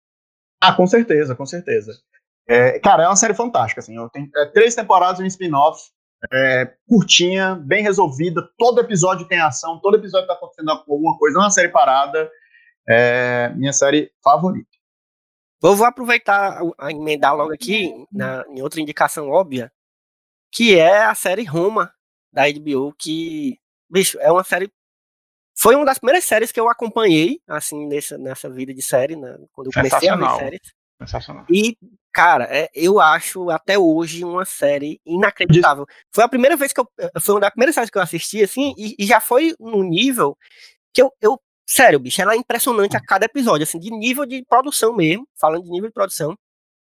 Ah, 0.62 0.74
com 0.74 0.88
certeza, 0.88 1.36
com 1.36 1.46
certeza. 1.46 2.00
É, 2.48 2.80
cara, 2.80 3.04
é 3.04 3.08
uma 3.08 3.16
série 3.16 3.34
fantástica, 3.34 3.80
assim. 3.80 3.96
Eu 3.96 4.10
tenho 4.10 4.30
é, 4.36 4.46
três 4.48 4.74
temporadas 4.74 5.20
e 5.20 5.24
um 5.24 5.28
spin-off. 5.28 5.82
É, 6.34 6.74
curtinha, 6.88 7.56
bem 7.56 7.84
resolvida. 7.84 8.50
Todo 8.58 8.82
episódio 8.82 9.28
tem 9.28 9.40
ação, 9.40 9.80
todo 9.80 9.96
episódio 9.96 10.28
tá 10.28 10.34
acontecendo 10.34 10.70
alguma 10.70 11.18
coisa. 11.18 11.38
É 11.38 11.42
uma 11.42 11.52
série 11.52 11.70
parada. 11.70 12.30
É 12.88 13.50
minha 13.56 13.72
série 13.72 14.12
favorita. 14.24 14.69
Eu 15.62 15.76
vou 15.76 15.86
aproveitar 15.86 16.62
a- 16.78 16.92
emendar 16.92 17.36
logo 17.36 17.52
aqui 17.54 17.94
na, 18.12 18.46
em 18.50 18.62
outra 18.62 18.80
indicação 18.82 19.30
óbvia, 19.30 19.72
que 20.52 20.78
é 20.78 21.04
a 21.04 21.14
série 21.16 21.44
Roma 21.44 21.94
da 22.32 22.44
HBO, 22.48 22.94
que, 22.98 23.60
bicho, 23.90 24.18
é 24.20 24.32
uma 24.32 24.44
série. 24.44 24.72
Foi 25.58 25.76
uma 25.76 25.86
das 25.86 25.98
primeiras 26.00 26.24
séries 26.24 26.52
que 26.52 26.60
eu 26.60 26.70
acompanhei, 26.70 27.42
assim, 27.48 27.86
nessa, 27.88 28.18
nessa 28.18 28.50
vida 28.50 28.74
de 28.74 28.82
série, 28.82 29.16
né, 29.16 29.38
quando 29.52 29.68
eu 29.68 29.74
comecei 29.74 30.10
a 30.10 30.16
ver 30.16 30.20
séries. 30.40 30.62
Sensacional. 31.02 31.46
E, 31.50 31.78
cara, 32.14 32.46
é, 32.50 32.70
eu 32.74 33.00
acho 33.00 33.50
até 33.50 33.78
hoje 33.78 34.24
uma 34.24 34.44
série 34.46 35.00
inacreditável. 35.06 35.86
Foi 36.14 36.24
a 36.24 36.30
primeira 36.30 36.56
vez 36.58 36.72
que 36.74 36.80
eu. 36.80 36.88
Foi 37.22 37.36
uma 37.36 37.42
das 37.42 37.52
primeiras 37.52 37.76
séries 37.76 37.90
que 37.90 37.98
eu 37.98 38.02
assisti, 38.02 38.44
assim, 38.44 38.74
e, 38.78 38.96
e 39.00 39.06
já 39.06 39.20
foi 39.22 39.54
no 39.60 39.84
nível 39.84 40.38
que 40.94 41.02
eu, 41.02 41.12
eu. 41.22 41.40
Sério, 41.72 42.00
bicho, 42.00 42.20
ela 42.20 42.34
é 42.34 42.36
impressionante 42.36 42.98
a 42.98 43.00
cada 43.00 43.26
episódio, 43.26 43.64
assim, 43.64 43.78
de 43.80 43.92
nível 43.92 44.26
de 44.26 44.44
produção 44.44 44.96
mesmo, 44.96 45.28
falando 45.40 45.64
de 45.66 45.70
nível 45.70 45.88
de 45.88 45.94
produção. 45.94 46.36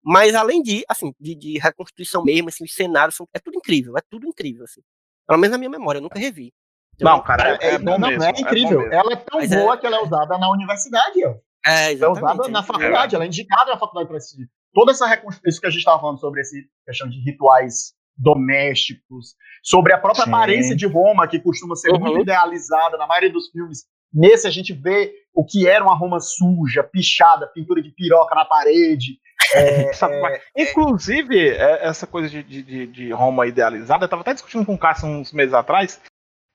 Mas 0.04 0.34
além 0.34 0.60
de, 0.60 0.82
assim, 0.88 1.12
de, 1.20 1.36
de 1.36 1.58
reconstrução 1.58 2.24
mesmo, 2.24 2.48
assim, 2.48 2.64
os 2.64 2.74
cenários, 2.74 3.14
são, 3.14 3.24
é 3.32 3.38
tudo 3.38 3.56
incrível, 3.58 3.96
é 3.96 4.00
tudo 4.10 4.26
incrível, 4.26 4.64
assim. 4.64 4.80
Pelo 5.24 5.38
menos 5.38 5.52
na 5.52 5.58
minha 5.58 5.70
memória, 5.70 5.98
eu 5.98 6.02
nunca 6.02 6.18
revi. 6.18 6.52
Não, 7.00 7.22
cara, 7.22 7.56
é, 7.62 7.74
é 7.74 7.78
bom 7.78 7.96
não, 7.96 8.08
mesmo. 8.08 8.18
não 8.24 8.26
é 8.26 8.30
incrível. 8.30 8.80
mesmo. 8.80 8.92
ela 8.92 9.12
é 9.12 9.16
tão 9.16 9.38
Mas 9.40 9.52
é- 9.52 9.56
boa 9.60 9.78
que 9.78 9.86
ela 9.86 9.96
é 9.98 10.02
usada 10.02 10.36
na 10.36 10.50
universidade, 10.50 11.24
ó. 11.26 11.34
É, 11.64 11.86
É 11.86 11.92
exatamente. 11.92 12.24
usada 12.24 12.48
na 12.48 12.58
é. 12.58 12.62
faculdade, 12.64 13.14
ela 13.14 13.24
é 13.24 13.26
indicada 13.28 13.70
na 13.70 13.78
faculdade 13.78 14.08
para 14.08 14.16
esse. 14.18 14.36
Toda 14.74 14.90
essa 14.90 15.06
reconstrução, 15.06 15.48
isso 15.48 15.60
que 15.60 15.66
a 15.68 15.70
gente 15.70 15.78
estava 15.78 16.00
falando 16.00 16.18
sobre 16.18 16.40
essa 16.40 16.56
questão 16.84 17.08
de 17.08 17.20
rituais 17.20 17.92
domésticos, 18.16 19.36
sobre 19.62 19.92
a 19.92 19.98
própria 19.98 20.24
Sim. 20.24 20.30
aparência 20.30 20.74
de 20.74 20.86
Roma, 20.86 21.28
que 21.28 21.38
costuma 21.38 21.76
ser 21.76 21.92
Uhum. 21.92 22.00
muito 22.00 22.20
idealizada 22.22 22.96
na 22.98 23.06
maioria 23.06 23.30
dos 23.30 23.48
filmes. 23.50 23.84
Nesse 24.12 24.46
a 24.46 24.50
gente 24.50 24.72
vê 24.72 25.14
o 25.34 25.44
que 25.44 25.66
era 25.66 25.82
uma 25.82 25.96
Roma 25.96 26.20
suja, 26.20 26.82
pichada, 26.82 27.46
pintura 27.46 27.82
de 27.82 27.90
piroca 27.90 28.34
na 28.34 28.44
parede. 28.44 29.18
É, 29.54 29.92
qual 29.98 30.28
é? 30.28 30.40
Inclusive, 30.56 31.50
é, 31.50 31.84
essa 31.86 32.06
coisa 32.06 32.28
de, 32.28 32.42
de- 32.42 32.86
de, 32.86 33.12
Roma 33.12 33.46
idealizada, 33.46 34.04
eu 34.04 34.06
estava 34.06 34.22
até 34.22 34.32
discutindo 34.32 34.64
com 34.64 34.74
o 34.74 34.78
Cássio 34.78 35.06
uns 35.06 35.30
meses 35.30 35.52
atrás 35.52 36.00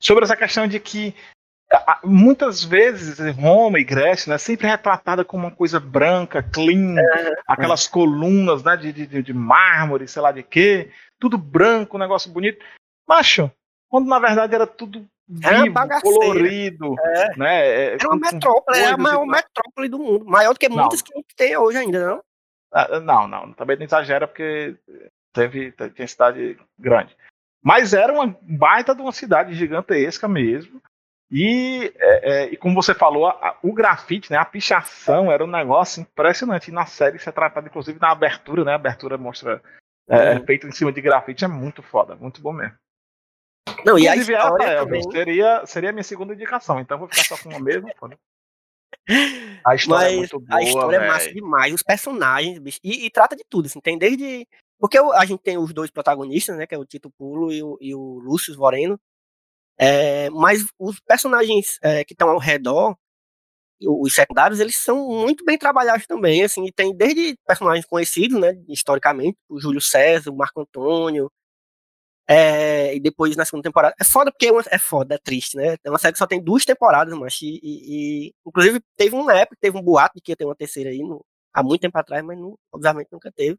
sobre 0.02 0.24
essa 0.24 0.36
questão 0.36 0.68
de 0.68 0.80
que 0.80 1.14
muitas 2.04 2.64
vezes 2.64 3.20
Roma 3.36 3.80
e 3.80 3.84
Grécia 3.84 4.32
né, 4.32 4.38
sempre 4.38 4.68
é 4.68 4.72
retratada 4.72 5.26
como 5.26 5.44
uma 5.44 5.52
coisa 5.56 5.80
branca, 5.80 6.42
clean, 6.42 6.96
aquelas 7.48 7.88
colunas 7.88 8.64
né, 8.64 8.78
de, 8.78 8.92
de, 8.94 9.22
de 9.22 9.34
mármore, 9.34 10.08
sei 10.08 10.22
lá 10.22 10.32
de 10.32 10.42
quê, 10.42 10.90
tudo 11.20 11.38
branco, 11.38 11.98
um 11.98 12.00
negócio 12.00 12.32
bonito. 12.32 12.64
Macho, 13.08 13.52
quando 13.90 14.08
na 14.08 14.20
verdade 14.20 14.56
era 14.56 14.66
tudo 14.66 15.06
Era 15.44 15.56
uma 15.58 15.64
vivo, 15.64 15.74
bagaceira. 15.74 16.18
colorido, 16.20 16.96
É. 17.00 17.38
né? 17.38 17.68
é, 17.68 17.94
Era 17.96 18.08
uma 18.08 18.16
metrópole, 18.18 18.78
é 18.80 18.86
a 18.88 18.92
e 18.92 18.98
maior 18.98 19.26
metrópole 19.26 19.90
do 19.90 20.00
mundo. 20.00 20.26
Maior 20.26 20.54
do 20.54 20.60
que 20.60 20.70
Não. 20.70 20.78
muitas 20.78 21.02
que 21.02 21.12
tem 21.36 21.58
hoje 21.58 21.78
ainda, 21.78 22.08
não? 22.08 22.24
Ah, 22.72 23.00
Não, 23.00 23.28
não, 23.28 23.54
também 23.54 23.78
não 23.78 23.84
exagera 23.86 24.28
porque 24.28 24.76
teve, 25.34 25.72
tem 25.72 26.08
cidade 26.08 26.58
grande. 26.80 27.16
Mas 27.64 27.94
era 27.94 28.14
uma 28.14 28.38
baita 28.42 28.96
de 28.96 29.02
uma 29.02 29.12
cidade 29.12 29.54
gigantesca 29.54 30.28
mesmo. 30.28 30.82
E, 31.30 31.92
é, 31.98 32.32
é, 32.32 32.54
e 32.54 32.56
como 32.56 32.74
você 32.76 32.94
falou, 32.94 33.28
a- 33.28 33.32
a- 33.32 33.58
o 33.62 33.74
grafite, 33.74 34.32
né, 34.32 34.38
a 34.38 34.46
pichação 34.46 35.30
era 35.30 35.44
um 35.44 35.48
negócio 35.52 36.00
impressionante. 36.02 36.70
E 36.70 36.74
na 36.74 36.86
série 36.86 37.18
isso 37.18 37.28
é 37.28 37.34
tratado, 37.34 37.68
inclusive, 37.68 38.00
na 38.00 38.12
abertura, 38.12 38.64
né? 38.64 38.72
A 38.72 38.76
abertura 38.76 39.18
mostra 39.18 39.62
é, 40.10 40.36
Uhum. 40.36 40.46
feito 40.46 40.66
em 40.66 40.72
cima 40.72 40.90
de 40.90 41.02
grafite, 41.02 41.44
é 41.44 41.50
muito 41.50 41.84
foda, 41.84 42.16
muito 42.16 42.42
bom 42.42 42.54
mesmo. 42.54 42.78
Não, 43.86 43.98
e 43.98 44.08
a 44.08 44.16
história 44.16 44.80
também. 44.80 45.02
seria, 45.12 45.66
seria 45.66 45.90
a 45.90 45.94
minha 45.94 46.04
segunda 46.04 46.34
indicação, 46.34 46.80
então 46.80 46.98
vou 46.98 47.08
ficar 47.08 47.24
só 47.24 47.38
com 47.42 47.50
uma 47.50 47.60
mesmo. 47.60 47.90
A 49.66 49.76
história 49.76 50.08
é 50.08 50.10
Mas 50.10 50.18
muito 50.18 50.40
boa, 50.40 50.60
a 50.60 50.64
história 50.64 50.96
é 50.98 51.08
massa 51.08 51.34
demais, 51.34 51.74
os 51.74 51.84
personagens, 51.84 52.60
bicho, 52.60 52.80
e, 52.84 53.06
e 53.06 53.10
trata 53.10 53.36
de 53.36 53.44
tudo, 53.50 53.66
assim, 53.66 53.80
tem 53.80 53.98
desde... 53.98 54.46
Porque 54.80 54.98
a 54.98 55.26
gente 55.26 55.42
tem 55.42 55.58
os 55.58 55.74
dois 55.74 55.90
protagonistas, 55.90 56.58
né, 56.58 56.68
que 56.68 56.76
é 56.76 56.78
o 56.78 56.86
Tito 56.86 57.10
Pulo 57.18 57.52
e 57.52 57.64
o, 57.64 57.78
e 57.82 57.96
o 57.96 58.20
Lúcio 58.20 58.56
Voreno, 58.56 59.00
é, 59.78 60.30
mas 60.30 60.68
os 60.78 61.00
personagens 61.00 61.78
é, 61.82 62.04
que 62.04 62.14
estão 62.14 62.30
ao 62.30 62.38
redor, 62.38 62.98
os 63.82 64.14
secundários, 64.14 64.60
eles 64.60 64.78
são 64.78 65.08
muito 65.08 65.46
bem 65.46 65.58
trabalhados 65.58 66.08
também, 66.08 66.44
assim, 66.44 66.66
e 66.66 66.72
tem 66.72 66.96
desde 66.96 67.38
personagens 67.46 67.86
conhecidos, 67.86 68.40
né, 68.40 68.54
historicamente, 68.68 69.38
o 69.50 69.60
Júlio 69.60 69.82
César, 69.82 70.32
o 70.32 70.38
Marco 70.38 70.62
Antônio, 70.62 71.32
é, 72.28 72.96
e 72.96 73.00
depois 73.00 73.36
na 73.36 73.46
segunda 73.46 73.64
temporada. 73.64 73.96
É 74.00 74.04
foda 74.04 74.32
porque 74.32 74.48
é, 74.48 74.52
uma- 74.52 74.64
é 74.72 74.78
foda, 74.78 75.16
é 75.16 75.18
triste, 75.18 75.56
né? 75.58 75.78
É 75.84 75.90
uma 75.90 76.00
série 76.00 76.14
que 76.14 76.20
só 76.20 76.28
tem 76.28 76.42
duas 76.44 76.66
temporadas, 76.66 77.14
mas 77.18 77.40
e, 77.42 77.60
e- 77.64 78.28
e- 78.30 78.34
inclusive 78.46 78.82
teve 78.98 79.16
uma 79.16 79.34
época, 79.38 79.58
teve 79.62 79.78
um 79.78 79.82
boato 79.82 80.16
de 80.16 80.22
que 80.22 80.32
ia 80.32 80.36
ter 80.38 80.46
uma 80.46 80.56
terceira 80.56 80.90
aí 80.90 81.00
no- 81.00 81.26
há 81.54 81.64
muito 81.64 81.82
tempo 81.82 81.98
atrás, 81.98 82.24
mas 82.26 82.38
não- 82.38 82.58
obviamente 82.74 83.10
nunca 83.12 83.32
teve. 83.32 83.58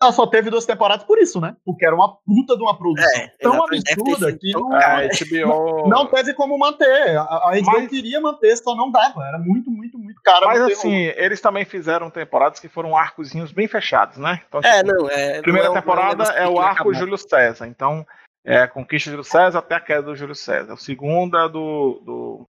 Ela 0.00 0.12
só 0.12 0.28
teve 0.28 0.48
duas 0.48 0.64
temporadas 0.64 1.04
por 1.04 1.18
isso, 1.18 1.40
né? 1.40 1.56
Porque 1.64 1.84
era 1.84 1.92
uma 1.92 2.16
puta 2.18 2.56
de 2.56 2.62
uma 2.62 2.78
produção 2.78 3.10
É, 3.20 3.28
tão 3.40 3.66
ter 3.66 3.78
absurda 3.94 4.32
que 4.38 4.52
tão 4.52 4.68
não. 4.68 4.76
A 4.76 5.00
HBO... 5.08 5.88
não 5.88 6.06
teve 6.06 6.34
como 6.34 6.56
manter. 6.56 7.16
A, 7.18 7.22
a 7.22 7.50
HBO 7.60 7.72
Mas- 7.72 7.88
queria 7.88 8.20
manter, 8.20 8.56
só 8.56 8.76
não 8.76 8.92
dava. 8.92 9.26
Era 9.26 9.38
muito, 9.38 9.70
muito, 9.72 9.98
muito 9.98 10.20
caro. 10.22 10.46
Mas 10.46 10.62
assim, 10.62 10.94
eles 10.94 11.40
também 11.40 11.64
fizeram 11.64 12.10
temporadas 12.10 12.60
que 12.60 12.68
foram 12.68 12.96
arcozinhos 12.96 13.50
bem 13.50 13.66
fechados, 13.66 14.18
né? 14.18 14.40
Então, 14.46 14.60
É, 14.62 14.84
tipo, 14.84 14.92
não, 14.94 15.10
é. 15.10 15.38
a 15.38 15.42
primeira 15.42 15.68
não 15.68 15.74
é 15.74 15.78
um- 15.78 15.80
temporada 15.82 16.24
um 16.24 16.36
é 16.36 16.48
o 16.48 16.60
arco. 16.60 16.94
Júlio 16.94 17.18
César. 17.18 17.66
Então, 17.66 18.06
é 18.46 18.58
a 18.62 18.68
conquista 18.68 19.10
de 19.10 19.16
Júlio 19.16 19.24
César 19.24 19.58
até 19.58 19.74
a 19.74 19.80
queda 19.80 20.02
do 20.02 20.14
Júlio 20.14 20.34
César. 20.36 20.74
O 20.74 20.78
segundo 20.78 21.36
é 21.36 21.48
do, 21.48 22.00
do, 22.04 22.46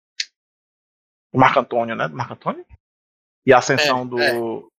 do 1.33 1.39
Marco 1.39 1.61
Antônio, 1.61 1.95
né? 1.95 2.09
Do 2.09 2.15
Marco 2.17 2.33
Antônio? 2.33 2.65
E 3.47 3.53
a 3.53 3.59
ascensão 3.59 4.01
É, 4.01 4.05
do, 4.05 4.19
é. 4.19 4.33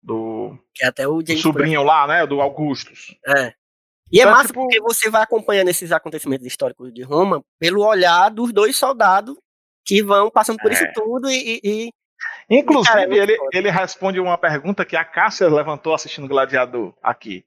do, 0.03 0.59
Que 0.75 0.85
é 0.85 0.91
do 0.91 1.37
sobrinho 1.37 1.83
lá, 1.83 2.05
né? 2.05 2.27
Do 2.27 2.41
Augustus. 2.41 3.15
É. 3.25 3.53
E 4.11 4.19
é 4.19 4.23
Então, 4.23 4.31
massa 4.31 4.47
tipo- 4.47 4.59
porque 4.61 4.81
você 4.81 5.09
vai 5.09 5.23
acompanhando 5.23 5.69
esses 5.69 5.91
acontecimentos 5.93 6.45
históricos 6.45 6.93
de 6.93 7.01
Roma 7.01 7.41
pelo 7.57 7.81
olhar 7.85 8.29
dos 8.29 8.51
dois 8.51 8.75
soldados 8.75 9.37
que 9.85 10.03
vão 10.03 10.29
passando 10.29 10.57
por 10.57 10.69
É. 10.69 10.73
isso 10.73 10.85
tudo 10.93 11.29
e, 11.31 11.61
e- 11.63 11.89
Inclusive, 12.49 12.87
Cara, 12.93 13.01
é 13.15 13.17
ele, 13.17 13.37
foda. 13.37 13.49
ele 13.53 13.69
responde 13.69 14.19
uma 14.19 14.37
pergunta 14.37 14.83
que 14.83 14.95
a 14.97 15.05
Cássia 15.05 15.47
levantou 15.47 15.93
assistindo 15.93 16.27
Gladiador 16.27 16.93
aqui. 17.01 17.45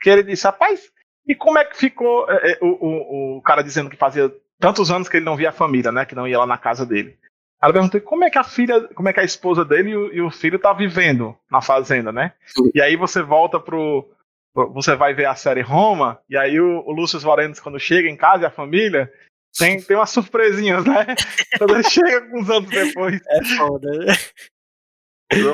Que 0.00 0.08
ele 0.08 0.22
disse, 0.22 0.44
rapaz, 0.46 0.90
e 1.26 1.34
como 1.34 1.58
é 1.58 1.64
que 1.64 1.76
ficou 1.76 2.30
é, 2.30 2.52
é, 2.52 2.58
o, 2.62 2.68
o, 2.68 3.36
o 3.38 3.42
cara 3.42 3.62
dizendo 3.62 3.90
que 3.90 3.96
fazia 3.96 4.32
tantos 4.58 4.90
anos 4.90 5.08
que 5.10 5.16
ele 5.16 5.24
não 5.26 5.36
via 5.36 5.48
a 5.48 5.52
família, 5.52 5.90
né? 5.92 6.04
Que 6.06 6.14
não 6.14 6.28
ia 6.28 6.38
lá 6.38 6.46
na 6.46 6.56
casa 6.58 6.86
dele. 6.86 7.18
Ela 7.64 7.72
perguntou 7.72 7.98
como 8.02 8.24
é 8.24 8.30
que 8.30 8.36
a 8.36 8.44
filha, 8.44 8.88
como 8.88 9.08
é 9.08 9.12
que 9.14 9.20
a 9.20 9.24
esposa 9.24 9.64
dele 9.64 9.90
e 9.90 9.96
o, 9.96 10.14
e 10.14 10.20
o 10.20 10.30
filho 10.30 10.58
tá 10.58 10.70
vivendo 10.74 11.34
na 11.50 11.62
fazenda, 11.62 12.12
né? 12.12 12.34
Sim. 12.46 12.70
E 12.74 12.82
aí 12.82 12.94
você 12.94 13.22
volta 13.22 13.58
pro. 13.58 14.06
Você 14.54 14.94
vai 14.94 15.14
ver 15.14 15.24
a 15.24 15.34
série 15.34 15.62
Roma, 15.62 16.20
e 16.28 16.36
aí 16.36 16.60
o, 16.60 16.84
o 16.86 16.92
Lúcio 16.92 17.18
Varendes, 17.18 17.58
quando 17.60 17.80
chega 17.80 18.06
em 18.08 18.16
casa 18.16 18.42
e 18.42 18.46
a 18.46 18.50
família, 18.50 19.10
tem, 19.58 19.80
tem 19.80 19.96
umas 19.96 20.10
surpresinhas, 20.10 20.84
né? 20.84 21.06
Quando 21.58 21.74
ele 21.74 21.84
chega 21.84 22.18
alguns 22.20 22.50
anos 22.50 22.68
depois. 22.70 23.20
é 23.26 23.44
foda. 23.56 23.88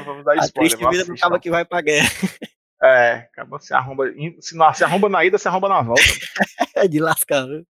Vamos 0.04 0.24
dar 0.24 0.32
A 0.32 0.36
spoiler, 0.38 0.78
vou 0.78 0.90
vida 0.90 1.02
assistir. 1.04 1.20
cabo 1.20 1.38
que 1.38 1.50
vai 1.50 1.64
pra 1.64 1.80
guerra. 1.80 2.11
É, 2.82 3.12
acabou 3.32 3.61
se 3.61 3.72
arromba. 3.72 4.04
Se 4.40 4.56
não 4.56 4.74
se 4.74 4.82
arromba 4.82 5.08
na 5.08 5.24
ida, 5.24 5.38
se 5.38 5.46
arromba 5.46 5.68
na 5.68 5.80
volta. 5.82 6.02
É 6.74 6.88
de 6.88 6.98
lascar, 6.98 7.46
viu? 7.46 7.66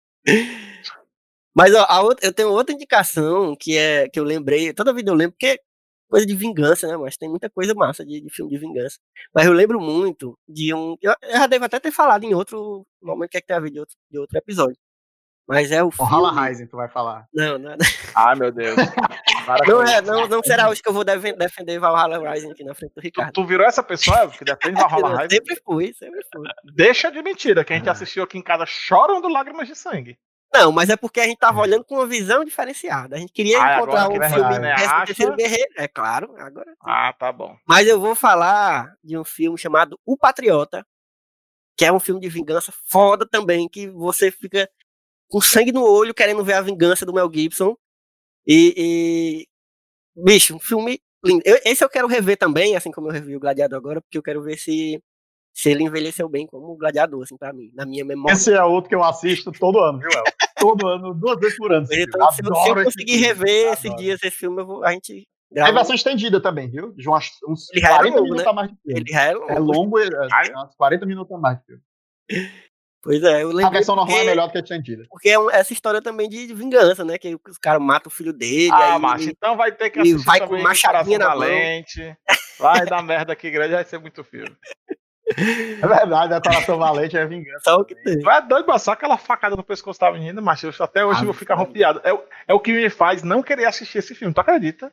Mas 1.57 1.73
ó, 1.73 1.85
a 1.89 2.01
outra, 2.01 2.25
eu 2.27 2.33
tenho 2.33 2.49
outra 2.51 2.73
indicação 2.75 3.55
que 3.59 3.75
é 3.77 4.07
que 4.09 4.19
eu 4.19 4.23
lembrei, 4.23 4.71
toda 4.73 4.93
vida 4.93 5.09
eu 5.09 5.15
lembro, 5.15 5.31
porque 5.33 5.47
é 5.47 5.57
coisa 6.09 6.25
de 6.25 6.35
vingança, 6.35 6.87
né? 6.87 6.95
Mas 6.97 7.17
tem 7.17 7.27
muita 7.27 7.49
coisa 7.49 7.73
massa 7.73 8.05
de, 8.05 8.21
de 8.21 8.29
filme 8.33 8.51
de 8.51 8.57
vingança. 8.59 8.97
Mas 9.33 9.45
eu 9.47 9.53
lembro 9.53 9.79
muito 9.81 10.37
de 10.47 10.73
um. 10.73 10.95
Eu, 11.01 11.13
eu 11.23 11.31
já 11.31 11.47
devo 11.47 11.65
até 11.65 11.79
ter 11.79 11.91
falado 11.91 12.23
em 12.23 12.33
outro 12.33 12.85
momento 13.01 13.31
que 13.31 13.37
é 13.37 13.41
que 13.41 13.47
tem 13.47 13.55
a 13.57 13.59
ver 13.59 13.71
de 13.71 13.79
outro, 13.79 13.95
de 14.11 14.19
outro 14.19 14.37
episódio. 14.37 14.77
Mas 15.49 15.71
é 15.71 15.81
o 15.81 15.87
O 15.87 15.91
filme. 15.91 16.11
Halla 16.11 16.45
Rising, 16.47 16.67
tu 16.67 16.75
vai 16.75 16.89
falar. 16.89 17.25
Não, 17.33 17.57
não, 17.57 17.75
Ai, 18.13 18.35
meu 18.35 18.51
Deus. 18.51 18.75
Não, 19.65 19.81
é, 19.81 20.01
não, 20.01 20.27
não 20.27 20.43
será 20.43 20.69
hoje 20.69 20.81
que 20.81 20.89
eu 20.89 20.93
vou 20.93 21.05
defen- 21.05 21.37
defender 21.37 21.79
Valhalla 21.79 22.31
Rising 22.33 22.51
aqui 22.51 22.63
na 22.65 22.73
frente 22.75 22.91
do 22.91 23.01
Tu, 23.01 23.03
Ricardo. 23.05 23.31
tu 23.33 23.45
virou 23.45 23.65
essa 23.65 23.81
pessoa 23.81 24.29
que 24.29 24.43
defende 24.43 24.75
Valhalla 24.81 25.09
Eu 25.11 25.17
Rising? 25.19 25.29
sempre 25.35 25.61
fui, 25.65 25.93
sempre 25.93 26.19
fui. 26.33 26.47
Deixa 26.75 27.09
de 27.09 27.21
mentira, 27.23 27.63
que 27.63 27.71
a 27.73 27.77
gente 27.77 27.89
assistiu 27.89 28.23
aqui 28.23 28.37
em 28.37 28.41
casa 28.43 28.65
chorando 28.65 29.29
lágrimas 29.29 29.67
de 29.69 29.75
sangue. 29.75 30.17
Não, 30.59 30.71
mas 30.71 30.89
é 30.89 30.95
porque 30.95 31.19
a 31.19 31.25
gente 31.25 31.37
tava 31.37 31.59
olhando 31.61 31.83
com 31.85 31.95
uma 31.95 32.07
visão 32.07 32.43
diferenciada. 32.43 33.15
A 33.15 33.19
gente 33.19 33.31
queria 33.31 33.61
Ah, 33.61 33.75
encontrar 33.77 34.07
um 34.07 34.11
filme 34.13 34.19
verdade, 34.27 34.59
né? 34.59 34.73
Acha? 34.73 35.35
guerreiro. 35.35 35.73
É 35.77 35.87
claro, 35.87 36.33
agora. 36.37 36.73
Ah, 36.81 37.13
tá 37.13 37.31
bom. 37.31 37.55
Mas 37.67 37.87
eu 37.87 37.99
vou 37.99 38.15
falar 38.15 38.93
de 39.03 39.17
um 39.17 39.23
filme 39.23 39.57
chamado 39.57 39.99
O 40.05 40.17
Patriota, 40.17 40.85
que 41.77 41.85
é 41.85 41.91
um 41.91 41.99
filme 41.99 42.19
de 42.21 42.29
vingança 42.29 42.73
foda 42.89 43.27
também, 43.29 43.69
que 43.69 43.87
você 43.87 44.31
fica 44.31 44.69
com 45.29 45.41
sangue 45.41 45.71
no 45.71 45.83
olho 45.83 46.13
querendo 46.13 46.43
ver 46.43 46.53
a 46.53 46.61
vingança 46.61 47.05
do 47.05 47.13
Mel 47.13 47.29
Gibson. 47.33 47.75
E, 48.47 48.73
e- 49.45 49.47
bicho, 50.23 50.55
um 50.55 50.59
filme 50.59 50.99
lindo. 51.23 51.41
Eu- 51.45 51.59
esse 51.65 51.83
eu 51.83 51.89
quero 51.89 52.07
rever 52.07 52.37
também, 52.37 52.75
assim 52.75 52.91
como 52.91 53.07
eu 53.07 53.11
revi 53.11 53.35
o 53.35 53.39
Gladiador 53.39 53.77
agora, 53.77 54.01
porque 54.01 54.17
eu 54.17 54.23
quero 54.23 54.41
ver 54.41 54.57
se, 54.57 55.01
se 55.59 55.71
ele 55.71 55.83
envelheceu 55.83 56.29
bem 56.29 56.45
como 56.45 56.75
Gladiador, 56.77 57.23
assim, 57.23 57.35
pra 57.35 57.51
mim, 57.51 57.71
na 57.73 57.83
minha 57.83 58.05
memória. 58.05 58.33
Esse 58.33 58.53
é 58.53 58.63
outro 58.63 58.89
que 58.89 58.95
eu 58.95 59.03
assisto 59.03 59.51
todo 59.51 59.79
ano, 59.79 59.97
viu, 59.99 60.09
El? 60.11 60.23
todo 60.59 60.87
ano, 60.87 61.13
duas 61.15 61.39
vezes 61.39 61.57
por 61.57 61.71
ano. 61.73 61.87
Então, 61.91 62.31
se, 62.31 62.41
eu- 62.45 62.83
conseguir 62.83 63.17
rever 63.17 63.73
esses 63.73 63.95
dias 63.95 64.19
esse 64.21 64.35
filme, 64.37 64.63
vou- 64.63 64.83
a 64.85 64.91
gente 64.91 65.23
grava. 65.51 65.71
versão 65.73 65.95
estendida 65.95 66.39
também, 66.39 66.69
viu? 66.69 66.93
De 66.93 67.07
umas, 67.09 67.29
uns 67.47 67.69
Ele 67.71 67.81
já 67.81 67.87
era 67.87 67.97
40 67.97 68.15
longo, 68.17 68.23
minutos 68.25 68.43
né? 68.45 68.49
a 68.49 68.53
mais 68.53 68.69
de 68.69 68.77
filme. 68.83 68.99
Ele 68.99 69.15
é 69.15 69.33
longo. 69.33 69.51
É 69.51 69.59
longo, 69.59 69.99
é, 69.99 70.03
é 70.49 70.57
uns 70.59 70.75
40 70.75 71.05
minutos 71.07 71.31
a 71.35 71.39
mais 71.39 71.57
de 71.59 71.65
filme. 71.65 71.81
Pois 73.03 73.23
é, 73.23 73.41
eu 73.43 73.51
A 73.51 73.53
lembrei 73.53 73.71
versão 73.71 73.95
normal 73.95 74.17
é 74.17 74.23
melhor 74.25 74.47
do 74.47 74.51
que 74.51 74.57
a 74.57 74.61
estendida. 74.61 75.05
Porque 75.09 75.29
é 75.29 75.39
um- 75.39 75.49
essa 75.49 75.71
história 75.71 76.01
também 76.01 76.27
de 76.27 76.53
vingança, 76.53 77.05
né? 77.05 77.17
Que 77.17 77.37
os 77.47 77.57
caras 77.57 77.81
matam 77.81 78.11
o 78.11 78.13
filho 78.13 78.33
dele. 78.33 78.69
Ah, 78.73 78.99
macho, 78.99 79.25
ele- 79.25 79.33
então 79.37 79.55
vai 79.55 79.71
ter 79.71 79.89
que 79.91 79.99
e 79.99 80.01
assistir 80.01 80.25
vai 80.25 80.45
com 80.45 80.57
machadinha 80.61 81.17
na 81.19 81.29
mão. 81.29 81.37
Valente. 81.37 82.17
Vai 82.59 82.85
dar 82.85 83.01
merda 83.01 83.31
aqui 83.31 83.49
grande, 83.49 83.75
vai 83.75 83.85
ser 83.85 83.99
muito 83.99 84.23
filme. 84.25 84.53
É 85.35 85.87
verdade, 85.87 86.33
a 86.33 86.41
Coração 86.41 86.77
Valente 86.77 87.17
é 87.17 87.25
vingança. 87.25 87.59
Só 87.65 87.75
o 87.77 87.85
que 87.85 87.95
tem. 87.95 88.19
Tu 88.19 88.29
é 88.29 88.41
doido, 88.41 88.65
mas 88.67 88.81
só 88.81 88.91
aquela 88.93 89.17
facada 89.17 89.55
no 89.55 89.63
pescoço 89.63 89.99
da 89.99 90.11
menina, 90.11 90.41
mas 90.41 90.63
eu, 90.63 90.71
até 90.79 91.05
hoje 91.05 91.19
Ah, 91.19 91.21
eu 91.23 91.25
vou 91.25 91.33
ficar 91.33 91.55
foda. 91.55 91.65
arrepiado. 91.65 92.01
É, 92.03 92.13
o- 92.13 92.23
é 92.47 92.53
o 92.53 92.59
que 92.59 92.71
me 92.71 92.89
faz 92.89 93.23
não 93.23 93.43
querer 93.43 93.65
assistir 93.65 93.97
esse 93.97 94.15
filme, 94.15 94.33
tu 94.33 94.39
acredita? 94.41 94.91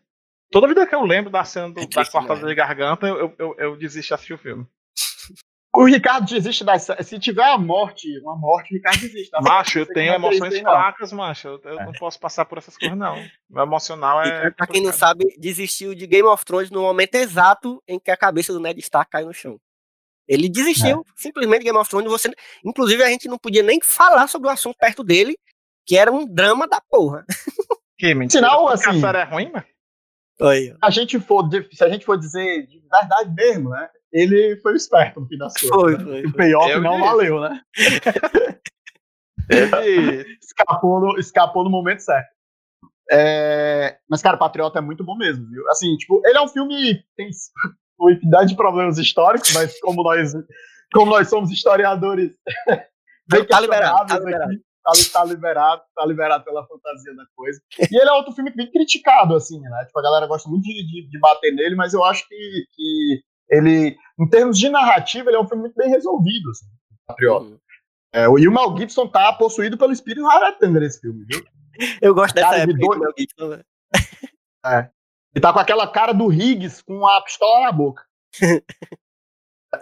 Toda 0.51 0.69
vida 0.69 0.86
que 0.86 0.94
eu 0.94 1.02
lembro 1.02 1.31
da 1.31 1.44
cena 1.44 1.70
do, 1.70 1.81
É 1.81 1.86
da 1.86 2.05
cortada 2.05 2.35
demais. 2.36 2.47
de 2.47 2.55
garganta, 2.55 3.06
eu, 3.06 3.35
eu, 3.39 3.55
eu 3.59 3.77
desisto 3.77 4.09
de 4.09 4.15
assistir 4.15 4.35
o 4.35 4.39
filme. 4.39 4.66
O 5.77 5.86
Ricardo 5.86 6.24
desiste 6.32 6.62
das. 6.62 6.86
Se 7.01 7.19
tiver 7.19 7.43
a 7.43 7.59
morte, 7.59 8.06
uma 8.20 8.36
morte, 8.36 8.73
o 8.73 8.77
Ricardo 8.77 9.01
desiste. 9.01 9.28
Tá? 9.32 9.40
Macho, 9.43 9.81
eu 9.81 9.86
tenho 9.86 10.15
emoções 10.15 10.55
não. 10.62 10.70
fracas, 10.70 11.12
macho. 11.12 11.48
Eu, 11.48 11.61
eu 11.65 11.85
não 11.86 11.93
posso 11.94 12.16
passar 12.20 12.44
por 12.44 12.59
essas 12.59 12.78
coisas, 12.78 12.97
não. 12.97 13.16
Meu 13.51 13.65
emocional 13.65 14.24
E 14.24 14.28
é. 14.28 14.51
pra 14.52 14.69
quem 14.69 14.81
não 14.81 14.93
sabe, 14.93 15.35
desistiu 15.36 15.93
de 15.93 16.06
Game 16.06 16.28
of 16.28 16.44
Thrones 16.44 16.70
no 16.70 16.81
momento 16.82 17.16
exato 17.16 17.82
em 17.89 17.98
que 17.98 18.12
a 18.12 18.16
cabeça 18.16 18.52
do 18.52 18.61
Ned 18.61 18.78
Stark 18.78 19.11
caiu 19.11 19.27
no 19.27 19.35
chão. 19.35 19.59
Ele 20.29 20.49
desistiu, 20.49 21.05
simplesmente 21.17 21.61
de 21.61 21.65
Game 21.67 21.79
of 21.79 21.89
Thrones. 21.91 22.11
Você, 22.11 22.31
inclusive, 22.65 23.03
a 23.03 23.09
gente 23.09 23.29
não 23.29 23.39
podia 23.39 23.63
nem 23.63 23.81
falar 23.83 24.27
sobre 24.29 24.49
o 24.49 24.51
assunto 24.51 24.77
perto 24.79 25.05
dele, 25.05 25.37
que 25.87 25.97
era 25.97 26.11
um 26.11 26.27
drama 26.27 26.67
da 26.67 26.81
porra. 26.81 27.25
Que 27.97 28.13
mentira. 28.13 28.45
Sinal, 28.45 28.69
assim- 28.69 28.91
A 28.91 29.01
série 29.01 29.19
é 29.19 29.23
ruim, 29.25 29.53
mano? 29.53 29.65
Aí, 30.43 30.75
a 30.83 30.91
gente 30.91 31.21
for, 31.21 31.49
se 31.73 31.85
a 31.85 31.89
gente 31.89 32.05
for 32.05 32.19
dizer 32.19 32.67
de 32.67 32.81
verdade 32.91 33.33
mesmo, 33.33 33.71
né? 33.71 33.89
Ele 34.13 34.57
foi 34.63 34.73
o 34.73 34.77
esperto 34.77 35.21
no 35.21 35.29
fim 35.29 35.39
das 35.39 35.53
contas. 35.55 35.69
Foi, 35.71 35.97
né? 35.97 36.05
foi, 36.05 36.21
O 36.27 36.31
foi. 36.31 36.33
payoff 36.39 36.81
não 36.81 36.91
disse. 36.97 37.05
valeu, 37.05 37.41
né? 37.41 37.61
Ele. 39.49 40.25
Escapou 40.43 41.01
no, 41.01 41.19
escapou 41.19 41.65
no 41.65 41.71
momento 41.71 42.01
certo. 42.01 42.29
É, 43.11 43.99
Mas, 44.09 44.23
cara, 44.23 44.37
Patriota 44.37 44.79
é 44.79 44.83
muito 44.83 45.05
bom 45.05 45.17
mesmo, 45.17 45.47
viu? 45.49 45.69
Assim, 45.69 45.97
tipo, 45.97 46.21
ele 46.27 46.39
é 46.39 46.41
um 46.41 46.49
filme 46.49 47.05
tem 47.17 47.29
uma 47.99 48.12
infinidade 48.12 48.51
de 48.51 48.57
problemas 48.57 48.99
históricos, 48.99 49.53
mas 49.53 49.79
como 49.81 50.03
nós, 50.03 50.33
como 50.93 51.11
nós 51.11 51.29
somos 51.29 51.51
historiadores 51.51 52.33
bem 53.29 53.45
Tá 53.47 53.61
liberado, 53.61 54.07
tá 54.07 54.19
liberado. 54.19 54.53
aqui, 54.53 54.62
tá, 54.83 54.93
tá 55.21 55.25
liberado, 55.25 55.83
tá 55.95 56.07
liberado 56.07 56.45
pela 56.45 56.66
fantasia 56.66 57.15
da 57.15 57.25
coisa. 57.35 57.61
E 57.91 57.97
ele 58.01 58.09
é 58.09 58.12
outro 58.12 58.33
filme 58.33 58.51
bem 58.55 58.71
criticado, 58.71 59.35
assim, 59.35 59.61
né? 59.61 59.85
Tipo, 59.87 59.99
a 59.99 60.03
galera 60.03 60.27
gosta 60.27 60.49
muito 60.49 60.65
de, 60.65 60.87
de, 60.87 61.09
de 61.11 61.19
bater 61.19 61.53
nele, 61.55 61.75
mas 61.75 61.95
eu 61.95 62.05
acho 62.05 62.27
que, 62.29 62.65
que 62.73 63.23
ele, 63.51 63.97
em 64.19 64.29
termos 64.29 64.59
de 64.59 64.69
narrativa, 64.69 65.31
ele 65.31 65.37
é 65.37 65.41
um 65.41 65.47
filme 65.49 65.62
muito 65.62 65.77
bem 65.77 65.89
resolvido, 65.89 66.51
assim, 66.51 66.66
Patriota. 67.07 67.47
Uhum. 67.47 67.59
É, 68.12 68.29
o- 68.29 68.39
e 68.39 68.47
o 68.47 68.53
Mel 68.53 68.77
Gibson 68.77 69.09
tá 69.09 69.33
possuído 69.33 69.77
pelo 69.79 69.93
espírito 69.93 70.27
Haratanger 70.27 70.81
nesse 70.81 71.01
filme, 71.01 71.25
viu? 71.29 71.45
Eu 72.01 72.15
gosto 72.15 72.35
dessa 72.35 72.51
Cara 72.51 72.62
época 72.62 72.79
do. 72.79 72.99
Mel 73.01 73.12
Gibson, 73.19 73.49
né? 73.49 73.62
Ele 75.35 75.43
tá 75.43 75.52
com 75.52 75.59
aquela 75.59 75.86
cara 75.89 76.12
do 76.12 76.32
Higgs 76.32 76.82
com 76.85 77.06
a 77.06 77.20
pistola 77.23 77.65
na 77.66 77.73
boca. 77.73 78.05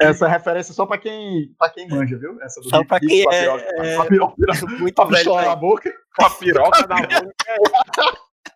Essa 0.00 0.26
referência 0.26 0.72
só 0.72 0.86
pra 0.86 0.96
quem, 0.96 1.52
pra 1.58 1.68
quem 1.68 1.86
manja, 1.86 2.16
viu? 2.18 2.40
Essa 2.40 2.60
do 2.62 2.68
Só 2.70 2.82
pra 2.82 2.96
Higgs 2.96 3.08
quem 3.14 3.24
com 3.24 3.30
a 3.30 3.34
é- 3.34 3.42
piroca- 3.42 3.64
é- 3.84 3.96
com 3.96 4.02
a 4.02 4.06
piroca- 4.06 4.36
velho. 4.46 5.08
pistola 5.08 5.40
na 5.42 5.46
pra 5.48 5.56
boca. 5.56 5.92
Com 6.16 6.24
a 6.24 6.30
piroca 6.30 6.86
na 6.86 6.96
boca. 6.96 7.34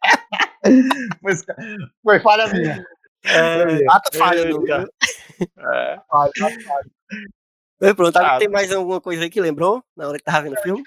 Mas, 1.23 1.44
foi 2.02 2.20
falha 2.20 2.47
minha. 2.48 2.85
É, 3.24 3.62
ato 3.90 4.16
falho 4.16 4.48
nunca. 4.51 4.89
É. 5.40 6.01
Falha, 6.09 6.32
falha. 6.66 7.94
Pronto, 7.94 8.16
Ah, 8.16 8.39
tem 8.39 8.48
mais 8.48 8.73
alguma 8.73 9.01
coisa 9.01 9.23
aí 9.23 9.31
que 9.31 9.40
lembrou 9.40 9.85
na 9.97 10.09
hora 10.09 10.16
que 10.18 10.24
tava 10.24 10.43
vendo 10.43 10.56
o 10.56 10.62
filme? 10.62 10.82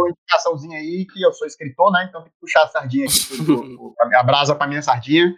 Uma 0.00 0.10
indicaçãozinha 0.10 0.78
aí 0.78 1.06
que 1.06 1.22
eu 1.22 1.32
sou 1.32 1.46
escritor, 1.46 1.92
né? 1.92 2.06
Então 2.08 2.22
tem 2.22 2.30
que 2.32 2.38
puxar 2.40 2.64
a 2.64 2.68
sardinha 2.68 3.04
aqui, 3.06 3.18
a 4.16 4.22
brasa 4.22 4.54
pra 4.54 4.66
minha 4.66 4.82
sardinha. 4.82 5.34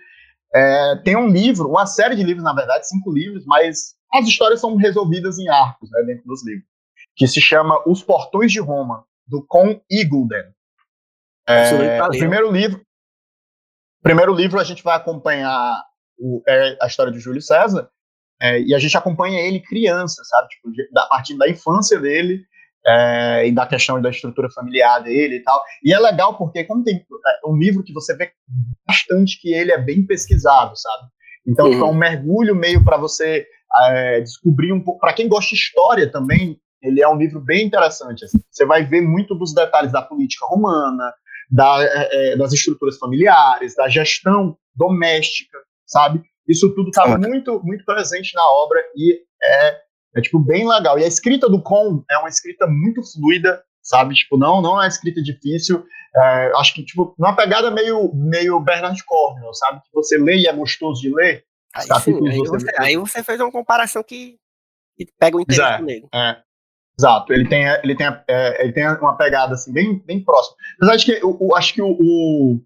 É, 0.54 0.96
tem 1.04 1.16
um 1.16 1.28
livro, 1.28 1.68
uma 1.68 1.86
série 1.86 2.16
de 2.16 2.22
livros, 2.24 2.42
na 2.44 2.52
verdade, 2.52 2.88
cinco 2.88 3.12
livros, 3.12 3.44
mas 3.46 3.94
as 4.12 4.26
histórias 4.26 4.60
são 4.60 4.74
resolvidas 4.76 5.38
em 5.38 5.48
arcos, 5.48 5.88
né, 5.92 6.02
dentro 6.02 6.24
dos 6.26 6.44
livros, 6.44 6.66
que 7.14 7.26
se 7.28 7.40
chama 7.40 7.80
Os 7.86 8.02
Portões 8.02 8.50
de 8.50 8.58
Roma, 8.60 9.04
do 9.26 9.46
Con 9.46 9.80
tá 11.46 11.52
É, 11.52 12.02
o 12.02 12.06
ó. 12.06 12.18
primeiro 12.18 12.50
livro, 12.50 12.80
primeiro 14.02 14.34
livro 14.34 14.58
a 14.58 14.64
gente 14.64 14.82
vai 14.82 14.96
acompanhar 14.96 15.82
o- 16.18 16.42
é, 16.48 16.76
a 16.82 16.86
história 16.86 17.12
de 17.12 17.20
Júlio 17.20 17.40
César, 17.40 17.88
é, 18.40 18.60
e 18.60 18.74
a 18.74 18.78
gente 18.78 18.96
acompanha 18.96 19.40
ele 19.40 19.60
criança, 19.60 20.22
sabe? 20.24 20.48
Tipo, 20.48 20.70
da, 20.92 21.04
a 21.04 21.08
partir 21.08 21.36
da 21.36 21.48
infância 21.48 21.98
dele 22.00 22.44
é, 22.86 23.47
e 23.47 23.52
da 23.52 23.66
questão 23.66 24.01
da 24.01 24.11
estrutura 24.11 24.48
familiar 24.51 25.01
dele 25.02 25.36
e 25.36 25.43
tal. 25.43 25.62
E 25.85 25.93
é 25.93 25.98
legal 25.98 26.36
porque, 26.39 26.65
como 26.65 26.82
tem 26.85 26.97
é, 26.97 27.48
um 27.48 27.57
livro 27.57 27.82
que 27.82 27.93
você 27.93 28.16
vê 28.16 28.31
bastante 28.86 29.40
que 29.40 29.52
ele 29.52 29.73
é 29.73 29.78
bem 29.78 30.05
pesquisado, 30.07 30.73
sabe? 30.77 31.09
Então, 31.47 31.66
Uhum. 31.66 31.73
tipo, 31.73 31.85
é 31.85 31.89
um 31.89 31.94
mergulho 31.94 32.55
meio 32.55 32.85
para 32.85 32.97
você 32.97 33.47
é, 33.82 34.20
descobrir 34.20 34.73
um 34.73 34.82
pouco. 34.82 35.01
Para 35.01 35.12
quem 35.12 35.28
gosta 35.28 35.51
de 35.55 35.61
história 35.61 36.11
também, 36.11 36.59
ele 36.82 37.02
é 37.02 37.09
um 37.09 37.16
livro 37.16 37.40
bem 37.40 37.66
interessante. 37.66 38.24
assim. 38.24 38.39
Você 38.51 38.65
vai 38.66 38.85
ver 38.85 39.01
muito 39.02 39.35
dos 39.35 39.55
detalhes 39.55 39.93
da 39.93 40.02
política 40.02 40.47
romana, 40.47 41.12
da, 41.51 41.82
é, 41.82 42.32
é, 42.32 42.36
das 42.36 42.52
estruturas 42.52 42.97
familiares, 42.98 43.74
da 43.74 43.89
gestão 43.89 44.57
doméstica, 44.74 45.59
sabe? 45.86 46.23
Isso 46.48 46.74
tudo 46.74 46.89
está 46.89 47.05
Ah. 47.05 47.19
muito, 47.19 47.61
muito 47.62 47.85
presente 47.85 48.35
na 48.35 48.44
obra 48.51 48.81
e 48.97 49.20
é, 49.43 49.78
é, 50.14 50.20
tipo, 50.20 50.38
bem 50.38 50.68
legal. 50.68 50.98
E 50.98 51.04
a 51.04 51.08
escrita 51.08 51.48
do 51.48 51.62
Con 51.62 52.02
é 52.10 52.18
uma 52.18 52.28
escrita 52.28 52.66
muito 52.66 53.00
fluida, 53.12 53.62
sabe? 53.82 54.14
Tipo, 54.14 54.36
não, 54.36 54.60
não 54.60 54.70
é 54.72 54.80
uma 54.80 54.88
escrita 54.88 55.22
difícil. 55.22 55.84
É, 56.14 56.52
acho 56.56 56.74
que, 56.74 56.84
tipo, 56.84 57.14
uma 57.18 57.36
pegada 57.36 57.70
meio, 57.70 58.12
meio 58.14 58.60
Bernard 58.60 59.02
Cornwell, 59.04 59.54
sabe? 59.54 59.80
Que 59.82 59.90
você 59.94 60.18
lê 60.18 60.38
e 60.38 60.46
é 60.48 60.52
gostoso 60.52 61.00
de 61.00 61.14
ler. 61.14 61.44
Aí, 61.74 61.82
sim, 61.82 61.88
capítulos 61.88 62.30
aí, 62.30 62.38
você 62.38 62.72
aí 62.78 62.96
você 62.96 63.22
fez 63.22 63.40
uma 63.40 63.52
comparação 63.52 64.02
que, 64.02 64.36
que 64.96 65.06
pega 65.18 65.36
o 65.36 65.40
interesse 65.40 65.60
Exato. 65.60 65.82
do 65.82 65.86
nego. 65.86 66.08
É, 66.12 66.42
exato, 66.98 67.32
ele 67.32 67.48
tem, 67.48 67.64
ele 67.64 67.94
tem, 67.94 68.06
é, 68.28 68.64
ele 68.64 68.72
tem 68.72 68.88
uma 68.88 69.16
pegada 69.16 69.54
assim, 69.54 69.72
bem, 69.72 69.98
bem 70.04 70.24
próxima. 70.24 70.56
Apesar 70.76 70.96
de 70.96 71.04
que 71.04 71.12
eu, 71.12 71.38
eu 71.40 71.54
acho 71.54 71.72
que 71.72 71.80
o, 71.80 71.96
o, 71.96 72.60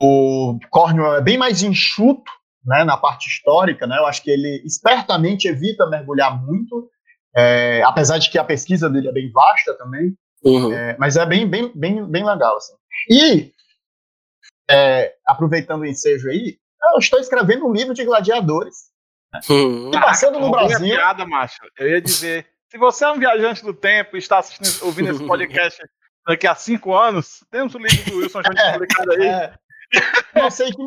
o 0.00 0.58
Cornwell 0.70 1.16
é 1.16 1.20
bem 1.20 1.36
mais 1.36 1.62
enxuto 1.62 2.37
né, 2.68 2.84
na 2.84 2.98
parte 2.98 3.28
histórica, 3.28 3.86
né? 3.86 3.96
Eu 3.98 4.06
acho 4.06 4.22
que 4.22 4.30
ele 4.30 4.62
espertamente 4.64 5.48
evita 5.48 5.88
mergulhar 5.88 6.38
muito, 6.44 6.90
é, 7.34 7.82
apesar 7.82 8.18
de 8.18 8.30
que 8.30 8.38
a 8.38 8.44
pesquisa 8.44 8.90
dele 8.90 9.08
é 9.08 9.12
bem 9.12 9.32
vasta 9.32 9.72
também. 9.78 10.14
Uhum. 10.44 10.72
É, 10.72 10.94
mas 10.98 11.16
é 11.16 11.24
bem, 11.24 11.48
bem, 11.48 11.72
bem, 11.74 12.04
bem 12.04 12.24
legal, 12.24 12.58
assim. 12.58 12.74
E, 13.10 13.52
é, 14.70 15.14
aproveitando 15.26 15.80
o 15.80 15.86
ensejo 15.86 16.28
aí, 16.28 16.58
eu 16.92 16.98
estou 16.98 17.18
escrevendo 17.18 17.66
um 17.66 17.72
livro 17.72 17.94
de 17.94 18.04
gladiadores. 18.04 18.88
Hum. 19.50 19.88
E 19.88 20.00
passando 20.00 20.38
no 20.38 20.48
Roubei 20.48 20.64
a 20.64 20.68
Brasil... 20.68 20.94
piada, 20.94 21.26
macho. 21.26 21.58
Eu 21.78 21.88
ia 21.88 22.02
dizer, 22.02 22.46
se 22.70 22.76
você 22.76 23.04
é 23.04 23.10
um 23.10 23.18
viajante 23.18 23.64
do 23.64 23.72
tempo 23.72 24.14
e 24.14 24.18
está 24.18 24.38
assistindo, 24.38 24.84
ouvindo 24.84 25.10
esse 25.10 25.24
podcast 25.26 25.82
daqui 26.26 26.46
a 26.46 26.54
cinco 26.54 26.94
anos, 26.94 27.42
temos 27.50 27.74
o 27.74 27.78
livro 27.78 28.10
do 28.10 28.18
Wilson 28.18 28.42
Jones 28.42 28.60
publicado 28.72 29.12
aí. 29.12 29.26
É. 29.26 29.54
Não 30.34 30.50
sei 30.50 30.70
que 30.70 30.82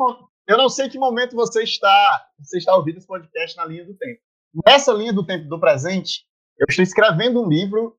eu 0.46 0.56
não 0.56 0.68
sei 0.68 0.88
que 0.88 0.98
momento 0.98 1.36
você 1.36 1.62
está 1.62 2.26
você 2.38 2.58
está 2.58 2.74
ouvindo 2.74 2.98
esse 2.98 3.06
podcast 3.06 3.56
na 3.56 3.64
linha 3.64 3.84
do 3.84 3.94
tempo. 3.94 4.20
Nessa 4.66 4.92
linha 4.92 5.12
do 5.12 5.24
tempo 5.24 5.48
do 5.48 5.58
presente, 5.58 6.24
eu 6.58 6.66
estou 6.68 6.82
escrevendo 6.82 7.42
um 7.42 7.48
livro 7.48 7.96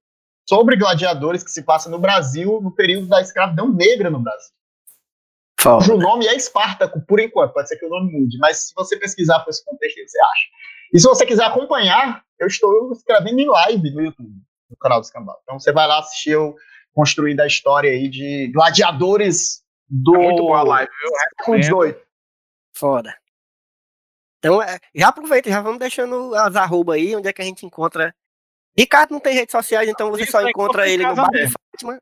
sobre 0.47 0.75
gladiadores 0.75 1.43
que 1.43 1.51
se 1.51 1.63
passa 1.63 1.89
no 1.89 1.99
Brasil 1.99 2.59
no 2.61 2.73
período 2.73 3.07
da 3.07 3.21
escravidão 3.21 3.71
negra 3.71 4.09
no 4.09 4.19
Brasil. 4.19 4.53
Foda. 5.59 5.77
cujo 5.77 5.97
nome 5.97 6.27
é 6.27 6.35
Espartaco, 6.35 7.01
por 7.07 7.19
enquanto. 7.19 7.53
Pode 7.53 7.69
ser 7.69 7.77
que 7.77 7.85
o 7.85 7.89
nome 7.89 8.11
mude, 8.11 8.37
mas 8.37 8.67
se 8.67 8.73
você 8.75 8.97
pesquisar 8.97 9.39
por 9.39 9.49
esse 9.49 9.63
contexto, 9.63 9.95
você 10.05 10.19
acha. 10.19 10.47
E 10.93 10.99
se 10.99 11.07
você 11.07 11.25
quiser 11.25 11.45
acompanhar, 11.45 12.23
eu 12.37 12.47
estou 12.47 12.91
escrevendo 12.91 13.39
em 13.39 13.47
live 13.47 13.91
no 13.91 14.01
YouTube, 14.01 14.33
no 14.69 14.77
canal 14.77 14.99
do 14.99 15.05
Escambau. 15.05 15.39
Então 15.43 15.57
você 15.57 15.71
vai 15.71 15.87
lá 15.87 15.99
assistir 15.99 16.31
eu 16.31 16.53
construindo 16.93 17.39
a 17.39 17.47
história 17.47 17.89
aí 17.89 18.09
de 18.09 18.51
gladiadores 18.53 19.63
do 19.89 20.15
É 20.15 20.19
muito 20.19 20.43
boa 20.43 20.63
live, 20.63 20.91
viu? 21.01 21.11
século 21.57 21.63
XVIII. 21.63 22.03
Foda. 22.75 23.15
Então, 24.39 24.61
é, 24.61 24.77
já 24.93 25.07
aproveita, 25.07 25.49
já 25.49 25.61
vamos 25.61 25.79
deixando 25.79 26.35
as 26.35 26.55
arroba 26.55 26.95
aí, 26.95 27.15
onde 27.15 27.27
é 27.29 27.33
que 27.33 27.41
a 27.41 27.45
gente 27.45 27.65
encontra. 27.65 28.13
Ricardo 28.77 29.11
não 29.11 29.19
tem 29.19 29.33
redes 29.35 29.51
sociais, 29.51 29.87
então 29.87 30.09
você 30.09 30.23
Isso 30.23 30.31
só 30.31 30.41
é 30.41 30.49
encontra 30.49 30.87
ele 30.89 31.05
no 31.05 31.15
bar 31.15 31.29
de. 31.29 31.47
Fátima. 31.47 31.99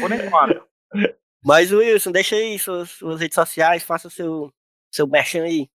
Por 0.00 0.12
enquanto. 0.12 0.66
Mas, 1.44 1.72
Wilson, 1.72 2.12
deixa 2.12 2.36
aí 2.36 2.58
suas, 2.58 2.90
suas 2.90 3.20
redes 3.20 3.34
sociais, 3.34 3.82
faça 3.82 4.08
o 4.08 4.10
seu, 4.10 4.52
seu 4.90 5.06
merchan 5.06 5.42
aí. 5.42 5.68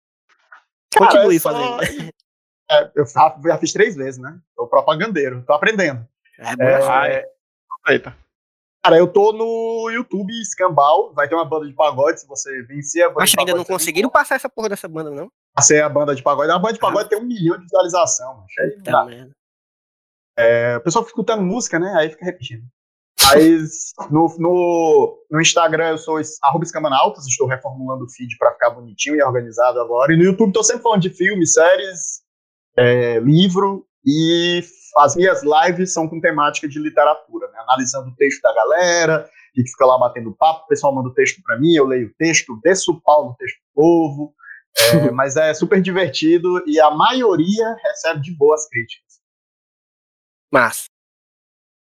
Cara, 0.92 1.06
Continue 1.12 1.36
é 1.36 1.40
só- 1.40 1.52
fazendo. 1.52 2.14
É, 2.72 2.92
eu 2.96 3.04
já, 3.04 3.36
já 3.44 3.58
fiz 3.58 3.74
três 3.74 3.96
vezes, 3.96 4.20
né? 4.22 4.40
Sou 4.54 4.68
propagandeiro, 4.68 5.42
tô 5.44 5.54
aprendendo. 5.54 6.08
É, 6.38 6.56
bom, 6.56 6.64
É. 7.04 7.26
Aproveita. 7.82 8.16
Cara, 8.84 8.98
eu 8.98 9.08
tô 9.08 9.34
no 9.34 9.90
YouTube 9.92 10.32
Escambau, 10.40 11.14
vai 11.14 11.28
ter 11.28 11.36
uma 11.36 11.44
banda 11.44 11.68
de 11.68 11.74
pagode, 11.74 12.22
se 12.22 12.28
você 12.28 12.64
vencer 12.64 13.04
a 13.04 13.10
banda 13.10 13.26
que 13.26 13.40
ainda 13.40 13.54
não 13.54 13.66
conseguiram 13.66 14.10
passar 14.10 14.36
essa 14.36 14.50
porra 14.50 14.70
dessa 14.70 14.88
banda, 14.88 15.12
não. 15.12 15.30
Passei 15.54 15.82
a 15.82 15.90
banda 15.90 16.16
de 16.16 16.24
pagode. 16.24 16.52
A 16.52 16.58
banda 16.58 16.74
de 16.74 16.80
pagode 16.80 17.10
tem 17.10 17.20
um 17.20 17.26
milhão 17.26 17.58
de 17.58 17.64
visualização. 17.64 18.36
mano. 18.36 18.84
Tá, 18.84 19.06
merda. 19.06 19.32
É, 20.38 20.78
o 20.78 20.82
pessoal 20.82 21.04
fica 21.04 21.12
escutando 21.12 21.44
música, 21.44 21.78
né? 21.78 21.94
Aí 21.98 22.10
fica 22.10 22.24
repetindo. 22.24 22.64
Mas 23.22 23.92
no, 24.10 24.34
no, 24.40 25.26
no 25.30 25.42
Instagram 25.42 25.90
eu 25.90 25.98
sou 25.98 26.20
arroba 26.42 26.64
escamanautas, 26.64 27.28
estou 27.28 27.48
reformulando 27.48 28.06
o 28.06 28.10
feed 28.10 28.38
para 28.38 28.54
ficar 28.54 28.70
bonitinho 28.70 29.18
e 29.18 29.24
organizado 29.24 29.82
agora. 29.82 30.14
E 30.14 30.18
no 30.18 30.24
YouTube 30.24 30.50
estou 30.50 30.64
sempre 30.64 30.84
falando 30.84 31.02
de 31.02 31.10
filmes, 31.10 31.54
séries, 31.54 32.22
é, 32.78 33.20
livro 33.20 33.86
e 34.06 34.62
as 34.98 35.16
minhas 35.16 35.42
lives 35.44 35.94
são 35.94 36.08
com 36.08 36.20
temática 36.20 36.68
de 36.68 36.80
literatura, 36.80 37.48
né? 37.52 37.60
analisando 37.60 38.10
o 38.10 38.16
texto 38.16 38.42
da 38.42 38.54
galera, 38.54 39.30
a 39.56 39.60
gente 39.60 39.72
fica 39.72 39.86
lá 39.86 39.98
batendo 39.98 40.36
papo, 40.36 40.64
o 40.64 40.68
pessoal 40.68 40.94
manda 40.94 41.10
o 41.10 41.14
texto 41.14 41.42
para 41.44 41.60
mim, 41.60 41.74
eu 41.74 41.86
leio 41.86 42.08
o 42.08 42.14
texto, 42.14 42.60
desço 42.64 42.92
o 42.92 43.02
pau 43.02 43.30
no 43.30 43.36
texto 43.36 43.58
do 43.58 43.74
povo, 43.74 44.36
É, 44.94 45.12
mas 45.12 45.36
é 45.36 45.54
super 45.54 45.82
divertido 45.82 46.64
e 46.68 46.80
a 46.80 46.92
maioria 46.92 47.76
recebe 47.84 48.22
de 48.22 48.36
boas 48.36 48.68
críticas. 48.70 49.20
Mas. 50.52 50.90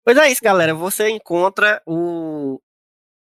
Pois 0.04 0.18
é 0.18 0.30
isso, 0.30 0.42
galera. 0.42 0.74
Você 0.74 1.10
encontra 1.10 1.82
o, 1.86 2.60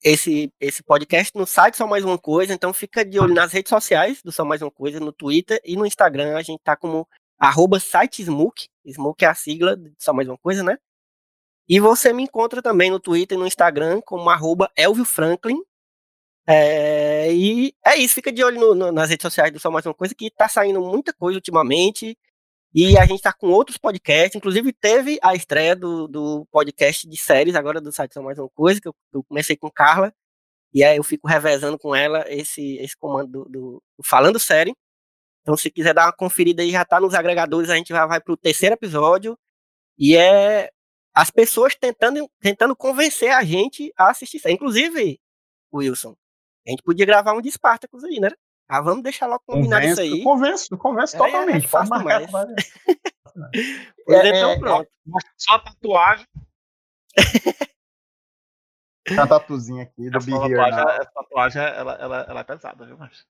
esse, 0.03 0.51
esse 0.59 0.81
podcast 0.81 1.37
no 1.37 1.45
site 1.45 1.77
Só 1.77 1.85
Mais 1.85 2.05
Uma 2.05 2.17
Coisa, 2.17 2.53
então 2.53 2.73
fica 2.73 3.03
de 3.03 3.19
olho 3.19 3.33
nas 3.33 3.51
redes 3.51 3.69
sociais 3.69 4.21
do 4.23 4.31
Só 4.31 4.45
Mais 4.45 4.61
Uma 4.61 4.71
Coisa, 4.71 4.99
no 4.99 5.11
Twitter 5.11 5.59
e 5.63 5.75
no 5.75 5.85
Instagram, 5.85 6.37
a 6.37 6.41
gente 6.41 6.61
tá 6.63 6.75
como 6.75 7.07
arroba 7.39 7.79
site 7.79 8.21
Smook, 8.23 8.67
Smook 8.85 9.23
é 9.23 9.27
a 9.27 9.35
sigla 9.35 9.77
Só 9.97 10.13
Mais 10.13 10.27
Uma 10.27 10.37
Coisa, 10.37 10.63
né? 10.63 10.77
E 11.67 11.79
você 11.79 12.11
me 12.13 12.23
encontra 12.23 12.61
também 12.61 12.91
no 12.91 12.99
Twitter 12.99 13.37
e 13.37 13.39
no 13.39 13.47
Instagram 13.47 14.01
como 14.01 14.29
arroba 14.29 14.71
Elvio 14.75 15.05
Franklin, 15.05 15.61
é, 16.51 17.31
e 17.31 17.75
é 17.85 17.95
isso, 17.95 18.15
fica 18.15 18.31
de 18.31 18.43
olho 18.43 18.59
no, 18.59 18.73
no, 18.73 18.91
nas 18.91 19.09
redes 19.11 19.21
sociais 19.21 19.51
do 19.53 19.59
Só 19.59 19.69
Mais 19.69 19.85
Uma 19.85 19.93
Coisa, 19.93 20.15
que 20.15 20.31
tá 20.31 20.47
saindo 20.49 20.81
muita 20.81 21.13
coisa 21.13 21.37
ultimamente, 21.37 22.17
e 22.73 22.97
a 22.97 23.05
gente 23.05 23.21
tá 23.21 23.31
com 23.31 23.49
outros 23.49 23.77
podcasts, 23.77 24.35
inclusive 24.35 24.73
teve 24.73 25.19
a 25.21 25.35
estreia 25.35 25.75
do, 25.75 26.07
do 26.07 26.47
podcast 26.51 27.07
de 27.07 27.17
séries, 27.17 27.53
agora 27.55 27.79
do 27.79 27.91
site 27.91 28.15
Só 28.15 28.23
Mais 28.23 28.39
Uma 28.39 28.49
Coisa, 28.49 28.81
que 28.81 28.87
eu, 28.87 28.95
eu 29.13 29.23
comecei 29.23 29.55
com 29.55 29.69
Carla, 29.69 30.11
e 30.73 30.83
aí 30.83 30.97
eu 30.97 31.03
fico 31.03 31.27
revezando 31.27 31.77
com 31.77 31.95
ela 31.95 32.25
esse, 32.27 32.77
esse 32.77 32.97
comando 32.97 33.31
do, 33.31 33.45
do, 33.45 33.83
do 33.97 34.03
Falando 34.03 34.39
Série. 34.39 34.73
Então, 35.49 35.57
se 35.57 35.71
quiser 35.71 35.95
dar 35.95 36.05
uma 36.05 36.13
conferida 36.13 36.61
aí, 36.61 36.69
já 36.69 36.85
tá 36.85 36.99
nos 36.99 37.15
agregadores, 37.15 37.71
a 37.71 37.75
gente 37.75 37.87
já 37.87 38.05
vai 38.05 38.21
pro 38.21 38.37
terceiro 38.37 38.75
episódio, 38.75 39.35
e 39.97 40.15
é 40.15 40.69
as 41.11 41.31
pessoas 41.31 41.73
tentando, 41.73 42.29
tentando 42.39 42.75
convencer 42.75 43.31
a 43.31 43.43
gente 43.43 43.91
a 43.97 44.11
assistir. 44.11 44.39
Inclusive, 44.47 45.19
Wilson, 45.73 46.15
a 46.67 46.69
gente 46.69 46.83
podia 46.83 47.03
gravar 47.03 47.33
um 47.33 47.41
de 47.41 47.49
Spartacus 47.49 48.03
aí, 48.03 48.19
né? 48.19 48.29
Ah, 48.67 48.79
vamos 48.79 49.01
deixar 49.01 49.25
logo 49.25 49.41
combinado 49.43 49.81
convenço, 49.81 50.03
isso 50.03 50.13
aí. 50.13 50.23
Convenço, 50.23 50.77
convenço 50.77 51.15
É, 51.15 51.19
totalmente. 51.19 51.65
é 51.65 51.69
Pode 51.69 51.89
marcar. 51.89 52.21
Pois 54.05 54.19
É, 54.19 54.27
então, 54.29 54.51
é, 54.51 54.59
pronto. 54.59 54.89
Só 55.35 55.55
a 55.55 55.59
tatuagem. 55.59 56.27
Tem 59.03 59.17
uma 59.17 59.27
tatuzinha 59.27 59.83
aqui 59.83 60.09
do 60.11 60.17
Essa 60.17 60.25
Be 60.27 60.33
Here 60.33 60.49
tatuagem, 60.55 60.75
Now. 60.75 60.89
essa 60.89 61.11
tatuagem 61.11 61.61
ela, 61.63 61.93
ela, 61.93 62.25
ela 62.29 62.39
é 62.41 62.43
pesada, 62.43 62.85
viu? 62.85 62.97
Mas, 62.97 63.19
É 63.19 63.25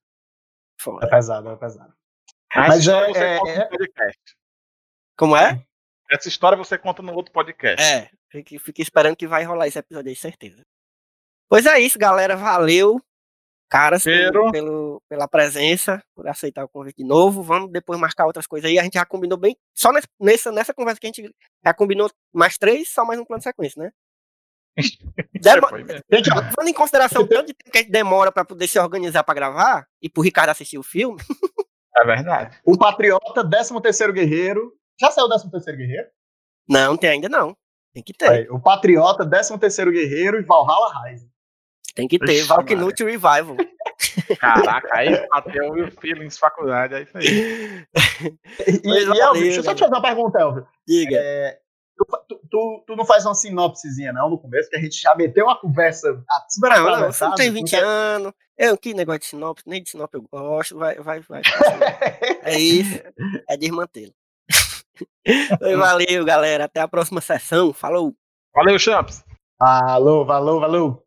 Foda. 0.81 1.09
pesado, 1.09 1.49
é 1.49 1.55
pesado. 1.55 1.93
Essa 2.51 2.67
Mas 2.67 2.79
história 2.79 3.05
é- 3.05 3.13
você 3.13 3.23
é- 3.23 3.37
conta 3.37 3.51
é- 3.51 3.59
no 3.59 3.69
podcast. 3.69 4.19
Como 5.17 5.35
é? 5.37 5.65
Essa 6.11 6.27
história 6.27 6.57
você 6.57 6.77
conta 6.77 7.01
no 7.03 7.13
outro 7.13 7.31
podcast. 7.31 7.85
É, 7.85 8.09
fique, 8.31 8.57
fique 8.57 8.81
esperando 8.81 9.15
que 9.15 9.27
vai 9.27 9.43
rolar 9.43 9.67
esse 9.67 9.77
episódio 9.77 10.09
aí, 10.09 10.15
certeza. 10.15 10.61
Pois 11.47 11.65
é 11.65 11.79
isso, 11.79 11.99
galera. 11.99 12.35
Valeu, 12.35 12.99
caras, 13.69 14.03
pelo, 14.03 14.51
pelo- 14.51 15.01
pela 15.07 15.27
presença, 15.27 16.01
por 16.15 16.27
aceitar 16.27 16.63
o 16.63 16.69
convite 16.69 16.97
de 16.97 17.03
novo. 17.03 17.43
Vamos 17.43 17.71
depois 17.71 17.99
marcar 17.99 18.25
outras 18.25 18.47
coisas 18.47 18.69
aí. 18.69 18.79
A 18.79 18.83
gente 18.83 18.93
já 18.95 19.05
combinou 19.05 19.37
bem. 19.37 19.55
Só 19.75 19.91
nessa, 19.91 20.51
nessa, 20.51 20.73
conversa 20.73 20.99
que 20.99 21.05
a 21.07 21.11
gente 21.11 21.31
já 21.63 21.73
combinou 21.73 22.09
mais 22.33 22.57
três, 22.57 22.89
só 22.89 23.05
mais 23.05 23.19
um 23.19 23.25
plano 23.25 23.39
de 23.39 23.43
sequência, 23.43 23.83
né? 23.83 23.91
Demo-. 25.41 25.67
Gente, 26.11 26.29
Levando 26.33 26.67
em 26.69 26.73
consideração 26.73 27.23
o 27.23 27.27
tanto 27.27 27.47
de 27.47 27.53
tempo 27.53 27.71
que 27.71 27.77
a 27.77 27.81
gente 27.81 27.91
demora 27.91 28.31
pra 28.31 28.45
poder 28.45 28.67
se 28.67 28.79
organizar 28.79 29.23
pra 29.23 29.33
gravar 29.35 29.87
e 30.01 30.09
pro 30.09 30.23
Ricardo 30.23 30.49
assistir 30.49 30.77
o 30.77 30.83
filme, 30.83 31.17
É 31.95 32.05
verdade. 32.05 32.57
o 32.63 32.77
Patriota, 32.77 33.43
13º 33.43 34.11
Guerreiro. 34.13 34.73
Já 34.99 35.11
saiu 35.11 35.27
o 35.27 35.29
13º 35.29 35.75
Guerreiro? 35.75 36.07
não, 36.69 36.95
tem 36.95 37.09
ainda 37.11 37.29
não. 37.29 37.55
Tem 37.93 38.03
que 38.03 38.13
ter. 38.13 38.29
Aí, 38.29 38.49
o 38.49 38.59
Patriota, 38.59 39.25
13º 39.25 39.91
Guerreiro 39.91 40.39
e 40.39 40.43
Valhalla 40.43 41.03
Rising. 41.03 41.29
Tem 41.95 42.07
que 42.07 42.19
ter. 42.19 42.43
Valknut 42.43 43.03
Revival. 43.03 43.57
Caraca, 44.39 44.87
aí 44.95 45.27
bateu 45.27 45.71
o 45.71 45.91
Feelings 45.91 46.37
faculdade, 46.37 46.93
é 46.93 47.01
isso 47.01 47.17
aí. 47.17 47.85
E, 48.67 48.89
e 48.89 49.19
Elvio, 49.19 49.41
deixa 49.41 49.59
eu 49.59 49.63
só 49.63 49.73
te 49.73 49.79
fazer 49.79 49.93
uma 49.93 50.01
pergunta, 50.01 50.39
Elvio. 50.39 50.67
Diga. 50.87 51.17
É, 51.17 51.59
tu, 52.27 52.39
tu- 52.49 52.83
tu- 52.87 52.95
não 52.95 53.05
faz 53.05 53.25
uma 53.25 53.35
sinopsezinha, 53.35 54.11
não, 54.13 54.29
no 54.29 54.37
começo, 54.39 54.69
que 54.69 54.75
a 54.77 54.81
gente 54.81 54.99
já 54.99 55.13
meteu 55.15 55.45
uma 55.45 55.59
conversa 55.59 56.23
ah, 56.29 56.45
super 56.49 56.69
Não, 56.69 56.85
não, 56.99 57.11
você 57.11 57.23
não 57.25 57.35
tem 57.35 57.47
não 57.47 57.53
20 57.55 57.69
quer- 57.71 57.83
anos. 57.83 58.33
Eu, 58.57 58.77
que 58.77 58.93
negócio 58.93 59.19
de 59.21 59.25
sinopse, 59.27 59.63
nem 59.67 59.81
de 59.81 59.89
sinopse 59.89 60.15
eu 60.17 60.25
gosto, 60.31 60.77
vai, 60.77 60.95
vai, 60.95 61.21
vai. 61.21 61.41
É 62.43 62.57
isso, 62.59 63.01
é 63.47 63.55
desmantê-lo. 63.57 64.13
Oi, 65.61 65.75
Valeu, 65.75 66.25
galera. 66.25 66.65
Até 66.65 66.79
a 66.81 66.87
próxima 66.87 67.21
sessão. 67.21 67.71
Falou. 67.73 68.13
Valeu, 68.55 68.79
Champs. 68.79 69.23
Alô, 69.59 70.25
valeu, 70.25 70.59
valeu. 70.59 71.03